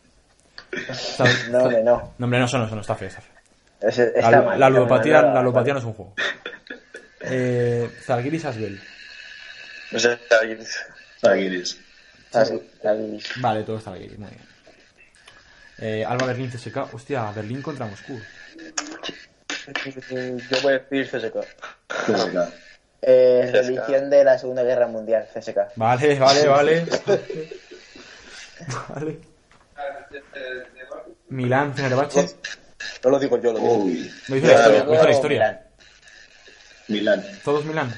No, 1.51 1.59
hombre, 1.60 1.82
no. 1.82 2.14
No, 2.18 2.24
hombre, 2.27 2.39
no, 2.39 2.44
eso 2.44 2.59
no, 2.59 2.66
eso 2.66 2.74
no, 2.74 2.81
está 2.82 2.94
feo, 2.94 3.09
está 3.09 3.23
feo. 3.23 4.12
La, 4.31 4.43
mal, 4.43 4.60
la 4.60 4.68
ludopatía, 4.68 5.23
mal, 5.23 5.35
la 5.35 5.43
ludopatía 5.43 5.73
no 5.74 5.78
es 5.78 5.85
un 5.86 5.93
juego. 5.94 6.14
Eh, 7.20 7.90
Zalgiris 8.02 8.44
Asbel. 8.44 8.81
O 9.94 9.98
sea, 9.98 10.18
Zalgiris. 10.28 10.86
Zalgiris. 11.20 11.81
Vale, 13.36 13.62
todo 13.62 13.78
está 13.78 13.93
Zalgiris, 13.93 14.18
muy 14.18 14.31
bien. 14.31 14.43
Eh, 15.78 16.05
Alba 16.06 16.27
Berlín 16.27 16.51
CSK. 16.51 16.94
Hostia, 16.94 17.31
Berlín 17.32 17.62
contra 17.62 17.86
Moscú. 17.86 18.20
Yo 20.51 20.62
voy 20.62 20.74
a 20.74 20.78
decir 20.78 21.09
CSK. 21.09 21.36
CSKA. 21.89 22.52
Eh, 23.08 23.48
religión 23.52 24.10
de 24.10 24.24
la 24.24 24.36
Segunda 24.36 24.64
Guerra 24.64 24.88
Mundial, 24.88 25.28
CSK. 25.32 25.76
Vale, 25.76 26.18
vale, 26.18 26.48
vale. 26.48 26.86
vale. 28.88 29.20
Milán, 31.28 31.72
Fenerbahce. 31.72 32.34
No 33.04 33.10
lo 33.10 33.18
digo 33.20 33.38
yo, 33.38 33.52
lo 33.52 33.58
digo. 33.60 33.74
Uy, 33.76 34.12
Lo 34.26 34.34
dice 34.34 34.48
la 34.48 34.54
historia, 34.54 34.84
lo 34.84 34.90
dice 34.90 34.96
la 34.96 35.02
Luego, 35.02 35.10
historia. 35.10 35.66
Milán. 36.88 37.20
Milán. 37.20 37.38
¿Todos 37.44 37.64
Milán? 37.64 37.94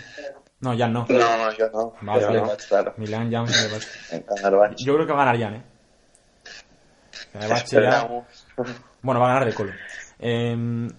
No, 0.60 0.76
Jan 0.76 0.92
no. 0.92 1.06
No, 1.08 1.36
no, 1.38 1.52
yo 1.52 1.70
no. 1.70 1.94
Vale, 2.02 2.20
yo 2.20 2.26
vale. 2.26 2.40
no, 2.42 2.56
claro. 2.68 2.94
Milán, 2.98 3.32
Jan, 3.32 3.48
Fenerbahce. 3.48 4.16
En 4.16 4.24
Fenerbahce. 4.24 4.84
Yo 4.84 4.94
creo 4.94 5.06
que 5.06 5.12
va 5.14 5.22
a 5.22 5.24
ganar 5.24 5.40
Jan, 5.40 5.54
eh. 5.54 5.62
Fenerbahce 7.32 7.82
ya... 7.82 8.08
Bueno, 9.00 9.20
va 9.20 9.26
a 9.30 9.34
ganar 9.34 9.46
de 9.46 9.54
colo. 9.54 9.72
Eh, 10.18 10.54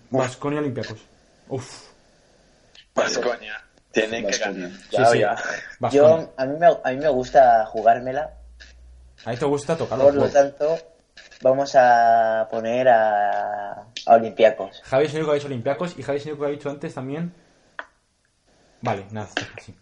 Vasconia 0.10 0.60
Olympiacos. 0.61 1.06
Uf. 1.49 1.90
Baskonia. 2.95 3.69
Tienen 3.91 4.26
que 4.28 4.38
ganar. 4.38 4.70
Sí, 4.72 4.98
Ya, 4.98 5.06
sí. 5.06 5.20
ya. 5.20 5.36
Yo, 5.91 6.32
a 6.38 6.45
mí, 6.45 6.57
me, 6.60 6.68
a 6.68 6.91
mí 6.91 6.98
me 6.98 7.10
gusta 7.10 7.66
jugármela, 7.66 8.34
A 9.26 9.32
ti 9.32 9.38
te 9.38 9.45
gusta 9.45 9.76
tocarlo. 9.76 10.06
por 10.06 10.14
lo 10.16 10.30
tanto, 10.30 10.78
vamos 11.41 11.76
a 11.76 12.48
poner 12.52 12.88
a, 12.90 13.72
a 14.06 14.16
Olympiacos. 14.16 14.82
Javi 14.86 15.06
es 15.06 15.11
el 15.14 15.18
único 15.20 15.32
que 15.32 15.34
ha 15.34 15.36
dicho 15.40 15.48
Olympiacos 15.48 15.98
y 15.98 16.03
Javi 16.03 16.18
es 16.20 16.26
el 16.26 16.32
único 16.34 16.45
que 16.45 16.49
ha 16.52 16.53
dicho 16.56 16.70
antes 16.70 16.94
también. 16.94 17.34
Vale, 18.82 19.06
nada, 19.11 19.28
sí. 19.64 19.76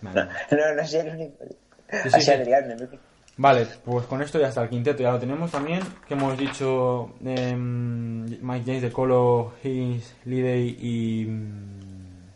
Vale, 0.00 0.28
No, 0.50 0.74
no 0.76 0.86
sé 0.86 1.00
el 1.00 1.08
único. 1.08 1.44
sí, 1.90 2.08
Así 2.12 2.20
sí. 2.20 2.30
Adrián, 2.30 2.70
el 2.70 2.78
único. 2.82 2.98
Vale, 3.36 3.66
pues 3.84 4.06
con 4.06 4.22
esto 4.22 4.38
ya 4.38 4.46
está 4.48 4.62
el 4.62 4.68
quinteto, 4.68 5.02
ya 5.02 5.10
lo 5.10 5.18
tenemos 5.18 5.50
también. 5.50 5.80
Que 6.06 6.14
hemos 6.14 6.38
dicho 6.38 7.14
em, 7.24 8.24
Mike 8.40 8.64
James 8.64 8.82
de 8.82 8.92
Colo, 8.92 9.54
Higgins, 9.64 10.14
Lidey 10.26 10.76
y. 10.80 11.24
mm, 11.26 12.28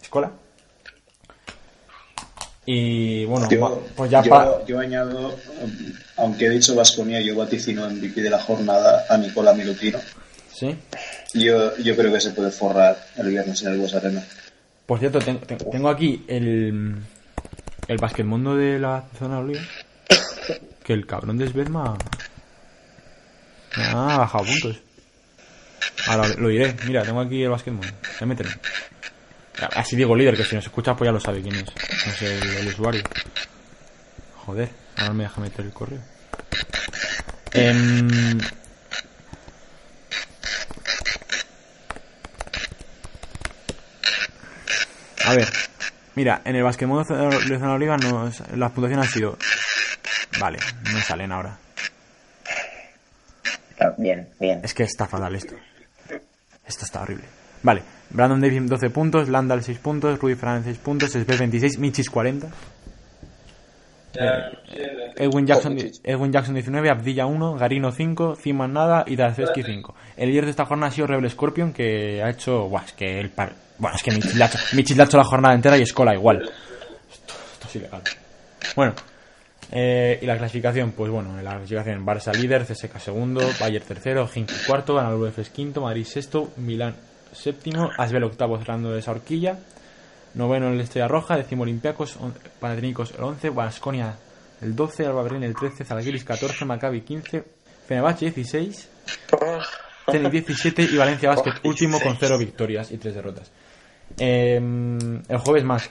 Escola. 0.00 0.30
Y 2.66 3.24
bueno, 3.24 3.48
Yo, 3.50 3.84
pues 3.96 4.10
ya 4.10 4.22
yo- 4.22 4.30
pa- 4.30 4.64
yo 4.66 4.78
añado, 4.78 5.36
aunque 6.16 6.46
he 6.46 6.50
dicho 6.50 6.74
Vasconia, 6.74 7.20
yo 7.20 7.34
vaticino 7.36 7.88
MVP 7.88 8.20
de 8.20 8.30
la 8.30 8.38
jornada 8.40 9.06
a 9.08 9.16
Nicola 9.16 9.52
Milutino. 9.54 9.98
Sí. 10.52 10.76
Yo, 11.34 11.76
yo 11.78 11.96
creo 11.96 12.12
que 12.12 12.20
se 12.20 12.30
puede 12.30 12.50
forrar 12.50 12.96
el 13.16 13.28
viernes 13.28 13.62
en 13.62 13.72
el 13.72 13.78
Bues 13.78 13.94
Arena. 13.94 14.22
Por 14.86 14.98
cierto, 14.98 15.18
ten- 15.20 15.38
ten- 15.40 15.58
tengo 15.58 15.88
aquí 15.88 16.24
el, 16.28 16.96
el 17.88 17.96
basquetmundo 17.96 18.56
de 18.56 18.78
la 18.78 19.04
zona 19.18 19.36
de 19.36 19.42
Oliva. 19.42 19.60
Que 20.84 20.92
el 20.92 21.06
cabrón 21.06 21.38
de 21.38 21.48
Svedma 21.48 21.96
me 23.76 23.84
ha 23.84 23.94
bajado 24.18 24.44
puntos. 24.44 24.76
Ahora 26.08 26.28
lo 26.36 26.48
diré. 26.48 26.74
Mira, 26.86 27.02
tengo 27.04 27.20
aquí 27.20 27.42
el 27.42 27.50
basquetmundo. 27.50 27.86
Voy 28.02 28.16
a 28.20 28.26
meterme. 28.26 28.52
Así 29.74 29.96
digo 29.96 30.14
líder, 30.16 30.36
que 30.36 30.44
si 30.44 30.56
nos 30.56 30.64
escucha 30.64 30.94
pues 30.94 31.08
ya 31.08 31.12
lo 31.12 31.20
sabe 31.20 31.42
quién 31.42 31.56
es. 31.56 31.66
No 32.06 32.12
sé 32.12 32.38
el, 32.38 32.56
el 32.58 32.68
usuario. 32.68 33.02
Joder, 34.46 34.70
ahora 34.96 35.12
me 35.12 35.24
deja 35.24 35.40
meter 35.40 35.64
el 35.64 35.72
correo. 35.72 36.00
Em, 37.52 38.38
A 45.24 45.34
ver, 45.34 45.48
mira, 46.14 46.40
en 46.44 46.56
el 46.56 46.62
basquetbol 46.62 47.04
de 47.06 47.58
Zona 47.58 47.74
Oliva 47.74 47.96
nos, 47.96 48.40
la 48.56 48.68
puntuación 48.70 49.00
ha 49.00 49.06
sido. 49.06 49.36
Vale, 50.38 50.58
no 50.92 51.00
salen 51.00 51.32
ahora. 51.32 51.58
Ah, 53.80 53.92
Bien, 53.98 54.28
bien. 54.38 54.60
Es 54.64 54.74
que 54.74 54.84
está 54.84 55.06
fatal 55.06 55.34
esto. 55.34 55.54
Esto 56.66 56.84
está 56.84 57.02
horrible. 57.02 57.24
Vale, 57.62 57.82
Brandon 58.10 58.40
Davis 58.40 58.66
12 58.66 58.90
puntos, 58.90 59.28
Landal 59.28 59.62
6 59.62 59.78
puntos, 59.78 60.18
Rudy 60.18 60.34
Fernández 60.34 60.64
6 60.64 60.78
puntos, 60.78 61.10
Svet 61.10 61.38
26, 61.38 61.78
Michis 61.78 62.10
40. 62.10 62.48
Eh, 64.12 65.12
Edwin 65.16 65.46
Jackson, 65.46 65.76
Edwin 66.02 66.32
Jackson 66.32 66.54
19, 66.54 66.90
Abdilla 66.90 67.26
1, 67.26 67.54
Garino 67.54 67.92
5, 67.92 68.36
Ziman 68.36 68.72
nada 68.72 69.04
y 69.06 69.14
Darzewski 69.14 69.62
5. 69.62 69.94
El 70.16 70.30
líder 70.30 70.46
de 70.46 70.50
esta 70.50 70.64
jornada 70.66 70.90
ha 70.90 70.92
sido 70.92 71.06
Rebel 71.06 71.30
Scorpion 71.30 71.72
que 71.72 72.20
ha 72.22 72.30
hecho. 72.30 72.68
Buah, 72.68 72.84
es 72.84 72.92
que 72.92 73.20
el 73.20 73.30
par... 73.30 73.52
Bueno, 73.78 73.96
es 73.96 74.02
que 74.02 74.10
Michis 74.10 74.34
le 74.34 74.44
ha 74.44 74.46
hecho, 74.48 74.58
Michis 74.72 74.96
le 74.96 75.02
ha 75.04 75.06
hecho 75.06 75.16
la 75.16 75.24
jornada 75.24 75.54
entera 75.54 75.78
y 75.78 75.82
Escola 75.82 76.14
igual. 76.14 76.42
Esto, 76.42 77.34
esto 77.52 77.68
es 77.68 77.76
ilegal. 77.76 78.02
Bueno, 78.74 78.94
eh, 79.70 80.18
y 80.20 80.26
la 80.26 80.36
clasificación, 80.36 80.92
pues 80.92 81.10
bueno, 81.10 81.38
en 81.38 81.44
la 81.44 81.52
clasificación 81.52 82.04
Barça 82.04 82.34
líder, 82.34 82.66
CSK 82.66 82.98
segundo, 82.98 83.40
Bayern 83.60 83.86
tercero, 83.86 84.28
Hinky 84.32 84.54
cuarto, 84.66 85.28
es 85.28 85.50
quinto, 85.50 85.82
Madrid 85.82 86.04
sexto, 86.04 86.50
Milán 86.56 86.94
séptimo, 87.32 87.90
Asbel 87.96 88.24
octavo 88.24 88.58
cerrando 88.58 88.96
esa 88.96 89.10
horquilla, 89.10 89.58
noveno 90.34 90.68
en 90.68 90.74
el 90.74 90.80
Estrella 90.80 91.08
Roja, 91.08 91.36
décimo 91.36 91.62
Olympiacos, 91.62 92.18
Panathinaikos 92.58 93.12
el 93.16 93.24
11, 93.24 93.50
Vasconia 93.50 94.16
el 94.60 94.76
12, 94.76 95.06
Alba 95.06 95.22
Berlín 95.22 95.44
el 95.44 95.54
13, 95.54 95.84
Zalgiris 95.84 96.24
14, 96.24 96.64
Maccabi 96.64 97.00
15, 97.00 97.44
Fenerbahce 97.86 98.30
16, 98.30 98.88
Zenit 100.10 100.30
17 100.30 100.82
y 100.82 100.96
Valencia 100.96 101.30
Basket 101.30 101.54
último 101.64 102.00
con 102.00 102.16
0 102.18 102.38
victorias 102.38 102.90
y 102.90 102.98
3 102.98 103.14
derrotas. 103.14 103.50
Eh, 104.18 104.56
el 105.28 105.38
jueves 105.38 105.64
más. 105.64 105.88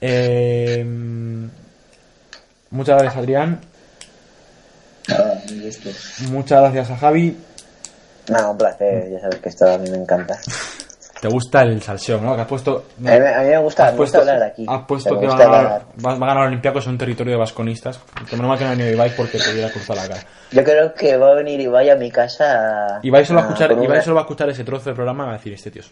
Eh, 0.00 0.84
muchas 2.70 2.98
gracias 2.98 3.16
Adrián, 3.16 3.60
muchas 6.28 6.60
gracias 6.60 6.90
a 6.90 6.96
Javi. 6.96 7.36
No, 8.30 8.50
un 8.52 8.58
placer, 8.58 9.10
ya 9.10 9.20
sabes 9.20 9.36
que 9.40 9.48
esto 9.48 9.70
a 9.70 9.78
mí 9.78 9.90
me 9.90 9.96
encanta. 9.98 10.38
Te 11.20 11.28
gusta 11.28 11.62
el 11.62 11.80
salseo, 11.80 12.20
¿no? 12.20 12.34
Que 12.34 12.42
has 12.42 12.46
puesto... 12.48 12.84
A 12.98 13.00
mí, 13.00 13.08
a 13.10 13.40
mí 13.42 13.48
me 13.48 13.58
gusta, 13.58 13.86
has 13.86 13.92
me 13.94 13.98
gusta 14.00 14.18
hablar 14.18 14.38
de 14.40 14.44
aquí. 14.46 14.66
Has 14.68 14.84
puesto 14.86 15.18
que 15.18 15.26
va 15.26 15.34
a, 15.34 15.38
ganar, 15.38 15.82
va, 16.04 16.12
a 16.12 16.18
ganar 16.18 16.46
Olympiacos 16.48 16.84
en 16.86 16.92
un 16.92 16.98
territorio 16.98 17.32
de 17.32 17.38
vasconistas. 17.38 17.98
Que 18.28 18.36
menos 18.36 18.48
mal 18.50 18.58
que 18.58 18.64
no 18.64 18.70
ha 18.70 18.74
venido 18.74 18.90
Ibai 18.92 19.10
porque 19.16 19.38
te 19.38 19.50
hubiera 19.52 19.70
cruzado 19.70 20.00
la 20.02 20.08
cara. 20.08 20.20
Yo 20.52 20.62
creo 20.64 20.92
que 20.92 21.16
va 21.16 21.30
a 21.30 21.34
venir 21.34 21.60
Ibai 21.60 21.88
a 21.88 21.96
mi 21.96 22.10
casa. 22.10 23.00
Ibai 23.02 23.24
solo, 23.24 23.38
va 23.40 23.46
a 23.46 23.48
escuchar, 23.48 23.72
Ibai 23.72 23.86
una- 23.86 24.02
solo 24.02 24.16
va 24.16 24.20
a 24.22 24.24
escuchar 24.24 24.50
ese 24.50 24.64
trozo 24.64 24.90
de 24.90 24.94
programa 24.96 25.24
y 25.24 25.26
va 25.28 25.32
a 25.34 25.36
decir, 25.38 25.52
este 25.54 25.70
tío 25.70 25.80
es 25.80 25.90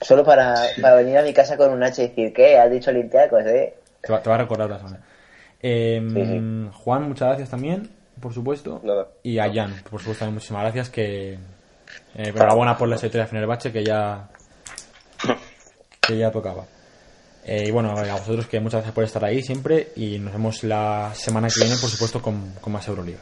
Solo 0.00 0.22
para, 0.24 0.54
para 0.80 0.94
venir 0.94 1.18
a 1.18 1.22
mi 1.22 1.32
casa 1.32 1.56
con 1.56 1.72
un 1.72 1.82
H 1.82 2.00
y 2.04 2.08
decir, 2.08 2.32
¿qué? 2.32 2.56
¿Has 2.56 2.70
dicho 2.70 2.90
Olympiacos, 2.90 3.44
eh? 3.46 3.74
Te 4.00 4.12
va, 4.12 4.22
te 4.22 4.28
va 4.30 4.36
a 4.36 4.38
recordar 4.38 4.70
la 4.70 4.78
semana. 4.78 5.00
Eh, 5.60 6.00
Sí, 6.14 6.24
sí. 6.24 6.70
Juan, 6.84 7.02
muchas 7.08 7.28
gracias 7.28 7.50
también, 7.50 7.90
por 8.20 8.32
supuesto. 8.32 8.80
Nada. 8.84 9.08
Y 9.24 9.40
a 9.40 9.52
Jan, 9.52 9.74
por 9.90 9.98
supuesto, 9.98 10.20
también 10.20 10.34
muchísimas 10.34 10.62
gracias. 10.62 10.88
Que 10.88 11.36
eh, 12.14 12.28
enhorabuena 12.28 12.76
por 12.76 12.88
la 12.88 12.96
secretaria 12.96 13.24
de 13.24 13.30
Fenerbahce 13.30 13.72
que 13.72 13.84
ya 13.84 14.28
que 16.00 16.16
ya 16.16 16.30
tocaba. 16.30 16.64
Eh, 17.44 17.64
y 17.68 17.70
bueno, 17.70 17.90
a 17.96 18.12
vosotros 18.12 18.46
que 18.46 18.60
muchas 18.60 18.78
gracias 18.78 18.94
por 18.94 19.04
estar 19.04 19.24
ahí 19.24 19.42
siempre 19.42 19.92
y 19.96 20.18
nos 20.18 20.32
vemos 20.32 20.64
la 20.64 21.12
semana 21.14 21.48
que 21.48 21.60
viene, 21.60 21.76
por 21.80 21.88
supuesto, 21.88 22.20
con, 22.20 22.54
con 22.60 22.72
más 22.72 22.86
Euroliga. 22.88 23.20